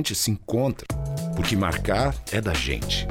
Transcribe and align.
gente 0.00 0.14
se 0.14 0.30
encontra 0.30 0.86
porque 1.34 1.56
marcar 1.56 2.14
é 2.30 2.40
da 2.40 2.54
gente. 2.54 3.04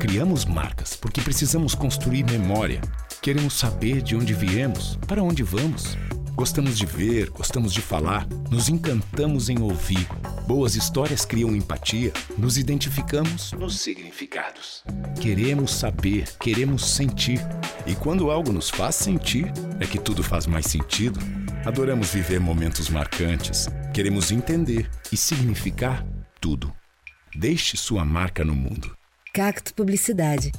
Criamos 0.00 0.44
marcas 0.44 0.96
porque 0.96 1.20
precisamos 1.20 1.72
construir 1.72 2.24
memória. 2.24 2.80
Queremos 3.20 3.54
saber 3.54 4.02
de 4.02 4.16
onde 4.16 4.34
viemos, 4.34 4.98
para 5.06 5.22
onde 5.22 5.44
vamos. 5.44 5.96
Gostamos 6.34 6.76
de 6.76 6.84
ver, 6.84 7.30
gostamos 7.30 7.72
de 7.72 7.80
falar, 7.80 8.26
nos 8.50 8.68
encantamos 8.68 9.48
em 9.48 9.60
ouvir. 9.60 10.04
Boas 10.48 10.74
histórias 10.74 11.24
criam 11.24 11.54
empatia, 11.54 12.12
nos 12.36 12.58
identificamos 12.58 13.52
nos 13.52 13.78
significados. 13.78 14.82
Queremos 15.20 15.70
saber, 15.70 16.24
queremos 16.40 16.84
sentir. 16.84 17.40
E 17.86 17.94
quando 17.94 18.32
algo 18.32 18.52
nos 18.52 18.68
faz 18.68 18.96
sentir, 18.96 19.46
é 19.78 19.86
que 19.86 19.98
tudo 20.00 20.24
faz 20.24 20.48
mais 20.48 20.66
sentido. 20.66 21.20
Adoramos 21.64 22.10
viver 22.10 22.40
momentos 22.40 22.90
marcantes. 22.90 23.68
Queremos 23.94 24.32
entender 24.32 24.90
e 25.12 25.16
significar 25.16 26.04
tudo. 26.42 26.74
Deixe 27.34 27.76
sua 27.76 28.04
marca 28.04 28.44
no 28.44 28.54
mundo. 28.54 28.94
Cacto 29.32 29.72
Publicidade. 29.72 30.52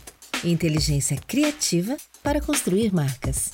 Inteligência 0.44 1.18
criativa 1.28 1.96
para 2.24 2.42
construir 2.42 2.92
marcas. 2.94 3.54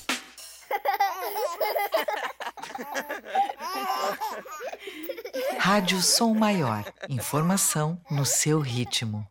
Rádio 5.58 6.02
Som 6.02 6.36
Maior. 6.36 6.86
Informação 7.10 8.00
no 8.10 8.26
seu 8.26 8.60
ritmo. 8.60 9.28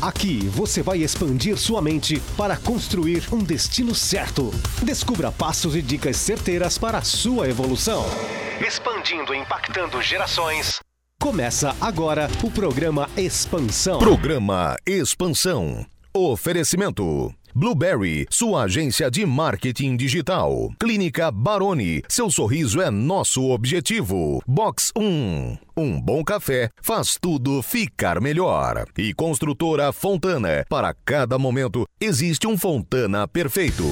Aqui 0.00 0.48
você 0.48 0.82
vai 0.82 1.02
expandir 1.02 1.58
sua 1.58 1.82
mente 1.82 2.20
para 2.36 2.56
construir 2.56 3.22
um 3.30 3.44
destino 3.44 3.94
certo. 3.94 4.50
Descubra 4.82 5.30
passos 5.30 5.76
e 5.76 5.82
dicas 5.82 6.16
certeiras 6.16 6.78
para 6.78 6.98
a 6.98 7.02
sua 7.02 7.48
evolução. 7.48 8.06
Expandindo 8.66 9.34
e 9.34 9.38
impactando 9.38 10.00
gerações. 10.00 10.80
Começa 11.20 11.76
agora 11.78 12.30
o 12.42 12.50
programa 12.50 13.06
Expansão. 13.14 13.98
Programa 13.98 14.74
Expansão. 14.86 15.84
Oferecimento. 16.14 17.30
Blueberry, 17.54 18.26
sua 18.30 18.62
agência 18.62 19.10
de 19.10 19.26
marketing 19.26 19.98
digital. 19.98 20.70
Clínica 20.80 21.30
Baroni, 21.30 22.02
seu 22.08 22.30
sorriso 22.30 22.80
é 22.80 22.90
nosso 22.90 23.50
objetivo. 23.50 24.40
Box 24.46 24.92
1. 24.96 25.58
Um 25.76 26.00
bom 26.00 26.24
café 26.24 26.70
faz 26.80 27.18
tudo 27.20 27.62
ficar 27.62 28.18
melhor. 28.18 28.86
E 28.96 29.12
construtora 29.12 29.92
Fontana, 29.92 30.64
para 30.70 30.94
cada 31.04 31.38
momento 31.38 31.84
existe 32.00 32.46
um 32.46 32.56
Fontana 32.56 33.28
perfeito. 33.28 33.84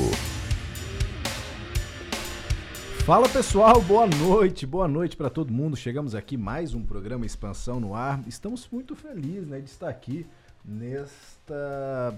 Fala 3.08 3.26
pessoal, 3.26 3.80
boa 3.80 4.06
noite, 4.06 4.66
boa 4.66 4.86
noite 4.86 5.16
para 5.16 5.30
todo 5.30 5.50
mundo. 5.50 5.74
Chegamos 5.74 6.14
aqui 6.14 6.36
mais 6.36 6.74
um 6.74 6.82
programa 6.82 7.24
Expansão 7.24 7.80
no 7.80 7.94
ar. 7.94 8.22
Estamos 8.26 8.68
muito 8.70 8.94
felizes 8.94 9.48
né, 9.48 9.60
de 9.60 9.70
estar 9.70 9.88
aqui 9.88 10.26
nesta 10.62 12.14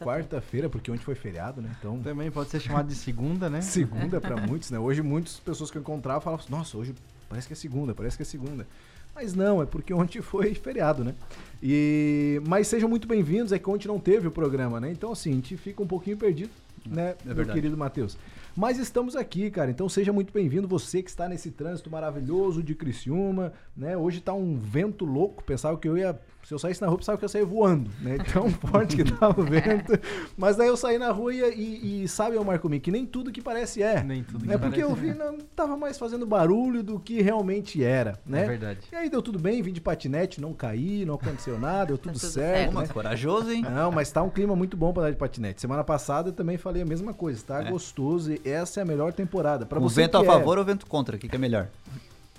quarta-feira, 0.00 0.68
porque 0.68 0.90
ontem 0.90 1.04
foi 1.04 1.14
feriado, 1.14 1.62
né? 1.62 1.70
Então 1.78 2.00
Também 2.00 2.32
pode 2.32 2.50
ser 2.50 2.58
chamado 2.58 2.88
de 2.88 2.96
segunda, 2.96 3.48
né? 3.48 3.60
segunda 3.62 4.20
para 4.20 4.36
muitos, 4.36 4.72
né? 4.72 4.78
Hoje 4.80 5.02
muitas 5.02 5.38
pessoas 5.38 5.70
que 5.70 5.78
eu 5.78 5.82
encontrava 5.82 6.20
falavam: 6.20 6.44
"Nossa, 6.50 6.76
hoje 6.76 6.96
parece 7.28 7.46
que 7.46 7.52
é 7.52 7.56
segunda, 7.56 7.94
parece 7.94 8.16
que 8.16 8.24
é 8.24 8.26
segunda". 8.26 8.66
Mas 9.14 9.36
não, 9.36 9.62
é 9.62 9.66
porque 9.66 9.94
ontem 9.94 10.20
foi 10.20 10.52
feriado, 10.52 11.04
né? 11.04 11.14
E 11.62 12.42
mas 12.44 12.66
sejam 12.66 12.88
muito 12.88 13.06
bem-vindos, 13.06 13.52
é 13.52 13.58
que 13.60 13.70
ontem 13.70 13.86
não 13.86 14.00
teve 14.00 14.26
o 14.26 14.32
programa, 14.32 14.80
né? 14.80 14.90
Então 14.90 15.12
assim, 15.12 15.30
a 15.30 15.34
gente 15.34 15.56
fica 15.56 15.80
um 15.80 15.86
pouquinho 15.86 16.16
perdido, 16.16 16.50
né, 16.84 17.14
meu 17.24 17.36
verdade. 17.36 17.56
querido 17.56 17.76
Matheus. 17.76 18.18
Mas 18.56 18.78
estamos 18.78 19.16
aqui, 19.16 19.50
cara. 19.50 19.70
Então 19.70 19.88
seja 19.88 20.12
muito 20.12 20.32
bem-vindo 20.32 20.68
você 20.68 21.02
que 21.02 21.10
está 21.10 21.28
nesse 21.28 21.50
trânsito 21.50 21.90
maravilhoso 21.90 22.62
de 22.62 22.72
Criciúma, 22.72 23.52
né? 23.76 23.96
Hoje 23.96 24.20
tá 24.20 24.32
um 24.32 24.56
vento 24.56 25.04
louco. 25.04 25.42
Pensava 25.42 25.76
que 25.76 25.88
eu 25.88 25.98
ia, 25.98 26.16
se 26.44 26.52
eu 26.52 26.58
saísse 26.58 26.80
na 26.82 26.88
rua, 26.88 26.98
pensava 26.98 27.16
que 27.18 27.24
eu 27.24 27.28
sair 27.28 27.44
voando, 27.44 27.90
né? 28.00 28.18
Tão 28.32 28.50
forte 28.52 28.96
que 28.96 29.04
tava 29.04 29.40
o 29.40 29.44
vento. 29.44 29.92
Mas 30.36 30.56
daí 30.56 30.68
eu 30.68 30.76
saí 30.76 30.98
na 30.98 31.10
rua 31.10 31.32
e, 31.34 32.02
e, 32.04 32.08
sabe, 32.08 32.36
ô 32.36 32.44
Marco 32.44 32.68
que 32.80 32.90
nem 32.90 33.06
tudo 33.06 33.32
que 33.32 33.40
parece 33.40 33.82
é. 33.82 34.02
Nem 34.02 34.22
tudo 34.22 34.44
que 34.46 34.52
É 34.52 34.58
porque 34.58 34.80
parece 34.80 34.90
eu 34.90 34.94
vi, 34.94 35.08
é. 35.10 35.14
não 35.14 35.38
tava 35.56 35.76
mais 35.76 35.98
fazendo 35.98 36.26
barulho 36.26 36.82
do 36.82 36.98
que 37.00 37.22
realmente 37.22 37.82
era, 37.82 38.18
né? 38.26 38.42
É 38.42 38.46
verdade. 38.46 38.80
E 38.92 38.96
aí 38.96 39.08
deu 39.08 39.22
tudo 39.22 39.38
bem, 39.38 39.62
vim 39.62 39.72
de 39.72 39.80
patinete, 39.80 40.40
não 40.40 40.52
caí, 40.52 41.04
não 41.04 41.14
aconteceu 41.14 41.58
nada, 41.58 41.86
deu 41.86 41.98
tudo, 41.98 42.12
tudo 42.12 42.20
certo, 42.30 42.72
certo. 42.72 42.78
né? 42.80 42.86
Corajoso, 42.88 43.50
hein? 43.50 43.62
Não, 43.62 43.90
mas 43.90 44.10
tá 44.12 44.22
um 44.22 44.30
clima 44.30 44.54
muito 44.54 44.76
bom 44.76 44.92
pra 44.92 45.04
dar 45.04 45.10
de 45.10 45.16
patinete. 45.16 45.60
Semana 45.60 45.82
passada 45.84 46.28
eu 46.28 46.32
também 46.32 46.56
falei 46.58 46.82
a 46.82 46.86
mesma 46.86 47.14
coisa. 47.14 47.42
Tá 47.44 47.62
É. 47.62 47.70
gostoso 47.70 48.32
e 48.32 48.40
essa 48.44 48.80
é 48.80 48.82
a 48.82 48.86
melhor 48.86 49.12
temporada. 49.12 49.64
Pra 49.66 49.78
O 49.78 49.82
você 49.88 50.02
vento 50.02 50.16
a 50.18 50.22
é- 50.22 50.24
favor 50.24 50.58
ou 50.58 50.62
o 50.62 50.66
vento 50.66 50.86
contra? 50.86 51.16
O 51.16 51.18
que, 51.18 51.28
que 51.28 51.36
é 51.36 51.38
melhor? 51.38 51.68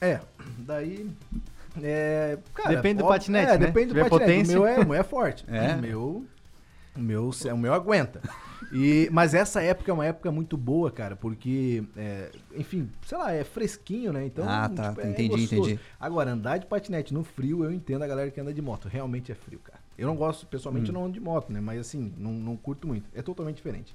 É, 0.02 0.20
daí. 0.60 1.10
É, 1.84 2.38
cara, 2.54 2.76
Depende 2.76 3.02
do 3.02 3.08
patinete, 3.08 3.52
É, 3.52 3.58
né? 3.58 3.66
depende 3.68 3.88
do 3.94 4.00
patinete. 4.00 4.10
potência. 4.10 4.60
O 4.60 4.64
meu 4.64 4.68
é, 4.68 4.80
o 4.80 4.86
meu 4.86 4.94
é 4.96 5.04
forte. 5.04 5.46
É? 5.50 5.76
O 5.76 5.82
meu. 5.82 6.26
O 6.96 7.00
meu, 7.00 7.30
o 7.54 7.58
meu 7.58 7.74
aguenta. 7.74 8.22
E, 8.72 9.10
mas 9.12 9.34
essa 9.34 9.62
época 9.62 9.92
é 9.92 9.94
uma 9.94 10.06
época 10.06 10.32
muito 10.32 10.56
boa, 10.56 10.90
cara, 10.90 11.14
porque, 11.16 11.84
é, 11.98 12.30
enfim, 12.56 12.90
sei 13.06 13.18
lá, 13.18 13.34
é 13.34 13.44
fresquinho, 13.44 14.14
né? 14.14 14.26
Então, 14.26 14.46
Ah, 14.48 14.70
tá, 14.70 14.96
é 15.00 15.10
entendi, 15.10 15.28
gostoso. 15.30 15.70
entendi. 15.72 15.80
Agora, 16.00 16.32
andar 16.32 16.58
de 16.58 16.66
patinete 16.66 17.14
no 17.14 17.22
frio, 17.26 17.66
eu 17.66 17.72
entendo 17.72 18.02
a 18.04 18.08
galera 18.08 18.32
que 18.32 18.40
anda 18.40 18.54
de 18.54 18.62
moto. 18.62 18.88
Realmente 18.88 19.30
é 19.30 19.36
frio, 19.36 19.60
cara. 19.60 19.80
Eu 19.98 20.08
não 20.08 20.16
gosto, 20.16 20.46
pessoalmente, 20.48 20.88
eu 20.90 20.96
Hum. 20.96 21.00
não 21.00 21.06
ando 21.06 21.14
de 21.14 21.20
moto, 21.20 21.52
né? 21.52 21.60
Mas 21.60 21.82
assim, 21.82 22.14
não, 22.18 22.32
não 22.32 22.56
curto 22.56 22.88
muito. 22.88 23.06
É 23.14 23.22
totalmente 23.22 23.58
diferente. 23.58 23.94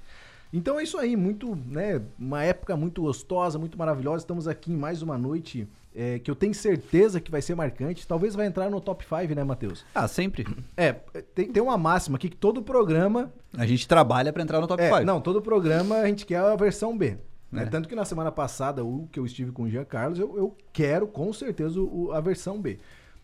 Então 0.53 0.79
é 0.79 0.83
isso 0.83 0.97
aí, 0.99 1.15
muito, 1.15 1.55
né? 1.67 1.99
Uma 2.19 2.43
época 2.43 2.77
muito 2.77 3.01
gostosa, 3.01 3.57
muito 3.57 3.79
maravilhosa. 3.79 4.17
Estamos 4.23 4.47
aqui 4.47 4.71
em 4.71 4.77
mais 4.77 5.01
uma 5.01 5.17
noite 5.17 5.67
é, 5.95 6.19
que 6.19 6.29
eu 6.31 6.35
tenho 6.35 6.53
certeza 6.53 7.19
que 7.19 7.29
vai 7.31 7.41
ser 7.41 7.55
marcante. 7.55 8.07
Talvez 8.07 8.33
vai 8.35 8.45
entrar 8.45 8.69
no 8.69 8.79
top 8.81 9.03
5, 9.05 9.33
né, 9.35 9.43
Matheus? 9.43 9.85
Ah, 9.93 10.07
sempre. 10.07 10.45
É, 10.77 10.93
tem, 11.35 11.51
tem 11.51 11.61
uma 11.61 11.77
máxima 11.77 12.17
aqui 12.17 12.29
que 12.29 12.37
todo 12.37 12.61
programa. 12.61 13.31
A 13.57 13.65
gente 13.65 13.87
trabalha 13.87 14.31
pra 14.31 14.41
entrar 14.43 14.59
no 14.61 14.67
top 14.67 14.81
é, 14.81 14.89
5. 14.89 15.03
não, 15.03 15.19
todo 15.21 15.41
programa 15.41 15.97
a 15.97 16.07
gente 16.07 16.25
quer 16.25 16.37
a 16.37 16.55
versão 16.55 16.97
B. 16.97 17.17
né? 17.51 17.63
É. 17.63 17.65
Tanto 17.65 17.89
que 17.89 17.95
na 17.95 18.05
semana 18.05 18.31
passada, 18.31 18.83
o 18.85 19.07
que 19.11 19.19
eu 19.19 19.25
estive 19.25 19.51
com 19.51 19.63
o 19.63 19.69
Jean 19.69 19.83
Carlos, 19.85 20.17
eu, 20.19 20.37
eu 20.37 20.55
quero 20.71 21.05
com 21.07 21.31
certeza 21.33 21.79
o- 21.81 22.11
a 22.13 22.21
versão 22.21 22.61
B. 22.61 22.79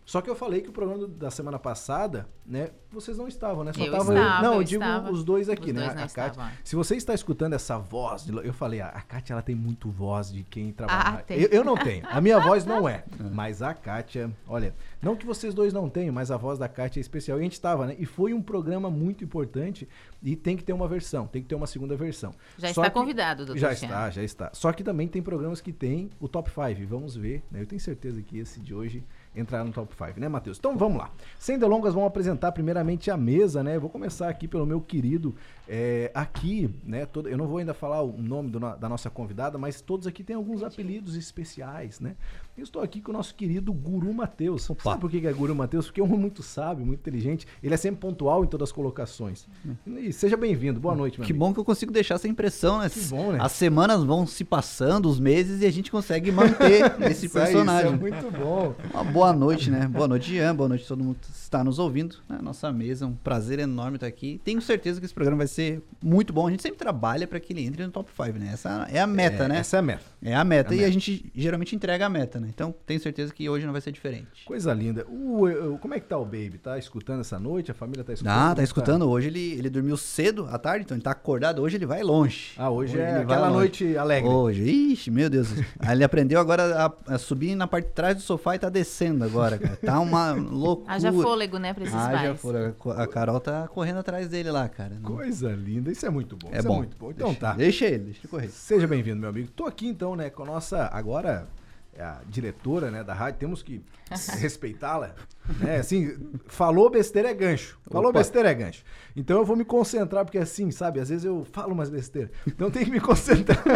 Só 0.07 0.21
que 0.21 0.29
eu 0.29 0.35
falei 0.37 0.61
que 0.61 0.69
o 0.69 0.71
programa 0.71 0.99
do- 1.01 1.07
da 1.09 1.29
semana 1.29 1.59
passada, 1.59 2.29
né? 2.45 2.69
Vocês 2.89 3.17
não 3.17 3.27
estavam, 3.27 3.65
né? 3.65 3.73
Só 3.73 3.83
Eu 3.83 3.91
tava 3.91 4.13
estava, 4.17 4.41
Não, 4.41 4.53
eu 4.53 4.59
eu 4.61 4.63
digo 4.63 4.81
estava. 4.81 5.11
os 5.11 5.21
dois 5.21 5.49
aqui, 5.49 5.71
Os 5.71 5.73
né? 5.75 5.81
dois 5.81 5.95
não 5.95 6.03
a 6.03 6.07
Kátia. 6.07 6.27
estavam. 6.31 6.51
Se 6.63 6.75
você 6.77 6.95
está 6.95 7.13
escutando 7.13 7.51
essa 7.51 7.77
voz, 7.77 8.23
de 8.23 8.31
eu 8.33 8.53
falei, 8.53 8.79
a, 8.79 8.87
a 8.87 9.01
Kátia 9.01 9.33
ela 9.33 9.41
tem 9.41 9.53
muito 9.53 9.89
voz 9.91 10.31
de 10.31 10.43
quem 10.43 10.71
trabalha. 10.71 11.19
Ah, 11.19 11.21
tem. 11.23 11.41
eu, 11.41 11.49
eu 11.49 11.61
não 11.65 11.75
tenho. 11.75 12.07
A 12.09 12.21
minha 12.21 12.39
voz 12.39 12.63
não 12.63 12.87
é. 12.87 13.03
Mas 13.33 13.61
a 13.61 13.73
Kátia, 13.73 14.31
olha, 14.47 14.73
não 15.01 15.13
que 15.13 15.25
vocês 15.25 15.53
dois 15.53 15.73
não 15.73 15.89
tenham, 15.89 16.13
mas 16.13 16.31
a 16.31 16.37
voz 16.37 16.57
da 16.57 16.69
Kátia 16.69 16.99
é 16.99 17.01
especial. 17.01 17.37
E 17.37 17.41
a 17.41 17.43
gente 17.43 17.51
estava, 17.53 17.85
né? 17.87 17.95
E 17.99 18.05
foi 18.05 18.33
um 18.33 18.41
programa 18.41 18.89
muito 18.89 19.25
importante 19.25 19.89
e 20.23 20.37
tem 20.37 20.55
que 20.55 20.63
ter 20.63 20.71
uma 20.71 20.87
versão, 20.87 21.27
tem 21.27 21.41
que 21.41 21.49
ter 21.49 21.55
uma 21.55 21.67
segunda 21.67 21.97
versão. 21.97 22.33
Já 22.57 22.73
Só 22.73 22.81
está 22.81 22.89
que- 22.89 22.97
convidado, 22.97 23.45
doutor 23.45 23.59
Já 23.59 23.73
está, 23.73 24.09
já 24.09 24.23
está. 24.23 24.51
Só 24.53 24.71
que 24.71 24.85
também 24.85 25.09
tem 25.09 25.21
programas 25.21 25.59
que 25.59 25.73
tem 25.73 26.09
o 26.17 26.29
top 26.29 26.49
5. 26.49 26.87
Vamos 26.87 27.13
ver, 27.17 27.43
né? 27.51 27.61
Eu 27.61 27.67
tenho 27.67 27.81
certeza 27.81 28.21
que 28.21 28.37
esse 28.39 28.61
de 28.61 28.73
hoje 28.73 29.03
entrar 29.39 29.63
no 29.63 29.71
top 29.71 29.93
5, 29.95 30.19
né, 30.19 30.27
Matheus? 30.27 30.57
Então 30.57 30.77
vamos 30.77 30.97
lá. 30.97 31.11
Sem 31.37 31.57
delongas, 31.57 31.93
vamos 31.93 32.07
apresentar 32.07 32.51
primeiramente 32.51 33.11
a 33.11 33.17
mesa, 33.17 33.63
né? 33.63 33.77
Vou 33.77 33.89
começar 33.89 34.29
aqui 34.29 34.47
pelo 34.47 34.65
meu 34.65 34.81
querido. 34.81 35.35
é, 35.67 36.11
aqui, 36.13 36.73
né? 36.83 37.05
Todo, 37.05 37.27
eu 37.27 37.37
não 37.37 37.47
vou 37.47 37.57
ainda 37.57 37.73
falar 37.73 38.01
o 38.01 38.17
nome 38.17 38.49
do 38.49 38.57
da 38.59 38.89
nossa 38.89 39.09
convidada, 39.09 39.57
mas 39.57 39.81
todos 39.81 40.07
aqui 40.07 40.23
têm 40.23 40.35
alguns 40.35 40.63
apelidos 40.63 41.15
especiais, 41.15 41.99
né? 41.99 42.15
Eu 42.57 42.63
estou 42.63 42.81
aqui 42.81 42.99
com 42.99 43.11
o 43.11 43.13
nosso 43.13 43.35
querido 43.35 43.71
Guru 43.71 44.11
Matheus. 44.11 44.63
Sabe 44.63 44.99
por 44.99 45.11
que 45.11 45.27
é 45.27 45.31
Guru 45.31 45.53
Matheus? 45.53 45.85
Porque 45.85 46.01
é 46.01 46.03
um 46.03 46.07
homem 46.07 46.21
muito 46.21 46.41
sábio, 46.41 46.83
muito 46.83 47.01
inteligente. 47.01 47.45
Ele 47.61 47.71
é 47.71 47.77
sempre 47.77 47.99
pontual 47.99 48.43
em 48.43 48.47
todas 48.47 48.69
as 48.69 48.71
colocações. 48.71 49.45
E 49.85 50.11
seja 50.11 50.35
bem-vindo. 50.35 50.79
Boa 50.79 50.95
noite, 50.95 51.19
meu 51.19 51.27
Que 51.27 51.33
amigo. 51.33 51.45
bom 51.45 51.53
que 51.53 51.59
eu 51.59 51.63
consigo 51.63 51.91
deixar 51.91 52.15
essa 52.15 52.27
impressão, 52.27 52.79
né? 52.79 52.89
Que 52.89 52.99
bom, 53.01 53.31
né? 53.33 53.37
As 53.39 53.51
semanas 53.51 54.03
vão 54.03 54.25
se 54.25 54.43
passando, 54.43 55.07
os 55.07 55.19
meses, 55.19 55.61
e 55.61 55.67
a 55.67 55.71
gente 55.71 55.91
consegue 55.91 56.31
manter 56.31 56.95
esse 57.11 57.27
aí, 57.27 57.31
personagem. 57.31 57.93
Isso 57.93 58.05
é 58.07 58.09
muito 58.09 58.31
bom. 58.31 58.73
Uma 58.91 59.03
boa 59.03 59.31
noite, 59.33 59.69
né? 59.69 59.87
Boa 59.87 60.07
noite, 60.07 60.31
Jean. 60.33 60.55
Boa 60.55 60.67
noite 60.67 60.83
a 60.83 60.87
todo 60.87 61.03
mundo 61.03 61.17
que 61.21 61.29
está 61.29 61.63
nos 61.63 61.77
ouvindo. 61.77 62.15
Né? 62.27 62.39
Nossa 62.41 62.71
mesa, 62.73 63.05
um 63.05 63.13
prazer 63.13 63.59
enorme 63.59 63.97
estar 63.97 64.07
aqui. 64.07 64.41
Tenho 64.43 64.61
certeza 64.63 64.99
que 64.99 65.05
esse 65.05 65.13
programa 65.13 65.37
vai 65.37 65.47
ser 65.47 65.83
muito 66.03 66.33
bom. 66.33 66.47
A 66.47 66.49
gente 66.49 66.63
sempre 66.63 66.79
trabalha 66.79 67.27
para 67.27 67.39
que 67.39 67.53
ele 67.53 67.63
entre 67.63 67.85
no 67.85 67.91
top 67.91 68.09
5, 68.11 68.39
né? 68.39 68.49
Essa 68.51 68.87
é 68.91 68.99
a 68.99 69.05
meta, 69.05 69.43
É, 69.43 69.47
né? 69.47 69.59
Essa 69.59 69.75
é 69.75 69.79
a 69.79 69.83
meta. 69.83 70.03
É 70.23 70.33
a 70.35 70.43
meta. 70.43 70.73
É 70.73 70.73
a 70.73 70.75
e 70.75 70.77
meta. 70.79 70.87
a 70.89 70.91
gente 70.91 71.31
geralmente 71.35 71.75
entrega 71.75 72.07
a 72.07 72.09
meta, 72.09 72.39
né? 72.39 72.46
Então 72.49 72.73
tenho 72.85 72.99
certeza 72.99 73.33
que 73.33 73.49
hoje 73.49 73.65
não 73.65 73.71
vai 73.71 73.81
ser 73.81 73.91
diferente. 73.91 74.45
Coisa 74.45 74.73
linda. 74.73 75.05
O, 75.07 75.45
o- 75.45 75.77
como 75.79 75.93
é 75.93 75.99
que 75.99 76.07
tá 76.07 76.17
o 76.17 76.25
Baby? 76.25 76.57
Tá 76.61 76.77
escutando 76.77 77.21
essa 77.21 77.37
noite? 77.39 77.71
A 77.71 77.73
família 77.73 78.03
tá 78.03 78.13
escutando? 78.13 78.33
Ah, 78.37 78.49
tá 78.49 78.55
que 78.55 78.61
escutando. 78.63 79.09
Hoje 79.09 79.27
ele, 79.27 79.53
ele 79.53 79.69
dormiu 79.69 79.97
cedo 79.97 80.47
à 80.49 80.57
tarde, 80.57 80.83
então 80.85 80.95
ele 80.95 81.03
tá 81.03 81.11
acordado. 81.11 81.61
Hoje 81.61 81.77
ele 81.77 81.85
vai 81.85 82.01
longe. 82.03 82.51
Ah, 82.57 82.69
hoje, 82.69 82.97
é 82.99 83.03
ele 83.03 83.11
vai 83.13 83.21
aquela 83.23 83.49
noite 83.49 83.97
alegre. 83.97 84.29
Hoje, 84.29 84.63
ixi, 84.63 85.11
meu 85.11 85.29
Deus. 85.29 85.47
Aí 85.79 85.95
ele 85.95 86.03
aprendeu 86.03 86.39
agora 86.39 86.85
a, 87.07 87.13
a 87.15 87.17
subir 87.17 87.55
na 87.55 87.67
parte 87.67 87.87
de 87.87 87.93
trás 87.93 88.15
do 88.15 88.21
sofá 88.21 88.55
e 88.55 88.59
tá 88.59 88.69
descendo 88.69 89.23
agora, 89.23 89.57
cara. 89.57 89.75
Tá 89.77 89.99
uma 89.99 90.31
loucura. 90.33 90.93
Haja 90.93 91.11
fôlego, 91.11 91.57
né, 91.57 91.73
pra 91.73 91.83
esses 91.83 91.95
Haja 91.95 92.27
pais. 92.27 92.39
fôlego. 92.41 92.91
A 92.91 93.07
Carol 93.07 93.39
tá 93.39 93.67
correndo 93.67 93.99
atrás 93.99 94.27
dele 94.27 94.51
lá, 94.51 94.67
cara. 94.67 94.95
Não- 94.95 95.01
Coisa 95.15 95.49
linda. 95.51 95.91
Isso 95.91 96.05
é 96.05 96.09
muito 96.09 96.35
bom. 96.37 96.49
É 96.51 96.59
Isso 96.59 96.67
bom. 96.67 96.75
é 96.75 96.77
muito 96.77 96.97
bom. 96.97 97.11
Então 97.11 97.27
Deixa- 97.27 97.39
tá. 97.39 97.53
Deixa 97.53 97.85
ele, 97.85 98.03
deixa 98.05 98.19
ele 98.21 98.27
correr. 98.27 98.47
Seja 98.49 98.87
bem-vindo, 98.87 99.17
meu 99.19 99.29
amigo. 99.29 99.49
Tô 99.55 99.65
aqui 99.65 99.87
então, 99.87 100.15
né, 100.15 100.29
com 100.29 100.43
a 100.43 100.45
nossa 100.45 100.89
agora 100.93 101.47
é 101.53 101.56
a 101.99 102.19
diretora 102.27 102.91
né, 102.91 103.03
da 103.03 103.13
rádio, 103.13 103.39
temos 103.39 103.61
que 103.63 103.81
respeitá-la. 104.39 105.11
Né? 105.59 105.77
Assim, 105.77 106.15
falou 106.47 106.89
besteira 106.89 107.29
é 107.29 107.33
gancho. 107.33 107.77
Falou 107.89 108.09
Opa. 108.09 108.19
besteira 108.19 108.49
é 108.49 108.53
gancho. 108.53 108.83
Então 109.15 109.37
eu 109.37 109.45
vou 109.45 109.55
me 109.55 109.65
concentrar, 109.65 110.23
porque 110.25 110.37
assim, 110.37 110.69
sabe, 110.71 110.99
às 110.99 111.09
vezes 111.09 111.25
eu 111.25 111.45
falo 111.51 111.73
umas 111.73 111.89
besteiras. 111.89 112.31
Então 112.45 112.69
tem 112.69 112.85
que 112.85 112.91
me 112.91 112.99
concentrar. 112.99 113.63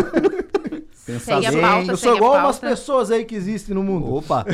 Pensar 1.03 1.41
bem. 1.41 1.59
pauta, 1.59 1.91
Eu 1.91 1.97
sou 1.97 2.15
igual 2.15 2.33
umas 2.33 2.59
pauta. 2.59 2.67
pessoas 2.75 3.09
aí 3.09 3.25
que 3.25 3.33
existem 3.33 3.73
no 3.73 3.81
mundo. 3.81 4.13
Opa, 4.13 4.45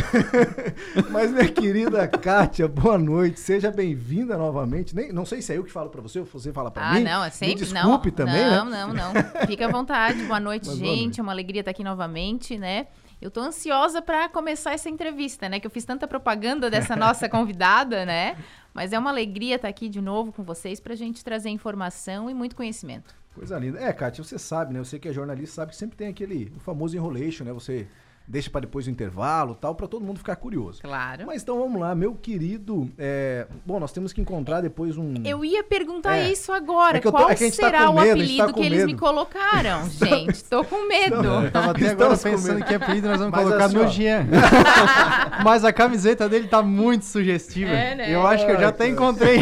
Mas, 1.12 1.30
minha 1.32 1.48
querida 1.50 2.08
Kátia, 2.08 2.70
boa 2.70 2.98
noite. 2.98 3.38
Seja 3.40 3.70
bem-vinda 3.70 4.38
novamente. 4.38 4.96
Nem, 4.96 5.12
não 5.12 5.26
sei 5.26 5.42
se 5.42 5.52
é 5.52 5.58
eu 5.58 5.64
que 5.66 5.72
falo 5.72 5.90
pra 5.90 6.02
você 6.02 6.20
ou 6.20 6.26
você 6.26 6.54
fala 6.54 6.72
pra 6.72 6.90
Ah, 6.90 6.94
mim. 6.94 7.04
não, 7.04 7.24
é 7.24 7.30
sempre. 7.30 7.56
Me 7.56 7.62
desculpe 7.62 8.10
não, 8.10 8.16
também, 8.16 8.46
não, 8.50 8.66
né? 8.70 8.86
não, 8.86 8.94
não. 8.94 9.46
Fica 9.46 9.66
à 9.68 9.72
vontade. 9.72 10.24
Boa 10.24 10.40
noite, 10.40 10.68
Mas 10.68 10.78
gente. 10.78 10.86
boa 10.88 11.02
noite. 11.04 11.20
É 11.20 11.24
uma 11.24 11.32
alegria 11.34 11.60
estar 11.62 11.72
aqui 11.72 11.84
novamente, 11.84 12.58
né? 12.58 12.88
Eu 13.22 13.32
tô 13.32 13.42
ansiosa 13.42 14.02
para 14.02 14.30
começar 14.30 14.74
essa 14.74 14.90
entrevista, 14.90 15.50
né? 15.50 15.60
Que 15.60 15.66
eu 15.66 15.72
fiz 15.72 15.84
tanta 15.84 16.08
propaganda 16.08 16.70
dessa 16.70 16.94
nossa 16.98 17.28
convidada, 17.28 18.06
né? 18.06 18.38
Mas 18.74 18.94
é 18.94 19.00
uma 19.00 19.10
alegria 19.10 19.56
estar 19.56 19.68
aqui 19.68 19.90
de 19.90 20.00
novo 20.02 20.32
com 20.32 20.44
vocês 20.44 20.80
pra 20.80 20.94
gente 20.94 21.24
trazer 21.24 21.50
informação 21.50 22.30
e 22.30 22.34
muito 22.34 22.56
conhecimento. 22.56 23.16
Coisa 23.34 23.58
linda. 23.58 23.80
É, 23.80 23.92
Kátia, 23.92 24.24
você 24.24 24.38
sabe, 24.38 24.74
né? 24.74 24.80
Você 24.80 25.00
que 25.00 25.08
é 25.08 25.14
jornalista 25.14 25.56
sabe 25.56 25.72
que 25.72 25.78
sempre 25.78 25.98
tem 25.98 26.08
aquele 26.10 26.52
o 26.56 26.60
famoso 26.60 26.96
enrolation, 26.96 27.44
né? 27.44 27.54
Você 27.54 27.88
deixa 28.28 28.50
pra 28.50 28.60
depois 28.62 28.86
do 28.86 28.92
intervalo 28.92 29.54
e 29.54 29.62
tal, 29.62 29.74
pra 29.74 29.88
todo 29.88 30.04
mundo 30.04 30.18
ficar 30.18 30.36
curioso. 30.36 30.82
Claro. 30.82 31.26
Mas 31.26 31.42
então 31.44 31.58
vamos 31.60 31.80
lá, 31.80 31.96
meu 31.96 32.14
querido. 32.14 32.90
é, 32.98 33.48
Bom, 33.66 33.80
nós 33.80 33.92
temos 33.92 34.12
que 34.12 34.20
encontrar 34.20 34.60
depois 34.62 34.98
um. 34.98 35.14
Eu 35.24 35.46
ia 35.46 35.64
perguntar 35.64 36.18
É. 36.18 36.30
isso 36.32 36.52
agora. 36.52 36.98
É 36.98 37.02
tô- 37.02 37.12
Qual 37.12 37.30
é 37.30 37.36
que 37.36 37.44
a 37.44 37.48
gente 37.48 37.58
tá 37.58 37.66
será 37.68 37.86
com 37.88 37.92
o 37.94 37.96
medo, 38.02 38.22
a 38.22 38.26
gente 38.26 38.38
tá 38.38 38.44
apelido 38.44 38.54
com 38.54 38.60
que 38.62 38.66
eles 38.66 38.80
me 38.82 38.86
medo. 38.88 39.00
colocaram, 39.00 39.90
gente? 39.90 40.44
Tô 40.44 40.64
com 40.66 40.88
medo. 40.88 41.16
Eu 41.16 41.52
tava 41.52 41.72
até 41.72 41.90
agora 41.90 42.14
Estamos 42.14 42.24
pensando 42.24 42.56
medo. 42.60 42.66
que 42.68 42.74
apelido 42.76 43.08
nós 43.08 43.18
vamos 43.20 43.32
Mas 43.34 43.44
colocar 43.46 43.66
assim, 43.66 43.78
no. 43.78 43.88
Jean. 43.88 44.26
Mas 45.44 45.64
a 45.64 45.72
camiseta 45.72 46.28
dele 46.28 46.48
tá 46.48 46.62
muito 46.62 47.06
sugestiva. 47.06 47.72
É, 47.72 47.96
né? 47.96 48.14
Eu 48.14 48.28
acho 48.28 48.46
que 48.46 48.52
eu 48.52 48.60
já 48.60 48.68
até 48.70 48.88
encontrei. 48.88 49.40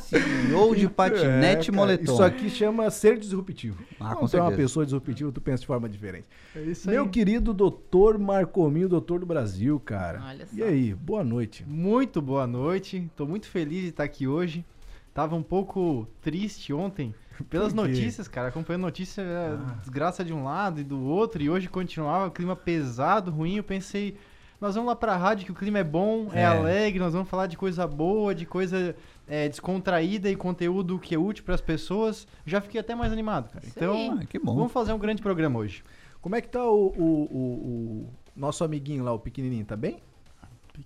CEO 0.00 0.74
de 0.76 0.88
patinete 0.88 1.70
É, 1.70 1.72
moletom. 1.72 2.12
Isso 2.12 2.22
aqui 2.22 2.50
chama 2.50 2.90
ser 2.90 3.18
disruptivo. 3.18 3.82
Ah, 4.00 4.14
Quando 4.16 4.30
com 4.30 4.36
é 4.36 4.40
uma 4.40 4.52
pessoa 4.52 4.84
disruptiva, 4.84 5.30
tu 5.32 5.40
pensa 5.40 5.60
de 5.60 5.66
forma 5.66 5.88
diferente. 5.88 6.26
É 6.54 6.60
isso 6.60 6.88
Meu 6.88 7.03
aí. 7.04 7.10
querido 7.10 7.54
doutor 7.54 8.18
Marcominho, 8.18 8.88
doutor 8.88 9.20
do 9.20 9.26
Brasil, 9.26 9.80
cara. 9.80 10.22
Olha 10.26 10.46
E 10.52 10.58
só. 10.58 10.64
aí, 10.64 10.94
boa 10.94 11.22
noite. 11.24 11.64
Muito 11.66 12.20
boa 12.20 12.46
noite. 12.46 13.10
Tô 13.16 13.26
muito 13.26 13.46
feliz 13.48 13.82
de 13.82 13.88
estar 13.88 14.04
aqui 14.04 14.26
hoje. 14.26 14.64
Tava 15.12 15.36
um 15.36 15.42
pouco 15.42 16.06
triste 16.20 16.72
ontem 16.72 17.14
pelas 17.48 17.72
notícias, 17.72 18.26
cara. 18.28 18.48
Acompanhando 18.48 18.82
notícia, 18.82 19.22
é, 19.22 19.56
desgraça 19.80 20.24
de 20.24 20.32
um 20.32 20.44
lado 20.44 20.80
e 20.80 20.84
do 20.84 21.00
outro. 21.00 21.42
E 21.42 21.48
hoje 21.50 21.68
continuava 21.68 22.26
o 22.26 22.30
clima 22.30 22.56
pesado, 22.56 23.30
ruim. 23.30 23.56
Eu 23.56 23.64
pensei, 23.64 24.16
nós 24.60 24.74
vamos 24.74 24.88
lá 24.88 24.96
pra 24.96 25.16
rádio 25.16 25.44
que 25.46 25.52
o 25.52 25.54
clima 25.54 25.78
é 25.78 25.84
bom, 25.84 26.28
é, 26.32 26.40
É. 26.40 26.46
alegre, 26.46 26.98
nós 26.98 27.12
vamos 27.12 27.28
falar 27.28 27.46
de 27.46 27.56
coisa 27.56 27.86
boa, 27.86 28.34
de 28.34 28.44
coisa 28.44 28.94
é, 29.28 29.48
descontraída 29.48 30.28
e 30.28 30.34
conteúdo 30.36 30.98
que 30.98 31.14
é 31.14 31.18
útil 31.18 31.44
pras 31.44 31.60
pessoas. 31.60 32.26
Já 32.44 32.60
fiquei 32.60 32.80
até 32.80 32.94
mais 32.94 33.12
animado, 33.12 33.50
cara. 33.52 33.64
Isso 33.64 33.74
Então. 33.78 34.18
Ah, 34.20 34.24
que 34.26 34.38
bom. 34.38 34.54
vamos 34.54 34.72
fazer 34.72 34.92
um 34.92 34.98
grande 34.98 35.22
programa 35.22 35.58
hoje. 35.60 35.82
Como 36.24 36.34
é 36.36 36.40
que 36.40 36.48
tá 36.48 36.64
o, 36.64 36.86
o- 36.86 37.28
o- 37.30 38.06
o 38.06 38.08
nosso 38.34 38.64
amiguinho 38.64 39.04
lá, 39.04 39.12
o 39.12 39.18
pequenininho, 39.18 39.62
tá 39.66 39.76
bem? 39.76 39.98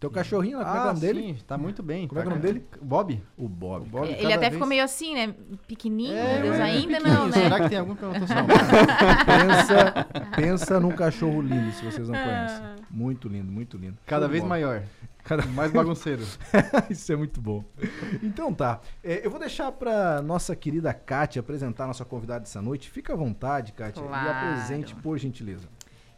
Teu 0.00 0.10
cachorrinho 0.10 0.58
lá, 0.58 0.64
como 0.64 0.76
é 0.76 0.80
é 0.80 0.82
o 0.82 0.86
nome 0.88 1.00
dele? 1.00 1.20
sim, 1.22 1.36
tá 1.46 1.56
muito 1.56 1.80
bem. 1.80 2.08
Como 2.08 2.20
é 2.20 2.24
que 2.24 2.28
é 2.28 2.32
o 2.32 2.34
Tá- 2.34 2.40
nome 2.40 2.52
dele? 2.52 2.66
Bob. 2.82 3.22
O 3.38 3.48
Bob. 3.48 3.86
O 3.86 3.88
Bob 3.88 4.08
Ele 4.08 4.26
até 4.32 4.38
vez- 4.40 4.52
ficou 4.54 4.66
meio 4.66 4.82
assim, 4.82 5.14
né? 5.14 5.32
Pequenininho, 5.68 6.12
É, 6.16 6.32
meu 6.34 6.42
Deus, 6.42 6.56
é, 6.56 6.62
ainda 6.64 6.80
pequenininho. 6.98 7.14
não, 7.20 7.26
né? 7.28 7.32
Será 7.32 7.60
que 7.60 7.68
tem 7.68 7.78
algum 7.78 7.94
que 7.94 8.02
eu 8.02 8.12
não 8.12 8.20
tô 8.20 8.26
salvo? 8.26 8.48
Pensa, 9.24 10.06
pensa 10.36 10.80
num 10.80 10.90
cachorro 10.90 11.40
lindo, 11.40 11.70
se 11.72 11.84
vocês 11.84 12.08
não 12.08 12.18
conhecem. 12.18 12.66
Muito 12.90 13.28
lindo, 13.28 13.50
muito 13.50 13.76
lindo. 13.78 13.96
Cada 14.04 14.26
vez 14.26 14.42
bola. 14.42 14.48
maior. 14.50 14.82
Cada- 15.28 15.44
Mais 15.52 15.70
bagunceiro. 15.70 16.22
Isso 16.88 17.12
é 17.12 17.16
muito 17.16 17.40
bom. 17.40 17.62
Então 18.22 18.52
tá. 18.52 18.80
É, 19.04 19.24
eu 19.24 19.30
vou 19.30 19.38
deixar 19.38 19.70
pra 19.72 20.22
nossa 20.22 20.56
querida 20.56 20.92
Kátia 20.94 21.40
apresentar 21.40 21.84
a 21.84 21.88
nossa 21.88 22.04
convidada 22.04 22.40
dessa 22.40 22.62
noite. 22.62 22.88
Fica 22.90 23.12
à 23.12 23.16
vontade, 23.16 23.72
Kátia, 23.72 24.00
e 24.00 24.06
Claro. 24.06 24.30
apresente, 24.30 24.94
por 24.94 25.18
gentileza. 25.18 25.68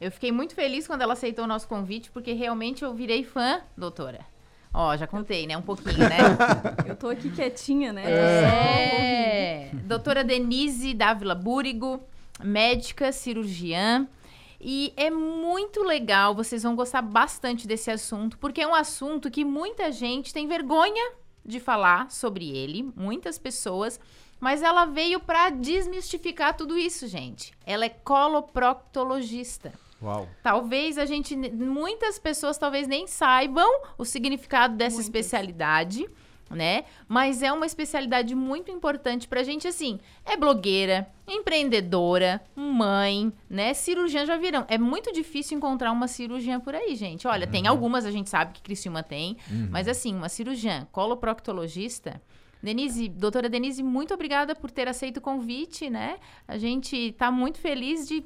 Eu 0.00 0.10
fiquei 0.12 0.30
muito 0.32 0.54
feliz 0.54 0.86
quando 0.86 1.02
ela 1.02 1.12
aceitou 1.14 1.44
o 1.44 1.48
nosso 1.48 1.66
convite, 1.68 2.10
porque 2.10 2.32
realmente 2.32 2.82
eu 2.84 2.94
virei 2.94 3.24
fã, 3.24 3.60
doutora. 3.76 4.20
Ó, 4.72 4.96
já 4.96 5.06
contei, 5.06 5.46
né? 5.48 5.56
Um 5.56 5.62
pouquinho, 5.62 5.98
né? 6.08 6.16
Eu 6.86 6.94
tô 6.94 7.08
aqui 7.08 7.28
quietinha, 7.28 7.92
né? 7.92 8.04
É. 8.08 9.70
Doutora 9.84 10.22
Denise 10.22 10.94
Dávila 10.94 11.34
Búrigo, 11.34 12.00
médica, 12.42 13.10
cirurgiã. 13.10 14.06
E 14.60 14.92
é 14.96 15.10
muito 15.10 15.82
legal, 15.82 16.34
vocês 16.34 16.62
vão 16.62 16.76
gostar 16.76 17.00
bastante 17.00 17.66
desse 17.66 17.90
assunto, 17.90 18.36
porque 18.38 18.60
é 18.60 18.66
um 18.66 18.74
assunto 18.74 19.30
que 19.30 19.44
muita 19.44 19.90
gente 19.90 20.34
tem 20.34 20.46
vergonha 20.46 21.12
de 21.44 21.58
falar 21.58 22.10
sobre 22.10 22.50
ele, 22.50 22.92
muitas 22.94 23.38
pessoas, 23.38 23.98
mas 24.38 24.62
ela 24.62 24.84
veio 24.84 25.18
para 25.18 25.48
desmistificar 25.48 26.54
tudo 26.54 26.76
isso, 26.76 27.08
gente. 27.08 27.52
Ela 27.64 27.86
é 27.86 27.88
coloproctologista. 27.88 29.72
Uau. 30.02 30.28
Talvez 30.42 30.96
a 30.98 31.04
gente, 31.04 31.36
muitas 31.36 32.18
pessoas 32.18 32.56
talvez 32.56 32.86
nem 32.86 33.06
saibam 33.06 33.68
o 33.98 34.04
significado 34.04 34.76
dessa 34.76 34.96
Muitas. 34.96 35.06
especialidade, 35.06 36.08
né? 36.50 36.84
Mas 37.08 37.42
é 37.42 37.52
uma 37.52 37.64
especialidade 37.64 38.34
muito 38.34 38.70
importante 38.70 39.28
pra 39.28 39.42
gente, 39.42 39.68
assim, 39.68 40.00
é 40.24 40.36
blogueira, 40.36 41.08
empreendedora, 41.28 42.42
mãe, 42.54 43.32
né? 43.48 43.72
Cirurgiã 43.72 44.26
já 44.26 44.36
viram. 44.36 44.64
É 44.68 44.76
muito 44.76 45.12
difícil 45.12 45.56
encontrar 45.56 45.92
uma 45.92 46.08
cirurgiã 46.08 46.58
por 46.58 46.74
aí, 46.74 46.96
gente. 46.96 47.26
Olha, 47.28 47.46
tem 47.46 47.66
algumas, 47.66 48.04
a 48.04 48.10
gente 48.10 48.28
sabe 48.28 48.52
que 48.52 48.62
Criciúma 48.62 49.02
tem, 49.02 49.36
mas 49.70 49.86
assim, 49.88 50.14
uma 50.14 50.28
cirurgiã 50.28 50.86
coloproctologista... 50.92 52.20
Denise, 52.62 53.08
doutora 53.08 53.48
Denise, 53.48 53.82
muito 53.82 54.12
obrigada 54.12 54.54
por 54.54 54.70
ter 54.70 54.86
aceito 54.86 55.16
o 55.16 55.20
convite, 55.22 55.88
né? 55.88 56.18
A 56.46 56.58
gente 56.58 57.12
tá 57.12 57.30
muito 57.30 57.56
feliz 57.58 58.06
de 58.06 58.22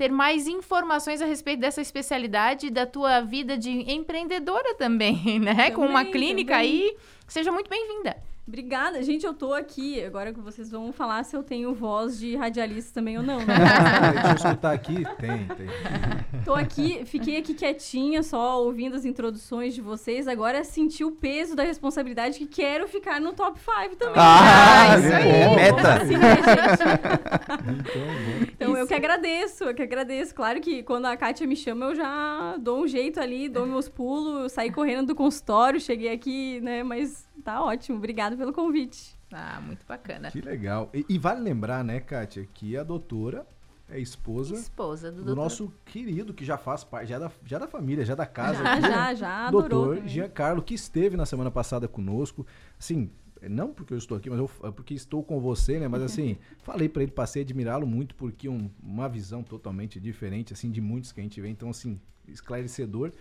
ter 0.00 0.10
mais 0.10 0.46
informações 0.48 1.20
a 1.20 1.26
respeito 1.26 1.60
dessa 1.60 1.82
especialidade 1.82 2.68
e 2.68 2.70
da 2.70 2.86
tua 2.86 3.20
vida 3.20 3.58
de 3.58 3.70
empreendedora 3.92 4.74
também, 4.74 5.20
né? 5.38 5.70
Com 5.72 5.82
uma 5.82 5.98
Também, 5.98 6.12
clínica 6.12 6.54
também. 6.54 6.70
aí. 6.70 6.96
Seja 7.28 7.52
muito 7.52 7.68
bem-vinda. 7.68 8.16
Obrigada. 8.50 9.00
Gente, 9.00 9.24
eu 9.24 9.32
tô 9.32 9.54
aqui. 9.54 10.04
Agora 10.04 10.32
que 10.32 10.40
vocês 10.40 10.72
vão 10.72 10.92
falar 10.92 11.22
se 11.22 11.36
eu 11.36 11.42
tenho 11.42 11.72
voz 11.72 12.18
de 12.18 12.34
radialista 12.34 12.94
também 12.94 13.16
ou 13.16 13.22
não, 13.22 13.38
né? 13.38 13.54
Deixa 14.12 14.48
eu 14.48 14.50
escutar 14.50 14.72
aqui. 14.72 15.04
Tem, 15.20 15.46
tem. 15.46 15.68
tô 16.44 16.52
aqui, 16.52 17.04
fiquei 17.04 17.36
aqui 17.36 17.54
quietinha, 17.54 18.24
só 18.24 18.60
ouvindo 18.60 18.96
as 18.96 19.04
introduções 19.04 19.72
de 19.72 19.80
vocês. 19.80 20.26
Agora 20.26 20.64
senti 20.64 21.04
o 21.04 21.12
peso 21.12 21.54
da 21.54 21.62
responsabilidade 21.62 22.40
que 22.40 22.46
quero 22.46 22.88
ficar 22.88 23.20
no 23.20 23.32
top 23.34 23.60
5 23.60 23.94
também. 23.94 24.16
Ah, 24.16 24.98
isso 24.98 25.14
aí. 25.14 25.44
bom. 25.44 25.54
Meta. 25.54 25.92
Assim, 25.94 26.16
né, 26.16 26.34
gente? 26.34 26.50
Então. 27.80 28.50
Então 28.50 28.76
eu 28.76 28.84
que 28.84 28.94
agradeço, 28.94 29.62
eu 29.62 29.74
que 29.74 29.82
agradeço. 29.82 30.34
Claro 30.34 30.60
que 30.60 30.82
quando 30.82 31.06
a 31.06 31.16
Kátia 31.16 31.46
me 31.46 31.54
chama, 31.54 31.86
eu 31.86 31.94
já 31.94 32.56
dou 32.58 32.82
um 32.82 32.88
jeito 32.88 33.20
ali, 33.20 33.48
dou 33.48 33.64
meus 33.64 33.88
pulos, 33.88 34.50
saí 34.50 34.72
correndo 34.72 35.06
do 35.06 35.14
consultório, 35.14 35.80
cheguei 35.80 36.12
aqui, 36.12 36.60
né? 36.62 36.82
Mas 36.82 37.29
tá 37.40 37.62
ótimo. 37.62 37.98
Obrigada 37.98 38.36
pelo 38.36 38.52
convite. 38.52 39.16
Ah, 39.32 39.60
muito 39.60 39.86
bacana. 39.86 40.30
Que 40.30 40.40
legal. 40.40 40.90
E, 40.92 41.04
e 41.08 41.18
vale 41.18 41.40
lembrar, 41.40 41.84
né, 41.84 42.00
Kátia, 42.00 42.46
que 42.52 42.76
a 42.76 42.82
doutora 42.82 43.46
é 43.88 43.98
esposa 43.98 44.54
Esposa 44.54 45.10
do, 45.10 45.24
do 45.24 45.34
nosso 45.34 45.72
querido, 45.84 46.32
que 46.32 46.44
já 46.44 46.56
faz 46.56 46.84
parte, 46.84 47.08
já 47.08 47.16
é 47.16 47.18
da, 47.18 47.30
já 47.44 47.56
é 47.56 47.60
da 47.60 47.66
família, 47.68 48.04
já 48.04 48.12
é 48.12 48.16
da 48.16 48.26
casa. 48.26 48.62
Já, 48.62 48.72
aqui, 48.72 48.82
né? 48.82 48.88
já, 48.88 49.14
já 49.14 49.46
adorou. 49.48 49.68
Doutor. 49.86 50.06
Giancarlo, 50.08 50.62
que 50.62 50.74
esteve 50.74 51.16
na 51.16 51.26
semana 51.26 51.50
passada 51.50 51.88
conosco. 51.88 52.46
Assim, 52.78 53.10
não 53.42 53.72
porque 53.72 53.92
eu 53.94 53.98
estou 53.98 54.16
aqui, 54.16 54.28
mas 54.30 54.38
eu, 54.38 54.48
porque 54.72 54.94
estou 54.94 55.22
com 55.24 55.40
você, 55.40 55.78
né? 55.80 55.88
Mas 55.88 56.02
assim, 56.02 56.36
falei 56.62 56.88
pra 56.88 57.02
ele, 57.02 57.10
passei 57.10 57.42
a 57.42 57.44
admirá-lo 57.44 57.86
muito, 57.86 58.14
porque 58.14 58.48
um- 58.48 58.70
uma 58.82 59.08
visão 59.08 59.42
totalmente 59.42 59.98
diferente, 59.98 60.52
assim, 60.52 60.70
de 60.70 60.80
muitos 60.80 61.10
que 61.12 61.20
a 61.20 61.22
gente 61.22 61.40
vê. 61.40 61.48
Então, 61.48 61.70
assim, 61.70 62.00
esclarecedor. 62.28 63.12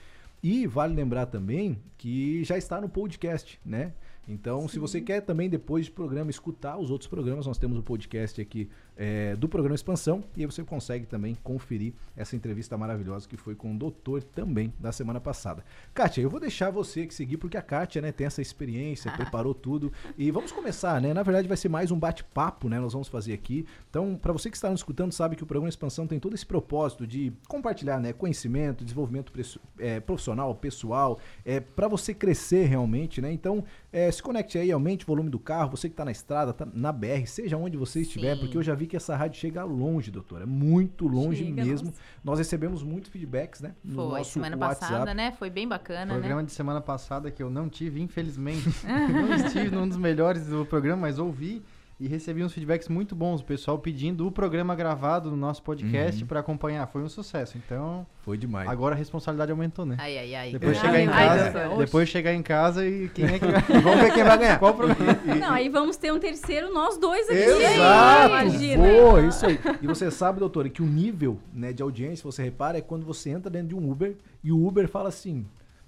E 0.42 0.66
vale 0.68 0.94
lembrar 0.96 1.26
também 1.26 1.82
que 1.98 2.44
já 2.44 2.58
está 2.58 2.80
no 2.80 2.88
podcast, 2.88 3.60
né? 3.66 3.94
Então, 4.30 4.68
se 4.68 4.78
você 4.78 5.02
quer 5.02 5.22
também, 5.22 5.50
depois 5.50 5.88
do 5.88 5.94
programa, 5.94 6.30
escutar 6.30 6.78
os 6.78 6.92
outros 6.92 7.10
programas, 7.10 7.48
nós 7.48 7.58
temos 7.58 7.80
o 7.80 7.82
podcast 7.82 8.40
aqui 8.40 8.70
é, 9.00 9.34
do 9.38 9.48
programa 9.48 9.76
Expansão. 9.76 10.22
E 10.36 10.42
aí 10.42 10.46
você 10.46 10.62
consegue 10.62 11.06
também 11.06 11.38
conferir 11.42 11.94
essa 12.18 12.36
entrevista 12.36 12.78
maravilhosa 12.78 13.28
que 13.28 13.38
foi 13.38 13.56
com 13.56 13.74
o 13.74 13.78
doutor 13.78 14.22
também 14.22 14.74
da 14.78 14.92
semana 14.92 15.22
passada. 15.22 15.64
Kátia, 15.94 16.22
eu 16.22 16.30
vou 16.30 16.40
deixar 16.40 16.70
você 16.70 17.08
que 17.08 17.14
seguir, 17.14 17.38
porque 17.38 17.56
a 17.56 17.62
Kátia 17.62 18.02
né, 18.02 18.12
tem 18.12 18.28
essa 18.28 18.42
experiência, 18.42 19.10
preparou 19.16 19.54
tudo. 19.54 19.92
E 20.18 20.30
vamos 20.30 20.52
começar, 20.52 21.00
né? 21.00 21.14
Na 21.14 21.24
verdade, 21.24 21.48
vai 21.48 21.56
ser 21.56 21.70
mais 21.70 21.92
um 21.92 21.98
bate-papo, 21.98 22.68
né? 22.68 22.78
Nós 22.78 22.92
vamos 22.92 23.08
fazer 23.08 23.32
aqui. 23.32 23.66
Então, 23.90 24.20
para 24.22 24.34
você 24.34 24.50
que 24.50 24.58
está 24.58 24.70
nos 24.70 24.82
escutando, 24.82 25.14
sabe 25.14 25.38
que 25.38 25.44
o 25.44 25.46
programa 25.46 25.70
Expansão 25.70 26.06
tem 26.06 26.20
todo 26.20 26.36
esse 26.36 26.46
propósito 26.46 27.08
de 27.08 27.32
compartilhar 27.48 28.02
né, 28.02 28.12
conhecimento, 28.12 28.84
desenvolvimento 28.84 29.32
é, 29.80 30.02
profissional, 30.02 30.54
pessoal, 30.56 31.20
é, 31.46 31.62
para 31.62 31.88
você 31.88 32.14
crescer 32.14 32.66
realmente, 32.66 33.22
né? 33.22 33.32
Então, 33.32 33.64
é, 33.94 34.12
se 34.12 34.22
conecte 34.22 34.58
aí, 34.58 34.70
aumente 34.74 35.06
o 35.06 35.08
volume 35.08 35.30
do 35.30 35.40
carro, 35.40 35.72
você 35.72 35.88
que 35.88 35.94
está 35.94 36.04
na 36.04 36.12
estrada, 36.12 36.52
tá 36.52 36.68
na 36.74 36.92
BR, 36.92 37.26
seja 37.26 37.56
onde 37.56 37.78
você 37.78 38.02
estiver, 38.02 38.36
Sim. 38.36 38.42
porque 38.42 38.58
eu 38.58 38.64
já 38.64 38.76
vi 38.76 38.89
que 38.90 38.98
essa 38.98 39.16
rádio 39.16 39.40
chega 39.40 39.64
longe, 39.64 40.12
doutora. 40.12 40.46
Muito 40.46 41.08
longe 41.08 41.46
Chega, 41.46 41.64
mesmo. 41.64 41.88
nossa. 41.88 42.02
Nós 42.24 42.40
recebemos 42.40 42.84
muitos 42.84 43.10
feedbacks, 43.10 43.62
né? 43.62 43.74
No 43.84 43.96
Foi, 43.96 44.20
nosso 44.20 44.32
semana 44.32 44.58
WhatsApp. 44.58 44.92
passada, 44.92 45.14
né? 45.14 45.32
Foi 45.32 45.50
bem 45.50 45.68
bacana, 45.68 46.14
Programa 46.14 46.42
né? 46.42 46.48
de 46.48 46.52
semana 46.52 46.82
passada 46.82 47.32
que 47.32 47.42
eu 47.42 47.50
não 47.50 47.70
tive, 47.70 48.02
infelizmente. 48.02 48.68
não 49.10 49.34
estive 49.34 49.70
num 49.70 49.88
dos 49.88 49.98
melhores 49.98 50.48
do 50.48 50.66
programa, 50.66 51.04
mas 51.04 51.20
ouvi 51.20 51.62
e 52.00 52.08
recebi 52.08 52.42
uns 52.44 52.54
feedbacks 52.54 52.88
muito 52.88 53.14
bons. 53.14 53.42
O 53.42 53.44
pessoal 53.44 53.78
pedindo 53.78 54.26
o 54.26 54.32
programa 54.32 54.74
gravado 54.74 55.30
no 55.30 55.36
nosso 55.36 55.62
podcast 55.62 56.22
Uhum. 56.22 56.28
pra 56.28 56.40
acompanhar. 56.40 56.88
Foi 56.88 57.04
um 57.04 57.10
sucesso. 57.10 57.58
Então, 57.58 58.08
Foi 58.22 58.38
demais. 58.38 58.70
agora 58.70 58.96
a 58.96 58.98
responsabilidade 58.98 59.52
aumentou, 59.52 59.86
né? 59.86 59.98
Ai, 60.00 60.18
ai, 60.18 60.36
ai. 60.36 60.52
Depois 60.54 60.78
Ai, 60.78 60.86
chegar 60.86 61.00
em 61.02 61.08
ai, 61.10 61.28
casa, 61.28 61.60
Deus. 61.68 61.78
depois 61.80 62.08
chegar 62.10 62.34
em 62.34 62.42
casa 62.42 62.88
e 62.88 63.10
quem 63.10 63.26
é 63.26 63.38
que 63.40 63.46
vai. 63.52 63.82
Vamos 63.82 64.00
ver 64.00 64.14
quem 64.14 64.24
vai 64.24 64.38
ganhar. 64.38 64.60
Qual 64.60 64.72
o 64.72 64.76
programa? 64.78 65.20
Não, 65.40 65.52
aí 65.52 65.68
vamos 65.68 65.98
ter 65.98 66.14
um 66.14 66.20
terceiro, 66.20 66.74
nós 66.74 66.98
dois 66.98 67.28
aqui. 67.30 67.38
Exato! 67.38 68.30
Imagina. 68.30 68.84
Boa, 68.88 69.22
isso 69.22 69.46
aí. 69.46 69.60
E 69.82 69.86
você 69.88 70.10
sabe, 70.10 70.40
doutora, 70.40 70.70
que 70.70 70.82
o 70.82 70.86
nível 70.86 71.38
né, 71.54 71.74
de 71.74 71.84
audiência, 71.84 72.24
você 72.24 72.42
repara, 72.44 72.78
é 72.78 72.82
quando 72.82 73.06
você 73.06 73.30
entra 73.30 73.50
dentro 73.50 73.68
de 73.70 73.76
um 73.76 73.92
Uber 73.92 74.16
e 74.44 74.52
o 74.54 74.66
Uber 74.66 74.88
fala 74.88 75.10
assim: 75.10 75.46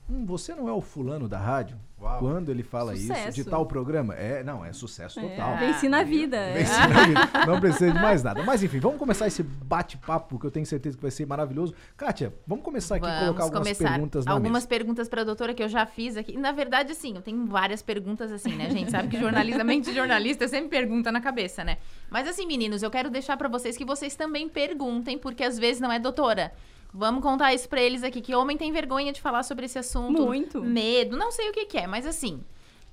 hum, 0.09 0.25
você 0.25 0.53
não 0.53 0.67
é 0.67 0.73
o 0.73 0.81
fulano 0.81 1.29
da 1.29 1.39
rádio? 1.39 1.77
Uau. 2.01 2.19
Quando 2.19 2.49
ele 2.49 2.63
fala 2.63 2.93
isso, 2.95 3.07
de 3.13 3.19
Sucesso. 3.19 3.45
tal 3.49 3.65
programa? 3.65 4.15
É, 4.15 4.43
não, 4.43 4.65
é 4.65 4.73
sucesso 4.73 5.21
total. 5.21 5.51
É, 5.53 5.57
venci 5.67 5.87
na 5.87 6.03
vida. 6.03 6.35
é. 6.37 6.53
Vence 6.57 6.79
na 6.87 7.03
vida. 7.05 7.45
Não 7.45 7.59
precisa 7.59 7.91
de 7.91 7.99
mais 8.01 8.23
nada. 8.23 8.41
Mas 8.43 8.63
enfim, 8.63 8.79
vamos 8.79 8.97
começar 8.97 9.27
esse 9.27 9.43
bate-papo 9.43 10.39
que 10.39 10.45
eu 10.45 10.51
tenho 10.51 10.65
certeza 10.65 10.95
que 10.97 11.01
vai 11.01 11.11
ser 11.11 11.25
maravilhoso. 11.27 11.73
Kátia, 11.95 12.33
vamos 12.47 12.63
começar 12.65 12.95
aqui 12.95 13.05
a 13.05 13.09
colocar 13.09 13.25
Vamos 13.25 13.41
algumas 13.41 13.63
começar. 13.77 13.89
perguntas 13.91 14.25
na 14.25 14.31
Algumas 14.31 14.63
mesa. 14.63 14.67
perguntas 14.67 15.07
pra 15.09 15.23
doutora 15.23 15.53
que 15.53 15.61
eu 15.63 15.69
já 15.69 15.85
fiz 15.85 16.17
aqui. 16.17 16.37
Na 16.37 16.51
verdade, 16.51 16.91
assim, 16.91 17.15
eu 17.15 17.21
tenho 17.21 17.45
várias 17.45 17.81
perguntas 17.81 18.31
assim, 18.31 18.55
né, 18.55 18.69
gente? 18.69 18.89
Sabe 18.89 19.07
que 19.07 19.19
jornalista, 19.19 19.63
mente 19.63 19.85
de 19.89 19.95
jornalista 19.95 20.47
sempre 20.47 20.69
pergunta 20.69 21.11
na 21.11 21.21
cabeça, 21.21 21.63
né? 21.63 21.77
Mas 22.09 22.27
assim, 22.27 22.47
meninos, 22.47 22.81
eu 22.81 22.89
quero 22.89 23.09
deixar 23.09 23.37
pra 23.37 23.47
vocês 23.47 23.77
que 23.77 23.85
vocês 23.85 24.15
também 24.15 24.49
perguntem, 24.49 25.17
porque 25.17 25.43
às 25.43 25.59
vezes 25.59 25.79
não 25.79 25.91
é 25.91 25.99
doutora. 25.99 26.51
Vamos 26.93 27.21
contar 27.23 27.53
isso 27.53 27.67
pra 27.69 27.81
eles 27.81 28.03
aqui, 28.03 28.21
que 28.21 28.35
homem 28.35 28.57
tem 28.57 28.71
vergonha 28.71 29.11
de 29.13 29.21
falar 29.21 29.43
sobre 29.43 29.65
esse 29.65 29.79
assunto. 29.79 30.23
Muito. 30.25 30.61
Medo, 30.61 31.15
não 31.17 31.31
sei 31.31 31.49
o 31.49 31.53
que 31.53 31.65
que 31.65 31.77
é, 31.77 31.87
mas 31.87 32.05
assim... 32.05 32.41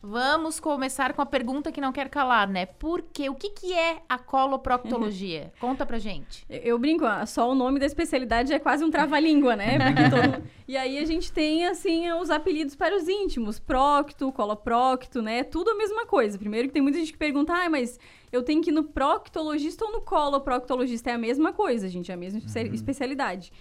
Vamos 0.00 0.60
começar 0.60 1.12
com 1.12 1.20
a 1.20 1.26
pergunta 1.26 1.72
que 1.72 1.80
não 1.80 1.90
quer 1.92 2.08
calar, 2.08 2.48
né? 2.48 2.66
Por 2.66 3.02
quê? 3.02 3.28
O 3.28 3.34
que, 3.34 3.50
que 3.50 3.72
é 3.74 4.00
a 4.08 4.16
coloproctologia? 4.16 5.52
Conta 5.60 5.84
pra 5.84 5.98
gente. 5.98 6.46
Eu, 6.48 6.58
eu 6.60 6.78
brinco, 6.78 7.04
ah, 7.04 7.26
só 7.26 7.50
o 7.50 7.54
nome 7.54 7.80
da 7.80 7.86
especialidade 7.86 8.52
é 8.52 8.60
quase 8.60 8.84
um 8.84 8.92
trava-língua, 8.92 9.56
né? 9.56 9.76
Porque 9.82 10.08
todo- 10.08 10.44
E 10.68 10.76
aí 10.76 10.98
a 11.00 11.04
gente 11.04 11.32
tem, 11.32 11.66
assim, 11.66 12.12
os 12.12 12.30
apelidos 12.30 12.76
para 12.76 12.94
os 12.96 13.08
íntimos. 13.08 13.58
Procto, 13.58 14.30
coloprocto, 14.30 15.20
né? 15.20 15.42
Tudo 15.42 15.70
a 15.70 15.74
mesma 15.74 16.06
coisa. 16.06 16.38
Primeiro 16.38 16.68
que 16.68 16.74
tem 16.74 16.82
muita 16.82 16.98
gente 16.98 17.10
que 17.10 17.18
pergunta, 17.18 17.52
ah, 17.52 17.68
mas 17.68 17.98
eu 18.30 18.44
tenho 18.44 18.62
que 18.62 18.70
ir 18.70 18.72
no 18.72 18.84
proctologista 18.84 19.84
ou 19.84 19.90
no 19.90 20.00
coloproctologista? 20.00 21.10
É 21.10 21.14
a 21.14 21.18
mesma 21.18 21.52
coisa, 21.52 21.88
gente, 21.88 22.12
é 22.12 22.14
a 22.14 22.16
mesma 22.16 22.38
espe- 22.38 22.70
especialidade. 22.72 23.52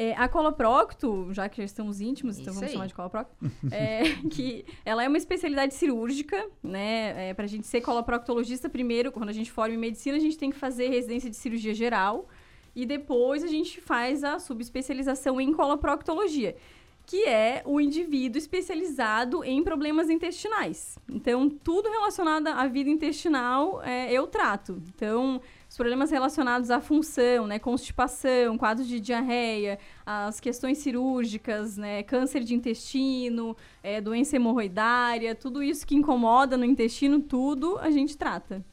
É, 0.00 0.14
a 0.14 0.28
coloprocto, 0.28 1.28
já 1.32 1.48
que 1.48 1.56
já 1.56 1.64
estamos 1.64 2.00
íntimos, 2.00 2.38
então 2.38 2.52
Isso 2.52 2.60
vamos 2.60 2.68
aí. 2.68 2.72
chamar 2.72 2.86
de 2.86 2.94
coloprocto, 2.94 3.34
é, 3.72 4.02
que 4.30 4.64
ela 4.84 5.02
é 5.02 5.08
uma 5.08 5.18
especialidade 5.18 5.74
cirúrgica, 5.74 6.48
né? 6.62 7.30
É, 7.30 7.34
pra 7.34 7.48
gente 7.48 7.66
ser 7.66 7.80
coloproctologista, 7.80 8.68
primeiro, 8.68 9.10
quando 9.10 9.28
a 9.28 9.32
gente 9.32 9.50
forma 9.50 9.74
em 9.74 9.78
medicina, 9.78 10.16
a 10.16 10.20
gente 10.20 10.38
tem 10.38 10.50
que 10.50 10.56
fazer 10.56 10.88
residência 10.88 11.28
de 11.28 11.34
cirurgia 11.34 11.74
geral 11.74 12.28
e 12.76 12.86
depois 12.86 13.42
a 13.42 13.48
gente 13.48 13.80
faz 13.80 14.22
a 14.22 14.38
subespecialização 14.38 15.40
em 15.40 15.52
coloproctologia, 15.52 16.54
que 17.04 17.24
é 17.24 17.62
o 17.66 17.80
indivíduo 17.80 18.38
especializado 18.38 19.42
em 19.42 19.64
problemas 19.64 20.08
intestinais. 20.08 20.96
Então, 21.08 21.50
tudo 21.50 21.90
relacionado 21.90 22.46
à 22.46 22.68
vida 22.68 22.88
intestinal 22.88 23.82
é, 23.82 24.12
eu 24.12 24.28
trato. 24.28 24.80
Então, 24.94 25.40
problemas 25.78 26.10
relacionados 26.10 26.72
à 26.72 26.80
função, 26.80 27.46
né, 27.46 27.56
constipação, 27.60 28.58
quadros 28.58 28.88
de 28.88 28.98
diarreia, 28.98 29.78
as 30.04 30.40
questões 30.40 30.78
cirúrgicas, 30.78 31.76
né, 31.76 32.02
câncer 32.02 32.42
de 32.42 32.52
intestino, 32.52 33.56
é, 33.80 34.00
doença 34.00 34.34
hemorroidária, 34.34 35.36
tudo 35.36 35.62
isso 35.62 35.86
que 35.86 35.94
incomoda 35.94 36.56
no 36.56 36.64
intestino, 36.64 37.20
tudo 37.20 37.78
a 37.78 37.90
gente 37.90 38.18
trata. 38.18 38.64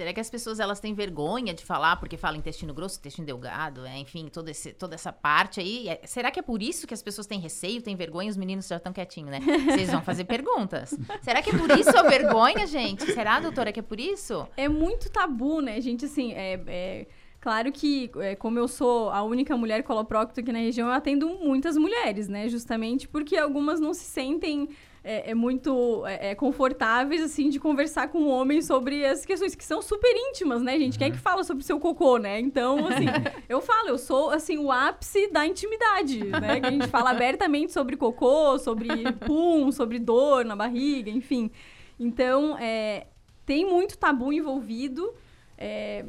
Será 0.00 0.14
que 0.14 0.20
as 0.20 0.30
pessoas 0.30 0.58
elas 0.58 0.80
têm 0.80 0.94
vergonha 0.94 1.52
de 1.52 1.62
falar 1.62 1.96
porque 1.96 2.16
fala 2.16 2.34
intestino 2.34 2.72
grosso, 2.72 2.98
intestino 2.98 3.26
delgado, 3.26 3.84
é, 3.84 3.98
enfim, 3.98 4.30
todo 4.32 4.48
esse, 4.48 4.72
toda 4.72 4.94
essa 4.94 5.12
parte 5.12 5.60
aí? 5.60 5.90
É- 5.90 6.00
será 6.06 6.30
que 6.30 6.40
é 6.40 6.42
por 6.42 6.62
isso 6.62 6.86
que 6.86 6.94
as 6.94 7.02
pessoas 7.02 7.26
têm 7.26 7.38
receio, 7.38 7.82
têm 7.82 7.94
vergonha? 7.94 8.30
Os 8.30 8.36
meninos 8.38 8.66
já 8.66 8.78
estão 8.78 8.94
quietinhos, 8.94 9.30
né? 9.30 9.40
Vocês 9.68 9.90
vão 9.90 10.00
fazer 10.00 10.24
perguntas. 10.24 10.98
Será 11.20 11.42
que 11.42 11.50
é 11.50 11.58
por 11.58 11.70
isso 11.78 11.90
a 11.90 12.02
vergonha, 12.02 12.66
gente? 12.66 13.12
Será, 13.12 13.40
doutora, 13.40 13.72
que 13.72 13.80
é 13.80 13.82
por 13.82 14.00
isso? 14.00 14.48
É 14.56 14.70
muito 14.70 15.10
tabu, 15.10 15.60
né, 15.60 15.78
gente? 15.82 16.06
Assim, 16.06 16.32
é. 16.32 16.58
é 16.66 17.06
Claro 17.42 17.72
que, 17.72 18.10
é, 18.16 18.36
como 18.36 18.58
eu 18.58 18.68
sou 18.68 19.08
a 19.10 19.22
única 19.22 19.56
mulher 19.56 19.82
coloprocto 19.82 20.40
aqui 20.40 20.52
na 20.52 20.58
região, 20.58 20.88
eu 20.88 20.94
atendo 20.94 21.26
muitas 21.26 21.74
mulheres, 21.74 22.28
né? 22.28 22.48
Justamente 22.48 23.08
porque 23.08 23.34
algumas 23.34 23.80
não 23.80 23.94
se 23.94 24.04
sentem 24.04 24.68
é, 25.02 25.30
é 25.30 25.34
muito 25.34 26.04
é, 26.06 26.30
é, 26.30 26.34
confortáveis, 26.34 27.22
assim, 27.22 27.48
de 27.48 27.58
conversar 27.58 28.08
com 28.08 28.18
um 28.18 28.28
homem 28.28 28.60
sobre 28.60 29.04
as 29.04 29.24
questões 29.24 29.54
que 29.54 29.64
são 29.64 29.80
super 29.80 30.12
íntimas, 30.14 30.62
né, 30.62 30.78
gente? 30.78 30.98
Quem 30.98 31.08
é 31.08 31.10
que 31.10 31.18
fala 31.18 31.42
sobre 31.42 31.62
o 31.62 31.66
seu 31.66 31.80
cocô, 31.80 32.18
né? 32.18 32.38
Então, 32.38 32.86
assim, 32.86 33.06
eu 33.48 33.60
falo, 33.60 33.88
eu 33.88 33.98
sou, 33.98 34.30
assim, 34.30 34.58
o 34.58 34.70
ápice 34.70 35.28
da 35.28 35.46
intimidade, 35.46 36.22
né? 36.24 36.60
Que 36.60 36.66
a 36.66 36.70
gente 36.70 36.88
fala 36.88 37.10
abertamente 37.10 37.72
sobre 37.72 37.96
cocô, 37.96 38.58
sobre 38.58 38.88
pum, 39.26 39.72
sobre 39.72 39.98
dor 39.98 40.44
na 40.44 40.54
barriga, 40.54 41.10
enfim. 41.10 41.50
Então, 41.98 42.56
é, 42.58 43.06
tem 43.46 43.64
muito 43.64 43.96
tabu 43.96 44.32
envolvido. 44.32 45.14
É, 45.56 46.04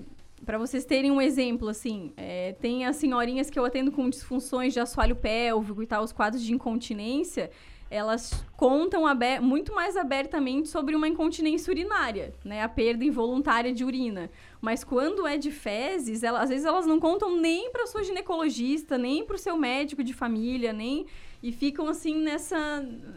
para 0.46 0.58
vocês 0.58 0.84
terem 0.86 1.12
um 1.12 1.22
exemplo, 1.22 1.70
assim, 1.70 2.12
é, 2.18 2.54
tem 2.54 2.86
as 2.86 2.96
senhorinhas 2.96 3.50
que 3.50 3.60
eu 3.60 3.64
atendo 3.66 3.92
com 3.92 4.10
disfunções 4.10 4.74
de 4.74 4.80
assoalho 4.80 5.16
pélvico 5.16 5.82
e 5.84 5.88
tal, 5.88 6.04
os 6.04 6.12
quadros 6.12 6.42
de 6.44 6.54
incontinência, 6.54 7.52
elas 7.92 8.44
contam 8.56 9.04
muito 9.42 9.76
mais 9.76 9.98
abertamente 9.98 10.70
sobre 10.70 10.96
uma 10.96 11.10
incontinência 11.10 11.70
urinária, 11.70 12.34
né, 12.44 12.64
a 12.64 12.70
perda 12.70 13.04
involuntária 13.04 13.74
de 13.74 13.84
urina. 13.84 14.32
Mas 14.62 14.82
quando 14.82 15.28
é 15.28 15.38
de 15.38 15.52
fezes, 15.52 16.24
ela- 16.24 16.40
às 16.42 16.50
vezes 16.50 16.66
elas 16.66 16.86
não 16.86 17.02
contam 17.02 17.36
nem 17.36 17.70
para 17.70 17.86
sua 17.86 18.02
ginecologista, 18.02 18.98
nem 18.98 19.26
para 19.26 19.36
o 19.36 19.40
seu 19.40 19.58
médico 19.58 20.04
de 20.04 20.14
família, 20.14 20.72
nem 20.72 21.06
e 21.44 21.52
ficam 21.52 21.88
assim 21.90 22.16
nessa 22.22 22.58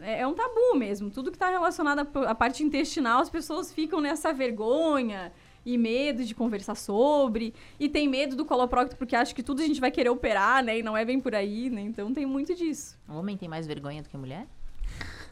é, 0.01 0.21
é 0.21 0.27
um 0.27 0.33
tabu 0.33 0.75
mesmo. 0.75 1.09
Tudo 1.09 1.31
que 1.31 1.37
está 1.37 1.49
relacionado 1.49 1.99
à 2.27 2.35
parte 2.35 2.61
intestinal, 2.63 3.21
as 3.21 3.29
pessoas 3.29 3.71
ficam 3.71 4.01
nessa 4.01 4.33
vergonha 4.33 5.31
e 5.65 5.77
medo 5.77 6.23
de 6.23 6.35
conversar 6.35 6.75
sobre. 6.75 7.53
E 7.79 7.87
tem 7.87 8.07
medo 8.07 8.35
do 8.35 8.43
coloprocto 8.43 8.95
porque 8.97 9.15
acha 9.15 9.33
que 9.33 9.41
tudo 9.41 9.61
a 9.61 9.65
gente 9.65 9.79
vai 9.79 9.89
querer 9.91 10.09
operar, 10.09 10.63
né? 10.63 10.79
E 10.79 10.83
não 10.83 10.97
é 10.97 11.05
bem 11.05 11.19
por 11.19 11.33
aí, 11.33 11.69
né? 11.69 11.81
Então 11.81 12.13
tem 12.13 12.25
muito 12.25 12.53
disso. 12.53 12.97
O 13.07 13.13
homem 13.13 13.37
tem 13.37 13.47
mais 13.47 13.65
vergonha 13.65 14.01
do 14.03 14.09
que 14.09 14.15
a 14.15 14.19
mulher? 14.19 14.47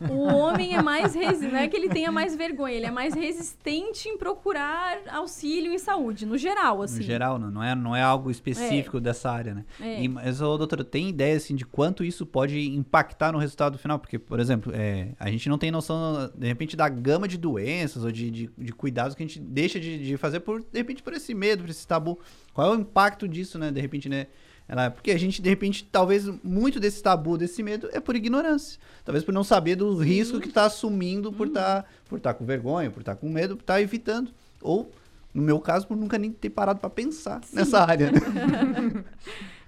O 0.02 0.24
homem 0.24 0.76
é 0.76 0.82
mais 0.82 1.14
resistente, 1.14 1.52
não 1.52 1.60
é 1.60 1.68
que 1.68 1.76
ele 1.76 1.90
tenha 1.90 2.12
mais 2.12 2.36
vergonha, 2.36 2.74
ele 2.74 2.86
é 2.86 2.92
mais 2.92 3.14
resistente 3.14 4.10
em 4.10 4.18
procurar 4.18 4.98
auxílio 5.10 5.72
em 5.72 5.78
saúde, 5.78 6.26
no 6.26 6.38
geral, 6.38 6.82
assim. 6.82 6.98
No 6.98 7.04
geral, 7.04 7.40
não, 7.40 7.52
não, 7.52 7.64
é, 7.64 7.76
não 7.76 7.96
é 7.96 8.02
algo 8.02 8.30
específico 8.30 9.00
dessa 9.00 9.32
área, 9.32 9.54
né? 9.54 9.66
É. 9.82 10.04
E, 10.04 10.08
mas, 10.08 10.42
ô, 10.42 10.58
doutora, 10.58 10.84
tem 10.84 11.10
ideia, 11.10 11.36
assim, 11.36 11.56
de 11.56 11.66
quanto 11.66 12.04
isso 12.04 12.26
pode 12.26 12.60
impactar 12.60 13.32
no 13.32 13.38
resultado 13.38 13.78
final? 13.78 14.00
Porque, 14.00 14.20
por 14.20 14.40
exemplo, 14.40 14.72
é, 14.76 15.10
a 15.20 15.30
gente 15.30 15.48
não 15.50 15.58
tem 15.58 15.72
noção, 15.72 16.32
de 16.36 16.48
repente, 16.48 16.76
da 16.76 16.90
gama 16.90 17.28
de 17.28 17.38
doenças 17.38 18.04
ou 18.04 18.12
de, 18.12 18.30
de, 18.30 18.50
de 18.58 18.74
cuidados 18.74 19.16
que 19.16 19.24
a 19.24 19.28
gente 19.28 19.40
deixa 19.40 19.80
de, 19.80 20.04
de 20.04 20.18
fazer, 20.18 20.40
por, 20.40 20.62
de 20.62 20.78
repente, 20.78 21.02
por 21.02 21.14
esse 21.14 21.34
medo, 21.34 21.64
por 21.64 21.70
esse 21.70 21.88
tabu. 21.88 22.20
Qual 22.54 22.74
é 22.74 22.78
o 22.78 22.80
impacto 22.80 23.28
disso, 23.28 23.58
né? 23.58 23.72
De 23.72 23.82
repente, 23.82 24.08
né? 24.08 24.28
Ela, 24.74 24.90
porque 24.90 25.12
a 25.12 25.18
gente, 25.20 25.40
de 25.40 25.48
repente, 25.48 25.88
talvez 25.92 26.28
muito 26.44 26.80
desse 26.80 27.04
tabu, 27.04 27.38
desse 27.38 27.62
medo, 27.62 27.88
é 27.94 28.00
por 28.00 28.16
ignorância. 28.16 28.80
Talvez 29.06 29.24
por 29.24 29.32
não 29.32 29.44
saber 29.44 29.76
do 29.76 29.96
risco 29.98 30.40
que 30.40 30.48
está 30.48 30.66
assumindo 30.66 31.32
por 31.32 31.46
estar 31.46 31.88
por 32.10 32.20
tá 32.20 32.34
com 32.34 32.44
vergonha, 32.44 32.90
por 32.90 33.02
estar 33.02 33.16
com 33.16 33.30
medo, 33.30 33.56
por 33.56 33.62
estar 33.62 33.80
evitando. 33.80 34.32
Ou, 34.60 34.92
no 35.32 35.44
meu 35.44 35.60
caso, 35.60 35.86
por 35.86 35.96
nunca 35.96 36.18
nem 36.18 36.32
ter 36.32 36.50
parado 36.50 36.80
para 36.80 36.90
pensar 36.90 37.40
nessa 37.54 37.84
área. 37.84 38.12
Né? 38.12 38.20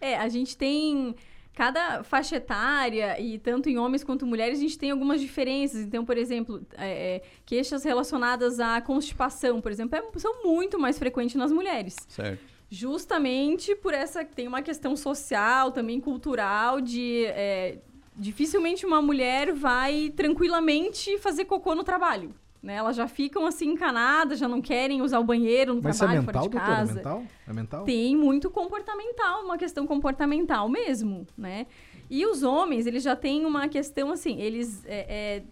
É, 0.02 0.18
a 0.18 0.28
gente 0.28 0.56
tem 0.56 1.16
cada 1.54 2.04
faixa 2.04 2.36
etária, 2.36 3.20
e 3.20 3.40
tanto 3.40 3.70
em 3.70 3.78
homens 3.78 4.04
quanto 4.04 4.26
mulheres, 4.26 4.60
a 4.60 4.62
gente 4.62 4.78
tem 4.78 4.92
algumas 4.92 5.22
diferenças. 5.22 5.82
Então, 5.82 6.06
por 6.06 6.18
exemplo, 6.18 6.62
é, 6.78 7.16
é, 7.16 7.22
queixas 7.46 7.84
relacionadas 7.84 8.60
à 8.60 8.82
constipação, 8.82 9.62
por 9.62 9.72
exemplo, 9.72 9.98
é- 9.98 10.20
são 10.20 10.44
muito 10.44 10.78
mais 10.78 11.00
frequentes 11.00 11.36
nas 11.36 11.52
mulheres. 11.52 11.96
Certo. 12.08 12.55
Justamente 12.70 13.76
por 13.76 13.94
essa. 13.94 14.26
Tem 14.26 14.48
uma 14.48 14.62
questão 14.62 14.96
social, 14.96 15.72
também 15.72 16.00
cultural, 16.00 16.82
de. 16.82 17.26
é, 17.28 17.80
dificilmente 18.16 18.86
uma 18.86 19.02
mulher 19.02 19.54
vai 19.54 20.12
tranquilamente 20.16 21.18
fazer 21.18 21.46
cocô 21.46 21.76
no 21.76 21.84
trabalho. 21.84 22.34
Né? 22.64 22.76
Elas 22.76 22.96
já 22.96 23.08
ficam 23.08 23.46
assim 23.46 23.70
encanadas, 23.74 24.40
já 24.40 24.48
não 24.48 24.60
querem 24.60 25.02
usar 25.02 25.20
o 25.20 25.24
banheiro 25.24 25.76
no 25.76 25.84
Mas 25.84 25.98
isso 25.98 26.04
é 26.04 26.08
trabalho, 26.08 26.26
mental, 26.26 26.42
fora 26.42 26.50
de 26.50 26.58
doutora? 26.58 26.74
É 26.74 26.78
casa. 26.80 26.94
mental? 26.96 27.24
É 27.48 27.54
mental? 27.54 27.84
Tem 27.86 28.16
muito 28.16 28.50
comportamental, 28.50 29.44
uma 29.44 29.58
questão 29.58 29.86
comportamental 29.86 30.68
mesmo, 30.68 31.28
né? 31.38 31.68
E 32.10 32.26
os 32.26 32.42
homens, 32.42 32.88
eles 32.88 33.04
já 33.04 33.16
têm 33.16 33.46
uma 33.46 33.68
questão 33.68 34.12
assim, 34.12 34.42
eles 34.42 34.84
é, 34.86 35.06
é, 35.08 35.44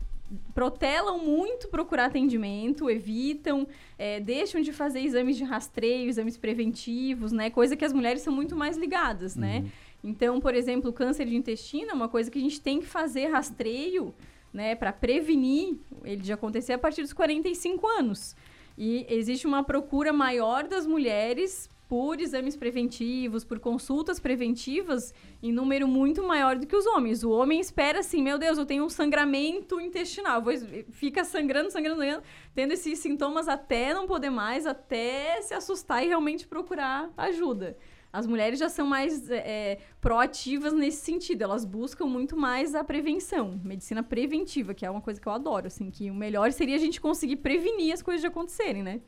protelam 0.53 1.19
muito 1.19 1.67
procurar 1.67 2.05
atendimento, 2.05 2.89
evitam, 2.89 3.67
é, 3.97 4.19
deixam 4.19 4.61
de 4.61 4.71
fazer 4.71 5.01
exames 5.01 5.37
de 5.37 5.43
rastreio, 5.43 6.09
exames 6.09 6.37
preventivos, 6.37 7.31
né? 7.31 7.49
Coisa 7.49 7.75
que 7.75 7.85
as 7.85 7.93
mulheres 7.93 8.21
são 8.21 8.33
muito 8.33 8.55
mais 8.55 8.77
ligadas, 8.77 9.35
né? 9.35 9.65
Então, 10.03 10.41
por 10.41 10.53
exemplo, 10.53 10.89
o 10.89 10.93
câncer 10.93 11.25
de 11.25 11.35
intestino 11.35 11.91
é 11.91 11.93
uma 11.93 12.09
coisa 12.09 12.29
que 12.29 12.37
a 12.37 12.41
gente 12.41 12.59
tem 12.59 12.79
que 12.79 12.85
fazer 12.85 13.27
rastreio, 13.27 14.13
né, 14.51 14.75
para 14.75 14.93
prevenir 14.93 15.75
ele 16.03 16.21
de 16.21 16.31
acontecer 16.31 16.73
a 16.73 16.77
partir 16.77 17.01
dos 17.01 17.13
45 17.13 17.87
anos. 17.87 18.35
E 18.77 19.05
existe 19.09 19.47
uma 19.47 19.63
procura 19.63 20.11
maior 20.11 20.67
das 20.67 20.85
mulheres 20.85 21.69
por 21.93 22.19
exames 22.19 22.55
preventivos, 22.55 23.43
por 23.43 23.59
consultas 23.59 24.19
preventivas, 24.19 25.13
em 25.43 25.51
número 25.51 25.87
muito 25.87 26.23
maior 26.23 26.57
do 26.57 26.65
que 26.65 26.75
os 26.75 26.87
homens. 26.87 27.23
O 27.23 27.29
homem 27.29 27.59
espera 27.59 27.99
assim, 27.99 28.19
meu 28.19 28.39
Deus, 28.39 28.57
eu 28.57 28.65
tenho 28.65 28.83
um 28.83 28.89
sangramento 28.89 29.79
intestinal, 29.79 30.41
vou, 30.41 30.53
fica 30.89 31.23
sangrando, 31.23 31.69
sangrando, 31.69 31.99
sangrando, 31.99 32.23
tendo 32.55 32.73
esses 32.73 32.97
sintomas 32.97 33.47
até 33.47 33.93
não 33.93 34.07
poder 34.07 34.31
mais, 34.31 34.65
até 34.65 35.39
se 35.43 35.53
assustar 35.53 36.03
e 36.03 36.07
realmente 36.07 36.47
procurar 36.47 37.13
ajuda. 37.15 37.77
As 38.11 38.25
mulheres 38.25 38.57
já 38.57 38.69
são 38.69 38.87
mais 38.87 39.29
é, 39.29 39.77
proativas 40.01 40.73
nesse 40.73 41.05
sentido, 41.05 41.43
elas 41.43 41.63
buscam 41.63 42.07
muito 42.07 42.35
mais 42.35 42.73
a 42.73 42.83
prevenção, 42.83 43.61
medicina 43.63 44.01
preventiva, 44.01 44.73
que 44.73 44.83
é 44.83 44.89
uma 44.89 45.01
coisa 45.01 45.21
que 45.21 45.27
eu 45.27 45.31
adoro, 45.31 45.67
assim, 45.67 45.91
que 45.91 46.09
o 46.09 46.15
melhor 46.15 46.51
seria 46.51 46.75
a 46.75 46.79
gente 46.79 46.99
conseguir 46.99 47.35
prevenir 47.35 47.93
as 47.93 48.01
coisas 48.01 48.19
de 48.19 48.25
acontecerem, 48.25 48.81
né? 48.81 48.99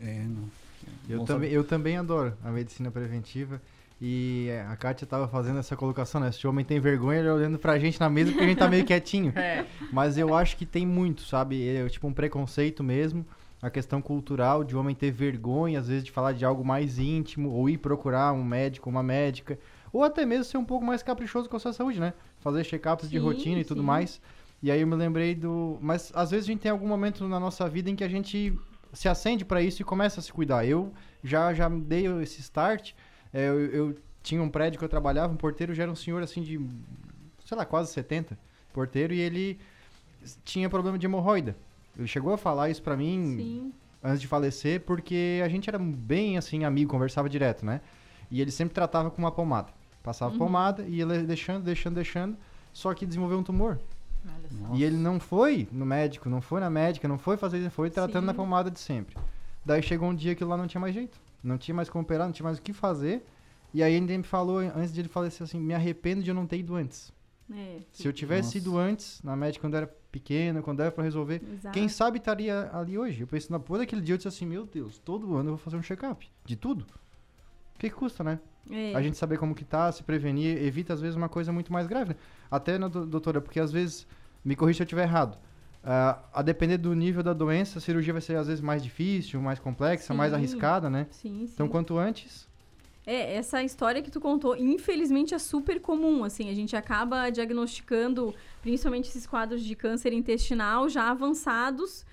É, 0.00 0.24
não. 0.24 0.63
Eu 1.08 1.18
Bom 1.18 1.24
também, 1.24 1.48
saber. 1.50 1.56
eu 1.58 1.64
também 1.64 1.96
adoro 1.96 2.34
a 2.42 2.50
medicina 2.50 2.90
preventiva. 2.90 3.60
E 4.00 4.48
é, 4.50 4.62
a 4.62 4.76
Kátia 4.76 5.06
tava 5.06 5.28
fazendo 5.28 5.58
essa 5.58 5.76
colocação, 5.76 6.20
né? 6.20 6.30
Se 6.32 6.46
o 6.46 6.50
homem 6.50 6.64
tem 6.64 6.80
vergonha, 6.80 7.20
ele 7.20 7.28
olhando 7.28 7.58
pra 7.58 7.78
gente 7.78 7.98
na 8.00 8.10
mesa 8.10 8.32
porque 8.32 8.44
a 8.44 8.48
gente 8.48 8.58
tá 8.58 8.68
meio 8.68 8.84
quietinho. 8.86 9.32
Mas 9.92 10.18
eu 10.18 10.34
acho 10.34 10.56
que 10.56 10.66
tem 10.66 10.86
muito, 10.86 11.22
sabe? 11.22 11.66
É 11.68 11.88
tipo 11.88 12.06
um 12.06 12.12
preconceito 12.12 12.82
mesmo. 12.82 13.24
A 13.62 13.70
questão 13.70 14.02
cultural 14.02 14.62
de 14.62 14.76
o 14.76 14.80
homem 14.80 14.94
ter 14.94 15.10
vergonha, 15.10 15.78
às 15.78 15.88
vezes, 15.88 16.04
de 16.04 16.10
falar 16.10 16.32
de 16.32 16.44
algo 16.44 16.62
mais 16.64 16.98
íntimo, 16.98 17.50
ou 17.50 17.68
ir 17.70 17.78
procurar 17.78 18.32
um 18.32 18.44
médico, 18.44 18.90
uma 18.90 19.02
médica, 19.02 19.58
ou 19.90 20.04
até 20.04 20.26
mesmo 20.26 20.44
ser 20.44 20.58
um 20.58 20.64
pouco 20.64 20.84
mais 20.84 21.02
caprichoso 21.02 21.48
com 21.48 21.56
a 21.56 21.60
sua 21.60 21.72
saúde, 21.72 21.98
né? 21.98 22.12
Fazer 22.40 22.62
check-ups 22.64 23.08
de 23.08 23.18
Sim, 23.18 23.24
rotina 23.24 23.60
e 23.60 23.64
tudo 23.64 23.82
mais. 23.82 24.20
E 24.62 24.70
aí 24.70 24.80
eu 24.82 24.86
me 24.86 24.96
lembrei 24.96 25.34
do. 25.34 25.78
Mas 25.80 26.12
às 26.14 26.30
vezes 26.30 26.44
a 26.44 26.52
gente 26.52 26.60
tem 26.60 26.70
algum 26.70 26.86
momento 26.88 27.26
na 27.26 27.40
nossa 27.40 27.66
vida 27.68 27.88
em 27.88 27.96
que 27.96 28.04
a 28.04 28.08
gente 28.08 28.52
se 28.94 29.08
acende 29.08 29.44
pra 29.44 29.60
isso 29.60 29.82
e 29.82 29.84
começa 29.84 30.20
a 30.20 30.22
se 30.22 30.32
cuidar. 30.32 30.64
Eu 30.66 30.92
já, 31.22 31.52
já 31.52 31.68
dei 31.68 32.06
esse 32.22 32.40
start. 32.40 32.92
É, 33.32 33.48
eu, 33.48 33.60
eu 33.66 33.96
tinha 34.22 34.42
um 34.42 34.48
prédio 34.48 34.78
que 34.78 34.84
eu 34.84 34.88
trabalhava, 34.88 35.32
um 35.32 35.36
porteiro 35.36 35.74
já 35.74 35.82
era 35.82 35.92
um 35.92 35.96
senhor 35.96 36.22
assim 36.22 36.40
de, 36.42 36.58
sei 37.44 37.56
lá, 37.58 37.66
quase 37.66 37.92
70, 37.92 38.38
porteiro, 38.72 39.12
e 39.12 39.20
ele 39.20 39.58
tinha 40.44 40.70
problema 40.70 40.98
de 40.98 41.06
hemorroida. 41.06 41.54
Ele 41.98 42.06
chegou 42.06 42.32
a 42.32 42.38
falar 42.38 42.70
isso 42.70 42.82
pra 42.82 42.96
mim 42.96 43.34
Sim. 43.36 43.72
antes 44.02 44.20
de 44.20 44.26
falecer, 44.26 44.80
porque 44.80 45.40
a 45.44 45.48
gente 45.48 45.68
era 45.68 45.78
bem 45.78 46.38
assim, 46.38 46.64
amigo, 46.64 46.90
conversava 46.90 47.28
direto, 47.28 47.64
né? 47.66 47.80
E 48.30 48.40
ele 48.40 48.50
sempre 48.50 48.74
tratava 48.74 49.10
com 49.10 49.18
uma 49.20 49.30
pomada. 49.30 49.68
Passava 50.02 50.32
Uhum. 50.32 50.38
pomada 50.38 50.82
e 50.88 51.00
ele 51.00 51.22
deixando, 51.24 51.62
deixando, 51.64 51.94
deixando, 51.96 52.36
só 52.72 52.92
que 52.94 53.04
desenvolveu 53.06 53.38
um 53.38 53.42
tumor. 53.42 53.78
E 54.72 54.82
ele 54.82 54.96
não 54.96 55.20
foi 55.20 55.68
no 55.70 55.84
médico, 55.84 56.28
não 56.28 56.40
foi 56.40 56.60
na 56.60 56.70
médica, 56.70 57.06
não 57.06 57.18
foi 57.18 57.36
fazer, 57.36 57.68
foi 57.70 57.90
tratando 57.90 58.22
Sim. 58.22 58.26
na 58.26 58.34
pomada 58.34 58.70
de 58.70 58.80
sempre. 58.80 59.16
Daí 59.64 59.82
chegou 59.82 60.08
um 60.08 60.14
dia 60.14 60.34
que 60.34 60.44
lá 60.44 60.56
não 60.56 60.66
tinha 60.66 60.80
mais 60.80 60.94
jeito. 60.94 61.20
Não 61.42 61.58
tinha 61.58 61.74
mais 61.74 61.88
como 61.90 62.02
operar, 62.02 62.26
não 62.26 62.32
tinha 62.32 62.44
mais 62.44 62.58
o 62.58 62.62
que 62.62 62.72
fazer. 62.72 63.24
E 63.72 63.82
aí 63.82 63.92
ele 63.94 64.18
me 64.18 64.24
falou, 64.24 64.58
antes 64.58 64.92
de 64.92 65.00
ele 65.00 65.08
falecer, 65.08 65.42
assim, 65.44 65.60
me 65.60 65.74
arrependo 65.74 66.22
de 66.22 66.30
eu 66.30 66.34
não 66.34 66.46
ter 66.46 66.58
ido 66.58 66.74
antes. 66.74 67.12
É, 67.52 67.80
Se 67.92 68.06
eu 68.08 68.12
tivesse 68.12 68.46
Nossa. 68.48 68.58
ido 68.58 68.78
antes, 68.78 69.20
na 69.22 69.36
médica, 69.36 69.62
quando 69.62 69.74
eu 69.74 69.78
era 69.78 69.86
pequeno, 70.10 70.62
quando 70.62 70.80
era 70.80 70.90
pra 70.90 71.04
resolver, 71.04 71.42
exato. 71.52 71.74
quem 71.74 71.88
sabe 71.88 72.18
estaria 72.18 72.70
ali 72.72 72.96
hoje. 72.96 73.20
Eu 73.22 73.26
pensei, 73.26 73.50
depois 73.50 73.80
daquele 73.80 74.00
dia, 74.00 74.14
eu 74.14 74.16
disse 74.16 74.28
assim, 74.28 74.46
meu 74.46 74.64
Deus, 74.64 74.98
todo 74.98 75.34
ano 75.34 75.50
eu 75.50 75.56
vou 75.56 75.58
fazer 75.58 75.76
um 75.76 75.82
check-up. 75.82 76.30
De 76.44 76.56
tudo. 76.56 76.86
O 77.74 77.78
que, 77.78 77.90
que 77.90 77.94
custa, 77.94 78.24
né? 78.24 78.38
É. 78.70 78.94
A 78.94 79.02
gente 79.02 79.16
saber 79.16 79.38
como 79.38 79.54
que 79.54 79.64
tá, 79.64 79.90
se 79.92 80.02
prevenir, 80.02 80.56
evita 80.62 80.92
às 80.94 81.00
vezes 81.00 81.16
uma 81.16 81.28
coisa 81.28 81.52
muito 81.52 81.72
mais 81.72 81.86
grave. 81.86 82.10
né? 82.10 82.16
Até, 82.50 82.78
dou- 82.78 83.04
doutora, 83.06 83.40
porque 83.40 83.60
às 83.60 83.70
vezes, 83.72 84.06
me 84.44 84.56
corrija 84.56 84.78
se 84.78 84.82
eu 84.82 84.84
estiver 84.84 85.02
errado, 85.02 85.36
ah, 85.82 86.18
a 86.32 86.40
depender 86.42 86.78
do 86.78 86.94
nível 86.94 87.22
da 87.22 87.32
doença, 87.34 87.78
a 87.78 87.80
cirurgia 87.80 88.12
vai 88.12 88.22
ser 88.22 88.36
às 88.36 88.46
vezes 88.46 88.62
mais 88.62 88.82
difícil, 88.82 89.40
mais 89.42 89.58
complexa, 89.58 90.14
mais 90.14 90.30
Sim. 90.32 90.36
arriscada, 90.36 90.88
né? 90.88 91.06
Sim, 91.10 91.46
sim. 91.46 91.50
Então, 91.52 91.68
quanto 91.68 91.98
antes, 91.98 92.48
É, 93.06 93.34
essa 93.34 93.62
história 93.62 94.00
que 94.00 94.10
tu 94.10 94.18
contou, 94.18 94.56
infelizmente 94.56 95.34
é 95.34 95.38
super 95.38 95.78
comum, 95.78 96.24
assim, 96.24 96.48
a 96.48 96.54
gente 96.54 96.74
acaba 96.74 97.28
diagnosticando 97.28 98.34
principalmente 98.62 99.10
esses 99.10 99.26
quadros 99.26 99.62
de 99.62 99.74
câncer 99.76 100.14
intestinal 100.14 100.88
já 100.88 101.10
avançados, 101.10 102.06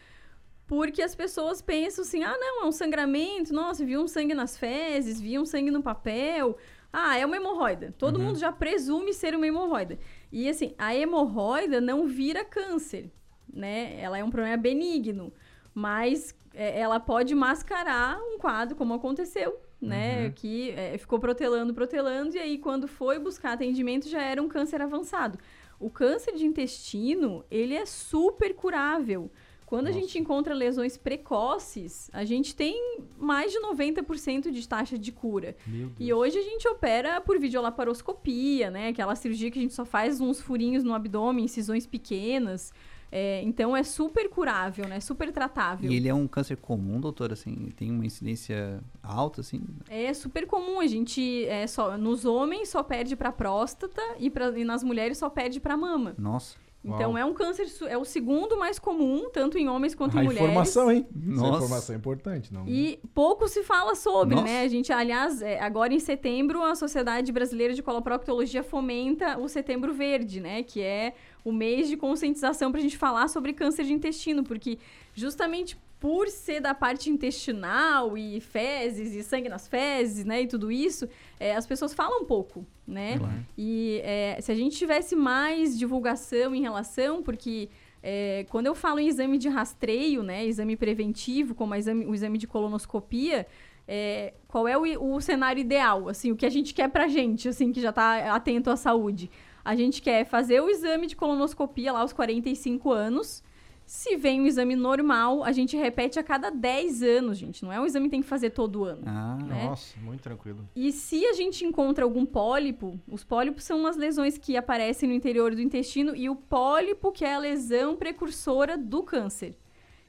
porque 0.71 1.01
as 1.01 1.13
pessoas 1.13 1.62
pensam 1.62 2.01
assim, 2.01 2.23
ah, 2.23 2.38
não, 2.39 2.63
é 2.63 2.65
um 2.65 2.71
sangramento, 2.71 3.53
nossa, 3.53 3.84
viu 3.84 3.99
um 3.99 4.07
sangue 4.07 4.34
nas 4.34 4.57
fezes, 4.57 5.19
vi 5.19 5.38
um 5.38 5.45
sangue 5.45 5.69
no 5.69 5.84
papel, 5.84 6.55
ah, 6.93 7.17
é 7.17 7.25
uma 7.25 7.36
hemorroida. 7.36 7.93
Todo 7.97 8.17
mundo 8.17 8.39
já 8.39 8.53
presume 8.53 9.13
ser 9.13 9.36
uma 9.36 9.45
hemorroida. 9.45 9.99
E 10.31 10.47
assim, 10.47 10.73
a 10.77 10.95
hemorroida 10.95 11.81
não 11.81 12.07
vira 12.07 12.45
câncer, 12.45 13.12
né? 13.53 13.99
Ela 13.99 14.19
é 14.19 14.23
um 14.23 14.29
problema 14.29 14.55
benigno, 14.55 15.34
mas 15.73 16.34
é, 16.53 16.79
ela 16.79 17.01
pode 17.01 17.36
mascarar 17.36 18.17
um 18.21 18.38
quadro 18.38 18.73
como 18.77 18.93
aconteceu, 18.93 19.60
né? 19.81 20.29
Que 20.29 20.71
é, 20.71 20.97
ficou 20.97 21.19
protelando, 21.19 21.73
protelando, 21.73 22.38
e 22.38 22.39
aí 22.39 22.57
quando 22.57 22.88
foi 22.88 23.19
buscar 23.19 23.51
atendimento 23.51 24.07
já 24.07 24.21
era 24.21 24.41
um 24.41 24.47
câncer 24.47 24.81
avançado. 24.81 25.38
O 25.77 25.89
câncer 25.89 26.34
de 26.34 26.45
intestino, 26.45 27.43
ele 27.51 27.75
é 27.75 27.86
super 27.86 28.55
curável. 28.55 29.29
Quando 29.71 29.88
a 29.88 29.91
gente 29.93 30.19
encontra 30.19 30.53
lesões 30.53 30.97
precoces, 30.97 32.10
a 32.12 32.25
gente 32.25 32.53
tem 32.53 32.99
mais 33.17 33.53
de 33.53 33.60
90% 33.60 34.51
de 34.51 34.67
taxa 34.67 34.97
de 34.97 35.13
cura. 35.13 35.55
E 35.97 36.12
hoje 36.12 36.38
a 36.38 36.41
gente 36.41 36.67
opera 36.67 37.21
por 37.21 37.39
videolaparoscopia, 37.39 38.69
né? 38.69 38.89
Aquela 38.89 39.15
cirurgia 39.15 39.49
que 39.49 39.57
a 39.57 39.62
gente 39.62 39.73
só 39.73 39.86
faz 39.86 40.19
uns 40.19 40.41
furinhos 40.41 40.84
no 40.84 40.93
abdômen, 40.93 41.45
incisões 41.45 41.88
pequenas. 41.88 42.73
É, 43.10 43.41
então 43.43 43.75
é 43.75 43.81
super 43.81 44.29
curável, 44.29 44.89
né? 44.89 44.99
Super 44.99 45.31
tratável. 45.31 45.89
E 45.89 45.95
ele 45.95 46.10
é 46.10 46.13
um 46.13 46.27
câncer 46.27 46.57
comum, 46.57 46.99
doutor, 46.99 47.31
assim? 47.31 47.69
Tem 47.73 47.89
uma 47.91 48.05
incidência 48.05 48.84
alta, 49.01 49.39
assim? 49.39 49.62
É 49.89 50.13
super 50.13 50.45
comum. 50.47 50.81
A 50.81 50.88
gente 50.88 51.45
é, 51.45 51.65
só 51.65 51.97
nos 51.97 52.25
homens 52.25 52.67
só 52.67 52.84
perde 52.84 53.15
para 53.15 53.31
próstata 53.31 54.01
e, 54.19 54.29
pra, 54.29 54.49
e 54.60 54.65
nas 54.65 54.84
mulheres 54.84 55.17
só 55.17 55.29
perde 55.29 55.62
para 55.62 55.77
mama. 55.77 56.13
Nossa. 56.17 56.57
Então 56.84 57.12
Uau. 57.12 57.17
é 57.17 57.24
um 57.24 57.34
câncer 57.34 57.67
é 57.88 57.98
o 57.98 58.04
segundo 58.04 58.58
mais 58.58 58.80
comum 58.80 59.30
tanto 59.32 59.58
em 59.58 59.70
homens 59.70 59.94
quanto 59.94 60.17
A 60.17 60.22
em 60.22 60.26
mulheres. 60.26 60.48
informação, 60.48 60.91
hein? 60.91 61.06
Essa 61.15 61.41
Nossa. 61.41 61.58
informação 61.65 61.96
é 61.96 61.98
importante, 61.98 62.54
não? 62.54 62.67
E 62.67 63.00
pouco 63.13 63.48
se 63.48 63.62
fala 63.62 63.94
sobre, 63.94 64.36
Nossa. 64.36 64.48
né? 64.48 64.62
A 64.63 64.67
gente, 64.67 64.91
aliás, 64.91 65.41
é, 65.44 65.60
agora 65.60 65.94
em 65.94 66.00
setembro, 66.00 66.63
a 66.63 66.74
Sociedade 66.74 67.32
Brasileira 67.32 67.74
de 67.76 67.84
Coloproctologia 67.84 68.63
fomenta 68.63 69.38
o 69.38 69.48
Setembro 69.48 69.94
Verde, 69.94 70.41
né? 70.41 70.63
Que 70.63 70.82
é 70.82 71.13
o 71.43 71.51
mês 71.51 71.88
de 71.88 71.97
conscientização 71.97 72.71
pra 72.71 72.82
gente 72.82 72.97
falar 72.97 73.27
sobre 73.27 73.54
câncer 73.54 73.84
de 73.86 73.93
intestino, 73.93 74.43
porque 74.43 74.77
justamente 75.13 75.77
por 75.99 76.27
ser 76.30 76.60
da 76.60 76.73
parte 76.73 77.12
intestinal 77.12 78.17
e 78.17 78.39
fezes 78.41 79.13
e 79.13 79.21
sangue 79.23 79.47
nas 79.49 79.67
fezes, 79.67 80.25
né? 80.25 80.41
E 80.41 80.47
tudo 80.47 80.71
isso, 80.71 81.08
é, 81.39 81.56
as 81.56 81.67
pessoas 81.67 81.93
falam 81.93 82.25
pouco, 82.25 82.65
né? 82.88 83.17
E 83.58 84.01
é, 84.04 84.38
se 84.41 84.51
a 84.51 84.56
gente 84.56 84.75
tivesse 84.75 85.15
mais 85.15 85.77
divulgação 85.77 86.56
em 86.56 86.62
relação, 86.62 87.21
porque 87.21 87.69
é, 88.01 88.45
quando 88.49 88.65
eu 88.65 88.73
falo 88.73 88.99
em 88.99 89.08
exame 89.08 89.38
de 89.38 89.47
rastreio, 89.47 90.23
né, 90.23 90.43
exame 90.43 90.75
preventivo, 90.75 91.54
como 91.54 91.75
a 91.75 91.77
exame- 91.77 92.06
o 92.08 92.15
exame 92.15 92.39
de 92.39 92.47
colonoscopia, 92.47 93.45
é, 93.88 94.34
qual 94.47 94.67
é 94.67 94.75
o, 94.75 95.15
o 95.15 95.21
cenário 95.21 95.60
ideal, 95.62 96.10
assim, 96.10 96.32
o 96.32 96.36
que 96.36 96.45
a 96.47 96.49
gente 96.49 96.73
quer 96.73 96.89
pra 96.89 97.08
gente, 97.08 97.47
assim, 97.47 97.71
que 97.71 97.80
já 97.80 97.91
tá 97.91 98.34
atento 98.34 98.71
à 98.71 98.75
saúde? 98.75 99.30
A 99.63 99.76
gente 99.76 100.02
quer 100.02 100.26
fazer 100.26 100.62
o 100.62 100.69
exame 100.69 101.08
de 101.08 101.15
colonoscopia 101.15 101.91
lá 101.91 102.02
aos 102.02 102.13
45 102.13 102.91
anos. 102.91 103.43
Se 103.86 104.15
vem 104.15 104.41
um 104.41 104.45
exame 104.45 104.76
normal, 104.76 105.43
a 105.43 105.52
gente 105.52 105.76
repete 105.76 106.17
a 106.17 106.24
cada 106.24 106.50
10 106.50 107.04
anos, 107.04 107.38
gente. 107.38 107.63
Não 107.63 107.74
é 107.74 107.80
um 107.80 107.86
exame 107.86 108.06
que 108.06 108.12
tem 108.12 108.21
que 108.21 108.28
fazer 108.28 108.52
todo 108.52 108.86
ano. 108.86 109.02
Ah, 109.06 109.38
né? 109.45 109.65
Nossa, 109.65 110.00
muito 110.00 110.21
tranquilo. 110.21 110.60
E 110.74 110.91
se 110.93 111.26
a 111.26 111.34
gente 111.34 111.65
encontra 111.65 112.06
algum 112.06 112.26
pólipo, 112.26 112.97
os 113.08 113.24
pólipos 113.24 113.65
são 113.65 113.80
umas 113.80 113.97
lesões 113.97 114.38
que 114.38 114.56
aparecem 114.56 115.10
no 115.10 115.15
interior 115.15 115.54
do 115.54 115.62
intestino 115.62 116.15
e 116.15 116.30
o 116.30 116.36
pólipo 116.36 117.12
que 117.12 117.26
é 117.26 117.34
a 117.34 117.39
lesão 117.39 117.97
precursora 117.97 118.78
do 118.78 119.04
câncer. 119.04 119.58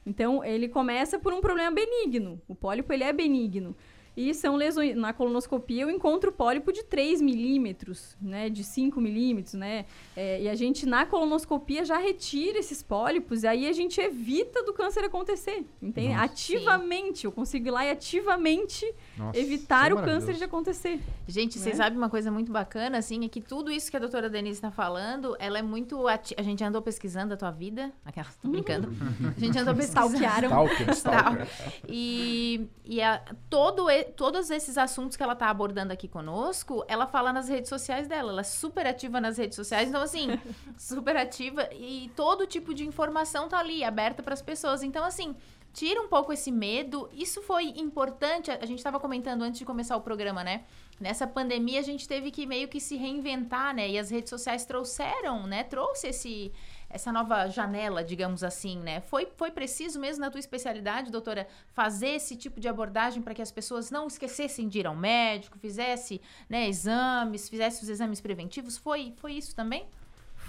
Então, 0.05 0.43
ele 0.43 0.67
começa 0.69 1.19
por 1.19 1.33
um 1.33 1.41
problema 1.41 1.71
benigno. 1.71 2.41
O 2.47 2.55
pólipo, 2.55 2.91
ele 2.93 3.03
é 3.03 3.11
benigno. 3.11 3.75
E 4.15 4.33
são 4.33 4.55
lesões... 4.55 4.95
Na 4.95 5.11
colonoscopia, 5.11 5.83
eu 5.83 5.89
encontro 5.89 6.31
pólipo 6.31 6.71
de 6.71 6.83
3 6.83 7.21
milímetros, 7.21 8.15
né? 8.21 8.49
De 8.49 8.63
5 8.63 9.01
milímetros, 9.01 9.55
né? 9.55 9.85
É, 10.15 10.41
e 10.41 10.49
a 10.49 10.55
gente, 10.55 10.85
na 10.85 11.05
colonoscopia, 11.05 11.83
já 11.83 11.97
retira 11.97 12.59
esses 12.59 12.83
pólipos 12.83 13.43
e 13.43 13.47
aí 13.47 13.67
a 13.67 13.73
gente 13.73 13.99
evita 13.99 14.63
do 14.63 14.73
câncer 14.73 15.03
acontecer, 15.03 15.65
entende? 15.81 16.09
Nossa. 16.09 16.23
Ativamente. 16.25 17.25
Eu 17.25 17.31
consigo 17.31 17.67
ir 17.67 17.71
lá 17.71 17.85
e 17.85 17.89
ativamente 17.89 18.85
Nossa, 19.17 19.37
evitar 19.37 19.91
é 19.91 19.93
o 19.93 19.97
câncer 20.01 20.33
de 20.33 20.43
acontecer. 20.43 20.99
Gente, 21.27 21.59
vocês 21.59 21.77
Né? 21.77 21.83
sabem 21.83 21.97
uma 21.97 22.09
coisa 22.09 22.31
muito 22.31 22.51
bacana, 22.51 22.97
assim, 22.97 23.23
é 23.23 23.29
que 23.29 23.39
tudo 23.39 23.71
isso 23.71 23.91
que 23.91 23.97
a 23.97 23.99
doutora 23.99 24.29
Denise 24.29 24.57
está 24.57 24.71
falando, 24.71 25.35
ela 25.39 25.59
é 25.59 25.61
muito. 25.61 26.07
ati- 26.07 26.35
A 26.37 26.41
gente 26.41 26.63
andou 26.63 26.81
pesquisando 26.81 27.33
a 27.33 27.37
tua 27.37 27.51
vida. 27.51 27.91
Aquela, 28.03 28.27
tô 28.41 28.47
brincando. 28.47 28.89
A 29.35 29.39
gente 29.39 29.57
andou 29.59 29.73
pesquisando. 29.75 30.15
Stalkearam. 30.15 30.49
Stalker, 30.65 30.89
stalker. 30.95 31.47
E, 31.87 32.67
e 32.85 33.01
a- 33.01 33.21
todo, 33.49 33.89
e- 33.89 34.03
todos 34.05 34.49
esses 34.49 34.77
assuntos 34.77 35.15
que 35.15 35.23
ela 35.23 35.35
tá 35.35 35.47
abordando 35.49 35.93
aqui 35.93 36.07
conosco, 36.07 36.83
ela 36.87 37.05
fala 37.05 37.31
nas 37.31 37.47
redes 37.47 37.69
sociais 37.69 38.07
dela. 38.07 38.31
Ela 38.31 38.41
é 38.41 38.43
super 38.43 38.87
ativa 38.87 39.21
nas 39.21 39.37
redes 39.37 39.55
sociais. 39.55 39.89
Então, 39.89 40.01
assim, 40.01 40.27
super 40.77 41.15
ativa. 41.17 41.69
E 41.73 42.11
todo 42.15 42.47
tipo 42.47 42.73
de 42.73 42.85
informação 42.85 43.47
tá 43.47 43.59
ali, 43.59 43.83
aberta 43.83 44.23
para 44.23 44.33
as 44.33 44.41
pessoas. 44.41 44.81
Então, 44.83 45.03
assim, 45.05 45.35
tira 45.73 46.01
um 46.01 46.07
pouco 46.07 46.31
esse 46.31 46.51
medo. 46.51 47.09
Isso 47.11 47.41
foi 47.41 47.65
importante. 47.75 48.51
A 48.51 48.65
gente 48.65 48.77
estava 48.77 48.99
comentando 48.99 49.41
antes 49.41 49.59
de 49.59 49.65
começar 49.65 49.97
o 49.97 50.01
programa, 50.01 50.43
né? 50.43 50.63
Nessa 50.99 51.25
pandemia, 51.25 51.79
a 51.79 51.83
gente 51.83 52.07
teve 52.07 52.29
que 52.29 52.45
meio 52.45 52.67
que 52.67 52.79
se 52.79 52.95
reinventar, 52.95 53.73
né? 53.73 53.89
E 53.89 53.97
as 53.97 54.11
redes 54.11 54.29
sociais 54.29 54.65
trouxeram, 54.65 55.47
né? 55.47 55.63
Trouxe 55.63 56.07
esse 56.07 56.51
essa 56.93 57.11
nova 57.11 57.47
janela, 57.47 58.03
digamos 58.03 58.43
assim, 58.43 58.77
né? 58.77 59.01
Foi, 59.01 59.27
foi 59.35 59.49
preciso 59.49 59.99
mesmo 59.99 60.21
na 60.21 60.29
tua 60.29 60.39
especialidade, 60.39 61.11
doutora, 61.11 61.47
fazer 61.73 62.09
esse 62.09 62.37
tipo 62.37 62.59
de 62.59 62.67
abordagem 62.67 63.19
para 63.19 63.33
que 63.33 63.41
as 63.41 63.51
pessoas 63.51 63.89
não 63.89 64.05
esquecessem 64.05 64.67
de 64.67 64.77
ir 64.77 64.85
ao 64.85 64.95
médico, 64.95 65.57
fizesse, 65.57 66.21
né, 66.47 66.69
exames, 66.69 67.49
fizesse 67.49 67.81
os 67.81 67.89
exames 67.89 68.21
preventivos? 68.21 68.77
Foi, 68.77 69.11
foi 69.17 69.33
isso 69.33 69.55
também? 69.55 69.87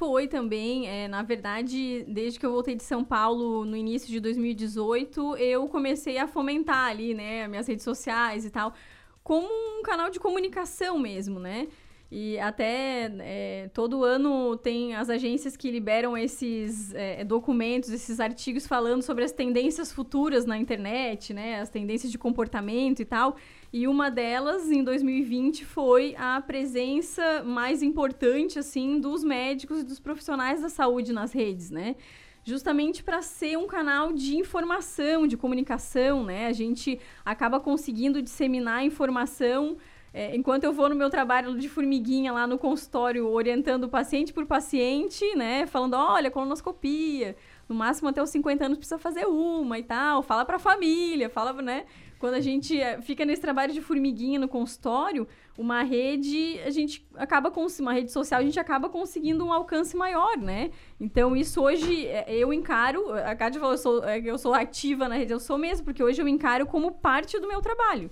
Foi 0.05 0.29
também, 0.29 0.87
é, 0.87 1.09
na 1.09 1.23
verdade, 1.23 2.05
desde 2.07 2.39
que 2.39 2.45
eu 2.45 2.53
voltei 2.53 2.75
de 2.75 2.83
São 2.83 3.03
Paulo 3.03 3.65
no 3.65 3.75
início 3.75 4.07
de 4.07 4.21
2018, 4.21 5.39
eu 5.39 5.67
comecei 5.67 6.19
a 6.19 6.27
fomentar 6.29 6.91
ali, 6.91 7.15
né, 7.15 7.49
minhas 7.49 7.67
redes 7.67 7.85
sociais 7.85 8.45
e 8.45 8.51
tal, 8.51 8.75
como 9.23 9.49
um 9.49 9.83
canal 9.83 10.11
de 10.11 10.21
comunicação 10.21 10.99
mesmo, 10.99 11.41
né? 11.41 11.69
E 12.13 12.39
até 12.39 13.11
é, 13.21 13.71
todo 13.73 14.05
ano 14.05 14.59
tem 14.59 14.95
as 14.95 15.09
agências 15.09 15.57
que 15.57 15.71
liberam 15.71 16.19
esses 16.19 16.95
é, 16.95 17.25
documentos, 17.25 17.89
esses 17.89 18.21
artigos 18.21 18.67
falando 18.67 19.01
sobre 19.01 19.25
as 19.25 19.33
tendências 19.33 19.91
futuras 19.91 20.45
na 20.45 20.59
internet, 20.59 21.33
né? 21.33 21.61
As 21.63 21.71
tendências 21.71 22.13
de 22.13 22.19
comportamento 22.19 23.01
e 23.01 23.07
tal. 23.07 23.37
E 23.75 23.89
uma 23.89 24.09
delas, 24.09 24.71
em 24.71 24.85
2020, 24.85 25.65
foi 25.65 26.15
a 26.17 26.41
presença 26.41 27.43
mais 27.43 27.83
importante, 27.83 28.57
assim, 28.57 29.01
dos 29.01 29.25
médicos 29.25 29.81
e 29.81 29.83
dos 29.83 29.99
profissionais 29.99 30.63
da 30.63 30.69
saúde 30.69 31.13
nas 31.13 31.33
redes, 31.33 31.73
né? 31.73 31.97
Justamente 32.45 33.03
para 33.03 33.21
ser 33.21 33.59
um 33.59 33.67
canal 33.67 34.13
de 34.13 34.37
informação, 34.37 35.27
de 35.27 35.37
comunicação, 35.37 36.23
né? 36.23 36.47
A 36.47 36.53
gente 36.53 37.01
acaba 37.25 37.59
conseguindo 37.59 38.23
disseminar 38.23 38.85
informação 38.85 39.77
é, 40.17 40.37
enquanto 40.37 40.63
eu 40.63 40.73
vou 40.73 40.89
no 40.89 40.95
meu 40.95 41.11
trabalho 41.11 41.59
de 41.59 41.69
formiguinha 41.69 42.33
lá 42.33 42.47
no 42.47 42.57
consultório, 42.57 43.29
orientando 43.29 43.89
paciente 43.89 44.33
por 44.33 44.47
paciente, 44.47 45.25
né? 45.35 45.67
Falando, 45.67 45.95
olha, 45.95 46.31
colonoscopia, 46.31 47.35
no 47.69 47.75
máximo 47.75 48.09
até 48.09 48.23
os 48.23 48.31
50 48.31 48.65
anos 48.65 48.79
precisa 48.79 48.99
fazer 48.99 49.27
uma 49.27 49.77
e 49.77 49.83
tal. 49.83 50.23
Fala 50.23 50.45
pra 50.45 50.61
família, 50.61 51.29
fala, 51.29 51.61
né? 51.61 51.87
Quando 52.19 52.35
a 52.35 52.41
gente 52.41 52.81
eh, 52.81 53.01
fica 53.01 53.25
nesse 53.25 53.43
trabalho 53.43 53.73
de 53.73 53.81
formiguinha 53.81 54.39
no 54.39 54.49
consultório, 54.49 55.27
uma 55.57 55.83
rede, 55.83 56.59
a 56.65 56.71
gente 56.71 57.07
acaba 57.17 57.51
com 57.51 57.67
uma 57.81 57.93
rede 57.93 58.11
social, 58.11 58.41
a 58.41 58.45
gente 58.45 58.59
acaba 58.59 58.89
conseguindo 58.89 59.45
um 59.45 59.53
alcance 59.53 59.97
maior, 59.97 60.37
né? 60.37 60.71
Então, 61.01 61.37
isso 61.37 61.63
hoje 61.63 62.07
eh, 62.07 62.25
eu 62.29 62.53
encaro, 62.53 63.13
a 63.13 63.35
Kátia 63.35 63.61
falou, 63.61 63.75
eu 63.75 63.79
sou, 63.79 64.05
eh, 64.05 64.23
eu 64.25 64.39
sou 64.39 64.55
ativa 64.55 65.09
na 65.09 65.17
rede, 65.17 65.33
eu 65.33 65.41
sou 65.41 65.59
mesmo, 65.59 65.85
porque 65.85 66.03
hoje 66.03 66.21
eu 66.21 66.29
encaro 66.29 66.67
como 66.67 66.93
parte 66.93 67.39
do 67.39 67.49
meu 67.49 67.61
trabalho. 67.61 68.11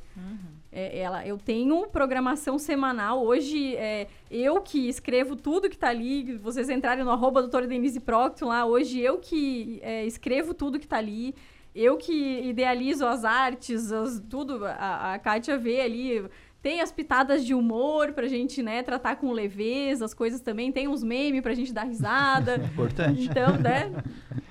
É, 0.75 1.01
ela, 1.01 1.27
eu 1.27 1.37
tenho 1.37 1.87
programação 1.89 2.59
semanal. 2.59 3.23
Hoje, 3.23 3.77
é, 3.77 4.07
eu 4.31 4.59
que 4.63 4.89
escrevo 4.89 5.37
tudo 5.37 5.69
que 5.69 5.77
tá 5.77 5.91
ali. 5.91 6.35
Vocês 6.39 6.71
entrarem 6.71 7.05
no 7.05 7.11
arroba 7.11 7.43
doutora 7.43 7.67
Denise 7.67 8.01
Proctor 8.01 8.49
lá. 8.49 8.65
Hoje, 8.65 8.99
eu 8.99 9.19
que 9.19 9.79
é, 9.83 10.07
escrevo 10.07 10.55
tudo 10.55 10.81
que 10.81 10.89
tá 10.89 10.97
ali. 10.97 11.35
Eu 11.75 11.97
que 11.97 12.41
idealizo 12.41 13.07
as 13.07 13.25
artes, 13.25 13.91
as, 13.91 14.23
tudo. 14.29 14.65
A, 14.67 15.15
a 15.15 15.19
Kátia 15.19 15.57
vê 15.57 15.81
ali. 15.81 16.25
Tem 16.61 16.81
as 16.81 16.93
pitadas 16.93 17.45
de 17.45 17.55
humor 17.55 18.13
pra 18.13 18.29
gente, 18.29 18.63
né, 18.63 18.85
tratar 18.85 19.17
com 19.17 19.33
leveza, 19.33 20.05
as 20.05 20.15
coisas 20.15 20.41
também. 20.41 20.71
Tem 20.71 20.87
uns 20.87 21.03
memes 21.03 21.41
pra 21.41 21.55
gente 21.55 21.73
dar 21.73 21.83
risada. 21.83 22.57
Importante. 22.73 23.25
Então, 23.25 23.57
né? 23.57 23.91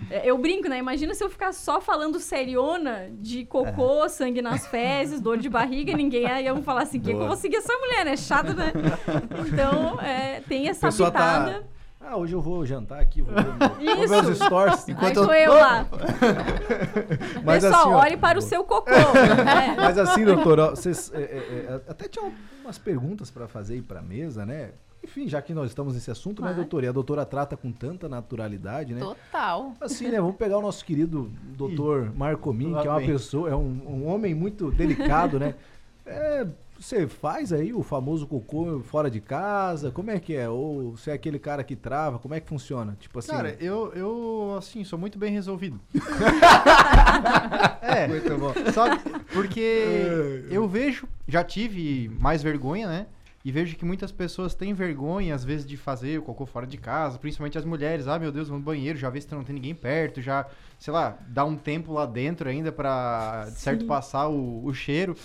é, 0.09 0.29
Eu 0.29 0.37
brinco, 0.37 0.67
né? 0.67 0.77
Imagina 0.77 1.13
se 1.13 1.23
eu 1.23 1.29
ficar 1.29 1.53
só 1.53 1.79
falando 1.79 2.19
seriona 2.19 3.09
de 3.13 3.45
cocô, 3.45 4.09
sangue 4.09 4.41
nas 4.41 4.67
fezes, 4.67 5.21
dor 5.21 5.37
de 5.37 5.47
barriga, 5.47 5.95
ninguém 5.95 6.25
aí 6.25 6.45
iam 6.45 6.61
falar 6.61 6.81
assim, 6.81 6.99
que 6.99 7.11
eu 7.11 7.15
Boa. 7.15 7.27
vou 7.27 7.37
seguir 7.37 7.55
essa 7.57 7.73
mulher, 7.77 8.05
é 8.07 8.17
chato, 8.17 8.53
né? 8.55 8.73
Então, 9.47 10.01
é, 10.01 10.41
tem 10.41 10.67
essa 10.67 10.87
Pessoa 10.87 11.11
tá- 11.11 11.19
pitada. 11.19 11.67
Ah, 12.03 12.17
hoje 12.17 12.33
eu 12.33 12.41
vou 12.41 12.65
jantar 12.65 12.99
aqui, 12.99 13.21
vou 13.21 13.33
ver, 13.33 13.45
meu- 13.45 13.95
vou 13.97 14.07
ver 14.07 14.23
os 14.23 14.29
Isso. 14.37 14.45
stories. 14.45 14.85
Aí 14.97 15.13
sou 15.13 15.33
eu 15.33 15.53
lá. 15.53 15.85
Mas 17.45 17.63
Pessoal, 17.63 17.81
assim, 17.83 17.91
ó, 17.93 17.99
olhe 17.99 18.17
para 18.17 18.39
o 18.39 18.41
seu 18.41 18.63
cocô. 18.63 18.89
né? 18.91 19.75
Mas 19.77 19.97
assim, 19.97 20.25
doutor, 20.25 20.59
ó, 20.59 20.69
vocês 20.71 21.11
é, 21.13 21.21
é, 21.21 21.65
é, 21.69 21.81
até 21.87 22.07
tinha 22.07 22.31
umas 22.63 22.77
perguntas 22.77 23.29
para 23.29 23.47
fazer 23.47 23.75
aí 23.75 23.81
pra 23.81 24.01
mesa, 24.01 24.45
né? 24.45 24.71
Enfim, 25.03 25.27
já 25.27 25.41
que 25.41 25.53
nós 25.53 25.69
estamos 25.71 25.93
nesse 25.95 26.11
assunto, 26.11 26.41
né, 26.41 26.49
Claro. 26.49 26.61
doutor? 26.61 26.83
E 26.83 26.87
a 26.87 26.91
doutora 26.91 27.25
trata 27.25 27.57
com 27.57 27.71
tanta 27.71 28.07
naturalidade, 28.07 28.93
né? 28.93 28.99
Total. 28.99 29.73
Assim, 29.81 30.09
né? 30.09 30.19
Vamos 30.21 30.35
pegar 30.35 30.57
o 30.57 30.61
nosso 30.61 30.83
querido 30.85 31.31
doutor 31.57 32.11
Marcomin, 32.15 32.73
que 32.81 32.87
é 32.87 32.91
uma 32.91 33.01
pessoa, 33.01 33.49
é 33.49 33.55
um, 33.55 33.81
um 33.87 34.07
homem 34.07 34.35
muito 34.35 34.71
delicado, 34.71 35.39
né? 35.39 35.55
É, 36.03 36.45
você 36.81 37.07
faz 37.07 37.53
aí 37.53 37.71
o 37.71 37.83
famoso 37.83 38.25
cocô 38.25 38.79
fora 38.79 39.09
de 39.09 39.21
casa? 39.21 39.91
Como 39.91 40.09
é 40.09 40.19
que 40.19 40.35
é? 40.35 40.49
Ou 40.49 40.97
você 40.97 41.11
é 41.11 41.13
aquele 41.13 41.37
cara 41.37 41.63
que 41.63 41.75
trava? 41.75 42.17
Como 42.17 42.33
é 42.33 42.39
que 42.39 42.49
funciona? 42.49 42.97
Tipo 42.99 43.19
assim. 43.19 43.31
Cara, 43.31 43.55
eu, 43.59 43.93
eu, 43.93 44.55
assim, 44.57 44.83
sou 44.83 44.97
muito 44.97 45.19
bem 45.19 45.31
resolvido. 45.31 45.79
é, 47.81 48.07
muito 48.07 48.35
bom. 48.37 48.53
sabe? 48.73 48.99
Porque 49.31 50.43
eu 50.49 50.67
vejo, 50.67 51.07
já 51.27 51.43
tive 51.43 52.09
mais 52.19 52.41
vergonha, 52.41 52.87
né? 52.87 53.05
E 53.43 53.51
vejo 53.51 53.75
que 53.75 53.85
muitas 53.85 54.11
pessoas 54.11 54.53
têm 54.53 54.73
vergonha, 54.73 55.33
às 55.33 55.43
vezes, 55.43 55.65
de 55.65 55.75
fazer 55.75 56.19
o 56.19 56.21
cocô 56.21 56.45
fora 56.45 56.67
de 56.67 56.77
casa, 56.77 57.17
principalmente 57.17 57.57
as 57.57 57.65
mulheres. 57.65 58.07
Ah, 58.07 58.19
meu 58.19 58.31
Deus, 58.31 58.49
vou 58.49 58.57
no 58.57 58.63
banheiro, 58.63 58.97
já 58.97 59.09
vê 59.09 59.19
se 59.19 59.31
não 59.31 59.43
tem 59.43 59.55
ninguém 59.55 59.73
perto, 59.73 60.21
já, 60.21 60.45
sei 60.79 60.93
lá, 60.93 61.17
dá 61.27 61.43
um 61.43 61.55
tempo 61.55 61.91
lá 61.91 62.05
dentro 62.05 62.47
ainda 62.47 62.71
pra, 62.71 63.45
de 63.45 63.59
certo, 63.59 63.81
Sim. 63.81 63.87
passar 63.87 64.27
o, 64.27 64.63
o 64.63 64.73
cheiro. 64.73 65.15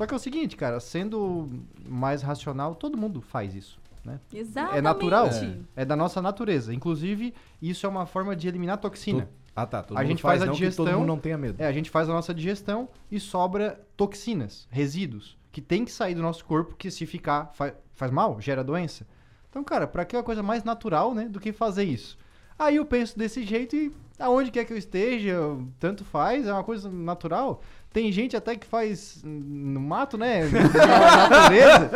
Só 0.00 0.06
que 0.06 0.14
é 0.14 0.16
o 0.16 0.20
seguinte, 0.20 0.56
cara, 0.56 0.80
sendo 0.80 1.48
mais 1.86 2.22
racional, 2.22 2.74
todo 2.74 2.96
mundo 2.96 3.20
faz 3.20 3.54
isso, 3.54 3.78
né? 4.02 4.18
Exatamente. 4.32 4.78
É 4.78 4.80
natural, 4.80 5.28
é 5.76 5.84
da 5.84 5.94
nossa 5.94 6.22
natureza. 6.22 6.72
Inclusive, 6.72 7.34
isso 7.60 7.84
é 7.84 7.88
uma 7.88 8.06
forma 8.06 8.34
de 8.34 8.48
eliminar 8.48 8.78
toxina. 8.78 9.28
Ah, 9.54 9.66
tá. 9.66 9.82
Todo 9.82 9.98
A 9.98 10.00
mundo 10.00 10.08
gente 10.08 10.22
faz 10.22 10.40
a 10.40 10.46
não, 10.46 10.52
que 10.54 10.58
digestão. 10.60 10.86
todo 10.86 10.94
mundo 10.96 11.06
não 11.06 11.18
tenha 11.18 11.36
medo. 11.36 11.60
É, 11.62 11.66
a 11.66 11.72
gente 11.72 11.90
faz 11.90 12.08
a 12.08 12.12
nossa 12.14 12.32
digestão 12.32 12.88
e 13.10 13.20
sobra 13.20 13.78
toxinas, 13.94 14.66
resíduos, 14.70 15.36
que 15.52 15.60
tem 15.60 15.84
que 15.84 15.92
sair 15.92 16.14
do 16.14 16.22
nosso 16.22 16.44
corpo, 16.46 16.74
que 16.76 16.90
se 16.90 17.04
ficar 17.04 17.50
fa- 17.52 17.74
faz 17.92 18.10
mal, 18.10 18.40
gera 18.40 18.64
doença. 18.64 19.06
Então, 19.50 19.62
cara, 19.62 19.86
pra 19.86 20.06
que 20.06 20.16
uma 20.16 20.22
coisa 20.22 20.42
mais 20.42 20.64
natural, 20.64 21.12
né, 21.14 21.28
do 21.28 21.38
que 21.38 21.52
fazer 21.52 21.84
isso? 21.84 22.16
Aí 22.58 22.76
eu 22.76 22.86
penso 22.86 23.18
desse 23.18 23.42
jeito 23.42 23.74
e 23.76 23.92
aonde 24.18 24.50
quer 24.50 24.64
que 24.64 24.72
eu 24.72 24.76
esteja, 24.78 25.34
tanto 25.78 26.04
faz, 26.04 26.46
é 26.46 26.52
uma 26.52 26.62
coisa 26.64 26.88
natural. 26.90 27.60
Tem 27.92 28.12
gente 28.12 28.36
até 28.36 28.54
que 28.54 28.64
faz 28.64 29.20
no 29.24 29.80
mato, 29.80 30.16
né? 30.16 30.42
Na 30.48 31.28
natureza. 31.28 31.88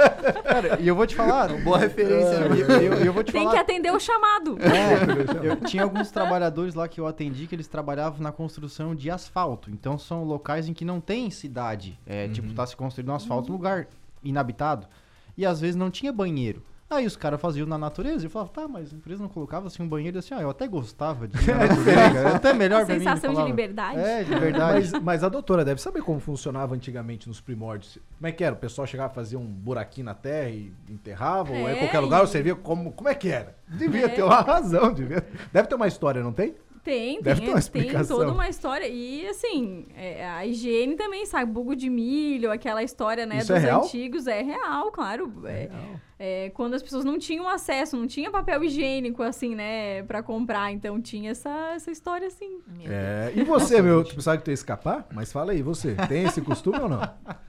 Cara, 0.43 0.81
e 0.81 0.89
eu 0.89 0.97
vou 0.97 1.07
te 1.07 1.15
falar. 1.15 1.53
Boa 1.63 1.79
referência, 1.79 2.35
eu, 2.35 2.47
amigo. 2.47 2.73
eu, 2.73 2.95
eu 2.95 3.13
vou 3.13 3.23
te 3.23 3.31
Tem 3.31 3.43
falar. 3.45 3.55
que 3.55 3.61
atender 3.61 3.93
o 3.93 4.01
chamado. 4.01 4.59
É, 4.61 5.47
eu 5.47 5.57
tinha 5.57 5.85
alguns 5.85 6.11
trabalhadores 6.11 6.75
lá 6.75 6.89
que 6.89 7.01
eu 7.01 7.07
atendi 7.07 7.47
que 7.47 7.55
eles 7.55 7.69
trabalhavam 7.69 8.21
na 8.21 8.33
construção 8.33 8.93
de 8.93 9.09
asfalto. 9.09 9.71
Então 9.71 9.97
são 9.97 10.25
locais 10.25 10.69
em 10.69 10.75
que 10.75 10.85
não 10.85 11.01
tem 11.01 11.31
cidade. 11.31 11.97
É, 12.05 12.27
Tipo, 12.29 12.53
tá 12.55 12.67
se 12.67 12.75
construindo 12.75 13.11
um 13.11 13.15
asfalto, 13.15 13.53
um 13.53 13.55
lugar 13.57 13.87
inabitado. 14.23 14.89
E 15.37 15.47
às 15.47 15.61
vezes 15.61 15.77
não 15.77 15.91
tinha 15.93 16.13
banheiro. 16.13 16.61
Aí 16.91 17.07
os 17.07 17.17
caras 17.17 17.41
faziam 17.41 17.67
na 17.67 17.79
natureza 17.79 18.23
e 18.23 18.27
eu 18.27 18.31
falava, 18.31 18.51
tá, 18.53 18.69
mas 18.69 18.93
a 18.93 18.97
empresa 18.97 19.21
não 19.23 19.29
colocava 19.29 19.67
assim 19.67 19.83
um 19.83 19.89
banheiro 19.89 20.19
assim, 20.19 20.35
ah, 20.35 20.43
eu 20.43 20.51
até 20.51 20.69
gostava 20.69 21.27
de 21.27 21.37
é 21.51 22.27
até 22.37 22.53
melhor 22.53 22.85
pra 22.85 22.95
mim. 22.95 23.01
Sensação 23.05 23.35
de 23.35 23.43
liberdade. 23.43 23.99
É, 23.99 24.23
de 24.23 24.35
verdade. 24.35 24.91
Mas, 24.93 25.03
mas 25.03 25.25
a 25.25 25.29
doutora 25.29 25.65
deve 25.65 25.81
saber 25.81 26.03
como 26.03 26.21
funcionava 26.21 26.75
antigamente 26.75 27.27
nos 27.27 27.41
primórdios. 27.41 27.99
Como 28.19 28.27
é 28.29 28.33
que 28.33 28.45
era? 28.45 28.55
O 28.55 28.59
pessoal 28.59 28.87
chegava 28.87 29.11
a 29.11 29.15
fazer 29.15 29.37
um 29.37 29.47
buraquinho 29.47 30.05
na 30.05 30.15
terra 30.15 30.51
e 30.51 30.73
enterrava? 30.89 31.53
ou 31.53 31.69
é 31.69 31.73
em 31.73 31.77
É, 31.77 31.79
qualquer 31.81 32.01
lugar? 32.01 32.23
e- 32.23 32.27
Você 32.29 32.43
via 32.43 32.55
como, 32.55 32.93
como 32.93 33.09
é 33.09 33.15
que 33.15 33.29
era? 33.31 33.57
Devia 33.67 34.05
É. 34.05 34.09
ter 34.09 34.23
uma 34.23 34.41
razão. 34.43 34.93
Devia... 34.93 35.27
Deve 35.53 35.67
ter 35.67 35.75
uma 35.75 35.89
história, 35.89 36.23
não 36.23 36.33
tem? 36.33 36.55
Tem, 36.85 37.23
Deve 37.23 37.41
tem, 37.41 37.47
ter 37.47 37.51
uma 37.51 37.55
tem 37.55 37.59
explicação. 37.59 38.19
toda 38.19 38.31
uma 38.31 38.47
história. 38.47 38.87
E 38.87 39.27
assim, 39.27 39.87
é, 39.97 40.29
a 40.29 40.45
higiene 40.47 40.97
também, 40.97 41.25
sabe? 41.25 41.51
Bugo 41.51 41.75
de 41.75 41.89
milho, 41.89 42.53
aquela 42.53 42.83
história, 42.83 43.25
né, 43.25 43.39
Isso 43.39 43.49
dos 43.53 43.57
é 43.57 43.67
real? 43.67 43.83
antigos. 43.85 44.27
É 44.27 44.43
real, 44.43 44.93
claro. 44.93 45.33
É, 45.47 45.71
é, 46.19 46.51
quando 46.51 46.75
as 46.75 46.83
pessoas 46.83 47.05
não 47.05 47.19
tinham 47.19 47.49
acesso, 47.49 47.97
não 47.97 48.07
tinha 48.07 48.31
papel 48.31 48.63
higiênico, 48.63 49.23
assim, 49.23 49.55
né, 49.55 50.03
pra 50.03 50.23
comprar. 50.23 50.71
Então 50.73 51.01
tinha 51.01 51.31
essa, 51.31 51.73
essa 51.75 51.91
história, 51.91 52.27
assim. 52.29 52.59
É, 52.87 53.33
e 53.35 53.43
você, 53.45 53.81
meu, 53.81 54.05
tu 54.05 54.15
pensava 54.15 54.37
que 54.37 54.45
tu 54.45 54.51
ia 54.51 54.55
escapar? 54.55 55.07
Mas 55.13 55.33
fala 55.33 55.53
aí, 55.53 55.63
você, 55.63 55.95
tem 56.07 56.25
esse 56.25 56.43
costume 56.43 56.79
ou 56.81 56.89
não? 56.89 57.01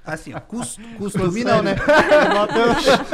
Assim, 0.05 0.33
ó, 0.33 0.39
costume 0.39 1.43
não, 1.45 1.61
né? 1.61 1.75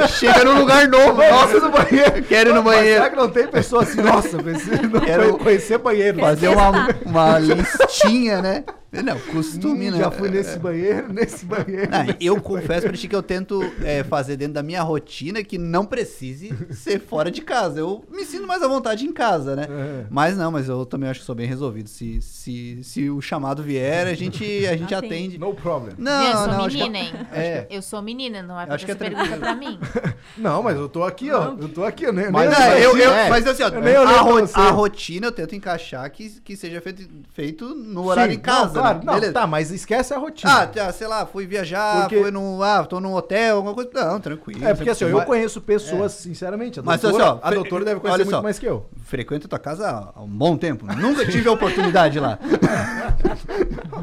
Chega 0.08 0.44
num 0.44 0.58
lugar 0.60 0.86
novo, 0.88 1.18
nossa, 1.20 1.60
no 1.60 1.70
banheiro. 1.70 2.22
Quero 2.28 2.50
ir 2.50 2.54
no 2.54 2.62
Mas 2.62 2.76
banheiro. 2.76 2.96
será 3.02 3.10
que 3.10 3.16
não 3.16 3.30
tem 3.30 3.46
pessoa 3.48 3.82
assim, 3.82 4.00
nossa, 4.02 4.42
preciso 4.42 4.82
não 4.88 5.00
Quero 5.00 5.38
conhecer 5.38 5.78
banheiro. 5.78 6.11
Fazer 6.20 6.48
uma, 6.48 6.88
uma 7.04 7.38
listinha, 7.38 8.42
né? 8.42 8.64
Não, 8.92 9.18
costume, 9.32 9.88
Hum, 9.88 9.92
né? 9.92 9.98
Já 9.98 10.10
fui 10.10 10.28
nesse 10.28 10.58
banheiro, 10.58 11.10
nesse 11.14 11.46
banheiro. 11.46 11.90
Não, 11.90 11.98
nesse 12.04 12.16
eu 12.20 12.34
banheiro. 12.34 12.42
confesso 12.42 12.86
pra 12.86 12.96
ti 12.96 13.08
que 13.08 13.16
eu 13.16 13.22
tento 13.22 13.62
é, 13.82 14.04
fazer 14.04 14.36
dentro 14.36 14.52
da 14.54 14.62
minha 14.62 14.82
rotina 14.82 15.42
que 15.42 15.56
não 15.56 15.86
precise 15.86 16.52
ser 16.70 17.00
fora 17.00 17.30
de 17.30 17.40
casa. 17.40 17.80
Eu 17.80 18.04
me 18.10 18.24
sinto 18.24 18.46
mais 18.46 18.62
à 18.62 18.68
vontade 18.68 19.06
em 19.06 19.12
casa, 19.12 19.56
né? 19.56 19.66
É. 19.70 20.06
Mas 20.10 20.36
não, 20.36 20.50
mas 20.52 20.68
eu 20.68 20.84
também 20.84 21.08
acho 21.08 21.20
que 21.20 21.26
sou 21.26 21.34
bem 21.34 21.46
resolvido. 21.46 21.88
Se, 21.88 22.20
se, 22.20 22.80
se 22.84 23.08
o 23.08 23.20
chamado 23.22 23.62
vier, 23.62 24.06
a 24.06 24.14
gente, 24.14 24.44
a 24.66 24.76
gente 24.76 24.94
Atende. 24.94 25.14
atende. 25.14 25.38
No 25.38 25.54
problem. 25.54 25.94
Não, 25.96 26.26
eu 26.26 26.36
sou 26.36 26.46
não, 26.48 26.68
que- 26.68 26.76
menina, 26.76 26.98
hein? 26.98 27.12
É. 27.32 27.66
Eu 27.70 27.80
sou 27.82 28.02
menina, 28.02 28.42
não 28.42 28.60
é 28.60 28.64
Acho 28.64 28.80
você 28.80 28.84
que 28.84 28.90
é 28.92 28.94
pergunta 28.94 29.36
pra 29.38 29.54
mim. 29.54 29.78
Não, 30.38 30.62
mas 30.62 30.76
eu 30.76 30.88
tô 30.88 31.02
aqui, 31.04 31.30
ó. 31.30 31.54
Eu 31.60 31.68
tô 31.68 31.84
aqui, 31.84 32.10
né? 32.10 32.30
Mas, 32.30 32.48
nem 32.50 32.58
não, 32.58 32.76
eu, 32.78 32.96
eu- 32.96 33.12
é. 33.12 33.28
mas 33.28 33.46
assim, 33.46 33.62
ó, 33.64 33.68
Eu 33.68 34.02
a, 34.08 34.20
ro- 34.20 34.40
você. 34.40 34.58
a 34.58 34.70
rotina 34.70 35.26
eu 35.26 35.32
tento 35.32 35.54
encaixar 35.54 36.08
que, 36.10 36.28
que 36.40 36.56
seja 36.56 36.80
feito, 36.80 37.02
feito 37.34 37.74
no 37.74 38.06
horário 38.06 38.32
Sim, 38.32 38.38
em 38.38 38.40
casa. 38.42 38.80
Não, 38.80 38.81
claro, 38.82 38.98
né? 38.98 39.04
não, 39.04 39.14
Beleza. 39.14 39.32
tá, 39.32 39.46
mas 39.46 39.70
esquece 39.70 40.12
a 40.14 40.18
rotina. 40.18 40.52
Ah, 40.62 40.66
tá, 40.66 40.92
sei 40.92 41.06
lá, 41.06 41.24
fui 41.26 41.46
viajar, 41.46 42.02
Porque- 42.02 42.20
fui 42.20 42.30
no. 42.30 42.62
Ah, 42.62 42.84
tô 42.84 43.00
num 43.00 43.14
hotel, 43.14 43.56
alguma 43.56 43.74
coisa. 43.74 43.90
Não, 43.92 44.20
tranquilo. 44.20 44.64
é 44.66 44.74
porque 44.74 44.90
assim, 44.90 45.04
eu 45.04 45.16
Mas- 45.16 45.24
conheço 45.26 45.60
pessoas, 45.60 46.12
sinceramente. 46.12 46.80
A 46.80 46.82
Mas, 46.82 47.00
doutora, 47.00 47.24
assim, 47.24 47.40
ó, 47.42 47.46
a 47.48 47.50
doutora 47.50 47.84
deve 47.84 48.00
conhecer 48.00 48.14
olha 48.14 48.24
muito 48.24 48.36
só. 48.36 48.42
mais 48.42 48.58
que 48.58 48.66
eu. 48.66 48.86
Frequento 49.04 49.48
tua 49.48 49.58
casa 49.58 50.12
há 50.14 50.20
um 50.22 50.26
bom 50.28 50.56
tempo. 50.56 50.86
Nunca 50.96 51.24
tive 51.26 51.48
a 51.48 51.52
oportunidade 51.52 52.18
lá. 52.20 52.38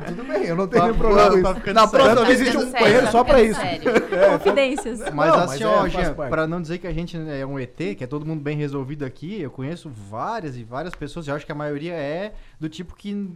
Tudo 0.07 0.23
bem, 0.23 0.45
eu 0.45 0.55
não 0.55 0.67
tenho 0.67 0.81
Tá- 0.81 0.87
nenhum 0.87 0.97
problema 0.97 1.29
tá 1.29 1.37
isso. 1.37 1.53
ficando 1.55 1.75
Na 1.75 1.87
próxima 1.87 2.15
Tá 2.15 2.23
vez 2.23 2.41
existe 2.41 2.51
ficando 2.57 2.69
um 2.69 2.79
banheiro 2.81 3.05
tá 3.05 3.11
só 3.11 3.23
pra 3.23 3.41
isso. 3.41 3.59
sério. 3.59 3.91
Confidências. 4.39 4.99
Mas 5.13 5.29
assim, 5.33 5.47
mas 5.47 5.61
é, 5.61 5.65
ó, 6.09 6.13
parte. 6.13 6.29
pra 6.29 6.47
não 6.47 6.61
dizer 6.61 6.77
que 6.79 6.87
a 6.87 6.93
gente 6.93 7.17
é 7.17 7.45
um 7.45 7.59
ET, 7.59 7.75
que 7.95 8.03
é 8.03 8.07
todo 8.07 8.25
mundo 8.25 8.41
bem 8.41 8.57
resolvido 8.57 9.05
aqui, 9.05 9.41
eu 9.41 9.51
conheço 9.51 9.89
várias 10.09 10.57
e 10.57 10.63
várias 10.63 10.93
pessoas, 10.95 11.27
eu 11.27 11.35
acho 11.35 11.45
que 11.45 11.51
a 11.51 11.55
maioria 11.55 11.93
é 11.93 12.33
do 12.59 12.69
tipo 12.69 12.95
que 12.95 13.29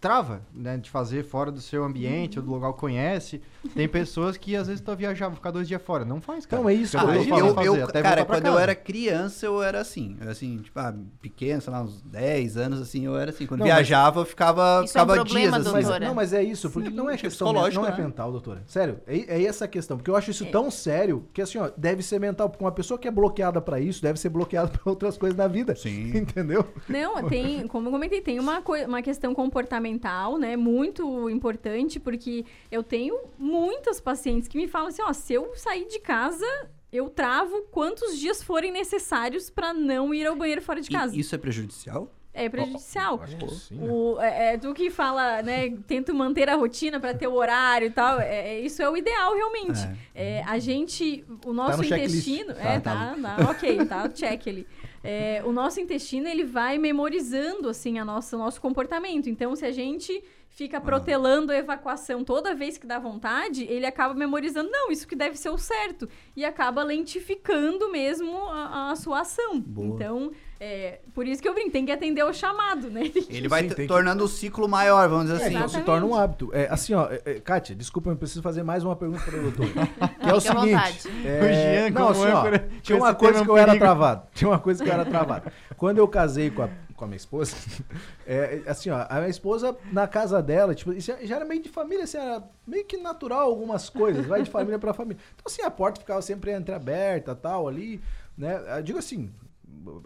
trava, 0.00 0.42
né, 0.52 0.76
de 0.76 0.90
fazer 0.90 1.24
fora 1.24 1.50
do 1.50 1.60
seu 1.60 1.84
ambiente 1.84 2.38
ou 2.38 2.44
do 2.44 2.52
lugar 2.52 2.72
que 2.72 2.78
conhece. 2.78 3.42
Tem 3.74 3.88
pessoas 3.88 4.36
que 4.36 4.54
às 4.56 4.66
vezes 4.66 4.80
estão 4.80 4.94
viajar, 4.96 5.26
vão 5.28 5.36
ficar 5.36 5.50
dois 5.50 5.66
dias 5.66 5.82
fora. 5.82 6.04
Não 6.04 6.20
faz, 6.20 6.46
cara. 6.46 6.60
Então, 6.62 6.70
é 6.70 6.74
isso 6.74 6.96
Eu 6.96 7.00
que 7.00 7.06
tô 7.06 7.12
eu 7.12 7.46
eu, 7.46 7.54
fazer, 7.54 7.68
eu- 7.68 7.84
até 7.84 8.02
cara, 8.02 8.24
quando 8.24 8.46
eu 8.46 8.52
casa. 8.52 8.62
era 8.62 8.74
criança, 8.74 9.46
eu 9.46 9.62
era 9.62 9.80
assim. 9.80 10.16
Eu, 10.20 10.30
assim, 10.30 10.58
tipo, 10.58 10.78
ah, 10.78 10.94
pequeno, 11.20 11.60
sei 11.60 11.72
lá, 11.72 11.82
uns 11.82 12.00
10 12.02 12.56
anos, 12.56 12.80
assim, 12.80 13.04
eu 13.04 13.16
era 13.16 13.30
assim. 13.30 13.46
Quando 13.46 13.60
Não, 13.60 13.66
viajava, 13.66 14.20
eu 14.20 14.24
ficava, 14.24 14.82
Isso 14.84 14.96
é 14.96 15.02
um 15.02 15.04
ficava 15.04 15.14
problema, 15.14 15.40
dias 15.58 15.66
assim. 15.66 15.72
Mas, 15.72 15.84
doutora. 15.86 16.06
não, 16.06 16.14
mas 16.14 16.32
é 16.32 16.42
isso, 16.42 16.70
porque 16.70 16.88
Sim, 16.90 16.94
não 16.96 17.10
é 17.10 17.14
acho 17.14 17.22
questão 17.24 17.52
não 17.52 17.66
é 17.66 17.90
né? 17.90 17.96
mental, 17.98 18.30
doutora. 18.32 18.62
Sério, 18.66 19.00
é, 19.06 19.16
é 19.18 19.44
essa 19.44 19.64
a 19.64 19.68
questão, 19.68 19.96
porque 19.96 20.10
eu 20.10 20.16
acho 20.16 20.30
isso 20.30 20.46
tão 20.46 20.70
sério 20.70 21.26
que 21.32 21.42
assim, 21.42 21.58
ó, 21.58 21.70
deve 21.76 22.02
ser 22.02 22.18
mental, 22.20 22.48
porque 22.48 22.64
uma 22.64 22.72
pessoa 22.72 22.98
que 22.98 23.08
é 23.08 23.10
bloqueada 23.10 23.60
pra 23.60 23.80
isso 23.80 24.00
deve 24.02 24.18
ser 24.18 24.28
bloqueada 24.28 24.68
pra 24.78 24.82
outras 24.84 25.18
coisas 25.18 25.36
na 25.36 25.48
vida. 25.48 25.74
Sim. 25.74 26.10
Entendeu? 26.16 26.64
Não, 26.88 27.28
tem, 27.28 27.66
como 27.66 27.88
eu 27.88 27.92
comentei, 27.92 28.20
tem 28.20 28.38
uma, 28.38 28.62
uma 28.86 29.02
questão 29.02 29.34
comportamental, 29.34 30.38
né, 30.38 30.56
muito 30.56 31.28
importante, 31.28 31.98
porque 32.00 32.44
eu 32.70 32.82
tenho 32.82 33.18
muitas 33.60 34.00
pacientes 34.00 34.48
que 34.48 34.56
me 34.56 34.68
falam 34.68 34.88
assim, 34.88 35.02
ó, 35.02 35.12
se 35.12 35.32
eu 35.34 35.52
sair 35.56 35.86
de 35.88 35.98
casa, 35.98 36.46
eu 36.92 37.08
travo 37.10 37.62
quantos 37.70 38.18
dias 38.18 38.42
forem 38.42 38.70
necessários 38.72 39.50
pra 39.50 39.74
não 39.74 40.14
ir 40.14 40.26
ao 40.26 40.36
banheiro 40.36 40.62
fora 40.62 40.80
de 40.80 40.88
E 40.88 40.92
casa. 40.92 41.16
isso 41.16 41.34
é 41.34 41.38
prejudicial? 41.38 42.12
É 42.32 42.48
prejudicial. 42.48 43.20
Acho 43.20 43.36
que 43.36 43.48
sim. 43.54 43.74
né? 43.74 43.88
O, 43.90 44.20
é, 44.20 44.54
é, 44.54 44.58
tu 44.58 44.72
que 44.72 44.90
fala, 44.90 45.42
né? 45.42 45.70
Tento 45.88 46.14
manter 46.14 46.48
a 46.48 46.54
rotina 46.54 47.00
pra 47.00 47.12
ter 47.12 47.26
o 47.26 47.32
horário 47.34 47.88
e 47.88 47.90
tal. 47.90 48.20
É, 48.20 48.50
é- 48.54 48.60
isso 48.60 48.80
é 48.80 48.88
o 48.88 48.96
ideal, 48.96 49.34
realmente. 49.34 49.80
É, 50.14 50.44
a 50.44 50.56
gente, 50.60 51.24
o 51.44 51.52
nosso 51.52 51.78
no 51.78 51.84
checklist. 51.84 52.28
intestino. 52.28 52.54
Tá, 52.54 52.60
é, 52.62 52.78
tá 52.80 53.16
tá, 53.20 53.36
tá, 53.36 53.50
ok, 53.50 53.84
tá, 53.86 54.08
check 54.10 54.46
ali. 54.46 54.66
É, 55.02 55.42
o 55.44 55.50
nosso 55.52 55.80
intestino, 55.80 56.28
ele 56.28 56.44
vai 56.44 56.78
memorizando, 56.78 57.68
assim, 57.68 57.98
a 57.98 58.04
nossa, 58.04 58.36
o 58.36 58.38
nosso 58.38 58.60
comportamento. 58.60 59.28
Então, 59.28 59.56
se 59.56 59.64
a 59.64 59.72
gente 59.72 60.22
fica 60.50 60.80
protelando 60.80 61.52
a 61.52 61.56
evacuação 61.56 62.24
toda 62.24 62.54
vez 62.54 62.76
que 62.76 62.86
dá 62.86 62.98
vontade, 62.98 63.64
ele 63.64 63.86
acaba 63.86 64.12
memorizando, 64.12 64.68
não, 64.70 64.90
isso 64.90 65.06
que 65.06 65.14
deve 65.14 65.36
ser 65.36 65.50
o 65.50 65.58
certo. 65.58 66.08
E 66.36 66.44
acaba 66.44 66.82
lentificando 66.82 67.90
mesmo 67.92 68.36
a, 68.48 68.90
a 68.90 68.96
sua 68.96 69.20
ação. 69.20 69.60
Boa. 69.60 69.86
Então, 69.94 70.32
é, 70.60 70.98
por 71.14 71.28
isso 71.28 71.40
que 71.40 71.48
eu 71.48 71.54
brinco, 71.54 71.70
tem 71.70 71.86
que 71.86 71.92
atender 71.92 72.22
ao 72.22 72.32
chamado, 72.32 72.90
né? 72.90 73.02
Ele 73.28 73.46
vai 73.48 73.62
Sim, 73.62 73.68
tem 73.68 73.76
que- 73.76 73.86
tornando 73.86 74.24
o 74.24 74.28
ciclo 74.28 74.68
maior, 74.68 75.08
vamos 75.08 75.26
dizer 75.30 75.42
É, 75.42 75.46
assim. 75.46 75.54
então 75.56 75.68
se 75.68 75.80
torna 75.82 76.04
um 76.06 76.14
hábito. 76.16 76.50
É, 76.52 76.66
assim, 76.68 76.92
ó, 76.94 77.06
é, 77.08 77.22
é, 77.24 77.34
Kátia, 77.40 77.76
desculpa, 77.76 78.10
eu 78.10 78.16
preciso 78.16 78.42
fazer 78.42 78.64
mais 78.64 78.82
uma 78.82 78.96
pergunta 78.96 79.22
para 79.22 79.38
o 79.38 79.42
doutor. 79.50 79.66
Que 80.20 80.28
é 80.30 80.34
o 80.34 80.40
seguinte. 80.40 81.08
é, 81.24 81.40
O 81.40 81.52
Jean, 81.52 81.90
não, 81.90 82.08
assim, 82.08 82.22
ó, 82.26 82.38
âncora, 82.38 82.68
tinha 82.82 82.98
uma 82.98 83.14
coisa 83.14 83.44
que 83.44 83.50
eu 83.50 83.56
era 83.56 83.78
travado. 83.78 84.26
Tinha 84.34 84.48
uma 84.50 84.58
coisa 84.58 84.82
que 84.82 84.90
eu 84.90 84.92
era 84.94 85.04
travado. 85.04 85.50
Quando 85.76 85.98
eu 85.98 86.08
casei 86.08 86.50
com 86.50 86.62
a, 86.62 86.68
com 86.98 87.04
a 87.04 87.08
minha 87.08 87.16
esposa, 87.16 87.56
é, 88.26 88.62
assim, 88.66 88.90
ó, 88.90 89.06
a 89.08 89.14
minha 89.16 89.28
esposa, 89.28 89.76
na 89.92 90.06
casa 90.06 90.42
dela, 90.42 90.74
tipo, 90.74 90.92
isso 90.92 91.12
já 91.22 91.36
era 91.36 91.44
meio 91.44 91.62
de 91.62 91.68
família, 91.68 92.04
assim, 92.04 92.18
era 92.18 92.42
meio 92.66 92.84
que 92.84 92.96
natural 92.98 93.42
algumas 93.48 93.88
coisas, 93.88 94.26
vai 94.26 94.42
de 94.42 94.50
família 94.50 94.78
para 94.78 94.92
família. 94.92 95.22
Então, 95.34 95.44
assim, 95.46 95.62
a 95.62 95.70
porta 95.70 96.00
ficava 96.00 96.20
sempre 96.20 96.52
entreaberta, 96.52 97.34
tal, 97.34 97.66
ali, 97.68 98.00
né? 98.36 98.60
Eu 98.76 98.82
digo 98.82 98.98
assim, 98.98 99.30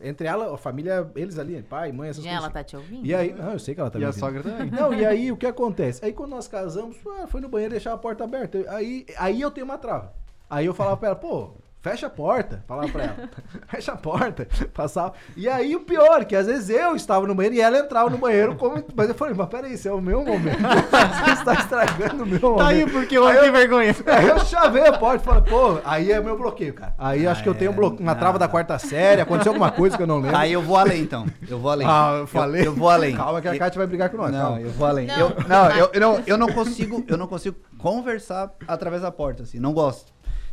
entre 0.03 0.27
ela, 0.29 0.55
a 0.55 0.59
família, 0.59 1.11
eles 1.17 1.39
ali, 1.39 1.63
pai, 1.63 1.91
mãe, 1.93 2.11
essas 2.11 2.23
Já 2.23 2.31
coisas. 2.31 2.39
ela 2.39 2.47
assim. 2.47 2.53
tá 2.55 2.65
te 2.65 2.77
ouvindo? 2.77 3.07
E 3.07 3.15
aí, 3.15 3.33
não, 3.33 3.53
eu 3.53 3.59
sei 3.59 3.75
que 3.75 3.81
ela 3.81 3.91
tá 3.91 3.99
E 3.99 4.01
me 4.01 4.05
a 4.05 4.09
ouvindo. 4.09 4.21
sogra 4.21 4.43
também. 4.43 4.71
Não, 4.71 4.93
e 4.95 5.05
aí 5.05 5.33
o 5.33 5.37
que 5.37 5.47
acontece? 5.47 6.05
Aí 6.05 6.13
quando 6.13 6.31
nós 6.31 6.47
casamos, 6.47 6.97
foi 7.29 7.41
no 7.41 7.49
banheiro 7.49 7.73
deixar 7.73 7.93
a 7.93 7.99
porta 7.99 8.25
aberta. 8.25 8.59
Aí, 8.69 9.07
aí 9.17 9.41
eu 9.41 9.51
tenho 9.51 9.65
uma 9.65 9.79
trava. 9.79 10.13
Aí 10.49 10.67
eu 10.67 10.75
falava 10.75 10.97
pra 10.99 11.09
ela, 11.09 11.17
pô, 11.17 11.53
fecha 11.83 12.07
a 12.07 12.11
porta. 12.11 12.64
Falava 12.66 12.88
pra 12.88 13.03
ela, 13.03 13.16
fecha 13.68 13.92
a 13.92 13.97
porta. 13.97 14.47
Passava. 14.73 15.12
E 15.37 15.49
aí 15.49 15.75
o 15.77 15.81
pior, 15.81 16.25
que 16.25 16.35
às 16.37 16.47
vezes 16.47 16.71
eu 16.71 16.95
estava 16.97 17.27
no 17.27 17.35
banheiro 17.35 17.57
e 17.57 17.61
ela 17.61 17.79
entrava 17.79 18.09
no 18.09 18.16
banheiro. 18.16 18.55
Como... 18.55 18.83
Mas 18.95 19.09
eu 19.09 19.14
falei, 19.14 19.35
mas 19.35 19.49
peraí, 19.49 19.73
esse 19.75 19.88
é 19.88 19.92
o 19.92 20.01
meu 20.01 20.25
momento. 20.25 20.59
Você 21.25 21.33
está 21.33 21.55
estragando 21.55 22.23
o 22.23 22.27
meu 22.27 22.40
momento. 22.40 22.59
Tá 22.59 22.68
aí 22.68 22.88
porque 22.90 23.18
eu 23.18 23.27
tenho 23.27 23.53
vergonha. 23.53 23.95
Aí 24.07 24.29
eu 24.29 24.38
chavei 24.40 24.87
a 24.87 24.92
porta 24.97 25.23
e 25.23 25.25
falei, 25.25 25.42
pô, 25.42 25.79
aí 25.85 26.12
é 26.12 26.21
meu 26.21 26.37
bloqueio, 26.37 26.73
cara. 26.73 26.95
Aí 26.97 27.27
acho 27.27 27.42
que 27.42 27.49
eu 27.49 27.55
tenho 27.55 27.73
um 27.73 27.75
blo- 27.75 27.97
uma 27.99 28.14
trava 28.14 28.38
da 28.38 28.47
quarta 28.47 28.79
série, 28.79 29.21
aconteceu 29.21 29.51
alguma 29.51 29.71
coisa 29.71 29.97
que 29.97 30.03
eu 30.03 30.07
não 30.07 30.18
lembro. 30.21 30.37
Aí 30.37 30.53
eu 30.53 30.62
vou 30.62 30.77
além, 30.77 31.03
então. 31.03 31.27
Eu 31.49 31.59
vou 31.59 31.71
além. 31.71 31.87
Ah, 31.88 32.18
eu 32.21 32.27
falei. 32.27 32.66
Eu, 32.66 32.75
vou 32.75 32.88
além. 32.88 33.16
Calma 33.16 33.40
que 33.40 33.49
a 33.49 33.59
Kátia 33.59 33.79
vai 33.79 33.87
brigar 33.87 34.09
com 34.11 34.16
nós. 34.18 34.31
Não, 34.31 34.40
calma. 34.40 34.61
eu 34.61 34.71
vou 34.71 34.87
além. 34.87 35.07
Não, 35.07 35.16
eu, 35.18 35.37
não, 35.49 35.71
eu, 35.71 35.90
eu 35.92 36.01
não, 36.01 36.23
eu 36.27 36.38
não 36.38 36.49
consigo, 36.53 37.05
eu 37.09 37.16
não 37.16 37.27
consigo 37.27 37.57
conversar 37.79 38.53
através 38.68 39.03
da 39.03 39.11
porta, 39.11 39.42
assim, 39.42 39.59
não 39.59 39.73
gosto. 39.73 40.12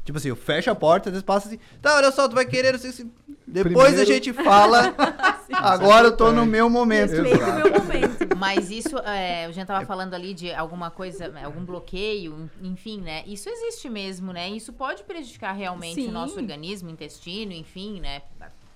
Tipo 0.10 0.18
assim, 0.18 0.30
eu 0.30 0.36
fecho 0.36 0.72
a 0.72 0.74
porta, 0.74 1.10
às 1.10 1.14
vezes 1.14 1.24
passa 1.24 1.48
assim, 1.48 1.60
tá, 1.84 1.96
olha 1.96 2.12
só, 2.12 2.28
tu 2.28 2.34
vai 2.34 2.44
querer, 2.44 2.72
não 2.72 2.80
sei 2.80 2.92
se... 2.92 3.04
Depois 3.46 3.76
Primeiro- 3.76 4.02
a 4.02 4.06
gente 4.06 4.34
fala, 4.34 4.96
agora 5.54 6.08
eu 6.08 6.18
tô 6.18 6.32
no 6.32 6.48
meu 6.48 6.68
momento. 6.68 7.12
Respeito 7.12 7.44
o 7.44 7.54
meu 7.54 7.72
momento. 7.80 8.36
Mas 8.36 8.72
isso, 8.72 8.98
é, 8.98 9.48
o 9.48 9.54
Jean 9.54 9.68
tava 9.68 9.86
falando 9.86 10.16
ali 10.16 10.34
de 10.34 10.52
alguma 10.52 10.90
coisa, 10.90 11.32
algum 11.44 11.64
bloqueio, 11.64 12.50
enfim, 12.60 13.00
né? 13.02 13.24
Isso 13.28 13.48
existe 13.50 13.88
mesmo, 13.88 14.34
né? 14.34 14.50
Isso 14.50 14.74
pode 14.74 15.04
prejudicar 15.04 15.52
realmente 15.52 16.02
Sim. 16.02 16.08
o 16.08 16.12
nosso 16.12 16.40
organismo, 16.40 16.90
intestino, 16.90 17.54
enfim, 17.54 18.00
né? 18.00 18.24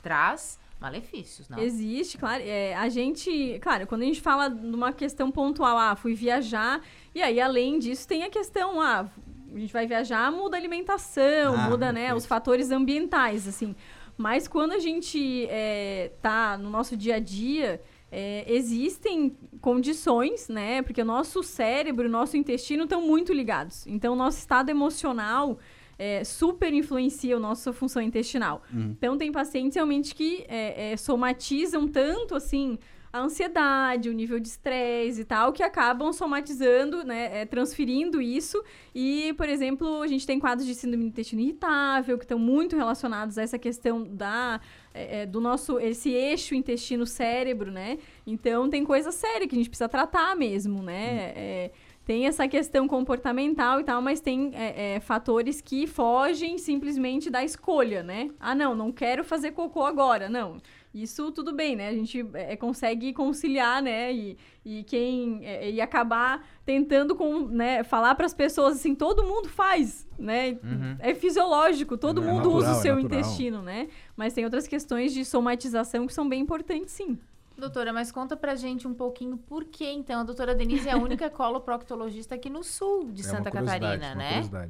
Traz 0.04 0.60
malefícios, 0.80 1.50
não? 1.50 1.58
Existe, 1.58 2.20
claro. 2.20 2.44
É, 2.46 2.76
a 2.76 2.90
gente, 2.90 3.58
claro, 3.60 3.88
quando 3.88 4.04
a 4.04 4.06
gente 4.06 4.22
fala 4.22 4.50
de 4.50 4.76
uma 4.76 4.94
questão 4.94 5.32
pontual, 5.32 5.80
ah, 5.80 5.96
fui 5.96 6.14
viajar, 6.14 6.80
e 7.16 7.24
aí 7.24 7.42
além 7.42 7.80
disso 7.80 8.08
tem 8.08 8.24
a 8.24 8.30
questão, 8.30 8.80
ah, 8.80 9.08
a 9.54 9.60
gente 9.60 9.74
vai 9.74 9.86
viajar, 9.86 10.32
muda 10.32 10.58
a 10.58 10.60
alimentação, 10.60 11.56
Ah, 11.56 11.70
muda, 11.70 11.92
né, 11.92 12.14
os 12.14 12.26
fatores 12.26 12.72
ambientais, 12.72 13.48
assim. 13.48 13.76
Mas 14.18 14.48
quando 14.48 14.74
a 14.74 14.80
gente 14.80 15.48
é, 15.50 16.12
tá 16.22 16.58
no 16.58 16.70
nosso 16.70 16.96
dia 16.96 17.16
a 17.16 17.20
dia, 17.20 17.82
é, 18.12 18.46
existem 18.48 19.36
condições, 19.60 20.48
né? 20.48 20.84
Porque 20.84 21.02
o 21.02 21.06
nosso 21.06 21.42
cérebro 21.42 22.06
e 22.06 22.08
o 22.08 22.12
nosso 22.12 22.38
intestino 22.38 22.84
estão 22.84 23.02
muito 23.02 23.34
ligados. 23.34 23.88
Então, 23.88 24.14
o 24.14 24.16
nosso 24.16 24.38
estado 24.38 24.70
emocional 24.70 25.58
é, 25.98 26.24
super 26.24 26.72
influencia 26.74 27.36
a 27.36 27.40
nossa 27.40 27.74
função 27.74 28.02
intestinal. 28.02 28.62
Então, 28.92 29.18
tem 29.18 29.32
pacientes 29.32 29.76
realmente 29.76 30.14
que 30.14 30.46
é, 30.48 30.92
é, 30.92 30.98
somatizam 30.98 31.88
tanto, 31.88 32.36
assim, 32.36 32.78
a 33.14 33.20
ansiedade, 33.20 34.10
o 34.10 34.12
nível 34.12 34.40
de 34.40 34.48
estresse 34.48 35.22
e 35.22 35.24
tal, 35.24 35.54
que 35.54 35.62
acabam 35.62 36.12
somatizando, 36.12 37.04
né, 37.04 37.42
é, 37.42 37.46
transferindo 37.46 38.20
isso. 38.20 38.62
E, 38.94 39.34
por 39.38 39.48
exemplo, 39.48 40.02
a 40.02 40.08
gente 40.08 40.26
tem 40.26 40.40
quadros 40.40 40.66
de 40.66 40.74
síndrome 40.74 41.04
do 41.04 41.10
intestino 41.10 41.40
irritável, 41.40 42.18
que 42.18 42.26
estão 42.26 42.40
muito 42.40 42.76
relacionados 42.76 43.38
a 43.38 43.44
essa 43.44 43.60
questão 43.60 44.04
da, 44.04 44.60
é, 44.92 45.22
é, 45.22 45.26
do 45.28 45.40
nosso, 45.40 45.80
esse 45.80 46.10
eixo 46.10 46.56
intestino-cérebro, 46.56 47.70
né? 47.72 48.00
Então, 48.26 48.68
tem 48.68 48.84
coisa 48.84 49.12
séria 49.12 49.48
que 49.48 49.54
a 49.54 49.60
gente 49.60 49.70
precisa 49.70 49.88
tratar 49.88 50.36
mesmo, 50.36 50.82
né? 50.82 51.34
É, 51.36 51.72
tem 52.06 52.26
essa 52.26 52.48
questão 52.48 52.88
comportamental 52.88 53.80
e 53.80 53.84
tal, 53.84 54.02
mas 54.02 54.20
tem 54.20 54.52
é, 54.56 54.96
é, 54.96 55.00
fatores 55.00 55.62
que 55.62 55.86
fogem 55.86 56.58
simplesmente 56.58 57.30
da 57.30 57.44
escolha, 57.44 58.02
né? 58.02 58.32
Ah, 58.40 58.56
não, 58.56 58.76
não 58.76 58.92
quero 58.92 59.24
fazer 59.24 59.52
cocô 59.52 59.86
agora, 59.86 60.28
não. 60.28 60.58
Isso 60.94 61.32
tudo 61.32 61.52
bem, 61.52 61.76
né? 61.76 61.88
A 61.90 61.94
gente 61.94 62.24
é, 62.34 62.56
consegue 62.56 63.14
conciliar, 63.14 63.82
né? 63.82 64.14
E, 64.14 64.38
e 64.64 64.84
quem 64.84 65.44
é, 65.44 65.72
e 65.72 65.82
acabar 65.82 66.46
tentando 66.64 67.16
com, 67.16 67.48
né, 67.48 67.84
falar 67.84 68.14
para 68.14 68.28
as 68.28 68.34
pessoas 68.34 68.76
assim, 68.76 68.94
todo 68.94 69.24
mundo 69.24 69.50
faz, 69.50 70.08
né? 70.20 70.52
Uhum. 70.64 70.96
É 71.00 71.16
fisiológico, 71.16 71.98
todo 71.98 72.22
É 72.22 72.26
mundo 72.26 72.50
natural, 72.50 72.58
usa 72.58 72.74
o 72.74 72.78
é 72.78 72.82
seu 72.82 73.00
intestino, 73.00 73.62
né? 73.64 73.88
Mas 74.16 74.34
tem 74.34 74.44
outras 74.44 74.68
questões 74.68 75.14
de 75.14 75.26
somatização 75.26 76.06
que 76.06 76.14
são 76.14 76.30
bem 76.30 76.42
importantes, 76.42 76.92
sim. 76.92 77.18
Doutora, 77.58 77.94
mas 77.94 78.12
conta 78.12 78.36
pra 78.36 78.56
gente 78.56 78.88
um 78.88 78.94
pouquinho 78.94 79.38
por 79.38 79.66
que, 79.66 79.86
então, 79.86 80.22
a 80.22 80.24
doutora 80.24 80.56
Denise 80.56 80.90
é 80.90 80.92
a 80.92 80.98
única 80.98 81.30
coloproctologista 81.32 82.36
aqui 82.36 82.50
no 82.50 82.64
sul 82.64 83.12
de 83.12 83.22
É 83.22 83.26
Santa 83.26 83.52
Catarina, 83.52 84.10
uma 84.10 84.16
né? 84.16 84.70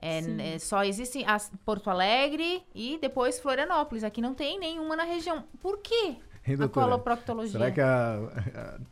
É, 0.00 0.54
é, 0.54 0.58
só 0.58 0.84
existem 0.84 1.24
as 1.26 1.50
Porto 1.64 1.88
Alegre 1.88 2.62
e 2.74 2.98
depois 3.00 3.38
Florianópolis. 3.38 4.04
Aqui 4.04 4.20
não 4.20 4.34
tem 4.34 4.58
nenhuma 4.58 4.96
na 4.96 5.04
região. 5.04 5.44
Por 5.62 5.78
quê? 5.78 6.16
Hein, 6.46 6.52
a 6.52 6.58
doutora? 6.58 6.86
coloproctologia. 6.88 7.52
Será 7.52 7.70
que 7.70 7.80
a, 7.80 8.18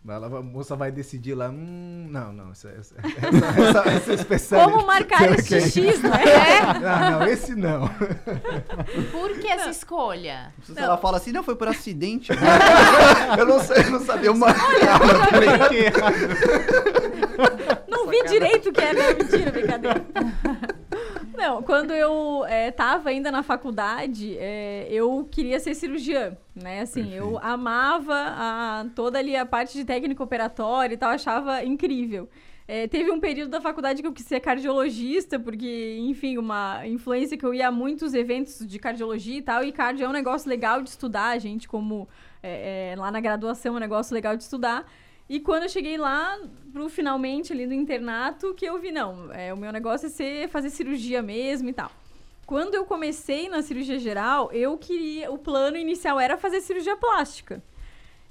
a, 0.07 0.13
a- 0.15 0.27
a 0.39 0.43
moça 0.43 0.75
vai 0.75 0.91
decidir 0.91 1.35
lá? 1.35 1.51
Hum, 1.51 2.07
não, 2.11 2.33
não. 2.33 2.51
Essa, 2.53 2.71
essa, 2.71 2.95
essa, 2.97 3.61
essa, 3.61 3.89
essa 3.91 4.13
especialidade- 4.15 4.73
Como 4.73 4.87
marcar 4.87 5.33
esse 5.39 5.49
que 5.49 5.55
é- 5.57 5.61
X, 5.61 6.03
né? 6.03 6.11
Ah, 6.87 7.11
não, 7.11 7.27
esse 7.27 7.55
não. 7.55 7.89
Por 9.13 9.39
que 9.39 9.49
essa 9.49 9.69
escolha? 9.69 10.55
Se 10.63 10.79
ela 10.79 10.97
fala 10.97 11.19
assim, 11.19 11.31
não, 11.31 11.43
foi 11.43 11.55
por 11.55 11.69
acidente. 11.69 12.31
Eu 13.39 13.45
não 13.47 13.61
sei, 13.61 13.85
eu 13.85 13.91
não 13.91 14.01
sabia 14.01 14.33
uma. 14.33 14.47
Não 17.89 18.07
vi 18.09 18.23
direito 18.25 18.71
o 18.71 18.73
que 18.73 18.81
era. 18.81 19.15
Mentira, 19.15 19.51
brincadeira. 19.51 20.05
Não, 21.35 21.63
quando 21.63 21.93
eu 21.93 22.45
é, 22.47 22.71
tava 22.71 23.09
ainda 23.09 23.31
na 23.31 23.43
faculdade, 23.43 24.37
é, 24.39 24.87
eu 24.91 25.27
queria 25.31 25.59
ser 25.59 25.75
cirurgiã, 25.75 26.37
né? 26.55 26.81
Assim, 26.81 27.15
eu 27.15 27.33
Perfeito. 27.33 27.47
amava 27.47 28.15
a, 28.15 28.87
toda 28.95 29.19
ali 29.19 29.35
a 29.35 29.47
parte 29.47 29.77
de 29.77 29.85
técnica 29.85 30.23
operatória 30.23 30.95
e 30.95 30.97
tal, 30.97 31.11
achava 31.11 31.65
incrível. 31.65 32.29
É, 32.69 32.87
teve 32.87 33.11
um 33.11 33.19
período 33.19 33.51
da 33.51 33.61
faculdade 33.61 34.01
que 34.01 34.09
eu 34.09 34.13
quis 34.13 34.25
ser 34.25 34.41
cardiologista, 34.41 35.39
porque, 35.39 35.99
enfim, 36.01 36.39
uma 36.39 36.87
influência 36.87 37.37
que 37.37 37.45
eu 37.45 37.53
ia 37.53 37.69
a 37.69 37.73
muitos 37.73 38.15
eventos 38.15 38.67
de 38.67 38.79
cardiologia 38.79 39.39
e 39.39 39.43
tal, 39.43 39.65
e 39.65 39.73
cardio 39.73 40.05
é 40.05 40.09
um 40.09 40.13
negócio 40.13 40.49
legal 40.49 40.81
de 40.81 40.89
estudar, 40.89 41.39
gente, 41.39 41.69
como 41.69 42.09
é, 42.43 42.93
é, 42.93 42.97
lá 42.97 43.11
na 43.11 43.21
graduação 43.21 43.75
é 43.75 43.77
um 43.77 43.81
negócio 43.81 44.15
legal 44.15 44.37
de 44.37 44.45
estudar. 44.45 44.87
E 45.33 45.41
quando 45.41 45.63
eu 45.63 45.69
cheguei 45.71 45.97
lá, 45.97 46.39
pro 46.75 46.91
finalmente 46.91 47.55
ali 47.55 47.65
no 47.65 47.73
internato, 47.73 48.53
que 48.53 48.67
eu 48.67 48.79
vi, 48.79 48.93
não, 48.93 49.33
é, 49.33 49.51
o 49.51 49.57
meu 49.57 49.73
negócio 49.73 50.05
é 50.05 50.11
ser, 50.11 50.47
fazer 50.51 50.69
cirurgia 50.69 51.23
mesmo 51.23 51.71
e 51.71 51.73
tal. 51.73 51.91
Quando 52.45 52.75
eu 52.75 52.85
comecei 52.85 53.49
na 53.49 53.63
cirurgia 53.63 53.99
geral, 53.99 54.53
eu 54.53 54.77
queria, 54.77 55.33
o 55.33 55.39
plano 55.39 55.79
inicial 55.79 56.21
era 56.21 56.37
fazer 56.37 56.61
cirurgia 56.61 56.99
plástica. 56.99 57.63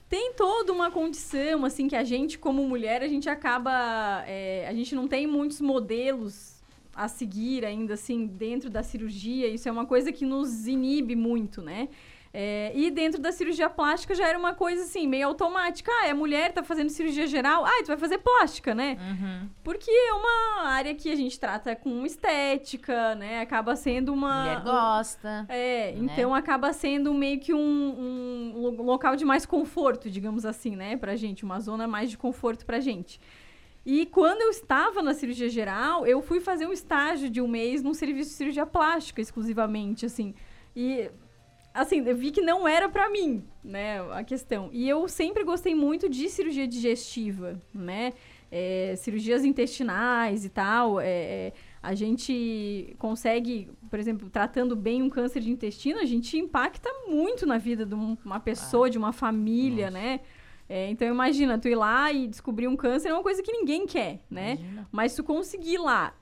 Tem 0.08 0.34
toda 0.34 0.72
uma 0.72 0.92
condição, 0.92 1.66
assim, 1.66 1.88
que 1.88 1.96
a 1.96 2.04
gente, 2.04 2.38
como 2.38 2.64
mulher, 2.68 3.02
a 3.02 3.08
gente 3.08 3.28
acaba. 3.28 4.24
é, 4.28 4.68
a 4.70 4.74
gente 4.76 4.94
não 4.94 5.08
tem 5.08 5.26
muitos 5.26 5.60
modelos 5.60 6.62
a 6.94 7.08
seguir 7.08 7.66
ainda, 7.66 7.96
assim, 7.96 8.28
dentro 8.28 8.70
da 8.70 8.84
cirurgia. 8.84 9.48
Isso 9.48 9.68
é 9.68 9.72
uma 9.72 9.88
coisa 9.88 10.12
que 10.12 10.24
nos 10.24 10.68
inibe 10.68 11.16
muito, 11.16 11.64
né? 11.64 11.90
É, 12.34 12.72
e 12.74 12.90
dentro 12.90 13.22
da 13.22 13.30
cirurgia 13.32 13.70
plástica 13.70 14.16
já 14.16 14.26
era 14.26 14.40
uma 14.40 14.54
coisa 14.54 14.84
assim, 14.84 15.06
meio 15.06 15.28
automática. 15.28 15.92
Ah, 16.02 16.08
é 16.08 16.14
mulher, 16.14 16.54
tá 16.54 16.64
fazendo 16.64 16.90
cirurgia 16.90 17.28
geral. 17.28 17.66
Ah, 17.66 17.80
tu 17.82 17.88
vai 17.88 17.98
fazer 17.98 18.20
plástica, 18.20 18.74
né? 18.74 18.98
Uhum. 19.02 19.50
Porque 19.62 19.92
é 19.92 20.14
uma 20.14 20.68
área 20.70 20.96
que 20.96 21.12
a 21.12 21.16
gente 21.16 21.38
trata 21.38 21.76
com 21.76 22.06
estética, 22.06 23.16
né? 23.16 23.42
Acaba 23.42 23.76
sendo 23.76 24.14
uma. 24.14 24.44
Mulher 24.44 24.62
gosta. 24.64 25.46
É, 25.50 25.92
né? 25.92 25.98
então 25.98 26.34
acaba 26.34 26.72
sendo 26.72 27.14
meio 27.14 27.38
que 27.40 27.54
um, 27.54 27.60
um 27.60 28.54
lo- 28.62 28.82
local 28.84 29.16
de 29.18 29.26
mais 29.26 29.46
conforto, 29.46 30.10
digamos 30.10 30.46
assim, 30.46 30.76
né, 30.76 30.96
pra 30.96 31.16
gente, 31.18 31.44
uma 31.44 31.60
zona 31.60 31.88
mais 31.88 32.10
de 32.10 32.18
conforto 32.18 32.66
pra 32.66 32.80
gente. 32.80 33.20
E 33.86 34.06
quando 34.06 34.42
eu 34.42 34.50
estava 34.52 35.02
na 35.02 35.14
cirurgia 35.14 35.50
geral, 35.50 36.06
eu 36.06 36.22
fui 36.22 36.40
fazer 36.40 36.68
um 36.68 36.72
estágio 36.72 37.30
de 37.30 37.42
um 37.42 37.48
mês 37.48 37.82
num 37.84 37.94
serviço 37.94 38.30
de 38.30 38.36
cirurgia 38.36 38.66
plástica 38.66 39.20
exclusivamente, 39.20 40.06
assim. 40.06 40.34
E 40.76 41.10
assim, 41.74 42.06
eu 42.08 42.16
vi 42.16 42.32
que 42.32 42.42
não 42.42 42.68
era 42.68 42.88
pra 42.90 43.10
mim, 43.10 43.44
né, 43.64 44.02
a 44.12 44.24
questão. 44.24 44.70
E 44.72 44.88
eu 44.88 45.08
sempre 45.08 45.44
gostei 45.44 45.74
muito 45.76 46.10
de 46.10 46.30
cirurgia 46.30 46.68
digestiva, 46.68 47.60
né? 47.74 48.14
É, 48.54 48.96
cirurgias 48.98 49.46
intestinais 49.46 50.44
e 50.44 50.50
tal. 50.50 51.00
é, 51.00 51.08
é, 51.08 51.54
a 51.82 51.96
gente 51.96 52.94
consegue, 53.00 53.70
por 53.90 53.98
exemplo, 53.98 54.30
tratando 54.30 54.76
bem 54.76 55.02
um 55.02 55.10
câncer 55.10 55.40
de 55.40 55.50
intestino, 55.50 56.00
a 56.00 56.06
gente 56.06 56.38
impacta 56.38 56.90
muito 57.08 57.46
na 57.46 57.58
vida 57.58 57.86
de 57.86 57.96
um- 57.96 58.16
uma 58.24 58.40
pessoa, 58.40 58.90
de 58.90 58.98
uma 58.98 59.12
família, 59.14 59.90
né? 59.90 60.20
É, 60.70 60.90
então 60.90 61.08
imagina, 61.08 61.58
tu 61.58 61.68
ir 61.68 61.76
lá 61.76 62.12
e 62.12 62.28
descobrir 62.28 62.68
um 62.68 62.76
câncer 62.76 63.10
é 63.10 63.14
uma 63.14 63.24
coisa 63.24 63.42
que 63.42 63.52
ninguém 63.52 63.86
quer, 63.88 64.20
né? 64.30 64.54
Imagina. 64.60 64.88
Mas 64.92 65.16
tu 65.16 65.24
conseguir 65.24 65.78
lá, 65.80 66.14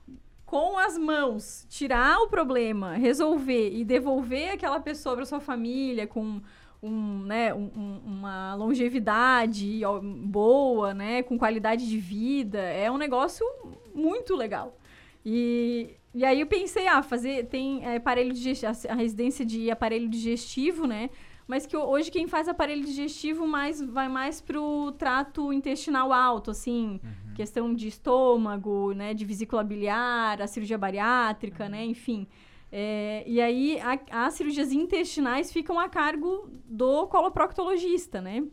com 0.50 0.76
as 0.76 0.98
mãos, 0.98 1.64
tirar 1.68 2.18
o 2.22 2.28
problema, 2.28 2.94
resolver 2.94 3.70
e 3.72 3.84
devolver 3.84 4.50
aquela 4.50 4.80
pessoa 4.80 5.14
para 5.14 5.24
sua 5.24 5.38
família 5.38 6.08
com 6.08 6.40
um, 6.82 7.18
né, 7.20 7.54
um- 7.54 7.70
um- 7.76 8.00
uma 8.04 8.56
longevidade 8.56 9.80
boa, 10.24 10.92
né, 10.92 11.22
com 11.22 11.38
qualidade 11.38 11.88
de 11.88 11.98
vida, 11.98 12.58
é 12.58 12.90
um 12.90 12.98
negócio 12.98 13.46
muito 13.94 14.34
legal. 14.34 14.76
E, 15.24 15.90
e 16.12 16.24
aí 16.24 16.40
eu 16.40 16.48
pensei, 16.48 16.88
ah, 16.88 17.00
fazer 17.00 17.46
tem 17.46 17.84
é, 17.86 17.94
aparelho 17.96 18.32
digestivo, 18.32 18.72
a 18.92 18.94
residência 18.96 19.44
de 19.46 19.70
aparelho 19.70 20.08
digestivo, 20.08 20.84
né? 20.84 21.10
Mas 21.50 21.66
que 21.66 21.76
hoje 21.76 22.12
quem 22.12 22.28
faz 22.28 22.46
aparelho 22.46 22.84
digestivo 22.84 23.44
mais 23.44 23.80
vai 23.80 24.08
mais 24.08 24.40
pro 24.40 24.92
trato 24.92 25.52
intestinal 25.52 26.12
alto, 26.12 26.52
assim, 26.52 27.00
questão 27.34 27.74
de 27.74 27.88
estômago, 27.88 28.92
né, 28.92 29.12
de 29.14 29.24
vesícula 29.24 29.64
biliar, 29.64 30.40
a 30.40 30.46
cirurgia 30.46 30.78
bariátrica, 30.78 31.68
né, 31.68 31.84
enfim. 31.84 32.28
É, 32.70 33.24
e 33.26 33.40
aí 33.40 33.80
a- 33.80 34.26
as 34.26 34.34
cirurgias 34.34 34.70
intestinais 34.70 35.52
ficam 35.52 35.76
a 35.80 35.88
cargo 35.88 36.48
do 36.66 37.08
coloproctologista, 37.08 38.20
né? 38.20 38.44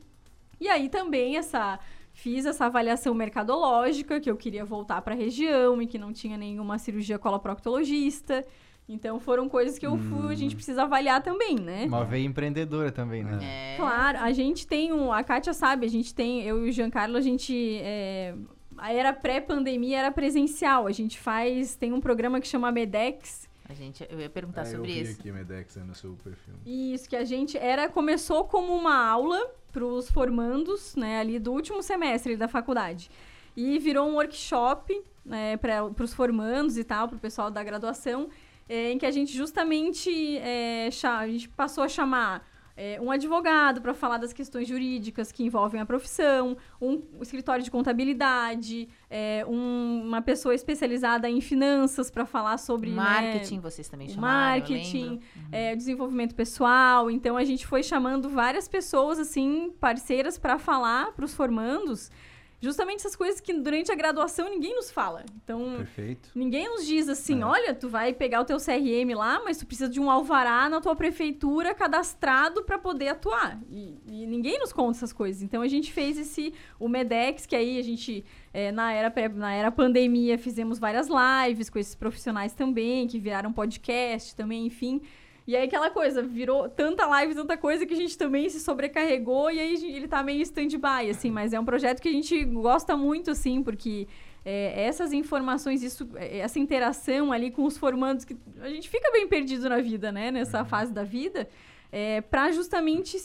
E 0.59 0.67
aí 0.67 0.89
também 0.89 1.37
essa 1.37 1.79
fiz 2.13 2.47
essa 2.47 2.65
avaliação 2.65 3.13
mercadológica 3.13 4.19
que 4.19 4.31
eu 4.31 4.35
queria 4.35 4.65
voltar 4.65 5.03
para 5.03 5.13
a 5.13 5.17
região 5.17 5.79
e 5.79 5.85
que 5.85 5.99
não 5.99 6.11
tinha 6.11 6.35
nenhuma 6.35 6.79
cirurgia 6.79 7.19
coloproctologista. 7.19 8.43
Então 8.89 9.19
foram 9.19 9.49
coisas 9.49 9.77
que 9.77 9.85
eu 9.85 9.97
fui, 9.97 10.31
a 10.31 10.35
gente 10.35 10.55
precisa 10.55 10.83
avaliar 10.83 11.21
também, 11.21 11.55
né? 11.59 11.85
Uma 11.87 12.05
veia 12.05 12.25
empreendedora 12.25 12.91
também, 12.91 13.23
né? 13.23 13.39
É. 13.41 13.75
Claro, 13.77 14.19
a 14.19 14.31
gente 14.31 14.65
tem 14.65 14.93
um. 14.93 15.11
A 15.11 15.23
Kátia 15.23 15.53
sabe, 15.53 15.85
a 15.85 15.89
gente 15.89 16.15
tem. 16.15 16.43
Eu 16.43 16.65
e 16.65 16.69
o 16.69 16.71
Giancarlo, 16.71 17.17
a 17.17 17.21
gente. 17.21 17.79
É, 17.81 18.33
a 18.77 18.93
era 18.93 19.11
pré-pandemia 19.11 19.99
era 19.99 20.11
presencial. 20.11 20.87
A 20.87 20.91
gente 20.91 21.19
faz. 21.19 21.75
Tem 21.75 21.91
um 21.91 21.99
programa 21.99 22.39
que 22.39 22.47
chama 22.47 22.71
Medex. 22.71 23.49
A 23.69 23.73
gente, 23.73 24.07
eu 24.09 24.21
ia 24.21 24.29
perguntar 24.29 24.61
Ah, 24.61 24.67
eu 24.67 24.77
sobre 24.77 24.93
vi 24.93 25.01
isso. 25.01 25.19
aqui, 25.19 25.29
Medex, 25.33 25.77
aí 25.77 25.83
no 25.83 25.93
seu 25.93 26.13
perfil. 26.23 26.53
Isso, 26.65 27.09
que 27.09 27.15
a 27.17 27.25
gente 27.25 27.57
era. 27.57 27.89
Começou 27.89 28.45
como 28.45 28.73
uma 28.73 28.95
aula 29.05 29.45
para 29.73 29.83
os 29.83 30.09
formandos, 30.09 30.95
né, 30.95 31.19
ali 31.19 31.37
do 31.37 31.51
último 31.51 31.83
semestre 31.83 32.37
da 32.37 32.47
faculdade. 32.47 33.11
E 33.57 33.77
virou 33.79 34.07
um 34.07 34.13
workshop 34.15 35.01
né, 35.25 35.57
para 35.57 35.83
os 36.01 36.13
formandos 36.13 36.77
e 36.77 36.83
tal, 36.85 37.09
para 37.09 37.17
o 37.17 37.19
pessoal 37.19 37.51
da 37.51 37.61
graduação, 37.61 38.29
é, 38.69 38.91
em 38.91 38.97
que 38.97 39.05
a 39.05 39.11
gente 39.11 39.35
justamente 39.35 40.37
é, 40.39 40.89
a 41.03 41.27
gente 41.27 41.49
passou 41.49 41.83
a 41.83 41.87
chamar 41.89 42.45
é, 42.79 42.99
um 43.01 43.09
advogado 43.09 43.81
para 43.81 43.91
falar 43.95 44.17
das 44.17 44.31
questões 44.31 44.67
jurídicas 44.67 45.31
que 45.31 45.43
envolvem 45.43 45.81
a 45.81 45.85
profissão, 45.85 46.55
um 46.79 47.01
escritório 47.21 47.63
de 47.63 47.71
contabilidade, 47.71 48.87
é, 49.09 49.43
um- 49.47 50.03
uma 50.05 50.21
pessoa 50.21 50.53
especializada 50.53 51.27
em 51.27 51.41
finanças 51.41 52.11
para 52.11 52.23
falar 52.25 52.57
sobre 52.59 52.91
né, 52.91 52.95
Marketing, 52.95 53.59
vocês 53.59 53.89
também 53.89 54.07
chamaram, 54.09 54.59
marketing, 54.59 55.03
lembro. 55.09 55.21
é, 55.51 55.75
desenvolvimento 55.75 56.35
pessoal. 56.35 57.09
Então 57.09 57.35
a 57.35 57.43
gente 57.43 57.65
foi 57.65 57.81
chamando 57.81 58.29
várias 58.29 58.67
pessoas 58.67 59.17
assim 59.17 59.71
parceiras 59.79 60.37
para 60.37 60.59
falar 60.59 61.13
para 61.13 61.25
os 61.25 61.33
formandos 61.33 62.11
justamente 62.59 62.99
essas 63.01 63.15
coisas 63.15 63.39
que 63.39 63.53
durante 63.53 63.91
a 63.91 63.95
graduação 63.95 64.49
ninguém 64.49 64.73
nos 64.75 64.89
fala. 64.89 65.23
Então, 65.43 65.75
Perfeito. 65.77 66.29
ninguém 66.33 66.67
nos 66.67 66.85
diz 66.85 67.07
assim, 67.07 67.41
É. 67.41 67.45
olha, 67.45 67.75
tu 67.75 67.87
vai 67.87 68.13
pegar 68.13 68.41
o 68.41 68.45
teu 68.45 68.57
CRM 68.57 69.13
lá, 69.15 69.41
mas 69.43 69.57
tu 69.57 69.65
precisa 69.65 69.87
de 69.89 69.99
um 69.99 70.09
alvará 70.09 70.67
na 70.67 70.81
tua 70.81 70.95
prefeitura 70.95 71.73
cadastrado 71.75 72.63
para 72.63 72.77
poder 72.79 73.09
atuar. 73.09 73.59
E, 73.69 73.95
e 74.07 74.25
ninguém 74.25 74.57
nos 74.59 74.73
conta 74.73 74.97
essas 74.97 75.13
coisas. 75.13 75.41
Então 75.43 75.61
a 75.61 75.67
gente 75.67 75.91
fez 75.93 76.17
esse 76.17 76.53
o 76.79 76.87
Medex, 76.89 77.45
que 77.45 77.55
aí 77.55 77.77
a 77.79 77.83
gente 77.83 78.25
é, 78.53 78.71
na 78.71 78.91
era 78.91 79.11
pré- 79.11 79.29
na 79.29 79.53
era 79.53 79.71
pandemia 79.71 80.37
fizemos 80.37 80.79
várias 80.79 81.07
lives 81.07 81.69
com 81.69 81.77
esses 81.77 81.93
profissionais 81.95 82.53
também, 82.53 83.07
que 83.07 83.19
viraram 83.19 83.53
podcast 83.53 84.35
também, 84.35 84.65
enfim. 84.65 85.01
E 85.47 85.55
aí 85.55 85.63
aquela 85.63 85.89
coisa, 85.89 86.21
virou 86.21 86.67
tanta 86.67 87.05
live, 87.05 87.33
tanta 87.33 87.55
coisa 87.55 87.85
que 87.85 87.93
a 87.93 87.97
gente 87.97 88.17
também 88.17 88.49
se 88.49 88.59
sobrecarregou 88.59 89.49
e 89.49 89.61
aí 89.61 89.95
ele 89.95 90.05
tá 90.05 90.21
meio 90.21 90.41
stand-by, 90.41 91.09
assim, 91.09 91.31
mas 91.31 91.53
é 91.53 91.59
um 91.59 91.63
projeto 91.63 92.01
que 92.01 92.09
a 92.09 92.11
gente 92.11 92.43
gosta 92.43 92.97
muito, 92.97 93.31
assim, 93.31 93.63
porque 93.63 94.09
é, 94.43 94.83
essas 94.83 95.13
informações, 95.13 95.81
isso, 95.81 96.09
é, 96.15 96.39
essa 96.39 96.59
interação 96.59 97.31
ali 97.31 97.49
com 97.49 97.63
os 97.63 97.77
formandos, 97.77 98.25
que 98.25 98.35
a 98.59 98.67
gente 98.67 98.89
fica 98.89 99.09
bem 99.11 99.25
perdido 99.25 99.69
na 99.69 99.79
vida, 99.79 100.11
né, 100.11 100.31
nessa 100.31 100.65
fase 100.65 100.91
da 100.91 101.05
vida, 101.05 101.47
é, 101.93 102.19
para 102.19 102.51
justamente 102.51 103.17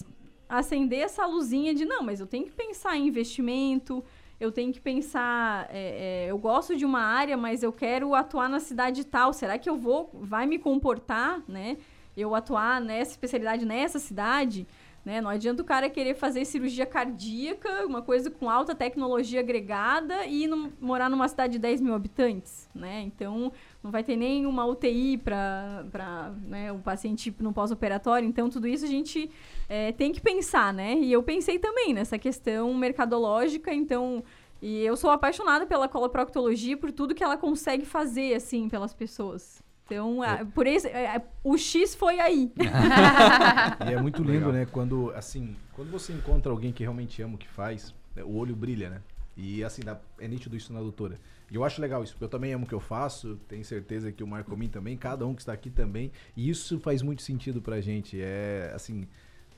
acender 0.49 1.01
essa 1.01 1.27
luzinha 1.27 1.75
de, 1.75 1.85
não, 1.85 2.05
mas 2.05 2.21
eu 2.21 2.27
tenho 2.29 2.45
que 2.45 2.53
pensar 2.53 2.97
em 2.97 3.09
investimento, 3.09 4.05
eu 4.39 4.53
tenho 4.53 4.73
que 4.73 4.81
pensar, 4.81 5.69
é, 5.71 6.27
é, 6.27 6.31
eu 6.31 6.39
gosto 6.39 6.77
de 6.77 6.85
uma 6.85 7.01
área, 7.01 7.37
mas 7.37 7.65
eu 7.65 7.73
quero 7.73 8.15
atuar 8.15 8.49
na 8.49 8.61
cidade 8.61 9.05
tal, 9.05 9.33
será 9.33 9.59
que 9.59 9.69
eu 9.69 9.77
vou, 9.77 10.09
vai 10.13 10.47
me 10.47 10.59
comportar, 10.59 11.43
né, 11.49 11.79
eu 12.17 12.35
atuar 12.35 12.81
nessa 12.81 13.13
especialidade 13.13 13.65
nessa 13.65 13.99
cidade, 13.99 14.67
né? 15.05 15.21
Não 15.21 15.31
adianta 15.31 15.63
o 15.63 15.65
cara 15.65 15.91
querer 15.91 16.15
fazer 16.15 16.45
cirurgia 16.45 16.87
cardíaca, 16.87 17.85
uma 17.87 18.03
coisa 18.03 18.31
com 18.31 18.49
alta 18.49 18.75
tecnologia 18.75 19.41
agregada 19.41 20.27
e 20.27 20.47
morar 20.81 21.11
numa 21.11 21.27
cidade 21.27 21.55
de 21.55 21.59
10 21.59 21.81
mil 21.81 21.95
habitantes, 21.95 22.69
né? 22.73 23.03
Então, 23.03 23.53
não 23.83 23.91
vai 23.91 24.05
ter 24.05 24.17
nem 24.17 24.47
uma 24.47 24.65
UTI 24.65 25.19
para 25.19 26.33
né, 26.47 26.71
o 26.71 26.79
paciente 26.79 27.35
no 27.41 27.53
pós-operatório. 27.53 28.29
Então, 28.29 28.49
tudo 28.49 28.69
isso 28.69 28.85
a 28.85 28.89
gente 28.89 29.29
é, 29.69 29.91
tem 29.91 30.13
que 30.13 30.21
pensar, 30.21 30.73
né? 30.73 30.95
E 30.95 31.11
eu 31.11 31.23
pensei 31.23 31.59
também 31.59 31.93
nessa 31.93 32.19
questão 32.19 32.73
mercadológica, 32.75 33.73
então... 33.75 34.23
E 34.65 34.85
eu 34.85 34.97
sou 34.97 35.11
apaixonada 35.11 35.67
pela 35.67 35.89
coloproctologia, 35.89 36.77
por 36.77 36.93
tudo 36.93 37.17
que 37.17 37.25
ela 37.25 37.37
consegue 37.37 37.85
fazer, 37.85 38.35
assim, 38.35 38.69
pelas 38.69 38.95
pessoas. 38.95 39.61
Então, 39.93 40.23
a- 40.23 40.45
por 40.45 40.67
esse, 40.67 40.89
é, 40.89 41.17
é, 41.17 41.23
o 41.45 41.57
X 41.59 41.95
foi 41.95 42.19
aí. 42.21 42.51
E 43.89 43.93
é 43.95 44.01
muito 44.01 44.23
lindo, 44.23 44.53
né? 44.53 44.67
Quando, 44.67 45.11
assim, 45.15 45.57
quando 45.73 45.91
você 45.91 46.13
encontra 46.13 46.51
alguém 46.51 46.73
que 46.73 46.83
realmente 46.83 47.21
ama 47.23 47.35
o 47.35 47.39
que 47.39 47.49
faz, 47.49 47.95
né, 48.15 48.23
o 48.25 48.35
olho 48.37 48.55
brilha, 48.57 48.91
né? 48.91 49.03
E 49.37 49.65
assim, 49.65 49.83
dá- 49.83 49.99
é 50.19 50.29
nítido 50.29 50.57
isso 50.57 50.73
na 50.73 50.81
doutora. 50.81 51.19
E 51.51 51.55
eu 51.55 51.65
acho 51.65 51.81
legal 51.81 52.03
isso, 52.03 52.13
porque 52.15 52.25
eu 52.25 52.29
também 52.29 52.53
amo 52.53 52.65
o 52.65 52.69
que 52.69 52.75
eu 52.75 52.81
faço, 52.81 53.37
tenho 53.49 53.65
certeza 53.65 54.13
que 54.13 54.23
o 54.23 54.27
Marco 54.27 54.55
Min 54.57 54.69
também, 54.69 54.97
cada 54.97 55.27
um 55.27 55.35
que 55.35 55.43
está 55.43 55.53
aqui 55.53 55.71
também. 55.71 56.11
E 56.37 56.49
isso 56.49 56.79
faz 56.81 57.03
muito 57.03 57.23
sentido 57.23 57.61
pra 57.63 57.81
gente. 57.81 58.21
É 58.21 58.73
assim, 58.75 59.07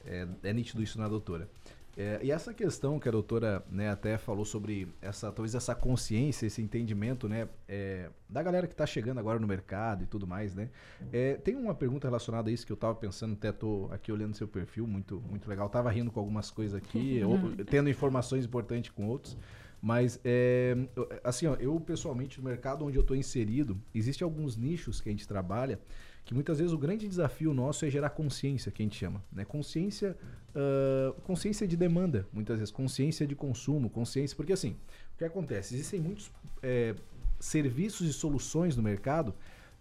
é, 0.05 0.26
é 0.45 0.53
nítido 0.53 0.82
isso 0.82 0.99
na 0.99 1.09
doutora. 1.09 1.49
É, 1.97 2.20
e 2.22 2.30
essa 2.30 2.53
questão 2.53 2.99
que 2.99 3.09
a 3.09 3.12
doutora 3.12 3.64
né, 3.70 3.88
até 3.90 4.18
falou 4.18 4.45
sobre 4.45 4.88
essa, 5.01 5.30
talvez 5.30 5.55
essa 5.55 5.74
consciência, 5.74 6.47
esse 6.47 6.61
entendimento, 6.61 7.28
né, 7.28 7.49
é, 7.68 8.11
da 8.28 8.42
galera 8.42 8.66
que 8.66 8.74
está 8.74 8.84
chegando 8.86 9.18
agora 9.18 9.38
no 9.38 9.47
mercado 9.47 10.03
e 10.03 10.07
tudo 10.07 10.26
mais, 10.26 10.55
né? 10.55 10.70
É, 11.12 11.34
tem 11.34 11.55
uma 11.55 11.74
pergunta 11.74 12.09
relacionada 12.09 12.51
a 12.51 12.53
isso 12.53 12.66
que 12.66 12.72
eu 12.72 12.76
estava 12.76 12.95
pensando, 12.95 13.34
até 13.34 13.53
tô 13.53 13.88
aqui 13.92 14.11
olhando 14.11 14.34
seu 14.36 14.49
perfil, 14.49 14.86
muito, 14.86 15.20
muito 15.30 15.49
legal. 15.49 15.68
Tava 15.68 15.90
rindo 15.90 16.11
com 16.11 16.18
algumas 16.20 16.51
coisas 16.51 16.74
aqui, 16.74 17.22
ou- 17.24 17.38
tendo 17.64 17.88
informações 17.88 18.45
importantes 18.45 18.90
com 18.90 19.07
outros. 19.07 19.36
Mas, 19.80 20.18
é, 20.24 20.74
assim, 21.22 21.47
ó, 21.47 21.57
eu 21.57 21.78
pessoalmente, 21.78 22.38
no 22.40 22.49
mercado 22.49 22.84
onde 22.86 22.97
eu 22.97 23.03
estou 23.03 23.14
inserido, 23.14 23.78
existem 23.95 24.24
alguns 24.24 24.57
nichos 24.57 24.99
que 25.01 25.11
a 25.11 25.12
gente 25.12 25.28
trabalha 25.28 25.78
que 26.25 26.33
muitas 26.35 26.59
vezes 26.59 26.72
o 26.72 26.79
grande 26.79 27.07
desafio 27.07 27.53
nosso 27.53 27.85
é 27.85 27.91
gerar 27.91 28.11
consciência, 28.11 28.72
que 28.72 28.83
a 28.83 28.85
gente 28.85 28.97
chama. 28.97 29.22
Né? 29.33 29.45
Consciência, 29.45 30.16
ah, 30.55 31.12
consciência 31.25 31.66
de 31.66 31.77
demanda, 31.77 32.27
muitas 32.33 32.59
vezes, 32.59 32.72
consciência 32.72 33.27
de 33.27 33.35
consumo, 33.35 33.91
consciência. 33.91 34.37
Porque 34.37 34.53
assim, 34.53 34.77
o 35.14 35.18
que 35.18 35.25
acontece? 35.25 35.75
Existem 35.75 36.01
muitos 36.01 36.31
é, 36.62 36.95
serviços 37.41 38.09
e 38.09 38.12
soluções 38.12 38.77
no 38.77 38.83
mercado 38.83 39.35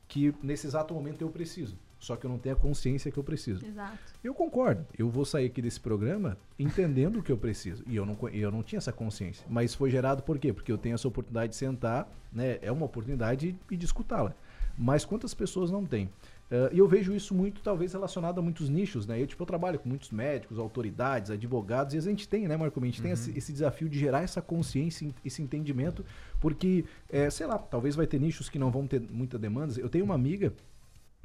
que 0.08 0.34
nesse 0.44 0.68
exato 0.68 0.94
momento 0.94 1.22
eu 1.22 1.30
preciso. 1.30 1.78
Só 2.00 2.18
que 2.18 2.26
eu 2.26 2.30
não 2.30 2.38
tenho 2.38 2.54
a 2.54 2.60
consciência 2.60 3.10
que 3.10 3.18
eu 3.18 3.24
preciso. 3.24 3.66
Exato. 3.66 3.98
Eu 4.22 4.34
concordo. 4.34 4.86
Eu 4.98 5.10
vou 5.10 5.24
sair 5.24 5.46
aqui 5.46 5.62
desse 5.62 5.80
programa 5.80 6.38
entendendo 6.60 7.20
o 7.20 7.24
que 7.24 7.32
eu 7.32 7.38
preciso. 7.38 7.82
E 7.88 7.96
eu 7.96 8.06
não, 8.06 8.18
eu 8.30 8.52
não 8.52 8.62
tinha 8.62 8.78
essa 8.78 8.92
consciência. 8.92 9.46
Mas 9.50 9.74
foi 9.74 9.90
gerado 9.90 10.22
por 10.22 10.38
quê? 10.38 10.52
Porque 10.52 10.70
eu 10.70 10.78
tenho 10.78 10.96
essa 10.96 11.08
oportunidade 11.08 11.52
de 11.52 11.56
sentar, 11.56 12.12
né? 12.30 12.60
É 12.62 12.70
uma 12.70 12.86
oportunidade 12.86 13.56
e 13.72 13.78
de 13.78 13.86
escutá-la. 13.86 14.36
Mas 14.78 15.06
quantas 15.06 15.34
pessoas 15.34 15.72
não 15.72 15.86
têm? 15.86 16.10
Eh, 16.54 16.70
E 16.74 16.78
eu 16.78 16.88
vejo 16.88 17.16
isso 17.16 17.34
muito, 17.34 17.62
talvez, 17.64 17.94
relacionado 17.94 18.38
a 18.38 18.42
muitos 18.42 18.70
nichos, 18.70 19.08
né? 19.08 19.20
Eu, 19.20 19.26
tipo, 19.26 19.42
eu 19.42 19.48
trabalho 19.48 19.80
com 19.80 19.90
muitos 19.90 20.12
médicos, 20.12 20.60
autoridades, 20.60 21.32
advogados, 21.32 21.96
e 21.96 21.98
a 21.98 22.02
gente 22.02 22.28
tem, 22.28 22.48
né, 22.48 22.56
Marco? 22.56 22.80
A 22.80 22.86
gente 22.86 23.02
tem 23.02 23.12
esse, 23.12 23.36
esse 23.36 23.52
desafio 23.52 23.90
de 23.90 23.98
gerar 23.98 24.22
essa 24.22 24.40
consciência, 24.40 25.12
esse 25.26 25.42
entendimento, 25.42 26.06
porque, 26.40 26.86
eh, 27.10 27.28
sei 27.32 27.48
lá, 27.48 27.58
talvez 27.58 27.96
vai 27.96 28.06
ter 28.06 28.20
nichos 28.20 28.50
que 28.50 28.60
não 28.60 28.70
vão 28.70 28.86
ter 28.86 29.02
muita 29.02 29.40
demanda. 29.40 29.74
Eu 29.80 29.90
tenho 29.90 30.06
uma 30.06 30.14
amiga 30.14 30.54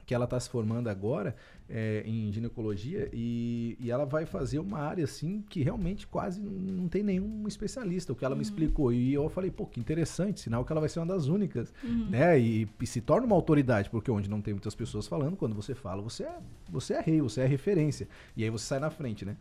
que 0.07 0.14
ela 0.14 0.24
está 0.24 0.41
se 0.41 0.49
formando 0.49 0.89
agora 0.89 1.37
é, 1.69 2.03
em 2.07 2.33
ginecologia 2.33 3.09
e, 3.12 3.77
e 3.79 3.91
ela 3.91 4.05
vai 4.07 4.25
fazer 4.25 4.59
uma 4.59 4.79
área 4.79 5.05
assim 5.05 5.45
que 5.49 5.62
realmente 5.62 6.07
quase 6.07 6.41
não, 6.41 6.89
tem 6.89 7.03
nenhum 7.03 7.47
especialista, 7.47 8.12
o 8.12 8.16
que 8.16 8.25
ela 8.25 8.35
me 8.35 8.43
explicou. 8.43 8.93
E 8.93 9.12
eu 9.12 9.29
falei, 9.29 9.51
pô, 9.51 9.66
que 9.66 9.79
interessante, 9.79 10.41
sinal 10.41 10.64
que 10.64 10.73
ela 10.73 10.81
vai 10.81 10.89
ser 10.89 10.99
uma 11.01 11.07
das 11.07 11.27
únicas, 11.27 11.73
né? 12.11 12.39
E, 12.41 12.66
e 12.81 12.87
se 12.87 13.01
torna 13.01 13.27
uma 13.27 13.37
autoridade, 13.37 13.91
porque 13.91 14.11
onde 14.11 14.31
não 14.31 14.41
tem 14.41 14.55
muitas 14.55 14.75
pessoas 14.75 15.07
falando, 15.07 15.37
quando 15.37 15.55
você 15.55 15.75
fala, 15.75 16.01
você 16.01 16.25
é, 16.25 16.39
você 16.71 16.95
é 16.95 17.01
rei, 17.01 17.21
você 17.21 17.43
é 17.43 17.47
referência. 17.47 18.09
E 18.37 18.43
aí 18.45 18.51
você 18.51 18.64
sai 18.66 18.81
na 18.81 18.91
frente, 18.91 19.25
né? 19.25 19.37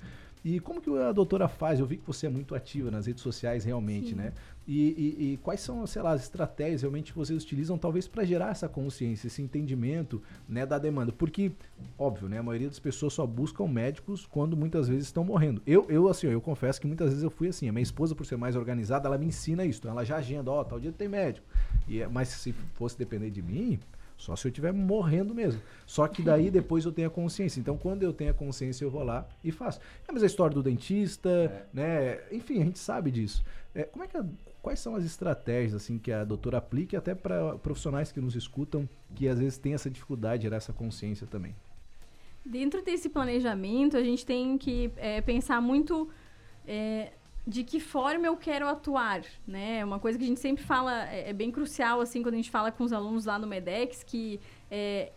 E 0.46 0.60
como 0.60 0.80
que 0.80 0.90
a 0.98 1.12
doutora 1.12 1.48
faz? 1.48 1.80
Eu 1.80 1.86
vi 1.86 1.98
que 1.98 2.06
você 2.08 2.28
é 2.28 2.30
muito 2.30 2.54
ativa 2.56 2.90
nas 2.92 3.06
redes 3.08 3.22
sociais 3.24 3.66
realmente, 3.66 4.14
né? 4.16 4.32
E, 4.68 4.90
e- 5.20 5.34
e 5.34 5.38
quais 5.38 5.60
são, 5.62 5.86
sei 5.88 6.02
lá, 6.02 6.12
as 6.12 6.22
estratégias 6.22 6.82
realmente 6.84 7.12
que 7.12 7.18
vocês 7.18 7.42
utilizam, 7.44 7.78
talvez, 7.78 8.08
para 8.08 8.24
gerar 8.24 8.52
essa 8.52 8.70
consciência, 8.70 9.28
esse 9.28 9.42
entendimento 9.42 10.22
né, 10.48 10.66
da 10.66 10.78
demanda? 10.78 11.12
Porque, 11.12 11.52
óbvio, 11.98 12.17
né? 12.26 12.40
A 12.40 12.44
maioria 12.44 12.68
das 12.68 12.80
pessoas 12.80 13.14
só 13.14 13.26
buscam 13.26 13.68
médicos 13.68 14.26
quando 14.26 14.56
muitas 14.58 14.88
vezes 14.88 15.06
estão 15.06 15.24
morrendo. 15.24 15.62
Eu, 15.66 15.86
eu 15.90 16.08
assim, 16.08 16.28
eu 16.28 16.42
confesso 16.42 16.80
que 16.82 16.88
muitas 16.88 17.10
vezes 17.10 17.24
eu 17.24 17.30
fui 17.30 17.48
assim. 17.50 17.70
A 17.70 17.72
minha 17.72 17.84
esposa, 17.84 18.16
por 18.16 18.26
ser 18.26 18.38
mais 18.38 18.56
organizada, 18.56 19.08
ela 19.08 19.18
me 19.18 19.26
ensina 19.28 19.64
isso. 19.66 19.88
Ela 19.88 20.04
já 20.04 20.18
agenda, 20.18 20.50
ó, 20.52 20.64
tal 20.64 20.80
dia 20.80 20.92
tem 20.92 21.08
médico. 21.08 21.46
E, 21.88 22.02
é- 22.02 22.08
mas 22.08 22.30
se 22.30 22.52
fosse 22.74 22.98
depender 22.98 23.30
de 23.30 23.42
mim, 23.42 23.80
só 24.18 24.36
se 24.36 24.48
eu 24.48 24.50
estiver 24.50 24.74
morrendo 24.74 25.36
mesmo. 25.36 25.62
Só 25.86 26.08
que 26.08 26.24
daí 26.24 26.50
depois 26.50 26.86
eu 26.86 26.92
tenho 26.92 27.08
a 27.08 27.12
consciência. 27.12 27.60
Então, 27.60 27.78
quando 27.78 28.02
eu 28.04 28.12
tenho 28.12 28.32
a 28.32 28.34
consciência, 28.34 28.84
eu 28.84 28.90
vou 28.90 29.04
lá 29.04 29.28
e 29.44 29.52
faço. 29.52 29.80
É 30.08 30.10
a 30.10 30.14
mesma 30.14 30.26
história 30.26 30.56
do 30.56 30.64
dentista, 30.64 31.68
né? 31.74 32.20
Enfim, 32.32 32.62
a 32.62 32.66
gente 32.66 32.80
sabe 32.80 33.12
disso. 33.12 33.44
É, 33.76 33.84
como 33.84 34.04
é 34.04 34.08
que 34.08 34.18
a- 34.18 34.26
quais 34.62 34.80
são 34.80 34.96
as 34.96 35.04
estratégias 35.06 35.76
assim 35.76 36.00
que 36.00 36.12
a 36.12 36.24
doutora 36.24 36.58
aplica 36.58 36.98
até 36.98 37.14
para 37.14 37.58
profissionais 37.60 38.12
que 38.12 38.20
nos 38.20 38.36
escutam 38.36 38.90
que 39.14 39.28
às 39.28 39.38
vezes 39.40 39.58
têm 39.60 39.76
essa 39.76 39.90
dificuldade 39.90 40.40
de 40.40 40.44
gerar 40.44 40.58
essa 40.58 40.74
consciência 40.74 41.28
também? 41.28 41.56
Dentro 42.50 42.82
desse 42.82 43.10
planejamento, 43.10 43.98
a 43.98 44.04
gente 44.04 44.26
tem 44.26 44.58
que 44.58 44.92
é, 44.98 45.22
pensar 45.22 45.62
muito 45.62 46.10
é, 46.66 47.12
de 47.46 47.64
que 47.64 47.80
forma 47.80 48.26
eu 48.28 48.36
quero 48.38 48.68
atuar, 48.68 49.22
né? 49.46 49.84
Uma 49.84 50.00
coisa 50.00 50.18
que 50.18 50.24
a 50.24 50.28
gente 50.28 50.40
sempre 50.40 50.64
fala, 50.64 51.10
é, 51.10 51.30
é 51.30 51.34
bem 51.34 51.52
crucial, 51.52 52.02
assim, 52.02 52.22
quando 52.22 52.36
a 52.36 52.38
gente 52.38 52.50
fala 52.52 52.72
com 52.72 52.84
os 52.84 52.94
alunos 52.94 53.26
lá 53.26 53.38
no 53.38 53.48
MEDEX, 53.48 54.04
que 54.04 54.40
é, 54.72 55.12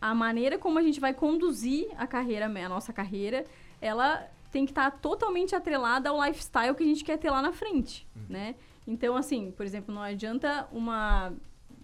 a 0.00 0.14
maneira 0.14 0.58
como 0.58 0.78
a 0.78 0.82
gente 0.82 0.98
vai 0.98 1.12
conduzir 1.12 1.88
a 1.96 2.06
carreira, 2.06 2.46
a 2.46 2.68
nossa 2.68 2.92
carreira, 2.92 3.44
ela 3.80 4.28
tem 4.50 4.64
que 4.64 4.72
estar 4.72 4.90
totalmente 4.90 5.54
atrelada 5.54 6.10
ao 6.10 6.24
lifestyle 6.24 6.74
que 6.74 6.82
a 6.82 6.86
gente 6.86 7.04
quer 7.04 7.18
ter 7.18 7.30
lá 7.30 7.40
na 7.42 7.52
frente, 7.52 8.06
né? 8.28 8.54
Então, 8.86 9.16
assim, 9.16 9.52
por 9.52 9.64
exemplo, 9.64 9.94
não 9.94 10.02
adianta 10.02 10.68
uma 10.72 11.32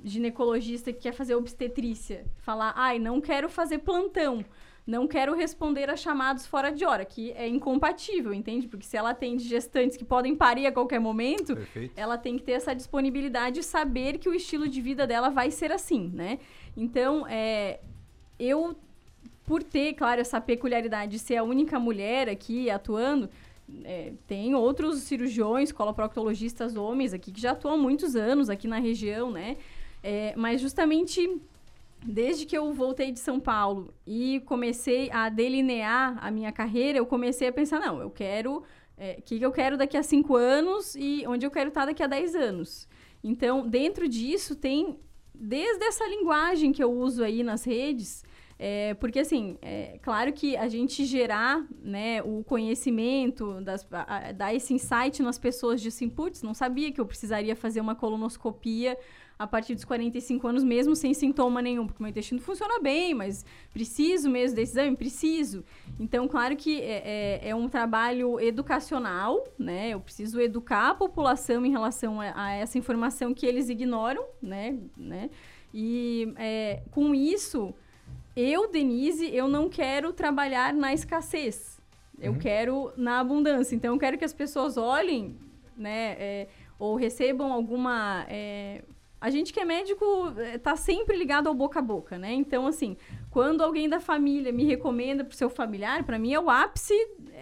ginecologista 0.03 0.93
que 0.93 1.01
quer 1.01 1.13
fazer 1.13 1.35
obstetrícia 1.35 2.27
falar, 2.39 2.73
ai, 2.77 2.99
não 2.99 3.21
quero 3.21 3.49
fazer 3.49 3.79
plantão, 3.79 4.45
não 4.87 5.09
quero 5.09 5.35
responder 5.35 5.91
a 5.91 5.97
chamados 5.97 6.47
fora 6.47 6.71
de 6.71 6.85
hora, 6.85 7.05
que 7.05 7.33
é 7.33 7.49
incompatível, 7.49 8.33
entende? 8.33 8.69
Porque 8.69 8.87
se 8.87 8.97
ela 8.97 9.11
atende 9.11 9.43
gestantes 9.43 9.97
que 9.97 10.05
podem 10.05 10.37
parir 10.37 10.67
a 10.67 10.73
qualquer 10.73 11.01
momento, 11.01 11.57
Perfeito. 11.57 11.93
ela 11.97 12.17
tem 12.17 12.37
que 12.37 12.45
ter 12.45 12.53
essa 12.53 12.73
disponibilidade 12.73 13.61
e 13.61 13.63
saber 13.65 14.19
que 14.19 14.29
o 14.29 14.35
estilo 14.35 14.69
de 14.69 14.81
vida 14.81 15.05
dela 15.05 15.29
vai 15.29 15.51
ser 15.51 15.73
assim, 15.73 16.13
né? 16.15 16.39
Então, 16.77 17.27
é, 17.29 17.81
eu, 18.39 18.77
por 19.45 19.65
ter, 19.65 19.95
claro, 19.95 20.21
essa 20.21 20.41
peculiaridade 20.41 21.11
de 21.13 21.19
ser 21.19 21.37
a 21.37 21.43
única 21.43 21.81
mulher 21.81 22.29
aqui 22.29 22.71
atuando, 22.71 23.29
é, 23.83 24.13
tem 24.29 24.55
outros 24.55 25.01
cirurgiões, 25.01 25.73
coloproctologistas 25.73 26.77
homens 26.77 27.13
aqui 27.13 27.33
que 27.33 27.41
já 27.41 27.51
atuam 27.51 27.75
há 27.75 27.77
muitos 27.77 28.15
anos 28.15 28.49
aqui 28.49 28.69
na 28.69 28.79
região, 28.79 29.33
né? 29.33 29.57
É, 30.01 30.33
mas 30.37 30.61
justamente 30.61 31.41
desde 32.05 32.47
que 32.47 32.57
eu 32.57 32.73
voltei 32.73 33.11
de 33.11 33.21
São 33.21 33.41
Paulo 33.41 33.95
e 34.07 34.41
comecei 34.47 35.11
a 35.11 35.29
delinear 35.29 36.19
a 36.21 36.31
minha 36.31 36.53
carreira, 36.53 36.99
eu 36.99 37.07
comecei 37.07 37.49
a 37.49 37.53
pensar, 37.53 37.81
não, 37.81 38.01
eu 38.01 38.11
quero 38.11 38.63
o 39.19 39.23
que, 39.23 39.39
que 39.39 39.45
eu 39.45 39.53
quero 39.53 39.77
daqui 39.77 39.97
a 39.97 40.03
cinco 40.03 40.37
anos 40.37 40.95
e 40.97 41.25
onde 41.27 41.45
eu 41.45 41.51
quero 41.51 41.69
estar 41.69 41.85
daqui 41.85 42.03
a 42.03 42.07
10 42.07 42.35
anos. 42.35 42.89
Então, 43.23 43.69
dentro 43.69 44.09
disso, 44.09 44.57
tem 44.57 44.99
desde 45.35 45.85
essa 45.85 46.07
linguagem 46.09 46.73
que 46.73 46.83
eu 46.83 46.91
uso 46.91 47.23
aí 47.23 47.43
nas 47.43 47.65
redes, 47.65 48.25
é, 48.59 48.95
porque, 48.95 49.19
assim, 49.19 49.59
é 49.61 49.99
claro 50.03 50.33
que 50.33 50.57
a 50.57 50.67
gente 50.67 51.05
gerar 51.05 51.67
né, 51.83 52.23
o 52.23 52.43
conhecimento, 52.43 53.61
das, 53.61 53.87
a, 53.93 54.33
dar 54.33 54.55
esse 54.55 54.73
insight 54.73 55.23
nas 55.23 55.39
pessoas 55.39 55.83
de 55.83 55.89
assim, 55.89 56.09
putz, 56.09 56.43
não 56.43 56.55
sabia 56.55 56.91
que 56.91 56.99
eu 56.99 57.05
precisaria 57.05 57.55
fazer 57.55 57.81
uma 57.81 57.95
colonoscopia 57.95 58.97
a 59.39 59.47
partir 59.47 59.75
dos 59.75 59.85
45 59.85 60.49
anos, 60.49 60.65
mesmo 60.65 60.97
sem 60.97 61.13
sintoma 61.13 61.61
nenhum, 61.61 61.87
porque 61.87 62.03
meu 62.03 62.09
intestino 62.09 62.41
funciona 62.41 62.81
bem, 62.81 63.13
mas 63.13 63.45
preciso 63.73 64.31
mesmo 64.31 64.57
desse 64.57 64.73
exame? 64.73 64.97
Preciso. 64.97 65.63
Então, 66.01 66.27
claro 66.27 66.57
que 66.57 66.81
é, 66.81 67.03
é, 67.43 67.49
é 67.51 67.55
um 67.55 67.69
trabalho 67.69 68.41
educacional, 68.41 69.45
né? 69.59 69.91
Eu 69.91 70.01
preciso 70.01 70.41
educar 70.41 70.91
a 70.91 70.95
população 70.95 71.67
em 71.67 71.71
relação 71.71 72.21
a, 72.21 72.33
a 72.35 72.53
essa 72.53 72.79
informação 72.79 73.35
que 73.35 73.45
eles 73.45 73.69
ignoram, 73.69 74.25
né? 74.41 74.79
né? 74.97 75.29
E 75.73 76.33
é, 76.37 76.83
com 76.91 77.15
isso, 77.15 77.75
eu, 78.35 78.71
Denise, 78.71 79.35
eu 79.35 79.49
não 79.49 79.69
quero 79.69 80.15
trabalhar 80.15 80.73
na 80.73 80.95
escassez. 80.95 81.79
Eu 82.19 82.33
uhum. 82.33 82.39
quero 82.39 82.93
na 82.97 83.21
abundância. 83.21 83.77
Então, 83.77 83.93
eu 83.95 83.99
quero 83.99 84.17
que 84.17 84.25
as 84.25 84.33
pessoas 84.33 84.79
olhem, 84.79 85.37
né? 85.77 86.17
É, 86.19 86.49
ou 86.79 86.95
recebam 86.97 87.53
alguma 87.53 88.27
é, 88.29 88.83
a 89.27 89.31
gente 89.31 89.53
que 89.53 89.59
é 89.59 89.65
médico 89.65 90.05
está 90.55 90.77
sempre 90.77 91.17
ligado 91.17 91.49
ao 91.49 91.55
boca 91.55 91.81
a 91.81 91.83
boca, 91.83 92.17
né? 92.17 92.33
Então, 92.33 92.65
assim, 92.65 92.97
quando 93.29 93.61
alguém 93.61 93.89
da 93.89 93.99
família 93.99 94.53
me 94.53 94.63
recomenda 94.65 95.25
para 95.25 95.33
o 95.33 95.37
seu 95.37 95.51
familiar, 95.51 96.05
para 96.05 96.17
mim 96.17 96.33
é 96.33 96.39
o 96.39 96.49
ápice, 96.49 96.95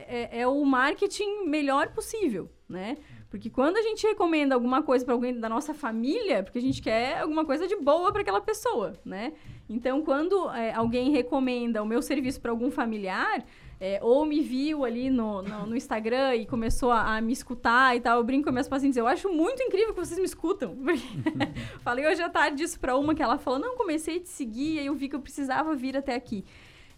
é, 0.09 0.41
é, 0.41 0.47
o 0.47 0.64
marketing 0.64 1.45
melhor 1.47 1.91
possível, 1.91 2.51
né? 2.66 2.97
Porque 3.28 3.51
quando 3.51 3.76
a 3.76 3.82
gente 3.82 4.07
recomenda 4.07 4.55
alguma 4.55 4.82
coisa 4.82 5.05
para 5.05 5.12
alguém 5.12 5.39
da 5.39 5.47
nossa 5.47 5.74
família, 5.74 6.43
porque 6.43 6.57
a 6.57 6.62
gente 6.62 6.80
quer 6.80 7.18
alguma 7.18 7.45
coisa 7.45 7.68
de 7.68 7.76
boa 7.76 8.11
para 8.11 8.22
aquela 8.22 8.41
pessoa, 8.41 8.95
né? 9.05 9.35
Então, 9.68 10.01
quando 10.01 10.49
é, 10.53 10.72
alguém 10.72 11.11
recomenda 11.11 11.82
o 11.82 11.87
meu 11.87 12.01
serviço 12.01 12.41
para 12.41 12.51
algum 12.51 12.70
familiar, 12.70 13.45
é, 13.81 13.99
ou 14.03 14.25
me 14.25 14.41
viu 14.41 14.85
ali 14.85 15.11
no, 15.11 15.43
no, 15.43 15.66
no 15.66 15.77
Instagram 15.77 16.37
e 16.37 16.47
começou 16.47 16.91
a, 16.91 17.16
a, 17.16 17.20
me 17.20 17.33
escutar 17.33 17.97
e 17.97 18.01
tal, 18.01 18.18
eu 18.18 18.25
brinco 18.25 18.45
com 18.45 18.51
minhas 18.53 18.68
pacientes, 18.68 18.97
eu 18.97 19.07
acho 19.07 19.29
muito 19.29 19.62
incrível 19.62 19.95
que 19.95 20.01
vocês 20.01 20.18
me 20.18 20.25
escutam. 20.25 20.77
Falei 21.81 22.07
hoje 22.07 22.22
à 22.22 22.29
tarde 22.29 22.62
isso 22.62 22.79
para 22.79 22.97
uma 22.97 23.14
que 23.14 23.22
ela 23.22 23.39
falou, 23.39 23.59
não, 23.59 23.77
comecei 23.77 24.18
a 24.18 24.20
te 24.20 24.29
seguir, 24.29 24.79
aí 24.79 24.87
eu 24.87 24.95
vi 24.95 25.09
que 25.09 25.16
eu 25.16 25.20
precisava 25.20 25.75
vir 25.75 25.97
até 25.97 26.14
aqui. 26.14 26.45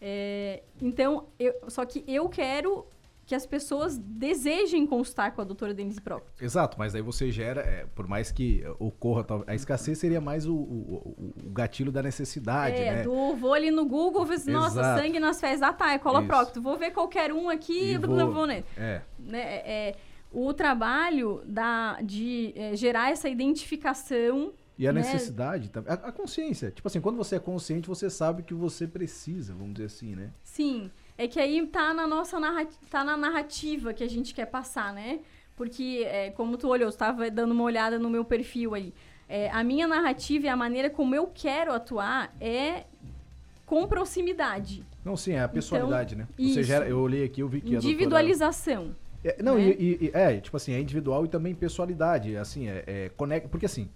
É, 0.00 0.62
então, 0.80 1.28
eu, 1.38 1.54
só 1.68 1.84
que 1.84 2.04
eu 2.06 2.28
quero 2.28 2.86
que 3.26 3.34
as 3.34 3.44
pessoas 3.44 3.98
desejem 3.98 4.86
constar 4.86 5.34
com 5.34 5.40
a 5.40 5.44
doutora 5.44 5.74
Denise 5.74 6.00
Proctor. 6.00 6.32
Exato, 6.40 6.78
mas 6.78 6.94
aí 6.94 7.02
você 7.02 7.28
gera, 7.32 7.60
é, 7.60 7.84
por 7.92 8.06
mais 8.06 8.30
que 8.30 8.62
ocorra, 8.78 9.26
a 9.48 9.54
escassez 9.54 9.98
seria 9.98 10.20
mais 10.20 10.46
o, 10.46 10.54
o, 10.54 11.34
o 11.44 11.50
gatilho 11.50 11.90
da 11.90 12.00
necessidade, 12.00 12.76
é, 12.76 12.96
né? 12.96 13.02
do 13.02 13.34
vou 13.34 13.52
ali 13.52 13.72
no 13.72 13.84
Google, 13.84 14.24
nossa, 14.46 14.80
Exato. 14.80 15.00
sangue 15.00 15.18
nas 15.18 15.40
fezes, 15.40 15.60
ah 15.60 15.72
tá, 15.72 15.92
é 15.92 15.98
coloprocto, 15.98 16.62
vou 16.62 16.78
ver 16.78 16.92
qualquer 16.92 17.32
um 17.32 17.50
aqui, 17.50 17.94
e 17.94 17.98
vou, 17.98 18.32
vou 18.32 18.46
né? 18.46 18.62
É. 18.76 19.02
Né, 19.18 19.40
é, 19.40 19.88
é, 19.88 19.96
o 20.32 20.54
trabalho 20.54 21.42
da, 21.44 22.00
de 22.00 22.52
é, 22.54 22.76
gerar 22.76 23.10
essa 23.10 23.28
identificação 23.28 24.52
e 24.78 24.86
a 24.86 24.92
né? 24.92 25.00
necessidade, 25.00 25.70
a, 25.86 25.94
a 25.94 26.12
consciência. 26.12 26.70
Tipo 26.70 26.86
assim, 26.86 27.00
quando 27.00 27.16
você 27.16 27.36
é 27.36 27.38
consciente, 27.40 27.88
você 27.88 28.08
sabe 28.08 28.42
que 28.42 28.54
você 28.54 28.86
precisa, 28.86 29.54
vamos 29.54 29.74
dizer 29.74 29.86
assim, 29.86 30.14
né? 30.14 30.30
Sim. 30.44 30.90
É 31.18 31.26
que 31.26 31.40
aí 31.40 31.66
tá 31.66 31.94
na 31.94 32.06
nossa 32.06 32.38
narrativa, 32.38 32.78
tá 32.90 33.02
na 33.02 33.16
narrativa 33.16 33.94
que 33.94 34.04
a 34.04 34.08
gente 34.08 34.34
quer 34.34 34.46
passar, 34.46 34.92
né? 34.92 35.20
Porque, 35.56 36.04
é, 36.06 36.30
como 36.30 36.58
tu 36.58 36.68
olhou, 36.68 36.88
estava 36.88 37.30
dando 37.30 37.52
uma 37.52 37.64
olhada 37.64 37.98
no 37.98 38.10
meu 38.10 38.24
perfil 38.24 38.74
aí. 38.74 38.92
É, 39.28 39.50
a 39.50 39.64
minha 39.64 39.88
narrativa 39.88 40.46
e 40.46 40.48
a 40.48 40.56
maneira 40.56 40.90
como 40.90 41.14
eu 41.14 41.26
quero 41.26 41.72
atuar 41.72 42.34
é 42.40 42.84
com 43.64 43.86
proximidade. 43.86 44.84
Não, 45.04 45.16
sim, 45.16 45.32
é 45.32 45.42
a 45.42 45.48
pessoalidade, 45.48 46.14
então, 46.14 46.26
né? 46.38 46.52
Você 46.52 46.62
gera, 46.62 46.88
eu 46.88 47.00
olhei 47.00 47.24
aqui, 47.24 47.40
eu 47.40 47.48
vi 47.48 47.60
que 47.60 47.74
Individualização. 47.74 48.94
É, 49.24 49.42
não, 49.42 49.56
né? 49.56 49.74
e, 49.78 49.98
e, 50.02 50.10
é, 50.14 50.38
tipo 50.38 50.56
assim, 50.56 50.72
é 50.72 50.80
individual 50.80 51.24
e 51.24 51.28
também 51.28 51.54
pessoalidade. 51.54 52.36
Assim, 52.36 52.68
é, 52.68 52.84
é 52.86 53.10
conecta. 53.16 53.48
Porque 53.48 53.66
assim, 53.66 53.88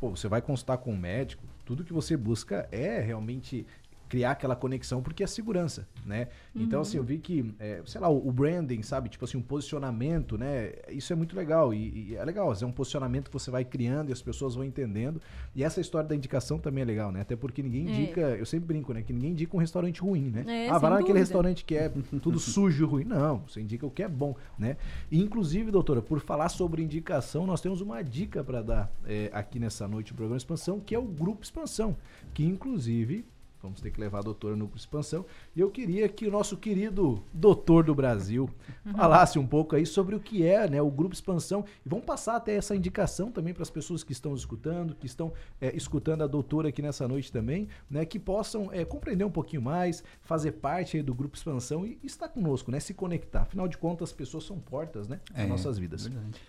pô, 0.00 0.10
você 0.10 0.28
vai 0.28 0.40
consultar 0.40 0.78
com 0.78 0.92
um 0.92 0.96
médico, 0.96 1.42
tudo 1.64 1.82
que 1.82 1.92
você 1.92 2.16
busca 2.16 2.68
é 2.70 3.00
realmente 3.00 3.66
criar 4.10 4.32
aquela 4.32 4.56
conexão 4.56 5.00
porque 5.00 5.22
é 5.22 5.26
segurança, 5.26 5.88
né? 6.04 6.26
Uhum. 6.52 6.62
Então, 6.62 6.80
assim, 6.80 6.96
eu 6.96 7.04
vi 7.04 7.18
que, 7.18 7.54
é, 7.60 7.80
sei 7.86 8.00
lá, 8.00 8.08
o, 8.08 8.30
branding, 8.32 8.82
sabe? 8.82 9.08
Tipo 9.08 9.24
assim, 9.24 9.38
um 9.38 9.42
posicionamento, 9.42 10.36
né? 10.36 10.72
Isso 10.88 11.12
é 11.12 11.16
muito 11.16 11.36
legal 11.36 11.72
e, 11.72 12.10
e, 12.10 12.16
é 12.16 12.24
legal, 12.24 12.52
é 12.60 12.66
um 12.66 12.72
posicionamento 12.72 13.28
que 13.28 13.32
você 13.32 13.52
vai 13.52 13.64
criando 13.64 14.10
e 14.10 14.12
as 14.12 14.20
pessoas 14.20 14.56
vão 14.56 14.64
entendendo. 14.64 15.22
E 15.54 15.62
essa 15.62 15.80
história 15.80 16.08
da 16.08 16.14
indicação 16.16 16.58
também 16.58 16.82
é 16.82 16.84
legal, 16.84 17.12
né? 17.12 17.20
Até 17.20 17.36
porque 17.36 17.62
ninguém 17.62 17.86
é. 17.86 17.90
indica, 17.92 18.20
é. 18.20 18.40
eu 18.40 18.44
sempre 18.44 18.66
brinco, 18.66 18.92
né? 18.92 19.00
Que 19.00 19.12
ninguém 19.12 19.30
indica 19.30 19.56
um 19.56 19.60
restaurante 19.60 20.00
ruim, 20.00 20.28
né? 20.28 20.66
É, 20.66 20.68
ah, 20.68 20.78
vai 20.78 20.90
lá 20.90 20.98
naquele 20.98 21.20
restaurante 21.20 21.64
que 21.64 21.76
é 21.76 21.88
tudo 22.20 22.40
sujo 22.40 22.82
e 22.82 22.86
ruim. 22.86 23.04
Não, 23.04 23.44
você 23.46 23.60
indica 23.60 23.86
o 23.86 23.90
que 23.92 24.02
é 24.02 24.08
bom, 24.08 24.34
né? 24.58 24.76
E, 25.08 25.22
inclusive, 25.22 25.70
doutora, 25.70 26.02
por 26.02 26.18
falar 26.18 26.48
sobre 26.48 26.82
indicação, 26.82 27.46
nós 27.46 27.60
temos 27.60 27.80
uma 27.80 28.02
dica 28.02 28.42
para 28.42 28.60
dar 28.60 28.92
é, 29.06 29.30
aqui 29.32 29.60
nessa 29.60 29.86
noite 29.86 30.12
do 30.12 30.16
programa 30.16 30.36
Expansão, 30.36 30.80
que 30.80 30.96
é 30.96 30.98
o 30.98 31.04
Grupo 31.04 31.44
Expansão, 31.44 31.96
que 32.34 32.44
inclusive 32.44 33.24
Vamos 33.62 33.80
ter 33.80 33.90
que 33.90 34.00
levar 34.00 34.20
a 34.20 34.22
doutora 34.22 34.56
no 34.56 34.70
expansão. 34.74 35.26
E 35.54 35.60
eu 35.60 35.70
queria 35.70 36.08
que 36.08 36.26
o 36.26 36.30
nosso 36.30 36.56
querido 36.56 37.22
doutor 37.32 37.84
do 37.84 37.94
Brasil 37.94 38.48
uhum. 38.86 38.92
falasse 38.92 39.38
um 39.38 39.46
pouco 39.46 39.76
aí 39.76 39.84
sobre 39.84 40.14
o 40.14 40.20
que 40.20 40.44
é 40.44 40.68
né, 40.68 40.80
o 40.80 40.90
Grupo 40.90 41.14
Expansão. 41.14 41.64
E 41.84 41.88
vamos 41.88 42.06
passar 42.06 42.36
até 42.36 42.54
essa 42.56 42.74
indicação 42.74 43.30
também 43.30 43.52
para 43.52 43.62
as 43.62 43.70
pessoas 43.70 44.02
que 44.02 44.12
estão 44.12 44.34
escutando, 44.34 44.94
que 44.94 45.06
estão 45.06 45.32
é, 45.60 45.76
escutando 45.76 46.22
a 46.22 46.26
doutora 46.26 46.70
aqui 46.70 46.80
nessa 46.80 47.06
noite 47.06 47.30
também, 47.30 47.68
né, 47.90 48.04
que 48.06 48.18
possam 48.18 48.72
é, 48.72 48.84
compreender 48.84 49.24
um 49.24 49.30
pouquinho 49.30 49.60
mais, 49.60 50.02
fazer 50.22 50.52
parte 50.52 50.96
aí 50.96 51.02
do 51.02 51.14
Grupo 51.14 51.36
Expansão 51.36 51.86
e, 51.86 51.98
e 52.02 52.06
estar 52.06 52.28
conosco, 52.28 52.70
né, 52.70 52.80
se 52.80 52.94
conectar. 52.94 53.42
Afinal 53.42 53.68
de 53.68 53.76
contas, 53.76 54.08
as 54.08 54.12
pessoas 54.14 54.44
são 54.44 54.58
portas 54.58 55.06
né, 55.06 55.20
das 55.30 55.44
é, 55.44 55.46
nossas 55.46 55.76
vidas. 55.76 56.06
Verdade. 56.06 56.40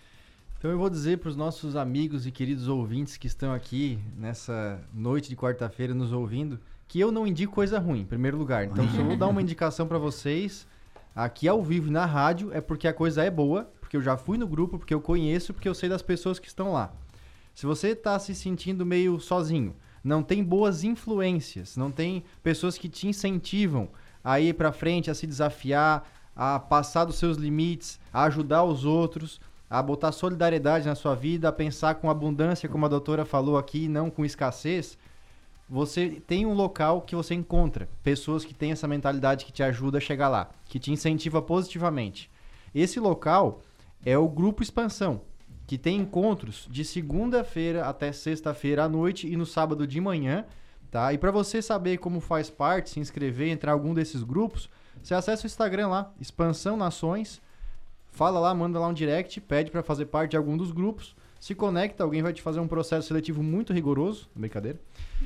Então 0.62 0.70
eu 0.70 0.78
vou 0.78 0.88
dizer 0.88 1.18
para 1.18 1.28
os 1.28 1.34
nossos 1.34 1.74
amigos 1.74 2.24
e 2.24 2.30
queridos 2.30 2.68
ouvintes 2.68 3.16
que 3.16 3.26
estão 3.26 3.52
aqui 3.52 3.98
nessa 4.16 4.80
noite 4.94 5.28
de 5.28 5.34
quarta-feira 5.34 5.92
nos 5.92 6.12
ouvindo 6.12 6.60
que 6.92 7.00
eu 7.00 7.10
não 7.10 7.26
indico 7.26 7.54
coisa 7.54 7.78
ruim, 7.78 8.00
em 8.00 8.04
primeiro 8.04 8.36
lugar. 8.36 8.66
Então, 8.66 8.86
se 8.90 8.98
eu 8.98 9.06
vou 9.06 9.16
dar 9.16 9.26
uma 9.26 9.40
indicação 9.40 9.88
para 9.88 9.96
vocês 9.96 10.66
aqui 11.16 11.48
ao 11.48 11.62
vivo 11.62 11.90
na 11.90 12.04
rádio, 12.04 12.50
é 12.52 12.60
porque 12.60 12.86
a 12.86 12.92
coisa 12.92 13.24
é 13.24 13.30
boa, 13.30 13.66
porque 13.80 13.96
eu 13.96 14.02
já 14.02 14.14
fui 14.18 14.36
no 14.36 14.46
grupo, 14.46 14.78
porque 14.78 14.92
eu 14.92 15.00
conheço, 15.00 15.54
porque 15.54 15.66
eu 15.66 15.74
sei 15.74 15.88
das 15.88 16.02
pessoas 16.02 16.38
que 16.38 16.48
estão 16.48 16.70
lá. 16.70 16.92
Se 17.54 17.64
você 17.64 17.92
está 17.92 18.18
se 18.18 18.34
sentindo 18.34 18.84
meio 18.84 19.18
sozinho, 19.20 19.74
não 20.04 20.22
tem 20.22 20.44
boas 20.44 20.84
influências, 20.84 21.78
não 21.78 21.90
tem 21.90 22.24
pessoas 22.42 22.76
que 22.76 22.90
te 22.90 23.08
incentivam 23.08 23.88
a 24.22 24.38
ir 24.38 24.52
para 24.52 24.70
frente, 24.70 25.10
a 25.10 25.14
se 25.14 25.26
desafiar, 25.26 26.06
a 26.36 26.58
passar 26.58 27.06
dos 27.06 27.16
seus 27.16 27.38
limites, 27.38 27.98
a 28.12 28.24
ajudar 28.24 28.64
os 28.64 28.84
outros, 28.84 29.40
a 29.70 29.82
botar 29.82 30.12
solidariedade 30.12 30.86
na 30.86 30.94
sua 30.94 31.14
vida, 31.14 31.48
a 31.48 31.52
pensar 31.52 31.94
com 31.94 32.10
abundância, 32.10 32.68
como 32.68 32.84
a 32.84 32.90
doutora 32.90 33.24
falou 33.24 33.56
aqui, 33.56 33.88
não 33.88 34.10
com 34.10 34.26
escassez, 34.26 34.98
você 35.68 36.22
tem 36.26 36.44
um 36.44 36.54
local 36.54 37.02
que 37.02 37.16
você 37.16 37.34
encontra 37.34 37.88
pessoas 38.02 38.44
que 38.44 38.54
têm 38.54 38.72
essa 38.72 38.88
mentalidade 38.88 39.44
que 39.44 39.52
te 39.52 39.62
ajuda 39.62 39.98
a 39.98 40.00
chegar 40.00 40.28
lá, 40.28 40.50
que 40.66 40.78
te 40.78 40.92
incentiva 40.92 41.40
positivamente. 41.40 42.30
Esse 42.74 43.00
local 43.00 43.62
é 44.04 44.16
o 44.16 44.28
Grupo 44.28 44.62
Expansão, 44.62 45.22
que 45.66 45.78
tem 45.78 45.96
encontros 45.96 46.66
de 46.70 46.84
segunda-feira 46.84 47.86
até 47.86 48.12
sexta-feira 48.12 48.84
à 48.84 48.88
noite 48.88 49.26
e 49.26 49.36
no 49.36 49.46
sábado 49.46 49.86
de 49.86 50.00
manhã, 50.00 50.44
tá? 50.90 51.12
E 51.12 51.18
para 51.18 51.30
você 51.30 51.62
saber 51.62 51.98
como 51.98 52.20
faz 52.20 52.50
parte, 52.50 52.90
se 52.90 53.00
inscrever, 53.00 53.48
entrar 53.48 53.72
em 53.72 53.74
algum 53.74 53.94
desses 53.94 54.22
grupos, 54.22 54.68
você 55.02 55.14
acessa 55.14 55.44
o 55.44 55.46
Instagram 55.46 55.88
lá, 55.88 56.12
Expansão 56.20 56.76
Nações, 56.76 57.40
fala 58.10 58.38
lá, 58.38 58.54
manda 58.54 58.78
lá 58.78 58.88
um 58.88 58.92
direct, 58.92 59.40
pede 59.40 59.70
para 59.70 59.82
fazer 59.82 60.06
parte 60.06 60.32
de 60.32 60.36
algum 60.36 60.56
dos 60.56 60.70
grupos, 60.70 61.16
se 61.42 61.56
conecta, 61.56 62.04
alguém 62.04 62.22
vai 62.22 62.32
te 62.32 62.40
fazer 62.40 62.60
um 62.60 62.68
processo 62.68 63.08
seletivo 63.08 63.42
muito 63.42 63.72
rigoroso, 63.72 64.30
brincadeira. 64.32 64.78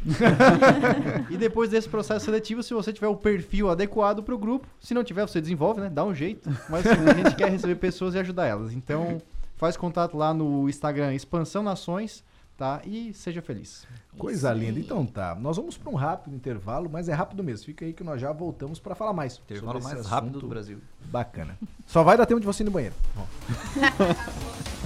e 1.28 1.36
depois 1.36 1.68
desse 1.68 1.86
processo 1.90 2.24
seletivo, 2.24 2.62
se 2.62 2.72
você 2.72 2.90
tiver 2.90 3.08
o 3.08 3.16
perfil 3.16 3.68
adequado 3.68 4.22
para 4.22 4.34
o 4.34 4.38
grupo, 4.38 4.66
se 4.80 4.94
não 4.94 5.04
tiver, 5.04 5.28
você 5.28 5.42
desenvolve, 5.42 5.82
né? 5.82 5.90
Dá 5.90 6.06
um 6.06 6.14
jeito. 6.14 6.48
Mas 6.70 6.86
a 6.86 7.12
gente 7.12 7.36
quer 7.36 7.50
receber 7.50 7.74
pessoas 7.74 8.14
e 8.14 8.18
ajudar 8.18 8.46
elas. 8.46 8.72
Então, 8.72 9.20
faz 9.56 9.76
contato 9.76 10.16
lá 10.16 10.32
no 10.32 10.66
Instagram 10.70 11.12
Expansão 11.12 11.62
Nações, 11.62 12.24
tá? 12.56 12.80
E 12.86 13.12
seja 13.12 13.42
feliz. 13.42 13.86
Coisa 14.16 14.50
linda. 14.54 14.80
Então 14.80 15.04
tá, 15.04 15.34
nós 15.34 15.58
vamos 15.58 15.76
para 15.76 15.90
um 15.90 15.96
rápido 15.96 16.34
intervalo, 16.34 16.88
mas 16.90 17.10
é 17.10 17.12
rápido 17.12 17.44
mesmo. 17.44 17.66
Fica 17.66 17.84
aí 17.84 17.92
que 17.92 18.02
nós 18.02 18.18
já 18.18 18.32
voltamos 18.32 18.80
para 18.80 18.94
falar 18.94 19.12
mais. 19.12 19.36
Intervalo 19.36 19.82
mais 19.82 20.06
rápido 20.06 20.40
do 20.40 20.48
Brasil. 20.48 20.78
Bacana. 21.10 21.58
Só 21.86 22.02
vai 22.02 22.16
dar 22.16 22.24
tempo 22.24 22.40
de 22.40 22.46
você 22.46 22.62
ir 22.62 22.64
no 22.64 22.70
banheiro. 22.70 22.94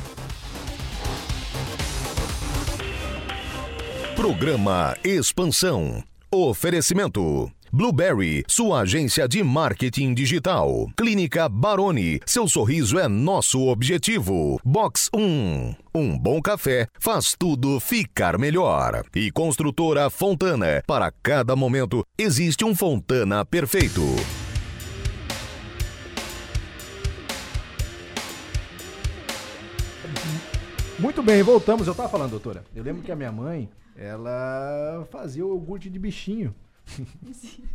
Programa 4.20 4.94
Expansão. 5.02 6.04
Oferecimento. 6.30 7.50
Blueberry, 7.72 8.44
sua 8.46 8.80
agência 8.80 9.26
de 9.26 9.42
marketing 9.42 10.12
digital. 10.12 10.90
Clínica 10.94 11.48
Baroni, 11.48 12.20
seu 12.26 12.46
sorriso 12.46 12.98
é 12.98 13.08
nosso 13.08 13.66
objetivo. 13.68 14.60
Box 14.62 15.08
1. 15.14 15.74
Um 15.94 16.18
bom 16.18 16.42
café 16.42 16.86
faz 16.98 17.34
tudo 17.34 17.80
ficar 17.80 18.36
melhor. 18.36 19.02
E 19.16 19.30
construtora 19.30 20.10
Fontana. 20.10 20.82
Para 20.86 21.10
cada 21.22 21.56
momento 21.56 22.04
existe 22.18 22.62
um 22.62 22.76
Fontana 22.76 23.42
perfeito. 23.46 24.02
Muito 30.98 31.22
bem, 31.22 31.42
voltamos. 31.42 31.86
Eu 31.86 31.94
tava 31.94 32.10
falando, 32.10 32.32
doutora. 32.32 32.62
Eu 32.76 32.84
lembro 32.84 33.02
que 33.02 33.10
a 33.10 33.16
minha 33.16 33.32
mãe, 33.32 33.66
ela 34.04 35.06
fazia 35.10 35.44
o 35.44 35.50
iogurte 35.50 35.90
de 35.90 35.98
bichinho. 35.98 36.54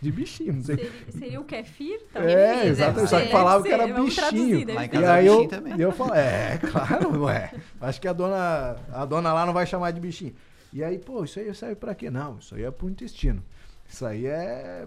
De 0.00 0.12
bichinho, 0.12 0.52
não 0.52 0.62
sei. 0.62 0.76
Seria, 0.76 0.92
seria 1.10 1.40
o 1.40 1.44
kefir? 1.44 2.00
É, 2.14 2.18
Talvez. 2.54 2.66
exatamente. 2.70 3.10
Só 3.10 3.20
que 3.20 3.32
falava 3.32 3.64
que 3.64 3.68
era 3.72 3.86
vamos 3.88 4.14
bichinho. 4.14 4.64
traduzir. 4.64 4.68
E 4.94 5.04
aí 5.04 5.26
é 5.26 5.28
eu, 5.28 5.32
bichinho 5.34 5.48
também. 5.48 5.80
eu 5.80 5.90
falo, 5.90 6.14
é, 6.14 6.56
claro, 6.70 7.22
ué. 7.24 7.52
Acho 7.80 8.00
que 8.00 8.06
a 8.06 8.12
dona, 8.12 8.76
a 8.92 9.04
dona 9.04 9.32
lá 9.32 9.44
não 9.44 9.52
vai 9.52 9.66
chamar 9.66 9.90
de 9.90 9.98
bichinho. 10.00 10.36
E 10.72 10.84
aí, 10.84 11.00
pô, 11.00 11.24
isso 11.24 11.40
aí 11.40 11.52
serve 11.52 11.74
pra 11.74 11.96
quê? 11.96 12.10
Não, 12.12 12.38
isso 12.38 12.54
aí 12.54 12.62
é 12.62 12.70
pro 12.70 12.88
intestino. 12.88 13.42
Isso 13.88 14.06
aí 14.06 14.26
é. 14.26 14.86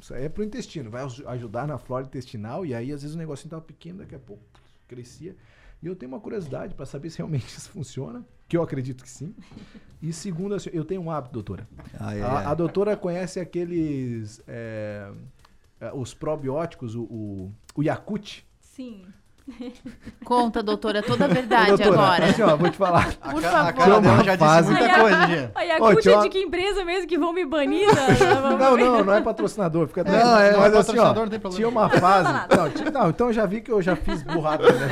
Isso 0.00 0.14
aí 0.14 0.24
é 0.24 0.28
pro 0.30 0.42
intestino. 0.42 0.88
Vai 0.90 1.02
aj- 1.02 1.22
ajudar 1.26 1.66
na 1.68 1.76
flora 1.76 2.06
intestinal. 2.06 2.64
E 2.64 2.74
aí, 2.74 2.90
às 2.92 3.02
vezes, 3.02 3.14
o 3.14 3.18
negocinho 3.18 3.50
tava 3.50 3.60
pequeno, 3.62 3.98
daqui 3.98 4.14
a 4.14 4.18
pouco 4.18 4.42
crescia. 4.88 5.36
E 5.82 5.86
eu 5.86 5.94
tenho 5.94 6.10
uma 6.12 6.20
curiosidade 6.20 6.74
pra 6.74 6.86
saber 6.86 7.10
se 7.10 7.18
realmente 7.18 7.46
isso 7.46 7.68
funciona. 7.68 8.24
Que 8.50 8.56
eu 8.56 8.62
acredito 8.62 9.04
que 9.04 9.08
sim. 9.08 9.32
E 10.02 10.12
segundo, 10.12 10.56
assim, 10.56 10.70
eu 10.72 10.84
tenho 10.84 11.00
um 11.00 11.08
hábito, 11.08 11.32
doutora. 11.32 11.68
Ai, 11.98 12.20
ai, 12.20 12.44
A, 12.44 12.50
a 12.50 12.54
doutora 12.54 12.96
conhece 12.96 13.38
aqueles. 13.38 14.42
é, 14.48 15.08
é, 15.80 15.92
os 15.94 16.12
probióticos, 16.12 16.96
o, 16.96 17.02
o, 17.04 17.52
o 17.76 17.82
Yakut. 17.82 18.44
Sim. 18.58 19.06
Conta, 20.24 20.62
doutora, 20.62 21.02
toda 21.02 21.24
a 21.24 21.28
verdade 21.28 21.68
Doutora, 21.68 21.90
agora. 21.90 22.26
Assim, 22.26 22.42
ó, 22.42 22.56
vou 22.56 22.70
te 22.70 22.76
falar. 22.76 23.12
Por 23.14 23.44
A 23.44 23.50
favor. 23.50 23.72
cara 23.74 24.00
dela 24.00 24.24
já 24.24 24.38
Fase. 24.38 24.68
disse 24.68 24.80
muita 24.80 25.00
coisa, 25.00 25.26
Jean. 25.26 25.50
A 25.54 25.96
tinha 25.96 26.14
é 26.16 26.20
de 26.22 26.28
que 26.28 26.38
empresa 26.38 26.84
mesmo 26.84 27.06
que 27.08 27.18
vão 27.18 27.32
me 27.32 27.44
banir? 27.44 27.86
da- 27.94 28.06
da- 28.40 28.50
Não, 28.56 28.76
não, 28.76 29.04
não 29.04 29.14
é 29.14 29.20
patrocinador, 29.20 29.88
fica 29.88 30.04
Não, 30.04 30.12
é, 30.38 30.56
mas 30.56 30.74
é 30.74 30.78
assim, 30.78 30.98
ó, 30.98 31.04
patrocinador, 31.04 31.22
não 31.24 31.30
tem 31.30 31.40
problema. 31.40 31.56
tinha 31.56 31.68
uma 31.68 31.88
fase. 31.88 32.32
Não, 32.56 32.70
tinha- 32.70 32.90
não, 32.90 33.10
então 33.10 33.26
eu 33.28 33.32
já 33.32 33.46
vi 33.46 33.60
que 33.60 33.70
eu 33.72 33.80
já 33.82 33.96
fiz 33.96 34.22
burrada, 34.22 34.70
né? 34.72 34.88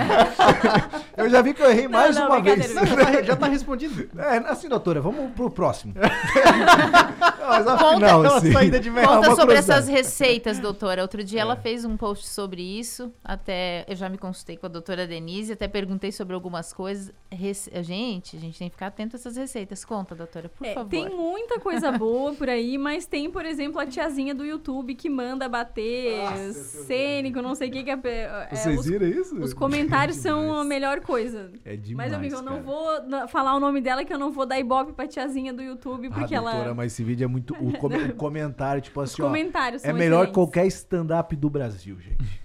eu 1.16 1.28
já 1.30 1.42
vi 1.42 1.54
que 1.54 1.62
eu 1.62 1.70
errei 1.70 1.88
mais 1.88 2.16
não, 2.16 2.26
uma 2.26 2.40
vez. 2.40 2.58
brincadeira, 2.72 2.96
Já 3.04 3.12
tá, 3.12 3.22
já 3.22 3.36
tá 3.36 3.46
respondido. 3.46 4.08
É, 4.18 4.36
assim, 4.50 4.68
doutora, 4.68 5.00
vamos 5.00 5.30
pro 5.32 5.50
próximo. 5.50 5.94
Não, 5.94 6.02
mas 7.48 7.66
afinal, 7.66 8.20
Uma 8.20 8.36
assim, 8.36 8.52
saída 8.52 8.80
de 8.80 8.90
merda. 8.90 9.12
é 9.12 9.14
Conta 9.16 9.34
sobre 9.36 9.54
essas 9.56 9.88
receitas, 9.88 10.58
doutora. 10.58 11.02
Outro 11.02 11.22
dia 11.24 11.40
ela 11.40 11.56
fez 11.56 11.84
um 11.84 11.96
post 11.96 12.28
sobre 12.28 12.62
isso. 12.62 13.12
Até 13.24 13.84
eu 13.88 13.96
já 13.96 14.08
me 14.08 14.18
consultei 14.18 14.47
com 14.56 14.66
a 14.66 14.68
doutora 14.68 15.06
Denise, 15.06 15.52
até 15.52 15.68
perguntei 15.68 16.10
sobre 16.12 16.34
algumas 16.34 16.72
coisas. 16.72 17.12
Rece- 17.30 17.70
Gente, 17.82 18.36
a 18.36 18.40
gente 18.40 18.58
tem 18.58 18.68
que 18.68 18.74
ficar 18.74 18.88
atento 18.88 19.14
a 19.14 19.18
essas 19.18 19.36
receitas. 19.36 19.84
Conta, 19.84 20.14
doutora, 20.14 20.48
por 20.48 20.66
É, 20.66 20.74
favor. 20.74 20.88
tem 20.88 21.08
muita 21.08 21.58
coisa 21.60 21.92
boa 21.92 22.32
por 22.34 22.48
aí, 22.48 22.76
mas 22.78 23.06
tem, 23.06 23.30
por 23.30 23.44
exemplo, 23.44 23.80
a 23.80 23.86
tiazinha 23.86 24.34
do 24.34 24.44
YouTube 24.44 24.94
que 24.94 25.08
manda 25.10 25.48
bater 25.48 26.20
cênico, 26.54 27.40
não 27.42 27.54
sei 27.54 27.68
o 27.68 27.72
que. 27.72 27.84
que 27.84 27.90
é, 27.90 27.98
é, 28.04 28.48
Vocês 28.54 28.78
os, 28.80 28.86
viram 28.86 29.06
isso? 29.06 29.36
os 29.40 29.52
comentários 29.54 30.18
É 30.18 30.20
são 30.20 30.54
a 30.54 30.64
melhor 30.64 31.00
coisa. 31.00 31.50
É 31.64 31.76
demais, 31.76 32.10
Mas, 32.10 32.18
amigo, 32.18 32.36
eu 32.36 32.42
não 32.42 32.62
vou 32.62 33.28
falar 33.28 33.54
o 33.54 33.60
nome 33.60 33.80
dela, 33.80 34.04
que 34.04 34.12
eu 34.12 34.18
não 34.18 34.30
vou 34.32 34.44
dar 34.46 34.58
ibope 34.58 34.92
pra 34.92 35.06
tiazinha 35.06 35.52
do 35.52 35.62
YouTube, 35.62 36.08
porque 36.10 36.34
ah, 36.34 36.38
ela. 36.38 36.50
doutora, 36.52 36.74
mas 36.74 36.92
esse 36.92 37.04
vídeo 37.04 37.24
é 37.24 37.28
muito... 37.28 37.54
O, 37.54 37.72
com- 37.78 37.86
o 38.08 38.14
comentário, 38.14 38.80
tipo 38.82 39.00
Os 39.00 39.12
assim, 39.12 39.22
ó... 39.22 39.26
comentários 39.26 39.84
É 39.84 39.92
melhor 39.92 40.26
que 40.26 40.30
excelentes. 40.30 40.34
qualquer 40.34 40.66
stand-up 40.66 41.34
do 41.36 41.48
Brasil, 41.50 41.98
gente. 42.00 42.40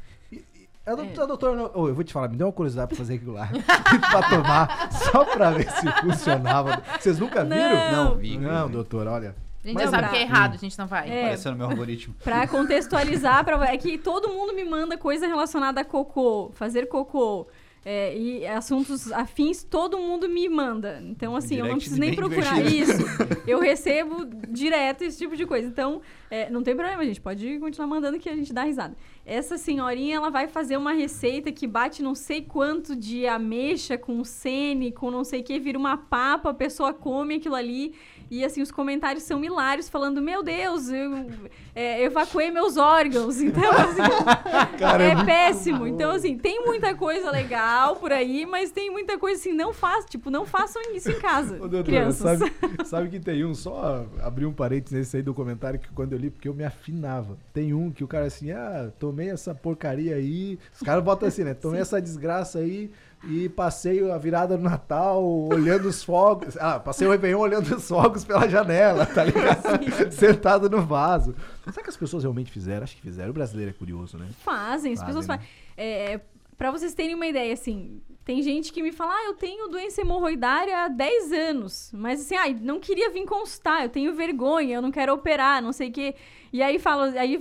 E- 0.86 0.90
e- 0.90 0.92
A 0.92 0.96
doutora, 0.96 1.24
a 1.24 1.26
doutora 1.28 1.56
não- 1.56 1.72
ô, 1.74 1.88
eu 1.88 1.96
vou 1.96 2.04
te 2.04 2.12
falar, 2.14 2.28
me 2.28 2.36
deu 2.38 2.48
uma 2.48 2.54
curiosidade 2.54 2.88
pra 2.90 2.98
fazer 2.98 3.16
aquilo 3.16 3.34
lá. 3.34 3.48
pra 4.12 4.30
tomar, 4.30 4.92
só 4.92 5.24
pra 5.26 5.52
ver 5.52 5.70
se 5.72 5.88
funcionava. 6.02 6.82
Vocês 7.00 7.20
nunca 7.20 7.44
viram? 7.44 7.92
Não, 7.92 8.16
vi. 8.18 8.38
Não, 8.38 8.70
doutora, 8.70 9.12
olha. 9.12 9.36
A 9.64 9.68
gente 9.68 9.76
Mas 9.76 9.84
já 9.86 9.90
sabe 9.92 10.04
não. 10.04 10.10
que 10.10 10.18
é 10.18 10.22
errado, 10.24 10.54
a 10.56 10.58
gente 10.58 10.78
não 10.78 10.88
vai. 10.88 11.10
É. 11.10 11.20
Apareceu 11.22 11.52
no 11.54 11.58
meu 11.58 11.68
algoritmo. 11.68 12.14
Pra 12.22 12.46
contextualizar, 12.48 13.46
pra... 13.46 13.66
é 13.74 13.78
que 13.78 13.98
todo 13.98 14.28
mundo 14.28 14.54
me 14.54 14.66
manda 14.66 14.98
coisa 14.98 15.26
relacionada 15.26 15.80
a 15.80 15.86
cocô, 15.86 16.52
fazer 16.54 16.88
cocô. 16.88 17.48
é, 17.86 18.14
e 18.18 18.46
assuntos 18.48 19.10
afins, 19.12 19.64
todo 19.64 19.98
mundo 19.98 20.28
me 20.28 20.48
manda. 20.50 21.02
Então, 21.04 21.34
assim, 21.36 21.56
eu 21.60 21.66
não 21.66 21.76
preciso 21.76 21.98
nem 22.00 22.14
procurar 22.14 22.56
divertido. 22.62 22.92
isso. 22.92 23.04
Eu 23.48 23.60
recebo 23.60 24.26
direto 24.50 25.04
esse 25.04 25.18
tipo 25.18 25.36
de 25.36 25.46
coisa. 25.46 25.68
Então, 25.68 26.02
é, 26.32 26.50
não 26.50 26.64
tem 26.64 26.74
problema, 26.76 27.04
gente. 27.06 27.20
Pode 27.20 27.60
continuar 27.60 27.88
mandando 27.88 28.18
que 28.20 28.30
a 28.30 28.36
gente 28.36 28.54
dá 28.54 28.64
risada. 28.64 28.96
Essa 29.26 29.58
senhorinha, 29.58 30.18
ela 30.18 30.30
vai 30.30 30.48
fazer 30.50 30.76
uma 30.76 30.92
receita 30.92 31.50
que 31.50 31.66
bate 31.66 32.04
não 32.04 32.14
sei 32.14 32.42
quanto 32.42 32.94
de 32.94 33.26
ameixa 33.26 33.98
com 33.98 34.22
sene, 34.26 34.92
com 34.92 35.10
não 35.10 35.24
sei 35.24 35.40
o 35.40 35.44
que, 35.44 35.58
vira 35.60 35.78
uma 35.78 35.96
papa, 35.96 36.50
a 36.50 36.54
pessoa 36.54 36.94
come 36.94 37.36
aquilo 37.36 37.56
ali. 37.56 37.96
E 38.30 38.44
assim, 38.44 38.62
os 38.62 38.72
comentários 38.72 39.24
são 39.24 39.44
hilários, 39.44 39.88
falando: 39.88 40.22
Meu 40.22 40.44
Deus, 40.44 40.90
eu 40.90 41.28
é, 41.74 42.04
evacuei 42.04 42.52
meus 42.52 42.78
órgãos. 42.78 43.42
Então, 43.42 43.72
assim, 43.72 44.78
Cara, 44.78 45.04
é 45.04 45.14
é 45.14 45.26
péssimo. 45.26 45.88
Então, 45.88 46.12
assim, 46.12 46.38
tem 46.38 46.64
muita 46.66 46.94
coisa 46.96 47.32
legal 47.32 47.96
por 47.96 48.12
aí, 48.12 48.46
mas 48.46 48.72
tem 48.72 48.92
muita 48.92 49.18
coisa 49.18 49.40
assim, 49.40 49.54
não 49.54 49.74
faz, 49.74 50.06
tipo, 50.06 50.30
não 50.30 50.46
façam 50.46 50.82
isso 50.94 51.12
em 51.12 51.20
casa, 51.20 51.56
Ô, 51.56 51.68
doutora, 51.68 51.84
crianças. 51.84 52.40
sabe, 52.40 52.52
sabe 52.86 53.10
que 53.10 53.20
tem 53.20 53.46
um, 53.46 53.54
só 53.54 54.06
abrir 54.22 54.46
um 54.46 54.54
parênteses 54.54 54.98
nesse 54.98 55.18
aí 55.18 55.24
do 55.24 55.34
comentário 55.34 55.80
que 55.80 55.90
quando 55.92 56.14
eu 56.14 56.20
li, 56.20 56.30
porque 56.30 56.48
eu 56.48 56.54
me 56.54 56.64
afinava. 56.64 57.38
Tem 57.54 57.74
um 57.74 57.92
que 57.92 58.04
o 58.04 58.08
cara 58.08 58.26
assim, 58.26 58.52
ah, 58.52 58.92
tomei 59.00 59.30
essa 59.30 59.54
porcaria 59.54 60.16
aí. 60.16 60.60
Os 60.74 60.82
caras 60.82 61.04
botam 61.04 61.28
assim, 61.28 61.44
né? 61.44 61.54
Tomei 61.54 61.82
essa 61.82 62.02
desgraça 62.02 62.60
aí 62.60 62.92
e 63.26 63.48
passei 63.50 64.10
a 64.12 64.18
virada 64.18 64.58
do 64.58 64.64
Natal 64.64 65.24
olhando 65.24 65.88
os 65.88 66.04
fogos. 66.04 66.58
Ah, 66.58 66.80
passei 66.80 67.08
o 67.08 67.12
Réveillon 67.12 67.40
olhando 67.40 67.76
os 67.76 67.88
fogos 67.88 68.26
pela 68.26 68.48
janela, 68.48 69.06
tá 69.06 69.24
ligado? 69.24 69.62
Sentado 70.12 70.70
no 70.70 70.82
vaso. 70.82 71.36
Será 71.70 71.84
que 71.84 71.90
as 71.90 71.98
pessoas 71.98 72.24
realmente 72.24 72.52
fizeram? 72.52 72.84
Acho 72.84 72.96
que 72.96 73.02
fizeram. 73.02 73.30
O 73.30 73.34
brasileiro 73.34 73.72
é 73.72 73.74
curioso, 73.74 74.18
né? 74.18 74.28
Fazem, 74.40 74.94
as 74.94 75.00
Fazem, 75.00 75.06
pessoas 75.06 75.28
né? 75.28 75.38
fazem. 75.38 75.50
É, 75.78 76.22
pra 76.58 76.72
vocês 76.72 76.94
terem 76.94 77.16
uma 77.16 77.28
ideia, 77.28 77.54
assim, 77.54 78.02
tem 78.26 78.42
gente 78.42 78.72
que 78.72 78.82
me 78.82 78.92
fala, 78.92 79.14
ah, 79.14 79.26
eu 79.26 79.34
tenho 79.34 79.68
doença 79.68 80.02
hemorroidária 80.02 80.86
há 80.86 80.88
10 80.88 81.32
anos, 81.32 81.92
mas 81.94 82.22
assim, 82.22 82.36
ah, 82.36 82.50
não 82.62 82.80
queria 82.80 83.10
vir 83.10 83.26
consultar, 83.26 83.84
eu 83.84 83.90
tenho 83.90 84.14
vergonha, 84.14 84.76
eu 84.76 84.82
não 84.82 84.92
quero 84.92 85.14
operar, 85.14 85.62
não 85.62 85.74
sei 85.74 85.90
o 85.90 85.92
quê. 85.92 86.16
E 86.52 86.62
aí 86.62 86.80
falam, 86.80 87.18
aí 87.18 87.40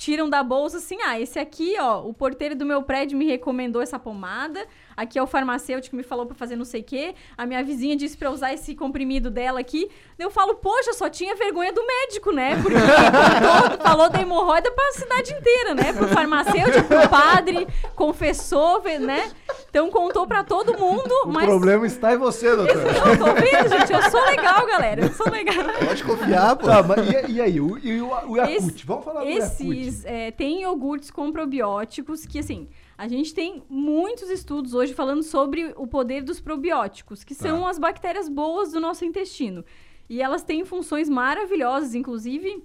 tiram 0.00 0.28
da 0.28 0.42
bolsa 0.42 0.78
assim, 0.78 0.98
ah, 1.02 1.20
esse 1.20 1.38
aqui, 1.38 1.74
ó, 1.78 2.06
o 2.06 2.12
porteiro 2.12 2.56
do 2.56 2.64
meu 2.64 2.82
prédio 2.82 3.18
me 3.18 3.26
recomendou 3.26 3.80
essa 3.82 3.98
pomada, 3.98 4.66
aqui 5.00 5.18
é 5.18 5.22
o 5.22 5.26
farmacêutico 5.26 5.90
que 5.90 5.96
me 5.96 6.02
falou 6.02 6.26
pra 6.26 6.34
fazer 6.34 6.56
não 6.56 6.64
sei 6.64 6.80
o 6.80 6.84
quê, 6.84 7.14
a 7.36 7.46
minha 7.46 7.62
vizinha 7.64 7.96
disse 7.96 8.16
pra 8.16 8.30
usar 8.30 8.52
esse 8.52 8.74
comprimido 8.74 9.30
dela 9.30 9.60
aqui. 9.60 9.90
Eu 10.18 10.30
falo, 10.30 10.54
poxa, 10.56 10.92
só 10.92 11.08
tinha 11.08 11.34
vergonha 11.34 11.72
do 11.72 11.82
médico, 11.86 12.30
né? 12.32 12.56
Porque 12.62 12.76
contou, 12.78 13.86
falou 13.86 14.10
da 14.10 14.20
hemorroida 14.20 14.70
pra 14.70 14.92
cidade 14.92 15.32
inteira, 15.32 15.74
né? 15.74 15.92
Pro 15.92 16.08
farmacêutico, 16.08 16.84
pro 16.86 17.08
padre, 17.08 17.66
confessou, 17.96 18.82
né? 19.00 19.30
Então 19.68 19.90
contou 19.90 20.26
pra 20.26 20.42
todo 20.44 20.76
mundo, 20.78 21.10
O 21.24 21.28
mas... 21.28 21.44
problema 21.46 21.86
está 21.86 22.12
em 22.12 22.18
você, 22.18 22.54
doutora. 22.54 22.80
Eu 22.80 23.18
tô 23.18 23.34
vendo, 23.34 23.68
gente, 23.78 23.92
eu 23.92 24.10
sou 24.10 24.20
legal, 24.26 24.66
galera, 24.66 25.02
eu 25.02 25.12
sou 25.12 25.30
legal. 25.30 25.54
Pode 25.86 26.04
confiar, 26.04 26.56
pô. 26.56 26.66
Tá, 26.66 26.82
mas 26.82 27.08
e, 27.28 27.32
e 27.32 27.40
aí? 27.40 27.60
O, 27.60 27.78
e 27.78 28.00
o, 28.00 28.08
o 28.28 28.36
Yakult? 28.36 28.56
Esse- 28.56 28.84
Vamos 28.86 29.04
falar 29.04 29.20
do 29.24 29.28
Yakult. 29.30 29.60
Esses 29.60 30.04
é, 30.04 30.30
tem 30.30 30.62
iogurtes 30.62 31.10
com 31.10 31.30
probióticos 31.32 32.26
que, 32.26 32.38
assim, 32.38 32.68
a 33.00 33.08
gente 33.08 33.32
tem 33.32 33.62
muitos 33.66 34.28
estudos 34.28 34.74
hoje 34.74 34.92
falando 34.92 35.22
sobre 35.22 35.72
o 35.78 35.86
poder 35.86 36.20
dos 36.22 36.38
probióticos, 36.38 37.24
que 37.24 37.34
são 37.34 37.66
as 37.66 37.78
bactérias 37.78 38.28
boas 38.28 38.72
do 38.72 38.78
nosso 38.78 39.06
intestino. 39.06 39.64
E 40.06 40.20
elas 40.20 40.42
têm 40.42 40.66
funções 40.66 41.08
maravilhosas, 41.08 41.94
inclusive 41.94 42.62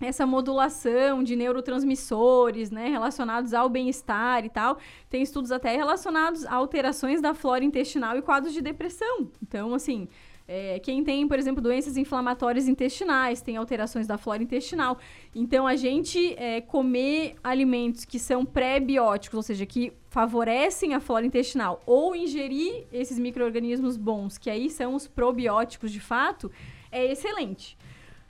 essa 0.00 0.24
modulação 0.24 1.24
de 1.24 1.34
neurotransmissores, 1.34 2.70
né, 2.70 2.86
relacionados 2.86 3.52
ao 3.52 3.68
bem-estar 3.68 4.44
e 4.44 4.48
tal. 4.48 4.78
Tem 5.10 5.20
estudos 5.20 5.50
até 5.50 5.74
relacionados 5.74 6.46
a 6.46 6.54
alterações 6.54 7.20
da 7.20 7.34
flora 7.34 7.64
intestinal 7.64 8.16
e 8.16 8.22
quadros 8.22 8.52
de 8.52 8.62
depressão. 8.62 9.32
Então, 9.42 9.74
assim, 9.74 10.06
é, 10.46 10.78
quem 10.78 11.04
tem, 11.04 11.26
por 11.26 11.38
exemplo, 11.38 11.62
doenças 11.62 11.96
inflamatórias 11.96 12.68
intestinais, 12.68 13.40
tem 13.40 13.56
alterações 13.56 14.06
da 14.06 14.18
flora 14.18 14.42
intestinal. 14.42 14.98
Então, 15.34 15.66
a 15.66 15.76
gente 15.76 16.34
é, 16.34 16.60
comer 16.60 17.36
alimentos 17.42 18.04
que 18.04 18.18
são 18.18 18.44
pré-bióticos, 18.44 19.36
ou 19.36 19.42
seja, 19.42 19.64
que 19.64 19.92
favorecem 20.08 20.94
a 20.94 21.00
flora 21.00 21.24
intestinal, 21.24 21.82
ou 21.86 22.14
ingerir 22.14 22.86
esses 22.92 23.18
micro-organismos 23.18 23.96
bons, 23.96 24.36
que 24.36 24.50
aí 24.50 24.68
são 24.68 24.94
os 24.94 25.06
probióticos 25.06 25.90
de 25.90 26.00
fato, 26.00 26.50
é 26.90 27.10
excelente. 27.10 27.78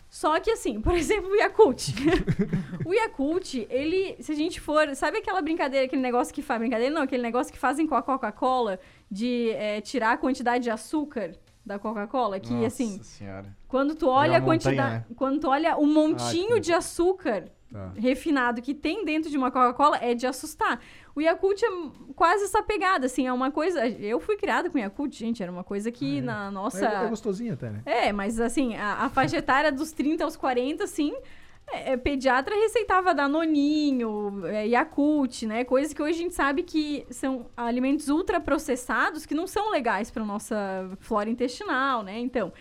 Só 0.08 0.38
que 0.38 0.50
assim, 0.50 0.78
por 0.78 0.92
exemplo, 0.94 1.30
o 1.30 1.34
Yakult. 1.34 1.88
o 2.84 2.92
Yakult, 2.92 3.66
ele, 3.70 4.14
se 4.20 4.30
a 4.30 4.34
gente 4.34 4.60
for, 4.60 4.94
sabe 4.94 5.18
aquela 5.18 5.40
brincadeira, 5.40 5.86
aquele 5.86 6.02
negócio 6.02 6.34
que 6.34 6.42
faz 6.42 6.60
brincadeira, 6.60 6.94
não, 6.94 7.02
aquele 7.02 7.22
negócio 7.22 7.50
que 7.50 7.58
fazem 7.58 7.86
com 7.86 7.94
a 7.94 8.02
Coca-Cola 8.02 8.78
de 9.10 9.50
é, 9.52 9.80
tirar 9.80 10.12
a 10.12 10.16
quantidade 10.18 10.64
de 10.64 10.70
açúcar 10.70 11.34
da 11.64 11.78
Coca-Cola, 11.78 12.40
que 12.40 12.52
Nossa 12.52 12.66
assim, 12.66 13.02
senhora. 13.02 13.46
quando 13.68 13.94
tu 13.94 14.08
olha 14.08 14.38
a 14.38 14.40
quantidade, 14.40 14.94
né? 14.94 15.04
quando 15.16 15.40
tu 15.40 15.48
olha 15.48 15.76
o 15.76 15.86
montinho 15.86 16.56
Ah, 16.56 16.60
de 16.60 16.72
açúcar 16.72 17.44
Tá. 17.72 17.90
refinado 17.96 18.60
que 18.60 18.74
tem 18.74 19.02
dentro 19.02 19.30
de 19.30 19.38
uma 19.38 19.50
Coca-Cola 19.50 19.96
é 19.96 20.12
de 20.12 20.26
assustar. 20.26 20.78
O 21.14 21.22
Yakult 21.22 21.62
é 21.62 21.68
quase 22.14 22.44
essa 22.44 22.62
pegada, 22.62 23.06
assim, 23.06 23.26
é 23.26 23.32
uma 23.32 23.50
coisa. 23.50 23.86
Eu 23.88 24.20
fui 24.20 24.36
criada 24.36 24.68
com 24.68 24.76
Yakult, 24.76 25.10
gente, 25.18 25.42
era 25.42 25.50
uma 25.50 25.64
coisa 25.64 25.90
que 25.90 26.20
na 26.20 26.50
nossa. 26.50 26.84
É, 26.86 27.04
é 27.06 27.08
gostosinho 27.08 27.54
até, 27.54 27.70
né? 27.70 27.80
É, 27.86 28.12
mas 28.12 28.38
assim, 28.38 28.76
a, 28.76 29.04
a 29.04 29.08
faixa 29.08 29.38
etária 29.38 29.72
dos 29.72 29.90
30 29.90 30.22
aos 30.22 30.36
40, 30.36 30.84
assim, 30.84 31.14
é, 31.70 31.92
é, 31.92 31.96
pediatra 31.96 32.54
receitava 32.54 33.14
Danoninho, 33.14 34.46
é, 34.46 34.66
Yakult, 34.66 35.46
né? 35.46 35.64
Coisas 35.64 35.92
que 35.92 36.02
hoje 36.02 36.18
a 36.18 36.22
gente 36.22 36.34
sabe 36.34 36.62
que 36.62 37.06
são 37.10 37.46
alimentos 37.56 38.08
ultraprocessados 38.08 39.24
que 39.24 39.34
não 39.34 39.46
são 39.46 39.70
legais 39.70 40.10
para 40.10 40.24
nossa 40.24 40.90
flora 41.00 41.30
intestinal, 41.30 42.02
né? 42.02 42.18
Então, 42.18 42.52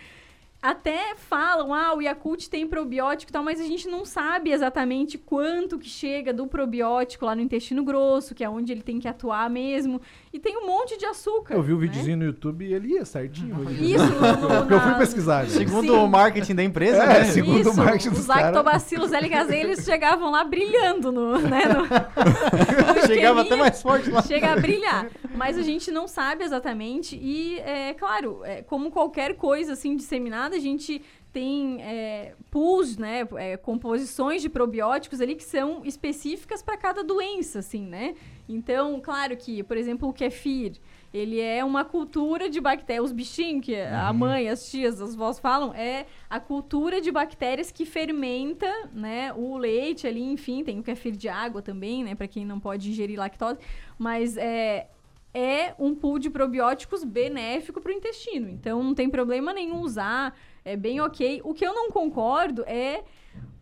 até 0.62 1.16
falam, 1.16 1.74
ah, 1.74 1.92
o 1.96 2.00
Yakult 2.00 2.48
tem 2.48 2.68
probiótico 2.68 3.30
e 3.30 3.32
tal, 3.32 3.42
mas 3.42 3.60
a 3.60 3.64
gente 3.64 3.88
não 3.88 4.04
sabe 4.04 4.52
exatamente 4.52 5.18
quanto 5.18 5.76
que 5.76 5.88
chega 5.88 6.32
do 6.32 6.46
probiótico 6.46 7.26
lá 7.26 7.34
no 7.34 7.40
intestino 7.42 7.82
grosso, 7.82 8.32
que 8.32 8.44
é 8.44 8.48
onde 8.48 8.70
ele 8.70 8.82
tem 8.82 9.00
que 9.00 9.08
atuar 9.08 9.50
mesmo. 9.50 10.00
E 10.32 10.38
tem 10.38 10.56
um 10.56 10.66
monte 10.66 10.96
de 10.96 11.04
açúcar. 11.04 11.54
Eu 11.54 11.62
vi 11.62 11.72
o 11.72 11.78
né? 11.78 11.86
videozinho 11.88 12.16
no 12.16 12.24
YouTube 12.24 12.64
e 12.64 12.72
ele 12.72 12.94
ia 12.94 13.04
certinho. 13.04 13.68
Isso, 13.70 14.04
no- 14.04 14.58
Porque 14.60 14.74
eu 14.74 14.80
fui 14.80 14.94
pesquisar. 14.94 15.46
Segundo 15.48 15.82
Sim. 15.92 15.98
o 15.98 16.06
marketing 16.06 16.54
da 16.54 16.62
empresa, 16.62 17.02
É, 17.02 17.06
né? 17.20 17.24
segundo 17.24 17.56
o 17.56 17.60
Isso, 17.60 17.76
marketing 17.76 18.10
dos 18.10 18.20
os 18.20 18.26
lactobacilos 18.26 19.10
LHZ, 19.10 19.50
eles 19.50 19.84
chegavam 19.84 20.30
lá 20.30 20.44
brilhando 20.44 21.10
no, 21.10 21.38
né, 21.38 21.62
no, 21.66 21.86
Chegava 23.06 23.42
até 23.42 23.56
mais 23.56 23.82
forte 23.82 24.10
lá. 24.10 24.22
Chega 24.22 24.52
a 24.52 24.56
brilhar. 24.56 25.08
Mas 25.34 25.58
a 25.58 25.62
gente 25.62 25.90
não 25.90 26.06
sabe 26.06 26.44
exatamente. 26.44 27.16
E, 27.20 27.58
é 27.60 27.94
claro, 27.94 28.40
é, 28.44 28.62
como 28.62 28.90
qualquer 28.90 29.34
coisa 29.34 29.72
assim 29.72 29.96
disseminada, 29.96 30.51
a 30.52 30.58
gente 30.58 31.02
tem 31.32 31.82
é, 31.82 32.34
pools, 32.50 32.98
né? 32.98 33.26
é, 33.36 33.56
composições 33.56 34.42
de 34.42 34.50
probióticos 34.50 35.20
ali 35.20 35.34
que 35.34 35.44
são 35.44 35.82
específicas 35.84 36.62
para 36.62 36.76
cada 36.76 37.02
doença, 37.02 37.60
assim, 37.60 37.86
né? 37.86 38.14
Então, 38.48 39.00
claro 39.00 39.34
que, 39.36 39.62
por 39.62 39.78
exemplo, 39.78 40.08
o 40.08 40.12
kefir, 40.12 40.74
ele 41.12 41.40
é 41.40 41.64
uma 41.64 41.84
cultura 41.84 42.50
de 42.50 42.60
bactérias. 42.60 43.06
Os 43.06 43.12
bichinhos 43.12 43.64
que 43.64 43.74
a 43.76 44.12
mãe, 44.12 44.48
as 44.48 44.70
tias, 44.70 45.00
as 45.00 45.14
vós 45.14 45.38
falam, 45.38 45.72
é 45.74 46.06
a 46.28 46.38
cultura 46.38 47.00
de 47.00 47.10
bactérias 47.10 47.70
que 47.70 47.86
fermenta, 47.86 48.70
né? 48.92 49.32
O 49.34 49.56
leite 49.56 50.06
ali, 50.06 50.22
enfim, 50.22 50.62
tem 50.64 50.78
o 50.78 50.82
kefir 50.82 51.12
de 51.12 51.28
água 51.28 51.62
também, 51.62 52.04
né? 52.04 52.14
Para 52.14 52.28
quem 52.28 52.44
não 52.44 52.60
pode 52.60 52.90
ingerir 52.90 53.18
lactose. 53.18 53.58
Mas 53.98 54.36
é, 54.36 54.88
é 55.34 55.74
um 55.78 55.94
pool 55.94 56.18
de 56.18 56.28
probióticos 56.28 57.04
benéfico 57.04 57.80
para 57.80 57.90
o 57.90 57.94
intestino. 57.94 58.48
Então 58.48 58.82
não 58.82 58.94
tem 58.94 59.08
problema 59.08 59.52
nenhum 59.52 59.80
usar, 59.80 60.36
é 60.64 60.76
bem 60.76 61.00
ok. 61.00 61.40
O 61.44 61.54
que 61.54 61.66
eu 61.66 61.74
não 61.74 61.90
concordo 61.90 62.64
é 62.66 63.02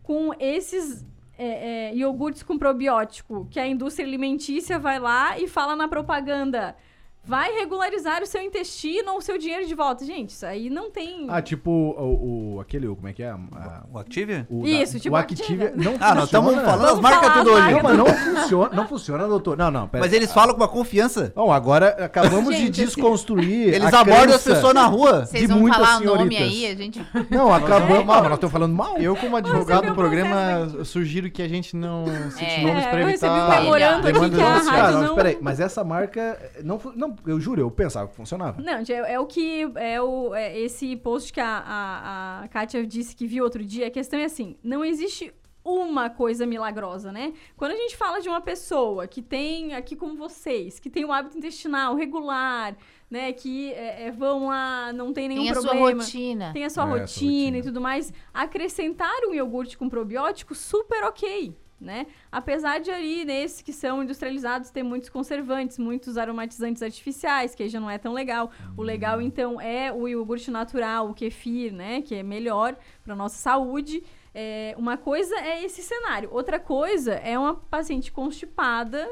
com 0.03 0.33
esses 0.39 1.05
é, 1.37 1.89
é, 1.89 1.95
iogurtes 1.95 2.43
com 2.43 2.57
probiótico, 2.57 3.47
que 3.49 3.59
a 3.59 3.65
indústria 3.65 4.05
alimentícia 4.05 4.77
vai 4.77 4.99
lá 4.99 5.39
e 5.39 5.47
fala 5.47 5.75
na 5.75 5.87
propaganda. 5.87 6.75
Vai 7.23 7.51
regularizar 7.53 8.23
o 8.23 8.25
seu 8.25 8.41
intestino 8.41 9.11
ou 9.11 9.17
o 9.19 9.21
seu 9.21 9.37
dinheiro 9.37 9.67
de 9.67 9.75
volta. 9.75 10.03
Gente, 10.03 10.31
isso 10.31 10.43
aí 10.43 10.71
não 10.71 10.89
tem. 10.89 11.27
Ah, 11.29 11.39
tipo 11.39 11.69
o, 11.69 12.55
o- 12.55 12.59
aquele, 12.59 12.87
como 12.87 13.07
é 13.07 13.13
que 13.13 13.21
é? 13.21 13.29
A- 13.29 13.83
O 13.93 13.99
Activia? 13.99 14.47
o 14.49 14.65
Isso, 14.65 14.93
da- 14.93 14.99
tipo 14.99 15.15
o 15.15 15.17
Activia. 15.17 15.67
Activia 15.67 15.73
não 15.91 15.97
Ah, 15.99 16.15
nós 16.15 16.25
estamos 16.25 16.55
falando 16.55 16.71
as 16.83 16.89
Vamos 16.89 16.99
marcas 17.01 17.21
falar 17.29 17.33
tudo 17.43 17.51
as 17.51 17.63
hoje. 17.63 17.73
Não, 17.75 17.83
mas 17.83 17.97
não 17.97 18.05
funciona, 18.07 18.75
não 18.75 18.87
funciona, 18.87 19.27
doutor. 19.27 19.55
Não, 19.55 19.69
não, 19.69 19.87
pera. 19.87 20.03
Mas 20.03 20.13
eles 20.13 20.33
falam 20.33 20.55
com 20.55 20.61
uma 20.61 20.67
confiança. 20.67 21.31
Bom, 21.35 21.51
agora 21.53 21.89
acabamos 22.03 22.55
de 22.55 22.61
Gente, 22.63 22.81
assim, 22.81 22.85
desconstruir. 22.85 23.67
Eles 23.71 23.93
a 23.93 23.99
abordam 24.01 24.35
as 24.35 24.43
pessoas 24.43 24.73
na 24.73 24.85
rua. 24.87 25.25
Vocês 25.27 25.41
de 25.43 25.47
vão 25.47 25.59
muitas 25.59 25.79
falar 25.79 26.01
o 26.01 26.03
nome 26.03 26.35
senhoritas. 26.35 26.47
aí, 26.47 26.65
a 26.65 26.75
gente. 26.75 27.07
Não, 27.29 27.53
acabamos. 27.53 28.03
Mas 28.05 28.23
nós 28.23 28.33
estamos 28.33 28.51
falando 28.51 28.73
mal. 28.75 28.97
Eu, 28.97 29.15
como 29.15 29.37
advogado 29.37 29.85
do 29.87 29.93
programa, 29.93 30.71
eu 30.73 30.83
sugiro 30.85 31.29
que 31.29 31.43
a 31.43 31.47
gente 31.47 31.75
não 31.75 32.05
cite 32.31 32.45
É. 32.45 32.61
nomes 32.63 32.83
É, 32.83 32.89
pra 32.89 32.99
eu 33.01 33.05
recebi 33.07 33.31
evitar 33.31 33.59
um 33.59 33.63
memorando 33.63 34.07
aqui 34.07 34.11
que 34.11 34.17
a 34.17 34.23
judiciais. 34.23 34.67
rádio 34.67 34.81
Ah, 34.81 34.91
não, 34.91 35.07
não- 35.09 35.15
peraí, 35.15 35.37
mas 35.39 35.59
essa 35.59 35.83
marca. 35.83 36.39
Não, 36.63 36.79
não, 37.11 37.31
eu 37.31 37.39
juro, 37.39 37.61
eu 37.61 37.69
pensava 37.71 38.07
que 38.09 38.15
funcionava. 38.15 38.61
Não, 38.61 38.73
é, 38.79 39.13
é 39.13 39.19
o 39.19 39.25
que 39.25 39.71
é, 39.75 40.01
o, 40.01 40.33
é 40.33 40.59
esse 40.59 40.95
post 40.97 41.31
que 41.31 41.39
a, 41.39 41.45
a, 41.65 42.43
a 42.43 42.47
Kátia 42.47 42.85
disse 42.85 43.15
que 43.15 43.27
viu 43.27 43.43
outro 43.43 43.63
dia. 43.63 43.87
A 43.87 43.91
questão 43.91 44.19
é 44.19 44.25
assim: 44.25 44.55
não 44.63 44.83
existe 44.83 45.33
uma 45.63 46.09
coisa 46.09 46.45
milagrosa, 46.45 47.11
né? 47.11 47.33
Quando 47.55 47.73
a 47.73 47.75
gente 47.75 47.95
fala 47.95 48.19
de 48.19 48.27
uma 48.27 48.41
pessoa 48.41 49.07
que 49.07 49.21
tem, 49.21 49.73
aqui 49.75 49.95
como 49.95 50.15
vocês, 50.17 50.79
que 50.79 50.89
tem 50.89 51.05
um 51.05 51.13
hábito 51.13 51.37
intestinal 51.37 51.95
regular, 51.95 52.75
né? 53.09 53.31
Que 53.31 53.71
é, 53.73 54.07
é, 54.07 54.11
vão 54.11 54.47
lá, 54.47 54.91
não 54.93 55.13
tem 55.13 55.27
nenhum 55.27 55.43
Tem 55.43 55.51
a 55.51 55.55
sua 55.55 55.69
problema. 55.69 56.01
rotina. 56.03 56.51
Tem 56.53 56.65
a 56.65 56.69
sua 56.69 56.83
É, 56.83 56.85
a 56.85 56.87
sua 56.87 56.99
rotina, 56.99 57.31
rotina. 57.31 57.57
e 57.57 57.61
tudo 57.61 57.79
mais. 57.79 58.11
Acrescentar 58.33 59.11
um 59.27 59.33
iogurte 59.33 59.77
com 59.77 59.87
probiótico, 59.87 60.55
super 60.55 61.03
ok. 61.03 61.55
Né? 61.81 62.05
Apesar 62.31 62.79
de 62.79 62.91
ali, 62.91 63.25
nesses 63.25 63.63
que 63.63 63.73
são 63.73 64.03
industrializados, 64.03 64.69
ter 64.69 64.83
muitos 64.83 65.09
conservantes, 65.09 65.79
muitos 65.79 66.15
aromatizantes 66.15 66.83
artificiais, 66.83 67.55
que 67.55 67.63
aí 67.63 67.69
já 67.69 67.79
não 67.79 67.89
é 67.89 67.97
tão 67.97 68.13
legal. 68.13 68.51
O 68.77 68.83
legal, 68.83 69.19
então, 69.19 69.59
é 69.59 69.91
o 69.91 70.07
iogurte 70.07 70.51
natural, 70.51 71.09
o 71.09 71.13
kefir, 71.15 71.73
né? 71.73 72.03
Que 72.03 72.15
é 72.15 72.23
melhor 72.23 72.77
para 73.03 73.15
nossa 73.15 73.37
saúde. 73.37 74.03
É, 74.31 74.75
uma 74.77 74.95
coisa 74.95 75.35
é 75.37 75.63
esse 75.65 75.81
cenário. 75.81 76.29
Outra 76.31 76.59
coisa 76.59 77.13
é 77.13 77.37
uma 77.37 77.55
paciente 77.55 78.11
constipada, 78.11 79.09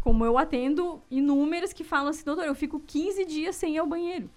como 0.00 0.24
eu 0.24 0.38
atendo 0.38 1.02
inúmeras 1.10 1.72
que 1.72 1.82
falam 1.82 2.08
assim, 2.08 2.24
doutor, 2.24 2.44
eu 2.44 2.54
fico 2.54 2.78
15 2.78 3.24
dias 3.24 3.56
sem 3.56 3.74
ir 3.74 3.78
ao 3.78 3.86
banheiro. 3.86 4.30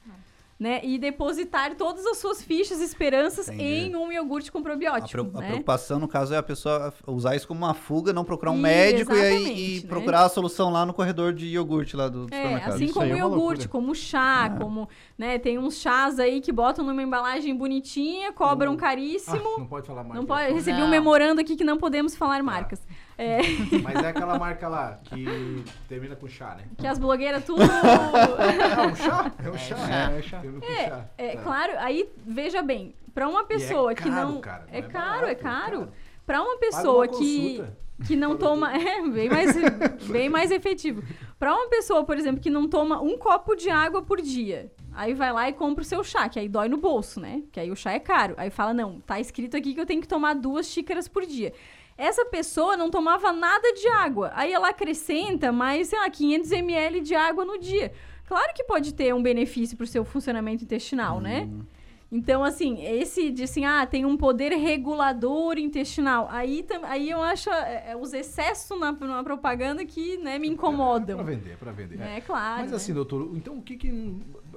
Né? 0.57 0.79
E 0.85 0.97
depositar 0.97 1.75
todas 1.75 2.05
as 2.05 2.17
suas 2.17 2.41
fichas 2.41 2.79
e 2.79 2.85
esperanças 2.85 3.49
Entendi. 3.49 3.63
em 3.89 3.95
um 3.97 4.09
iogurte 4.09 4.49
com 4.49 4.59
A, 4.59 4.61
probiótico. 4.61 5.19
a 5.37 5.41
né? 5.41 5.47
preocupação, 5.47 5.99
no 5.99 6.07
caso, 6.07 6.33
é 6.33 6.37
a 6.37 6.43
pessoa 6.43 6.93
usar 7.05 7.35
isso 7.35 7.45
como 7.45 7.65
uma 7.65 7.73
fuga, 7.73 8.13
não 8.13 8.23
procurar 8.23 8.51
um 8.51 8.57
Ih, 8.59 8.61
médico 8.61 9.13
e, 9.13 9.19
aí, 9.19 9.75
e 9.79 9.81
né? 9.81 9.87
procurar 9.89 10.23
a 10.23 10.29
solução 10.29 10.69
lá 10.71 10.85
no 10.85 10.93
corredor 10.93 11.33
de 11.33 11.47
iogurte 11.47 11.97
lá 11.97 12.07
do 12.07 12.19
É, 12.31 12.37
supermercado. 12.37 12.73
assim 12.75 12.85
Isso 12.85 12.93
como 12.93 13.05
aí 13.05 13.11
o 13.11 13.15
é 13.15 13.19
iogurte, 13.19 13.63
loucura. 13.63 13.67
como 13.67 13.93
chá, 13.93 14.49
É. 14.55 14.57
como, 14.57 14.87
né, 15.17 15.37
tem 15.39 15.57
uns 15.59 15.75
chás 15.77 16.19
aí 16.19 16.39
que 16.39 16.53
botam 16.53 16.85
numa 16.85 17.03
embalagem 17.03 17.53
bonitinha, 17.53 18.31
cobram 18.31 18.77
caríssimo. 18.77 19.35
Ah, 19.57 19.59
não 19.59 19.67
pode 19.67 19.85
falar 19.87 20.03
marca. 20.05 20.17
não 20.19 20.25
pode, 20.25 20.53
recebi 20.53 20.79
Não. 20.79 20.87
um 20.87 20.89
memorando 20.89 21.41
aqui 21.41 21.57
que 21.57 21.65
não 21.65 21.77
podemos 21.77 22.15
falar 22.15 22.41
marcas. 22.41 22.81
É, 23.17 23.39
Mas 23.81 24.03
é 24.03 24.07
aquela 24.09 24.37
marca 24.37 24.67
lá 24.67 24.99
que 25.05 25.63
termina 25.87 26.15
com 26.15 26.27
chá, 26.27 26.55
né? 26.55 26.65
que 26.77 26.85
as 26.85 26.99
blogueiras 26.99 27.43
tudo 27.45 27.61
É 27.63 28.81
um 28.87 28.95
chá? 28.95 29.31
É 29.43 29.49
um 29.49 29.57
chá. 29.57 29.75
chá. 29.77 30.11
É, 30.11 30.21
chá. 30.21 30.39
Termina 30.39 30.65
com 30.65 30.71
É, 30.71 30.87
chá. 30.89 31.05
é 31.17 31.35
Tá. 31.35 31.41
claro, 31.41 31.73
aí 31.77 32.09
veja 32.25 32.61
bem, 32.61 32.93
pra 33.13 33.27
uma 33.29 33.45
pessoa 33.45 33.95
que 33.95 34.09
caro, 34.09 34.31
não 34.33 34.41
cara, 34.41 34.65
não 34.67 34.73
é 34.73 34.79
é 34.79 34.81
caro, 34.81 35.05
barato, 35.05 35.25
é 35.27 35.31
é 35.31 35.35
caro. 35.35 35.77
caro. 35.79 35.91
Pra 36.25 36.41
uma 36.41 36.57
pessoa 36.57 37.05
uma 37.05 37.07
que 37.07 37.57
consulta. 37.57 37.77
que 38.05 38.15
não 38.15 38.35
toma, 38.37 38.73
é 38.75 39.01
bem 39.07 39.29
mais 39.29 39.55
bem 40.09 40.27
mais 40.29 40.51
efetivo. 40.51 41.01
Pra 41.39 41.53
uma 41.55 41.69
pessoa, 41.69 42.03
por 42.03 42.17
exemplo, 42.17 42.41
que 42.41 42.49
não 42.49 42.67
toma 42.67 43.01
um 43.01 43.17
copo 43.17 43.55
de 43.55 43.69
água 43.69 44.01
por 44.01 44.19
dia, 44.21 44.71
aí 44.93 45.13
vai 45.13 45.31
lá 45.31 45.47
e 45.47 45.53
compra 45.53 45.83
o 45.83 45.85
seu 45.85 46.03
chá, 46.03 46.27
que 46.27 46.39
aí 46.39 46.49
dói 46.49 46.67
no 46.67 46.77
bolso, 46.77 47.19
né? 47.21 47.43
Que 47.51 47.59
aí 47.59 47.71
o 47.71 47.75
chá 47.75 47.91
é 47.93 47.99
caro. 47.99 48.33
Aí 48.37 48.49
fala: 48.49 48.73
"Não, 48.73 48.99
tá 49.01 49.19
escrito 49.19 49.55
aqui 49.55 49.73
que 49.73 49.79
eu 49.79 49.85
tenho 49.85 50.01
que 50.01 50.07
tomar 50.07 50.33
duas 50.35 50.65
xícaras 50.67 51.07
por 51.07 51.25
dia". 51.25 51.53
Essa 51.97 52.25
pessoa 52.25 52.75
não 52.75 52.89
tomava 52.89 53.31
nada 53.31 53.71
de 53.73 53.87
água. 53.87 54.31
Aí 54.35 54.51
ela 54.51 54.69
acrescenta 54.69 55.51
mais, 55.51 55.87
sei 55.87 55.99
lá, 55.99 56.09
500 56.09 56.51
ml 56.51 56.99
de 57.01 57.15
água 57.15 57.45
no 57.45 57.57
dia. 57.57 57.91
Claro 58.27 58.53
que 58.53 58.63
pode 58.63 58.93
ter 58.93 59.13
um 59.13 59.21
benefício 59.23 59.77
pro 59.77 59.87
seu 59.87 60.03
funcionamento 60.03 60.63
intestinal, 60.63 61.21
né? 61.21 61.47
Então, 62.11 62.43
assim, 62.43 62.83
esse 62.85 63.31
de 63.31 63.43
assim, 63.43 63.65
ah, 63.65 63.85
tem 63.85 64.05
um 64.05 64.15
poder 64.15 64.51
regulador 64.53 65.57
intestinal. 65.57 66.27
Aí, 66.31 66.63
tam- 66.63 66.83
aí 66.85 67.09
eu 67.09 67.21
acho 67.21 67.49
é, 67.49 67.91
é, 67.91 67.95
os 67.97 68.13
excessos 68.13 68.79
na, 68.79 68.91
na 68.91 69.23
propaganda 69.23 69.83
que 69.85 70.17
né, 70.17 70.37
me 70.37 70.47
É 70.47 70.51
incomodam. 70.51 71.17
pra 71.17 71.25
vender, 71.25 71.51
é 71.53 71.55
pra 71.55 71.71
vender. 71.71 71.99
É, 72.01 72.21
claro. 72.21 72.61
Mas 72.61 72.71
né? 72.71 72.77
assim, 72.77 72.93
doutor, 72.93 73.31
então 73.35 73.57
o 73.57 73.61
que 73.61 73.75
que... 73.75 74.15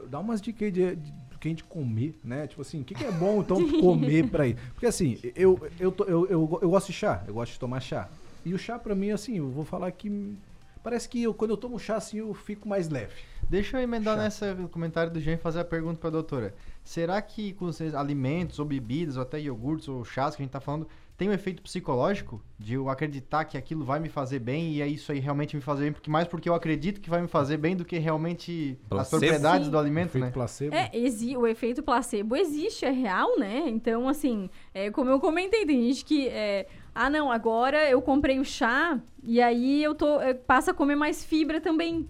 Dá 0.08 0.18
umas 0.20 0.40
dicas 0.40 0.72
de, 0.72 0.94
de, 0.96 1.12
do 1.38 1.40
que 1.40 1.48
a 1.48 1.50
gente 1.50 1.64
comer, 1.64 2.18
né? 2.24 2.46
Tipo 2.48 2.62
assim, 2.62 2.80
o 2.80 2.84
que, 2.84 2.94
que 2.94 3.04
é 3.04 3.12
bom, 3.12 3.40
então, 3.40 3.56
comer 3.80 4.28
pra 4.28 4.46
ir? 4.46 4.56
Porque 4.74 4.86
assim, 4.86 5.18
eu, 5.36 5.58
eu, 5.78 5.92
tô- 5.92 6.04
eu, 6.04 6.26
eu, 6.26 6.58
eu 6.62 6.70
gosto 6.70 6.88
de 6.88 6.92
chá, 6.92 7.22
eu 7.26 7.34
gosto 7.34 7.52
de 7.52 7.60
tomar 7.60 7.80
chá. 7.80 8.08
E 8.44 8.52
o 8.52 8.58
chá 8.58 8.78
pra 8.78 8.94
mim, 8.94 9.10
assim, 9.10 9.38
eu 9.38 9.48
vou 9.48 9.64
falar 9.64 9.90
que... 9.92 10.36
Parece 10.82 11.08
que 11.08 11.22
eu, 11.22 11.34
quando 11.34 11.50
eu 11.50 11.56
tomo 11.56 11.78
chá, 11.78 11.96
assim, 11.96 12.18
eu 12.18 12.32
fico 12.32 12.68
mais 12.68 12.88
leve. 12.88 13.12
Deixa 13.50 13.76
eu 13.78 13.82
emendar 13.82 14.16
Chá. 14.16 14.22
nessa 14.22 14.54
comentário 14.70 15.12
do 15.12 15.20
Jean 15.20 15.34
e 15.34 15.36
fazer 15.36 15.60
a 15.60 15.64
pergunta 15.64 15.98
pra 16.00 16.08
doutora. 16.08 16.54
Será 16.84 17.20
que 17.20 17.52
com 17.54 17.68
esses 17.68 17.94
alimentos 17.94 18.58
ou 18.58 18.64
bebidas, 18.64 19.16
ou 19.16 19.22
até 19.22 19.40
iogurtes 19.40 19.88
ou 19.88 20.04
chás 20.04 20.34
que 20.36 20.42
a 20.42 20.44
gente 20.44 20.52
tá 20.52 20.60
falando, 20.60 20.86
tem 21.18 21.28
um 21.28 21.32
efeito 21.32 21.60
psicológico? 21.60 22.40
De 22.58 22.74
eu 22.74 22.88
acreditar 22.88 23.44
que 23.44 23.58
aquilo 23.58 23.84
vai 23.84 23.98
me 24.00 24.08
fazer 24.08 24.38
bem 24.38 24.72
e 24.74 24.80
é 24.80 24.86
isso 24.86 25.10
aí 25.12 25.18
realmente 25.18 25.54
me 25.56 25.60
fazer 25.60 25.82
bem? 25.84 25.92
Porque 25.92 26.08
mais 26.08 26.26
porque 26.28 26.48
eu 26.48 26.54
acredito 26.54 27.00
que 27.00 27.10
vai 27.10 27.20
me 27.20 27.28
fazer 27.28 27.56
bem 27.56 27.76
do 27.76 27.84
que 27.84 27.98
realmente 27.98 28.78
as 28.84 28.88
Placebo. 28.88 29.20
propriedades 29.20 29.66
Sim. 29.66 29.70
do 29.72 29.78
alimento, 29.78 30.10
Efeito 30.10 30.24
né? 30.24 30.30
placebo. 30.30 30.74
É, 30.74 30.90
exi- 30.94 31.36
o 31.36 31.46
efeito 31.46 31.82
placebo 31.82 32.34
existe, 32.36 32.84
é 32.86 32.90
real, 32.90 33.38
né? 33.38 33.64
Então, 33.66 34.08
assim, 34.08 34.48
é, 34.72 34.90
como 34.90 35.10
eu 35.10 35.18
comentei, 35.20 35.66
tem 35.66 35.82
gente 35.88 36.04
que. 36.04 36.28
é, 36.28 36.66
ah, 36.94 37.10
não, 37.10 37.30
agora 37.30 37.90
eu 37.90 38.00
comprei 38.00 38.38
o 38.38 38.44
chá 38.44 38.98
e 39.22 39.40
aí 39.42 39.82
eu 39.82 39.94
tô. 39.94 40.20
é, 40.20 40.32
passa 40.34 40.70
a 40.70 40.74
comer 40.74 40.94
mais 40.96 41.24
fibra 41.24 41.60
também. 41.60 42.08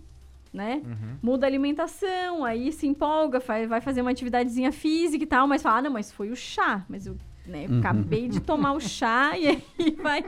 né? 0.52 0.82
Muda 1.22 1.46
a 1.46 1.48
alimentação, 1.48 2.44
aí 2.44 2.72
se 2.72 2.86
empolga, 2.86 3.38
vai 3.68 3.80
fazer 3.80 4.00
uma 4.00 4.10
atividadezinha 4.10 4.72
física 4.72 5.22
e 5.22 5.26
tal, 5.26 5.46
mas 5.46 5.62
fala, 5.62 5.78
ah, 5.78 5.82
não, 5.82 5.90
mas 5.90 6.10
foi 6.12 6.30
o 6.30 6.36
chá, 6.36 6.84
mas 6.88 7.06
eu 7.06 7.16
né, 7.48 7.66
acabei 7.78 8.28
de 8.28 8.40
tomar 8.40 8.72
o 8.74 8.80
chá 8.80 9.36
e 9.36 9.48
aí 9.48 9.62
vai. 10.00 10.24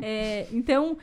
É, 0.00 0.46
então, 0.52 0.92
o 0.92 0.98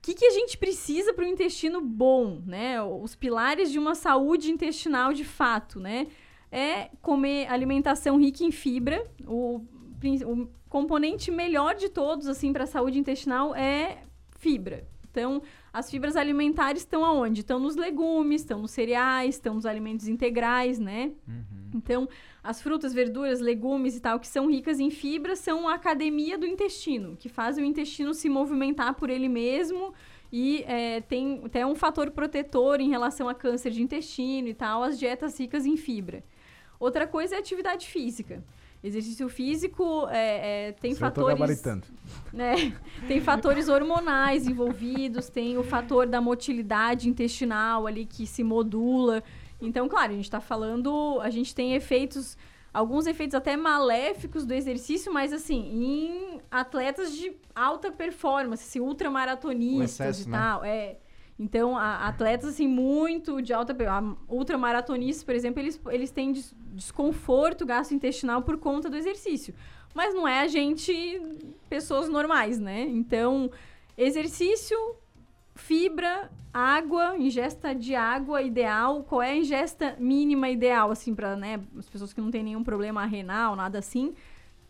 que, 0.00 0.14
que 0.14 0.24
a 0.24 0.30
gente 0.30 0.58
precisa 0.58 1.12
para 1.14 1.24
o 1.24 1.28
intestino 1.28 1.80
bom, 1.80 2.42
né? 2.44 2.82
Os 2.82 3.14
pilares 3.14 3.70
de 3.70 3.78
uma 3.78 3.94
saúde 3.94 4.50
intestinal 4.50 5.12
de 5.12 5.24
fato, 5.24 5.78
né? 5.78 6.08
É 6.50 6.90
comer 7.00 7.46
alimentação 7.46 8.18
rica 8.18 8.42
em 8.42 8.50
fibra. 8.50 9.06
O, 9.26 9.64
o 10.26 10.48
componente 10.68 11.30
melhor 11.30 11.74
de 11.74 11.88
todos, 11.88 12.26
assim, 12.26 12.52
para 12.52 12.64
a 12.64 12.66
saúde 12.66 12.98
intestinal 12.98 13.54
é 13.54 13.98
fibra. 14.38 14.88
Então, 15.08 15.42
as 15.72 15.90
fibras 15.90 16.16
alimentares 16.16 16.82
estão 16.82 17.04
aonde? 17.04 17.40
Estão 17.40 17.60
nos 17.60 17.76
legumes, 17.76 18.40
estão 18.40 18.60
nos 18.60 18.70
cereais, 18.70 19.36
estão 19.36 19.54
nos 19.54 19.66
alimentos 19.66 20.08
integrais, 20.08 20.78
né? 20.78 21.12
Então, 21.74 22.08
as 22.42 22.60
frutas, 22.60 22.92
verduras, 22.92 23.40
legumes 23.40 23.96
e 23.96 24.00
tal, 24.00 24.18
que 24.20 24.28
são 24.28 24.50
ricas 24.50 24.80
em 24.80 24.90
fibra, 24.90 25.36
são 25.36 25.68
a 25.68 25.74
academia 25.74 26.36
do 26.36 26.46
intestino, 26.46 27.16
que 27.16 27.28
fazem 27.28 27.64
o 27.64 27.66
intestino 27.66 28.12
se 28.12 28.28
movimentar 28.28 28.94
por 28.94 29.10
ele 29.10 29.28
mesmo 29.28 29.94
e 30.32 30.64
é, 30.66 31.02
tem 31.02 31.42
até 31.44 31.64
um 31.66 31.74
fator 31.74 32.10
protetor 32.10 32.80
em 32.80 32.88
relação 32.88 33.28
a 33.28 33.34
câncer 33.34 33.70
de 33.70 33.82
intestino 33.82 34.48
e 34.48 34.54
tal, 34.54 34.82
as 34.82 34.98
dietas 34.98 35.38
ricas 35.38 35.66
em 35.66 35.76
fibra. 35.76 36.24
Outra 36.80 37.06
coisa 37.06 37.34
é 37.34 37.36
a 37.36 37.40
atividade 37.40 37.86
física. 37.86 38.42
Exercício 38.82 39.28
físico 39.28 40.08
é, 40.08 40.68
é, 40.68 40.72
tem 40.72 40.90
Isso 40.90 40.98
fatores 40.98 41.62
né? 42.32 42.76
Tem 43.06 43.20
fatores 43.20 43.68
hormonais 43.68 44.48
envolvidos, 44.48 45.28
tem 45.28 45.56
o 45.56 45.62
fator 45.62 46.04
da 46.04 46.20
motilidade 46.20 47.08
intestinal 47.08 47.86
ali 47.86 48.04
que 48.04 48.26
se 48.26 48.42
modula. 48.42 49.22
Então, 49.66 49.88
claro, 49.88 50.12
a 50.12 50.16
gente 50.16 50.30
tá 50.30 50.40
falando, 50.40 51.18
a 51.20 51.30
gente 51.30 51.54
tem 51.54 51.74
efeitos, 51.74 52.36
alguns 52.74 53.06
efeitos 53.06 53.34
até 53.34 53.56
maléficos 53.56 54.44
do 54.44 54.52
exercício, 54.52 55.12
mas 55.12 55.32
assim, 55.32 55.60
em 55.72 56.40
atletas 56.50 57.16
de 57.16 57.32
alta 57.54 57.90
performance, 57.92 58.64
assim, 58.64 58.80
ultramaratonistas 58.80 60.16
excesso, 60.18 60.28
e 60.28 60.30
né? 60.32 60.38
tal, 60.38 60.64
é. 60.64 60.96
Então, 61.38 61.76
a- 61.76 62.06
atletas 62.08 62.50
assim 62.50 62.68
muito 62.68 63.40
de 63.40 63.52
alta 63.52 63.74
per- 63.74 63.88
a- 63.88 64.14
ultramaratonistas, 64.28 65.24
por 65.24 65.34
exemplo, 65.34 65.60
eles, 65.60 65.80
eles 65.90 66.10
têm 66.10 66.32
des- 66.32 66.54
desconforto 66.74 67.64
gastrointestinal 67.66 68.42
por 68.42 68.58
conta 68.58 68.88
do 68.90 68.96
exercício. 68.96 69.54
Mas 69.94 70.14
não 70.14 70.26
é 70.26 70.40
a 70.40 70.46
gente, 70.48 70.92
pessoas 71.68 72.08
normais, 72.08 72.58
né? 72.58 72.82
Então, 72.82 73.50
exercício, 73.96 74.76
fibra, 75.54 76.30
água, 76.52 77.16
ingesta 77.16 77.74
de 77.74 77.94
água 77.94 78.42
ideal. 78.42 79.04
Qual 79.04 79.22
é 79.22 79.30
a 79.30 79.36
ingesta 79.36 79.96
mínima 79.98 80.50
ideal, 80.50 80.90
assim, 80.90 81.14
para 81.14 81.36
né, 81.36 81.60
as 81.78 81.88
pessoas 81.88 82.12
que 82.12 82.20
não 82.20 82.30
têm 82.30 82.42
nenhum 82.42 82.62
problema 82.62 83.04
renal, 83.06 83.56
nada 83.56 83.78
assim? 83.78 84.14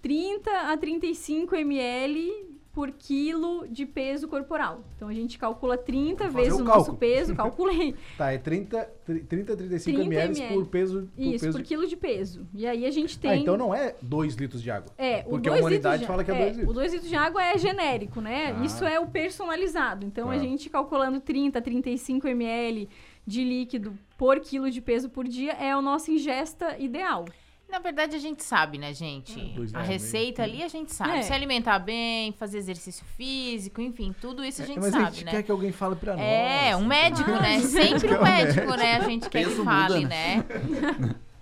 30 0.00 0.50
a 0.72 0.76
35 0.76 1.54
ml 1.56 2.51
por 2.72 2.90
quilo 2.90 3.66
de 3.68 3.84
peso 3.84 4.26
corporal. 4.26 4.82
Então, 4.96 5.08
a 5.08 5.12
gente 5.12 5.38
calcula 5.38 5.76
30 5.76 6.28
Vou 6.28 6.42
vezes 6.42 6.58
o 6.58 6.62
o 6.62 6.64
nosso 6.64 6.94
peso, 6.94 7.34
calculei. 7.36 7.94
Tá, 8.16 8.32
é 8.32 8.38
30, 8.38 8.90
30 9.28 9.56
35 9.56 9.98
30 9.98 10.14
ml 10.14 10.34
por 10.34 10.42
ml. 10.54 10.64
peso. 10.70 11.08
Por 11.14 11.22
Isso, 11.22 11.44
peso 11.44 11.58
por 11.58 11.64
quilo 11.64 11.86
de 11.86 11.96
peso. 11.96 12.46
E 12.54 12.66
aí 12.66 12.86
a 12.86 12.90
gente 12.90 13.18
tem... 13.18 13.30
Ah, 13.30 13.36
então 13.36 13.56
não 13.58 13.74
é 13.74 13.94
2 14.00 14.34
litros 14.36 14.62
de 14.62 14.70
água. 14.70 14.90
É, 14.96 15.20
o 15.26 15.30
Porque 15.30 15.48
a 15.48 15.52
humanidade 15.52 16.06
fala 16.06 16.24
que 16.24 16.30
é 16.30 16.34
2 16.34 16.56
O 16.56 16.58
litros. 16.60 16.74
2 16.74 16.92
litros 16.94 17.10
de 17.10 17.16
água 17.16 17.44
é 17.44 17.58
genérico, 17.58 18.20
né? 18.20 18.56
Ah. 18.58 18.64
Isso 18.64 18.84
é 18.86 18.98
o 18.98 19.06
personalizado. 19.06 20.06
Então, 20.06 20.30
a 20.30 20.34
Tá. 20.34 20.38
gente 20.40 20.70
calculando 20.70 21.20
30, 21.20 21.60
35 21.60 22.26
ml 22.28 22.88
de 23.26 23.44
líquido 23.44 23.96
por 24.16 24.40
quilo 24.40 24.70
de 24.70 24.80
peso 24.80 25.10
por 25.10 25.28
dia 25.28 25.52
é 25.52 25.72
a 25.72 25.82
nossa 25.82 26.10
ingesta 26.10 26.76
ideal. 26.78 27.24
Na 27.72 27.78
verdade, 27.78 28.14
a 28.14 28.18
gente 28.18 28.44
sabe, 28.44 28.76
né, 28.76 28.92
gente? 28.92 29.40
É, 29.40 29.78
a 29.78 29.82
reais, 29.82 29.88
receita 29.88 30.42
meio. 30.42 30.54
ali 30.56 30.62
a 30.62 30.68
gente 30.68 30.92
sabe. 30.92 31.16
É. 31.16 31.22
Se 31.22 31.32
alimentar 31.32 31.78
bem, 31.78 32.30
fazer 32.32 32.58
exercício 32.58 33.02
físico, 33.16 33.80
enfim, 33.80 34.14
tudo 34.20 34.44
isso 34.44 34.60
a 34.60 34.66
gente 34.66 34.76
É, 34.76 34.80
Mas 34.82 34.94
a 34.94 34.98
sabe, 35.00 35.16
gente 35.16 35.24
né? 35.24 35.30
quer 35.30 35.42
que 35.42 35.50
alguém 35.50 35.72
fale 35.72 35.96
pra 35.96 36.12
nós. 36.14 36.22
É, 36.22 36.76
um 36.76 36.84
médico, 36.84 37.30
né? 37.30 37.60
Gente 37.60 37.68
Sempre 37.68 38.14
um 38.14 38.20
médico, 38.22 38.76
né? 38.76 38.96
A 38.96 39.00
gente 39.00 39.30
quer 39.30 39.44
que 39.44 39.50
fale, 39.64 39.94
muda, 40.00 40.08
né? 40.08 40.44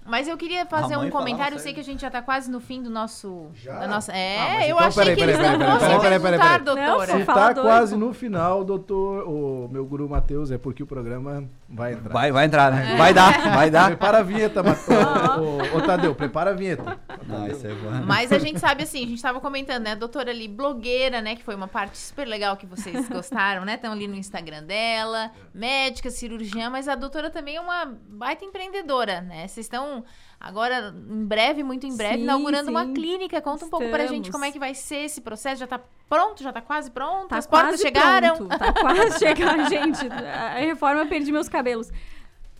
Mas 0.06 0.28
eu 0.28 0.36
queria 0.36 0.64
fazer 0.66 0.94
A 0.94 0.98
um 1.00 1.10
comentário. 1.10 1.56
Eu 1.56 1.58
sei 1.58 1.74
que 1.74 1.80
a 1.80 1.84
gente 1.84 2.00
já 2.00 2.10
tá 2.10 2.22
quase 2.22 2.48
no 2.48 2.60
fim 2.60 2.80
do 2.80 2.90
nosso. 2.90 3.48
Já? 3.54 3.80
Da 3.80 3.88
nossa... 3.88 4.12
É, 4.12 4.38
Ah, 4.38 4.44
mas 4.54 4.68
eu 4.68 4.76
então, 4.76 4.78
achei 4.86 5.02
peraí, 5.02 5.16
que 5.16 5.22
eles 5.22 5.36
peraí, 5.36 5.50
não 5.52 5.58
peraí, 5.58 5.74
fossem 5.78 6.00
peraí, 6.00 6.20
perguntar, 6.20 6.58
Não, 6.58 6.64
doutora. 6.64 7.18
Se 7.18 7.24
tá 7.24 7.54
quase 7.54 7.96
no 7.96 8.12
final, 8.12 8.64
doutor, 8.64 9.28
o 9.28 9.68
meu 9.68 9.84
guru 9.84 10.08
Matheus, 10.08 10.50
é 10.52 10.58
porque 10.58 10.82
o 10.82 10.86
programa 10.86 11.44
vai 11.70 11.92
entrar. 11.92 12.12
Vai, 12.12 12.32
vai 12.32 12.44
entrar, 12.46 12.72
né? 12.72 12.96
Vai 12.96 13.14
dar, 13.14 13.54
vai 13.54 13.70
dar. 13.70 13.86
Prepara 13.88 14.18
a 14.18 14.22
vinheta, 14.22 14.60
ô, 14.60 15.74
ô, 15.74 15.78
ô, 15.78 15.82
Tadeu, 15.82 16.14
prepara 16.14 16.50
a 16.50 16.52
vinheta. 16.52 16.98
Não, 17.26 17.46
isso 17.46 17.66
é 17.66 17.74
bom. 17.74 17.90
Mas 18.04 18.32
a 18.32 18.38
gente 18.38 18.58
sabe 18.58 18.82
assim, 18.82 19.04
a 19.04 19.08
gente 19.08 19.22
tava 19.22 19.40
comentando, 19.40 19.84
né? 19.84 19.92
A 19.92 19.94
doutora 19.94 20.30
ali, 20.30 20.48
blogueira, 20.48 21.20
né? 21.20 21.36
Que 21.36 21.44
foi 21.44 21.54
uma 21.54 21.68
parte 21.68 21.96
super 21.96 22.26
legal 22.26 22.56
que 22.56 22.66
vocês 22.66 23.06
gostaram, 23.08 23.64
né? 23.64 23.74
Estão 23.74 23.92
ali 23.92 24.08
no 24.08 24.16
Instagram 24.16 24.64
dela, 24.64 25.30
médica, 25.54 26.10
cirurgiã, 26.10 26.68
mas 26.68 26.88
a 26.88 26.94
doutora 26.94 27.30
também 27.30 27.56
é 27.56 27.60
uma 27.60 27.86
baita 28.08 28.44
empreendedora, 28.44 29.20
né? 29.20 29.46
Vocês 29.46 29.66
estão 29.66 30.04
agora, 30.40 30.94
em 31.10 31.24
breve, 31.26 31.62
muito 31.62 31.86
em 31.86 31.94
breve, 31.96 32.16
Sim, 32.16 32.22
inaugurando 32.22 32.70
uma 32.70 32.86
sim. 32.86 32.94
clínica. 32.94 33.40
Conta 33.42 33.66
um 33.66 33.70
pouco 33.70 33.88
pra 33.90 34.06
gente 34.06 34.26
Estamos. 34.26 34.30
como 34.30 34.44
é 34.46 34.50
que 34.50 34.58
vai 34.58 34.74
ser 34.74 35.04
esse 35.04 35.20
processo. 35.20 35.60
Já 35.60 35.66
tá 35.66 35.80
pronto? 36.08 36.42
Já 36.42 36.52
tá 36.52 36.60
quase 36.62 36.90
pronto? 36.90 37.28
Tá 37.28 37.36
As 37.36 37.46
portas 37.46 37.80
chegaram? 37.80 38.36
pronto, 38.36 38.58
Tá 38.58 38.72
quase 38.72 39.18
chegando, 39.20 39.68
gente. 39.68 40.06
A 40.08 40.54
reforma 40.58 41.02
eu 41.02 41.06
perdi 41.06 41.30
meus 41.30 41.48
cabelos. 41.48 41.90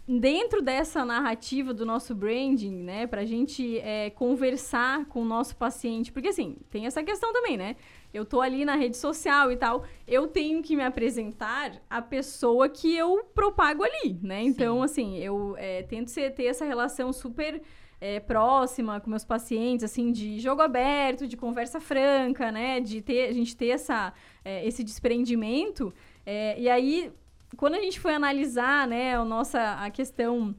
Dentro 0.07 0.61
dessa 0.61 1.05
narrativa 1.05 1.73
do 1.73 1.87
nosso 1.87 2.15
branding, 2.17 2.83
né, 2.83 3.07
pra 3.07 3.25
gente 3.25 3.79
é, 3.79 4.11
conversar 4.11 5.05
com 5.05 5.23
o 5.23 5.25
nosso 5.25 5.55
paciente, 5.57 6.11
porque 6.11 6.29
assim, 6.29 6.57
tem 6.69 6.85
essa 6.87 7.01
questão 7.03 7.33
também, 7.33 7.57
né? 7.57 7.77
Eu 8.13 8.25
tô 8.25 8.41
ali 8.41 8.65
na 8.65 8.75
rede 8.75 8.97
social 8.97 9.53
e 9.53 9.57
tal, 9.57 9.85
eu 10.07 10.27
tenho 10.27 10.63
que 10.63 10.75
me 10.77 10.83
apresentar 10.83 11.81
a 11.89 12.03
pessoa 12.03 12.69
que 12.69 12.97
eu 12.97 13.25
propago 13.35 13.85
ali, 13.85 14.19
né? 14.23 14.43
Então, 14.43 14.83
assim, 14.83 15.19
eu 15.19 15.55
é, 15.59 15.83
tento 15.83 16.09
ser- 16.09 16.35
ter 16.35 16.45
essa 16.47 16.65
relação 16.65 17.13
super 17.13 17.63
é, 18.01 18.19
próxima 18.19 18.99
com 18.99 19.11
meus 19.11 19.25
pacientes, 19.25 19.85
assim, 19.85 20.11
de 20.11 20.41
jogo 20.41 20.63
aberto, 20.63 21.27
de 21.27 21.37
conversa 21.37 21.79
franca, 21.81 22.51
né? 22.51 22.81
De 22.81 23.01
ter, 23.03 23.29
a 23.29 23.33
gente 23.33 23.55
ter 23.57 23.69
essa, 23.69 24.13
é, 24.45 24.67
esse 24.67 24.83
desprendimento. 24.83 25.93
É, 26.25 26.59
e 26.59 26.69
aí, 26.69 27.13
quando 27.57 27.75
a 27.75 27.81
gente 27.81 28.01
foi 28.01 28.15
analisar, 28.15 28.87
né, 28.89 29.17
a 29.17 29.25
nossa 29.25 29.75
a 29.75 29.91
questão 29.91 30.55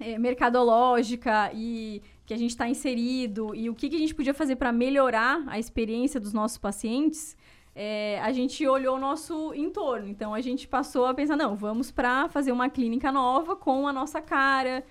é, 0.00 0.18
mercadológica 0.18 1.50
e 1.54 2.02
que 2.28 2.34
a 2.34 2.36
gente 2.36 2.50
está 2.50 2.68
inserido 2.68 3.54
e 3.54 3.70
o 3.70 3.74
que, 3.74 3.88
que 3.88 3.96
a 3.96 3.98
gente 3.98 4.14
podia 4.14 4.34
fazer 4.34 4.56
para 4.56 4.70
melhorar 4.70 5.42
a 5.46 5.58
experiência 5.58 6.20
dos 6.20 6.34
nossos 6.34 6.58
pacientes, 6.58 7.34
é, 7.74 8.20
a 8.20 8.30
gente 8.32 8.66
olhou 8.66 8.96
o 8.96 9.00
nosso 9.00 9.54
entorno. 9.54 10.06
Então 10.06 10.34
a 10.34 10.40
gente 10.42 10.68
passou 10.68 11.06
a 11.06 11.14
pensar, 11.14 11.38
não, 11.38 11.56
vamos 11.56 11.90
para 11.90 12.28
fazer 12.28 12.52
uma 12.52 12.68
clínica 12.68 13.10
nova 13.10 13.56
com 13.56 13.88
a 13.88 13.94
nossa 13.94 14.20
cara, 14.20 14.84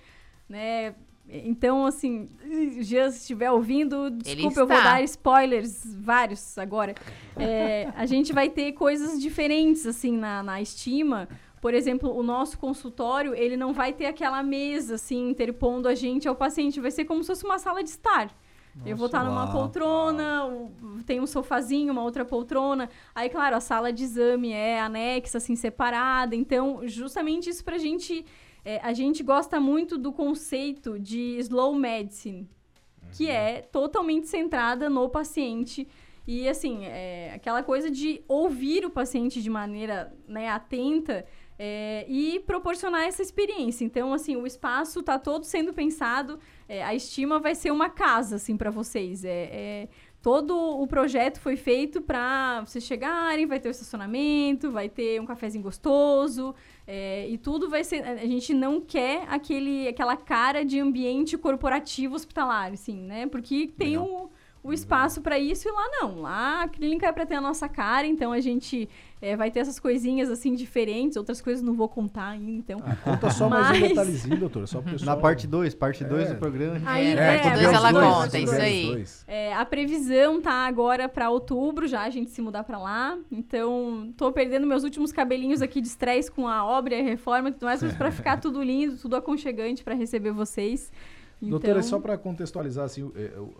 né? 0.48 0.96
Então, 1.28 1.86
assim, 1.86 2.28
Jean, 2.80 3.08
se 3.12 3.18
estiver 3.18 3.52
ouvindo, 3.52 4.10
desculpa, 4.10 4.60
eu 4.60 4.66
vou 4.66 4.82
dar 4.82 5.00
spoilers 5.04 5.84
vários 5.94 6.58
agora. 6.58 6.92
É, 7.36 7.92
a 7.94 8.04
gente 8.06 8.32
vai 8.32 8.48
ter 8.48 8.72
coisas 8.72 9.20
diferentes, 9.20 9.86
assim, 9.86 10.16
na, 10.16 10.42
na 10.42 10.60
estima. 10.60 11.28
Por 11.60 11.74
exemplo, 11.74 12.14
o 12.16 12.22
nosso 12.22 12.58
consultório, 12.58 13.34
ele 13.34 13.56
não 13.56 13.72
vai 13.72 13.92
ter 13.92 14.06
aquela 14.06 14.42
mesa, 14.42 14.94
assim, 14.94 15.30
interpondo 15.30 15.88
a 15.88 15.94
gente 15.94 16.28
ao 16.28 16.34
paciente. 16.36 16.80
Vai 16.80 16.90
ser 16.90 17.04
como 17.04 17.22
se 17.22 17.28
fosse 17.28 17.44
uma 17.44 17.58
sala 17.58 17.82
de 17.82 17.90
estar. 17.90 18.30
eu 18.86 18.96
vou 18.96 19.06
estar 19.06 19.24
numa 19.24 19.44
Uau. 19.44 19.52
poltrona, 19.52 20.46
o- 20.46 20.70
tem 21.04 21.18
um 21.20 21.26
sofazinho, 21.26 21.92
uma 21.92 22.02
outra 22.04 22.24
poltrona. 22.24 22.88
Aí, 23.12 23.28
claro, 23.28 23.56
a 23.56 23.60
sala 23.60 23.92
de 23.92 24.04
exame 24.04 24.52
é 24.52 24.78
anexa, 24.80 25.38
assim, 25.38 25.56
separada. 25.56 26.36
Então, 26.36 26.82
justamente 26.86 27.50
isso 27.50 27.64
pra 27.64 27.76
gente... 27.76 28.24
é, 28.64 28.78
a 28.82 28.92
gente 28.92 29.22
gosta 29.24 29.58
muito 29.58 29.98
do 29.98 30.12
conceito 30.12 30.96
de 30.98 31.38
slow 31.40 31.74
medicine, 31.74 32.48
que 33.16 33.28
é 33.28 33.62
totalmente 33.62 34.28
centrada 34.28 34.88
no 34.88 35.08
paciente. 35.08 35.88
E, 36.24 36.46
assim, 36.48 36.84
é 36.84 37.32
aquela 37.34 37.62
coisa 37.64 37.90
de 37.90 38.22
ouvir 38.28 38.84
o 38.84 38.90
paciente 38.90 39.42
de 39.42 39.48
maneira 39.50 40.14
né, 40.28 40.48
atenta 40.50 41.24
é, 41.58 42.04
e 42.08 42.40
proporcionar 42.40 43.02
essa 43.02 43.20
experiência. 43.20 43.84
Então, 43.84 44.12
assim, 44.12 44.36
o 44.36 44.46
espaço 44.46 45.00
está 45.00 45.18
todo 45.18 45.44
sendo 45.44 45.72
pensado. 45.72 46.38
é, 46.68 46.84
a 46.84 46.94
estima 46.94 47.40
vai 47.40 47.54
ser 47.54 47.70
uma 47.70 47.90
casa, 47.90 48.36
assim, 48.36 48.56
para 48.56 48.70
vocês. 48.70 49.24
É, 49.24 49.48
é, 49.50 49.88
todo 50.22 50.54
o 50.54 50.86
projeto 50.86 51.40
foi 51.40 51.56
feito 51.56 52.00
para 52.00 52.60
vocês 52.60 52.84
chegarem, 52.84 53.46
vai 53.46 53.58
ter 53.58 53.68
o 53.68 53.70
estacionamento, 53.70 54.70
vai 54.70 54.88
ter 54.88 55.20
um 55.20 55.26
cafezinho 55.26 55.64
gostoso, 55.64 56.54
é, 56.86 57.28
e 57.28 57.38
tudo 57.38 57.68
vai 57.68 57.82
ser. 57.82 58.04
A 58.04 58.26
gente 58.26 58.54
não 58.54 58.80
quer 58.80 59.24
aquele, 59.28 59.88
aquela 59.88 60.16
cara 60.16 60.64
de 60.64 60.78
ambiente 60.78 61.36
corporativo 61.36 62.14
hospitalar, 62.14 62.72
assim, 62.72 62.96
né? 62.96 63.26
Porque 63.26 63.72
tem 63.76 63.98
Legal. 63.98 64.06
o, 64.06 64.30
o 64.68 64.72
espaço 64.72 65.22
para 65.22 65.38
isso 65.38 65.66
e 65.66 65.72
lá 65.72 65.88
não. 65.92 66.20
Lá 66.20 66.62
a 66.62 66.68
clínica 66.68 67.06
é 67.06 67.12
para 67.12 67.24
ter 67.24 67.36
a 67.36 67.40
nossa 67.40 67.68
cara, 67.68 68.06
então 68.06 68.32
a 68.32 68.40
gente 68.40 68.86
é, 69.20 69.34
vai 69.34 69.50
ter 69.50 69.60
essas 69.60 69.80
coisinhas 69.80 70.30
assim 70.30 70.54
diferentes, 70.54 71.16
outras 71.16 71.40
coisas 71.40 71.62
não 71.62 71.74
vou 71.74 71.88
contar 71.88 72.28
ainda, 72.28 72.50
então. 72.50 72.78
Ah, 72.84 72.94
conta 72.96 73.30
só 73.30 73.48
mais 73.48 73.78
um 73.78 73.88
detalhezinho, 73.88 74.36
doutora, 74.36 74.66
só 74.66 74.82
pro 74.82 74.92
pessoal. 74.92 75.16
Na 75.16 75.20
parte 75.20 75.46
2, 75.46 75.74
parte 75.74 76.04
2 76.04 76.28
do 76.28 76.36
programa. 76.36 76.78
Aí, 76.84 77.06
É, 77.06 77.12
é, 77.12 77.38
parte 77.38 77.48
a 77.48 77.54
dois 77.54 77.72
ela 77.72 77.92
dois, 77.92 78.06
conta, 78.06 78.28
dois, 78.28 78.42
isso 78.44 78.60
aí. 78.60 79.04
É, 79.26 79.54
a 79.54 79.64
previsão 79.64 80.40
tá 80.40 80.66
agora 80.66 81.08
para 81.08 81.30
outubro 81.30 81.88
já, 81.88 82.02
a 82.02 82.10
gente 82.10 82.30
se 82.30 82.42
mudar 82.42 82.62
para 82.62 82.78
lá. 82.78 83.18
Então, 83.32 84.12
tô 84.18 84.30
perdendo 84.30 84.66
meus 84.66 84.84
últimos 84.84 85.12
cabelinhos 85.12 85.62
aqui 85.62 85.80
de 85.80 85.88
estresse 85.88 86.30
com 86.30 86.46
a 86.46 86.62
obra 86.64 86.94
e 86.94 87.00
a 87.00 87.04
reforma 87.04 87.48
e 87.48 87.52
tudo 87.52 87.64
mais, 87.64 87.82
mas 87.82 87.96
para 87.96 88.12
ficar 88.12 88.36
tudo 88.40 88.62
lindo, 88.62 88.98
tudo 88.98 89.16
aconchegante 89.16 89.82
para 89.82 89.94
receber 89.94 90.30
vocês. 90.30 90.92
Então, 91.40 91.50
Doutora, 91.50 91.82
só 91.82 92.00
para 92.00 92.18
contextualizar 92.18 92.84
assim, 92.84 93.10
é, 93.14 93.22
é, 93.22 93.38
o 93.38 93.54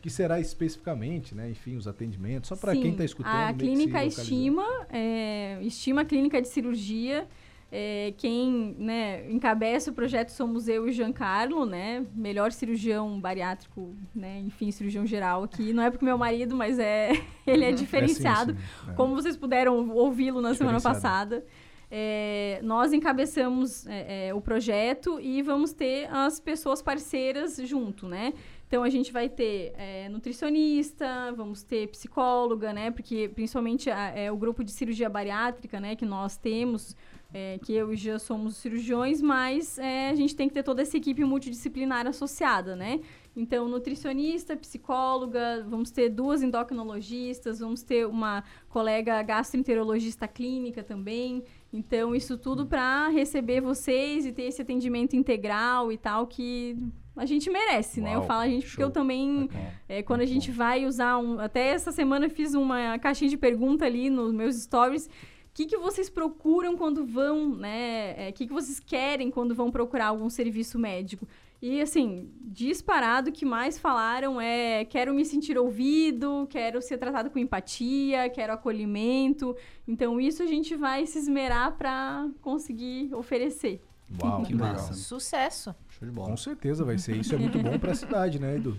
que 0.00 0.08
será 0.08 0.40
especificamente, 0.40 1.34
né? 1.34 1.50
Enfim, 1.50 1.76
os 1.76 1.86
atendimentos, 1.86 2.48
só 2.48 2.56
para 2.56 2.72
quem 2.72 2.90
está 2.90 3.04
escutando. 3.04 3.34
A 3.34 3.52
clínica 3.52 4.04
estima, 4.04 4.64
é, 4.90 5.58
estima 5.62 6.00
a 6.02 6.04
clínica 6.04 6.40
de 6.40 6.48
cirurgia. 6.48 7.28
É, 7.72 8.12
quem 8.16 8.74
né, 8.78 9.30
encabeça 9.30 9.92
o 9.92 9.94
projeto 9.94 10.30
somos 10.30 10.66
eu 10.66 10.88
e 10.88 10.90
o 10.90 10.92
Giancarlo, 10.92 11.64
né? 11.64 12.04
Melhor 12.16 12.50
cirurgião 12.50 13.20
bariátrico, 13.20 13.94
né? 14.12 14.40
Enfim, 14.40 14.72
cirurgião 14.72 15.06
geral 15.06 15.44
aqui. 15.44 15.72
Não 15.72 15.82
é 15.82 15.90
porque 15.90 16.04
meu 16.04 16.18
marido, 16.18 16.56
mas 16.56 16.80
é 16.80 17.12
ele 17.46 17.64
é 17.64 17.70
diferenciado. 17.70 18.52
É, 18.52 18.54
sim, 18.54 18.60
sim, 18.60 18.90
é. 18.90 18.94
Como 18.94 19.14
vocês 19.14 19.36
puderam 19.36 19.88
ouvi-lo 19.90 20.40
na 20.40 20.54
semana 20.54 20.80
passada. 20.80 21.44
É, 21.90 22.60
nós 22.62 22.92
encabeçamos 22.92 23.84
é, 23.86 24.28
é, 24.28 24.34
o 24.34 24.40
projeto 24.40 25.18
e 25.20 25.42
vamos 25.42 25.72
ter 25.72 26.08
as 26.12 26.38
pessoas 26.38 26.80
parceiras 26.80 27.56
junto, 27.64 28.06
né? 28.06 28.32
Então 28.68 28.84
a 28.84 28.88
gente 28.88 29.12
vai 29.12 29.28
ter 29.28 29.72
é, 29.76 30.08
nutricionista, 30.08 31.32
vamos 31.36 31.64
ter 31.64 31.88
psicóloga, 31.88 32.72
né? 32.72 32.92
Porque 32.92 33.28
principalmente 33.34 33.90
a- 33.90 34.12
é, 34.16 34.30
o 34.30 34.36
grupo 34.36 34.62
de 34.62 34.70
cirurgia 34.70 35.08
bariátrica, 35.08 35.80
né? 35.80 35.96
Que 35.96 36.06
nós 36.06 36.36
temos, 36.36 36.94
é, 37.34 37.58
que 37.64 37.72
eu 37.72 37.92
e 37.92 37.96
já 37.96 38.20
somos 38.20 38.56
cirurgiões, 38.58 39.20
mas 39.20 39.76
é, 39.76 40.10
a 40.10 40.14
gente 40.14 40.36
tem 40.36 40.46
que 40.46 40.54
ter 40.54 40.62
toda 40.62 40.82
essa 40.82 40.96
equipe 40.96 41.24
multidisciplinar 41.24 42.06
associada, 42.06 42.76
né? 42.76 43.00
Então, 43.36 43.68
nutricionista, 43.68 44.56
psicóloga, 44.56 45.64
vamos 45.68 45.90
ter 45.90 46.08
duas 46.08 46.42
endocrinologistas, 46.42 47.58
vamos 47.60 47.82
ter 47.82 48.06
uma 48.06 48.44
colega 48.68 49.20
gastroenterologista 49.22 50.28
clínica 50.28 50.82
também. 50.82 51.42
Então, 51.72 52.14
isso 52.16 52.36
tudo 52.36 52.66
para 52.66 53.08
receber 53.08 53.60
vocês 53.60 54.26
e 54.26 54.32
ter 54.32 54.42
esse 54.42 54.60
atendimento 54.60 55.14
integral 55.14 55.92
e 55.92 55.96
tal 55.96 56.26
que 56.26 56.76
a 57.16 57.24
gente 57.24 57.48
merece, 57.48 58.00
né? 58.00 58.14
Eu 58.14 58.18
Uau, 58.18 58.26
falo 58.26 58.40
a 58.40 58.48
gente 58.48 58.62
porque 58.62 58.82
show. 58.82 58.86
eu 58.86 58.90
também, 58.90 59.48
é, 59.88 60.02
quando 60.02 60.22
a 60.22 60.26
gente 60.26 60.50
vai 60.50 60.84
usar 60.84 61.18
um... 61.18 61.38
Até 61.38 61.68
essa 61.68 61.92
semana 61.92 62.26
eu 62.26 62.30
fiz 62.30 62.54
uma 62.54 62.98
caixinha 62.98 63.30
de 63.30 63.36
pergunta 63.36 63.84
ali 63.84 64.10
nos 64.10 64.32
meus 64.32 64.56
stories. 64.56 65.06
O 65.06 65.10
que, 65.54 65.66
que 65.66 65.76
vocês 65.76 66.10
procuram 66.10 66.76
quando 66.76 67.04
vão, 67.04 67.54
né? 67.54 68.30
O 68.30 68.32
que, 68.32 68.46
que 68.46 68.52
vocês 68.52 68.80
querem 68.80 69.30
quando 69.30 69.54
vão 69.54 69.70
procurar 69.70 70.06
algum 70.08 70.28
serviço 70.28 70.78
médico? 70.78 71.26
E, 71.62 71.80
assim, 71.82 72.30
disparado, 72.40 73.28
o 73.28 73.32
que 73.32 73.44
mais 73.44 73.78
falaram 73.78 74.40
é 74.40 74.84
quero 74.86 75.12
me 75.12 75.24
sentir 75.26 75.58
ouvido, 75.58 76.46
quero 76.48 76.80
ser 76.80 76.96
tratado 76.96 77.30
com 77.30 77.38
empatia, 77.38 78.30
quero 78.30 78.54
acolhimento. 78.54 79.54
Então, 79.86 80.18
isso 80.18 80.42
a 80.42 80.46
gente 80.46 80.74
vai 80.74 81.04
se 81.06 81.18
esmerar 81.18 81.76
para 81.76 82.28
conseguir 82.40 83.14
oferecer. 83.14 83.82
Uau, 84.22 84.42
Que 84.42 84.54
massa. 84.54 84.94
Sucesso. 84.94 85.74
Show 85.88 86.08
de 86.08 86.12
bola. 86.12 86.30
Com 86.30 86.36
certeza 86.36 86.84
vai 86.84 86.98
ser. 86.98 87.16
Isso 87.16 87.34
é 87.34 87.38
muito 87.38 87.58
bom 87.58 87.78
para 87.78 87.92
a 87.92 87.94
cidade, 87.94 88.40
né, 88.40 88.56
Edu? 88.56 88.76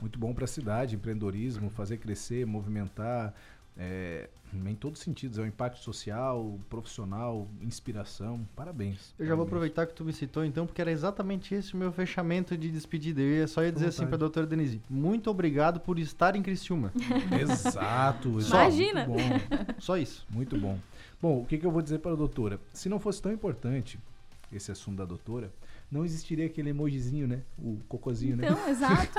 Muito 0.00 0.18
bom 0.18 0.34
para 0.34 0.44
a 0.44 0.48
cidade, 0.48 0.96
empreendedorismo, 0.96 1.70
fazer 1.70 1.98
crescer, 1.98 2.44
movimentar, 2.44 3.34
é, 3.76 4.28
em 4.54 4.74
todos 4.74 5.00
os 5.00 5.04
sentidos. 5.04 5.38
É 5.38 5.42
um 5.42 5.46
impacto 5.46 5.78
social, 5.82 6.58
profissional, 6.70 7.48
inspiração. 7.60 8.46
Parabéns. 8.54 9.12
Eu 9.18 9.26
já 9.26 9.34
vou 9.34 9.44
Parabéns. 9.44 9.46
aproveitar 9.46 9.86
que 9.86 9.94
tu 9.94 10.04
me 10.04 10.12
citou 10.12 10.44
então, 10.44 10.66
porque 10.66 10.80
era 10.80 10.90
exatamente 10.92 11.54
esse 11.54 11.74
o 11.74 11.76
meu 11.76 11.90
fechamento 11.92 12.56
de 12.56 12.70
despedida. 12.70 13.20
Eu 13.20 13.30
ia- 13.38 13.46
só 13.48 13.62
ia 13.62 13.72
dizer 13.72 13.86
assim 13.88 13.98
vontade. 13.98 14.10
pra 14.10 14.18
doutora 14.18 14.46
Denise, 14.46 14.80
muito 14.88 15.28
obrigado 15.30 15.80
por 15.80 15.98
estar 15.98 16.36
em 16.36 16.42
Criciúma. 16.42 16.92
Exato. 17.40 18.38
exato. 18.38 18.56
Imagina. 18.56 19.06
Muito 19.06 19.22
bom. 19.22 19.74
Só 19.80 19.96
isso. 19.98 20.26
Muito 20.30 20.58
bom. 20.58 20.78
Bom, 21.20 21.40
o 21.40 21.46
que, 21.46 21.58
que 21.58 21.66
eu 21.66 21.70
vou 21.70 21.82
dizer 21.82 21.98
para 21.98 22.12
a 22.12 22.16
doutora? 22.16 22.60
Se 22.72 22.88
não 22.88 22.98
fosse 23.00 23.20
tão 23.20 23.32
importante 23.32 23.98
esse 24.52 24.70
assunto 24.70 24.98
da 24.98 25.04
doutora, 25.04 25.50
não 25.94 26.04
existiria 26.04 26.46
aquele 26.46 26.70
emojizinho, 26.70 27.28
né? 27.28 27.42
O 27.56 27.78
cocôzinho, 27.88 28.36
né? 28.36 28.48
Então, 28.50 28.58
exato. 28.68 29.12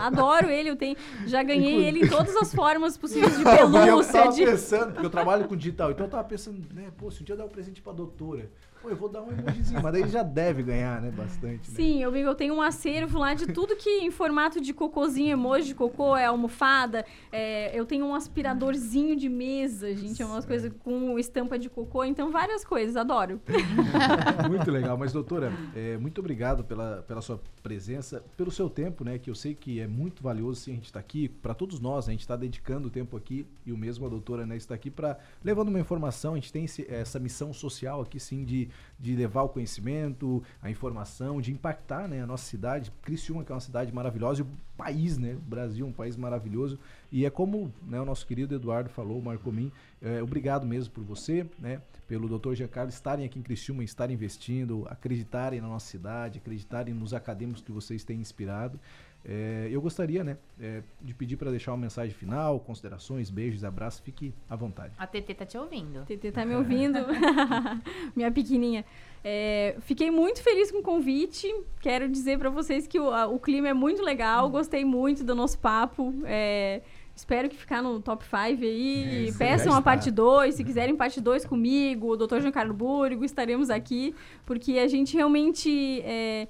Adoro 0.00 0.50
ele, 0.50 0.70
eu 0.70 0.76
tenho, 0.76 0.96
já 1.24 1.40
ganhei 1.44 1.68
Inclusive- 1.74 1.88
ele 1.98 2.04
em 2.06 2.08
todas 2.08 2.34
as 2.36 2.52
formas 2.52 2.96
possíveis 2.98 3.36
de 3.38 3.44
porque 3.44 3.62
eu 3.62 3.70
pelúcia, 3.70 4.12
tava 4.12 4.32
de... 4.32 4.44
pensando, 4.44 4.92
porque 4.92 5.06
eu 5.06 5.10
trabalho 5.10 5.46
com 5.46 5.54
digital, 5.56 5.92
então 5.92 6.06
eu 6.06 6.10
tava 6.10 6.24
pensando, 6.24 6.60
né, 6.74 6.90
pô, 6.98 7.12
se 7.12 7.22
um 7.22 7.24
dia 7.24 7.34
eu 7.34 7.36
der 7.38 7.44
um 7.44 7.48
presente 7.48 7.80
pra 7.80 7.92
doutora, 7.92 8.50
pô, 8.82 8.88
eu 8.90 8.96
vou 8.96 9.08
dar 9.08 9.22
um 9.22 9.30
emojizinho, 9.32 9.82
mas 9.82 9.92
daí 9.92 10.08
já 10.08 10.22
deve 10.22 10.62
ganhar, 10.62 11.00
né, 11.00 11.10
bastante, 11.10 11.70
né? 11.70 11.76
Sim, 11.76 12.02
eu, 12.02 12.14
eu 12.14 12.34
tenho 12.34 12.54
um 12.54 12.62
acervo 12.62 13.18
lá 13.18 13.34
de 13.34 13.46
tudo 13.48 13.76
que 13.76 13.88
em 14.00 14.10
formato 14.10 14.60
de 14.60 14.72
cocôzinho, 14.72 15.32
emoji 15.32 15.68
de 15.68 15.74
cocô, 15.74 16.16
é 16.16 16.26
almofada. 16.26 17.04
é, 17.32 17.78
eu 17.78 17.84
tenho 17.84 18.06
um 18.06 18.14
aspiradorzinho 18.14 19.16
de 19.16 19.28
mesa, 19.28 19.94
gente. 19.94 20.22
É 20.22 20.26
umas 20.26 20.44
coisas 20.44 20.72
com 20.84 21.18
estampa 21.18 21.58
de 21.58 21.68
cocô. 21.68 22.04
Então, 22.04 22.30
várias 22.30 22.64
coisas. 22.64 22.96
Adoro. 22.96 23.40
Muito 24.48 24.70
legal, 24.70 24.96
mas 24.96 25.12
doutora, 25.12 25.52
é, 25.74 25.96
muito 25.98 26.20
obrigado 26.20 26.64
pela, 26.64 27.02
pela 27.06 27.20
sua 27.20 27.40
presença, 27.62 28.22
pelo 28.36 28.50
seu 28.50 28.68
tempo, 28.70 29.04
né, 29.04 29.18
que 29.18 29.28
eu 29.30 29.34
sei 29.34 29.54
que 29.54 29.80
é 29.80 29.86
muito 29.86 30.22
valioso 30.22 30.60
sim, 30.60 30.72
a 30.72 30.74
gente 30.74 30.86
estar 30.86 31.00
aqui, 31.00 31.28
para 31.28 31.54
todos 31.54 31.80
nós, 31.80 32.06
né, 32.06 32.12
a 32.12 32.14
gente 32.14 32.20
está 32.22 32.36
dedicando 32.36 32.88
o 32.88 32.90
tempo 32.90 33.16
aqui, 33.16 33.46
e 33.66 33.72
o 33.72 33.76
mesmo 33.76 34.06
a 34.06 34.08
doutora, 34.08 34.46
né, 34.46 34.56
está 34.56 34.74
aqui 34.74 34.90
para, 34.90 35.18
levando 35.44 35.68
uma 35.68 35.80
informação, 35.80 36.32
a 36.32 36.36
gente 36.36 36.52
tem 36.52 36.64
esse- 36.64 36.86
essa 36.88 37.18
missão 37.18 37.52
social 37.52 38.00
aqui 38.00 38.18
sim, 38.18 38.44
de, 38.44 38.67
de 38.98 39.14
levar 39.14 39.42
o 39.42 39.48
conhecimento, 39.48 40.42
a 40.62 40.70
informação, 40.70 41.40
de 41.40 41.52
impactar, 41.52 42.08
né, 42.08 42.22
a 42.22 42.26
nossa 42.26 42.44
cidade, 42.44 42.92
Criciúma, 43.02 43.44
que 43.44 43.52
é 43.52 43.54
uma 43.54 43.60
cidade 43.60 43.92
maravilhosa, 43.92 44.40
e 44.40 44.42
o 44.42 44.48
país, 44.76 45.18
né, 45.18 45.34
o 45.34 45.50
Brasil, 45.50 45.86
um 45.86 45.92
país 45.92 46.16
maravilhoso, 46.16 46.78
e 47.10 47.24
é 47.24 47.30
como 47.30 47.72
né, 47.86 48.00
o 48.00 48.04
nosso 48.04 48.26
querido 48.26 48.54
Eduardo 48.54 48.90
falou, 48.90 49.20
Marco 49.20 49.50
Min, 49.50 49.70
é, 50.02 50.22
obrigado 50.22 50.66
mesmo 50.66 50.92
por 50.92 51.04
você, 51.04 51.46
né, 51.58 51.80
pelo 52.06 52.26
Dr. 52.38 52.54
Giancarlo 52.54 52.88
estarem 52.88 53.26
aqui 53.26 53.38
em 53.38 53.42
Criciúma, 53.42 53.84
estarem 53.84 54.14
investindo, 54.14 54.86
acreditarem 54.88 55.60
na 55.60 55.68
nossa 55.68 55.86
cidade, 55.86 56.38
acreditarem 56.38 56.94
nos 56.94 57.12
acadêmicos 57.12 57.62
que 57.62 57.70
vocês 57.70 58.02
têm 58.02 58.18
inspirado. 58.18 58.80
É, 59.24 59.68
eu 59.70 59.80
gostaria, 59.80 60.22
né, 60.24 60.38
é, 60.60 60.82
de 61.02 61.12
pedir 61.12 61.36
para 61.36 61.50
deixar 61.50 61.72
uma 61.72 61.78
mensagem 61.78 62.14
final, 62.14 62.58
considerações, 62.60 63.28
beijos, 63.28 63.62
abraços, 63.64 64.00
fique 64.00 64.32
à 64.48 64.56
vontade. 64.56 64.94
A 64.96 65.06
TT 65.06 65.34
tá 65.34 65.44
te 65.44 65.58
ouvindo. 65.58 66.04
TT 66.06 66.32
tá 66.32 66.46
me 66.46 66.54
ouvindo? 66.54 66.98
Minha 68.16 68.30
pequenininha. 68.30 68.84
É, 69.22 69.76
fiquei 69.80 70.10
muito 70.10 70.42
feliz 70.42 70.70
com 70.70 70.78
o 70.78 70.82
convite. 70.82 71.46
Quero 71.80 72.08
dizer 72.08 72.38
para 72.38 72.48
vocês 72.50 72.86
que 72.86 72.98
o, 72.98 73.10
a- 73.10 73.26
o 73.26 73.38
clima 73.38 73.68
é 73.68 73.74
muito 73.74 74.02
legal. 74.02 74.48
Gostei 74.48 74.84
muito 74.84 75.24
do 75.24 75.34
nosso 75.34 75.58
papo. 75.58 76.14
É, 76.24 76.80
espero 77.14 77.48
que 77.48 77.56
ficar 77.56 77.82
no 77.82 78.00
top 78.00 78.24
5 78.24 78.36
aí. 78.62 79.26
Isso, 79.28 79.38
Peçam 79.38 79.74
a 79.74 79.82
parte 79.82 80.08
está. 80.10 80.22
2. 80.22 80.54
Se 80.54 80.64
quiserem 80.64 80.96
parte 80.96 81.20
2 81.20 81.44
comigo, 81.44 82.12
o 82.12 82.16
Dr. 82.16 82.40
Giancarlo 82.40 82.72
Burgo, 82.72 83.24
estaremos 83.24 83.68
aqui. 83.70 84.14
Porque 84.46 84.78
a 84.78 84.86
gente 84.88 85.14
realmente. 85.16 86.00
É, 86.04 86.46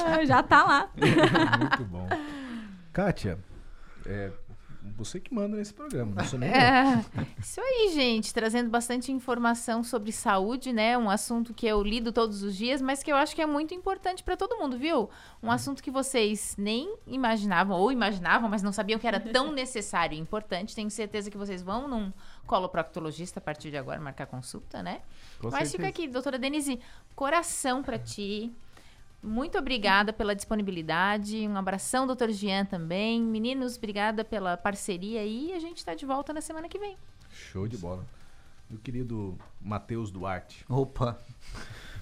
ah, 0.08 0.24
já 0.24 0.44
tá 0.44 0.64
lá. 0.64 0.90
Muito 0.96 1.84
bom. 1.86 2.08
Kátia, 2.94 3.40
é, 4.06 4.30
você 4.98 5.20
que 5.20 5.34
manda 5.34 5.58
nesse 5.58 5.74
programa, 5.74 6.14
não 6.16 6.26
sou 6.26 6.40
nem. 6.40 6.50
É, 6.56 7.04
isso 7.40 7.60
aí, 7.60 7.92
gente, 7.94 8.34
trazendo 8.34 8.70
bastante 8.70 9.12
informação 9.12 9.84
sobre 9.84 10.12
saúde, 10.12 10.72
né? 10.72 10.98
Um 10.98 11.10
assunto 11.10 11.54
que 11.54 11.66
eu 11.66 11.82
lido 11.84 12.12
todos 12.12 12.44
os 12.44 12.56
dias, 12.56 12.82
mas 12.82 13.04
que 13.04 13.12
eu 13.12 13.16
acho 13.16 13.36
que 13.36 13.42
é 13.42 13.46
muito 13.46 13.74
importante 13.74 14.24
para 14.24 14.38
todo 14.38 14.58
mundo, 14.58 14.78
viu? 14.78 15.10
Um 15.42 15.52
assunto 15.52 15.84
que 15.84 15.92
vocês 15.92 16.56
nem 16.58 16.96
imaginavam 17.06 17.78
ou 17.78 17.92
imaginavam, 17.92 18.50
mas 18.50 18.64
não 18.64 18.72
sabiam 18.72 19.00
que 19.00 19.08
era 19.08 19.20
tão 19.20 19.52
necessário 19.54 20.16
e 20.16 20.20
importante. 20.20 20.76
Tenho 20.76 20.90
certeza 20.90 21.30
que 21.30 21.38
vocês 21.38 21.62
vão 21.62 21.88
num 21.88 22.12
coloproctologista 22.46 23.40
a 23.40 23.42
partir 23.42 23.72
de 23.72 23.78
agora 23.78 24.00
marcar 24.00 24.28
consulta, 24.28 24.82
né? 24.82 25.02
Com 25.40 25.50
mas 25.50 25.72
fica 25.72 25.84
certeza. 25.84 25.88
aqui, 25.90 26.08
doutora 26.08 26.38
Denise, 26.38 26.80
coração 27.16 27.84
para 27.84 27.98
ti. 27.98 28.52
Muito 29.26 29.58
obrigada 29.58 30.14
pela 30.14 30.36
disponibilidade. 30.36 31.48
Um 31.48 31.58
abração, 31.58 32.06
doutor 32.06 32.30
Jean, 32.32 32.64
também. 32.66 33.22
Meninos, 33.22 33.76
obrigada 33.78 34.24
pela 34.24 34.56
parceria 34.56 35.22
aí. 35.22 35.52
A 35.54 35.60
gente 35.60 35.78
está 35.78 35.96
de 35.96 36.06
volta 36.06 36.32
na 36.32 36.42
semana 36.42 36.70
que 36.70 36.78
vem. 36.78 36.96
Show 37.32 37.68
de 37.68 37.76
bola. 37.78 38.06
Meu 38.70 38.80
querido 38.80 39.38
Matheus 39.62 40.12
Duarte. 40.12 40.64
Opa! 40.70 41.18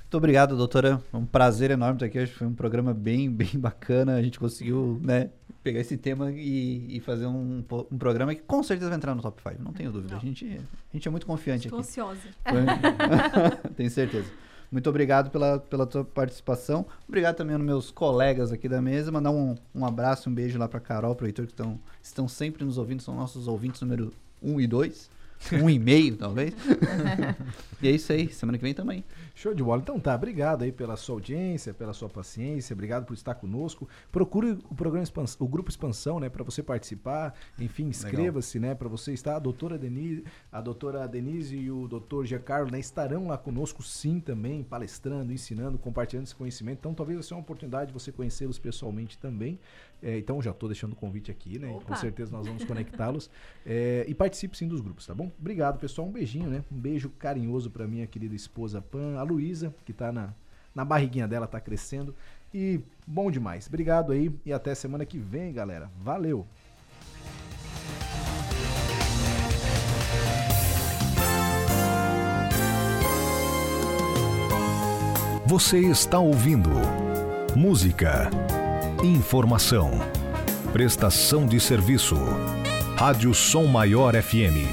Muito 0.01 0.17
obrigado, 0.17 0.55
doutora. 0.55 1.01
É 1.11 1.17
um 1.17 1.25
prazer 1.25 1.71
enorme 1.71 1.95
estar 1.95 2.05
aqui. 2.05 2.19
Acho 2.19 2.33
que 2.33 2.37
foi 2.39 2.47
um 2.47 2.53
programa 2.53 2.93
bem, 2.93 3.31
bem 3.31 3.49
bacana. 3.55 4.15
A 4.15 4.21
gente 4.21 4.37
conseguiu, 4.39 4.99
né, 5.01 5.29
pegar 5.63 5.79
esse 5.79 5.97
tema 5.97 6.29
e, 6.31 6.97
e 6.97 6.99
fazer 6.99 7.25
um, 7.25 7.63
um 7.89 7.97
programa 7.97 8.35
que 8.35 8.41
com 8.41 8.61
certeza 8.61 8.89
vai 8.89 8.97
entrar 8.97 9.15
no 9.15 9.21
top 9.21 9.41
5, 9.41 9.63
não 9.63 9.73
tenho 9.73 9.91
dúvida. 9.91 10.17
A 10.17 10.19
gente, 10.19 10.45
a 10.45 10.93
gente 10.95 11.07
é 11.07 11.11
muito 11.11 11.25
confiante 11.25 11.67
Estou 11.67 11.79
aqui. 11.79 11.87
ansiosa. 11.87 12.21
Foi- 12.43 13.71
Tenho 13.75 13.89
certeza. 13.89 14.29
Muito 14.73 14.89
obrigado 14.89 15.29
pela, 15.29 15.59
pela 15.59 15.85
tua 15.85 16.03
participação. 16.03 16.87
Obrigado 17.07 17.35
também 17.35 17.55
aos 17.55 17.63
meus 17.63 17.91
colegas 17.91 18.51
aqui 18.51 18.67
da 18.67 18.81
mesa. 18.81 19.11
Mandar 19.11 19.29
um, 19.29 19.55
um 19.73 19.85
abraço, 19.85 20.31
um 20.31 20.33
beijo 20.33 20.57
lá 20.57 20.67
para 20.67 20.79
Carol, 20.79 21.13
para 21.13 21.25
o 21.25 21.27
Heitor, 21.27 21.45
que 21.45 21.51
estão, 21.51 21.79
estão 22.01 22.27
sempre 22.27 22.65
nos 22.65 22.79
ouvindo. 22.79 22.99
São 22.99 23.15
nossos 23.15 23.47
ouvintes 23.47 23.79
número 23.81 24.11
1 24.41 24.61
e 24.61 24.65
2. 24.65 25.09
Um 25.51 25.69
e 25.69 25.77
meio, 25.77 26.15
talvez. 26.17 26.53
e 27.81 27.87
é 27.87 27.91
isso 27.91 28.11
aí. 28.13 28.29
Semana 28.31 28.57
que 28.57 28.63
vem 28.63 28.73
também. 28.73 29.03
Show 29.35 29.53
de 29.53 29.63
bola. 29.63 29.81
Então 29.81 29.99
tá, 29.99 30.13
obrigado 30.15 30.61
aí 30.63 30.71
pela 30.71 30.95
sua 30.95 31.15
audiência, 31.15 31.73
pela 31.73 31.91
sua 31.93 32.07
paciência, 32.07 32.73
obrigado 32.73 33.05
por 33.05 33.13
estar 33.13 33.33
conosco. 33.35 33.89
Procure 34.11 34.51
o 34.69 34.75
programa 34.75 35.03
Expans- 35.03 35.35
o 35.39 35.47
grupo 35.47 35.69
Expansão, 35.69 36.19
né, 36.19 36.29
para 36.29 36.43
você 36.43 36.61
participar. 36.61 37.33
Enfim, 37.59 37.85
inscreva-se, 37.85 38.59
né, 38.59 38.75
para 38.75 38.87
você 38.87 39.11
estar. 39.11 39.35
A 39.35 39.39
doutora 39.39 39.77
Denise, 39.77 40.23
a 40.51 40.61
doutora 40.61 41.07
Denise 41.07 41.55
e 41.57 41.71
o 41.71 41.87
doutor 41.87 42.25
Giancarlo, 42.25 42.71
né, 42.71 42.79
estarão 42.79 43.27
lá 43.27 43.37
conosco 43.37 43.81
sim 43.81 44.19
também, 44.19 44.63
palestrando, 44.63 45.33
ensinando, 45.33 45.77
compartilhando 45.77 46.25
esse 46.27 46.35
conhecimento. 46.35 46.77
Então 46.79 46.93
talvez 46.93 47.25
ser 47.25 47.33
uma 47.33 47.41
oportunidade 47.41 47.87
de 47.87 47.93
você 47.93 48.11
conhecê-los 48.11 48.59
pessoalmente 48.59 49.17
também. 49.17 49.59
É, 50.03 50.17
então 50.17 50.41
já 50.41 50.51
estou 50.51 50.67
deixando 50.67 50.91
o 50.91 50.95
convite 50.95 51.31
aqui, 51.31 51.57
né? 51.57 51.69
Opa. 51.69 51.85
Com 51.85 51.95
certeza 51.95 52.29
nós 52.31 52.45
vamos 52.45 52.63
conectá-los. 52.65 53.29
É, 53.65 54.03
e 54.09 54.13
participe 54.13 54.57
sim 54.57 54.67
dos 54.67 54.81
grupos, 54.81 55.05
tá 55.05 55.15
bom? 55.15 55.31
Obrigado, 55.39 55.79
pessoal. 55.79 56.07
Um 56.07 56.11
beijinho, 56.11 56.49
né? 56.49 56.65
Um 56.69 56.77
beijo 56.77 57.09
carinhoso 57.11 57.71
para 57.71 57.87
minha 57.87 58.05
querida 58.05 58.35
esposa 58.35 58.81
Pan, 58.81 59.17
a 59.17 59.23
Luísa, 59.23 59.73
que 59.85 59.93
tá 59.93 60.11
na, 60.11 60.33
na 60.75 60.83
barriguinha 60.83 61.25
dela, 61.27 61.47
tá 61.47 61.61
crescendo. 61.61 62.13
E 62.53 62.81
bom 63.07 63.31
demais. 63.31 63.67
Obrigado 63.67 64.11
aí 64.11 64.29
e 64.45 64.51
até 64.51 64.75
semana 64.75 65.05
que 65.05 65.17
vem, 65.17 65.53
galera. 65.53 65.89
Valeu! 65.97 66.45
Você 75.47 75.79
está 75.79 76.19
ouvindo 76.19 76.69
música, 77.55 78.29
informação, 79.03 79.91
prestação 80.71 81.45
de 81.45 81.59
serviço. 81.59 82.15
Rádio 82.95 83.33
Som 83.33 83.65
Maior 83.65 84.13
FM. 84.15 84.65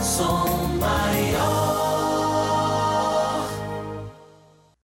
Som 0.00 0.78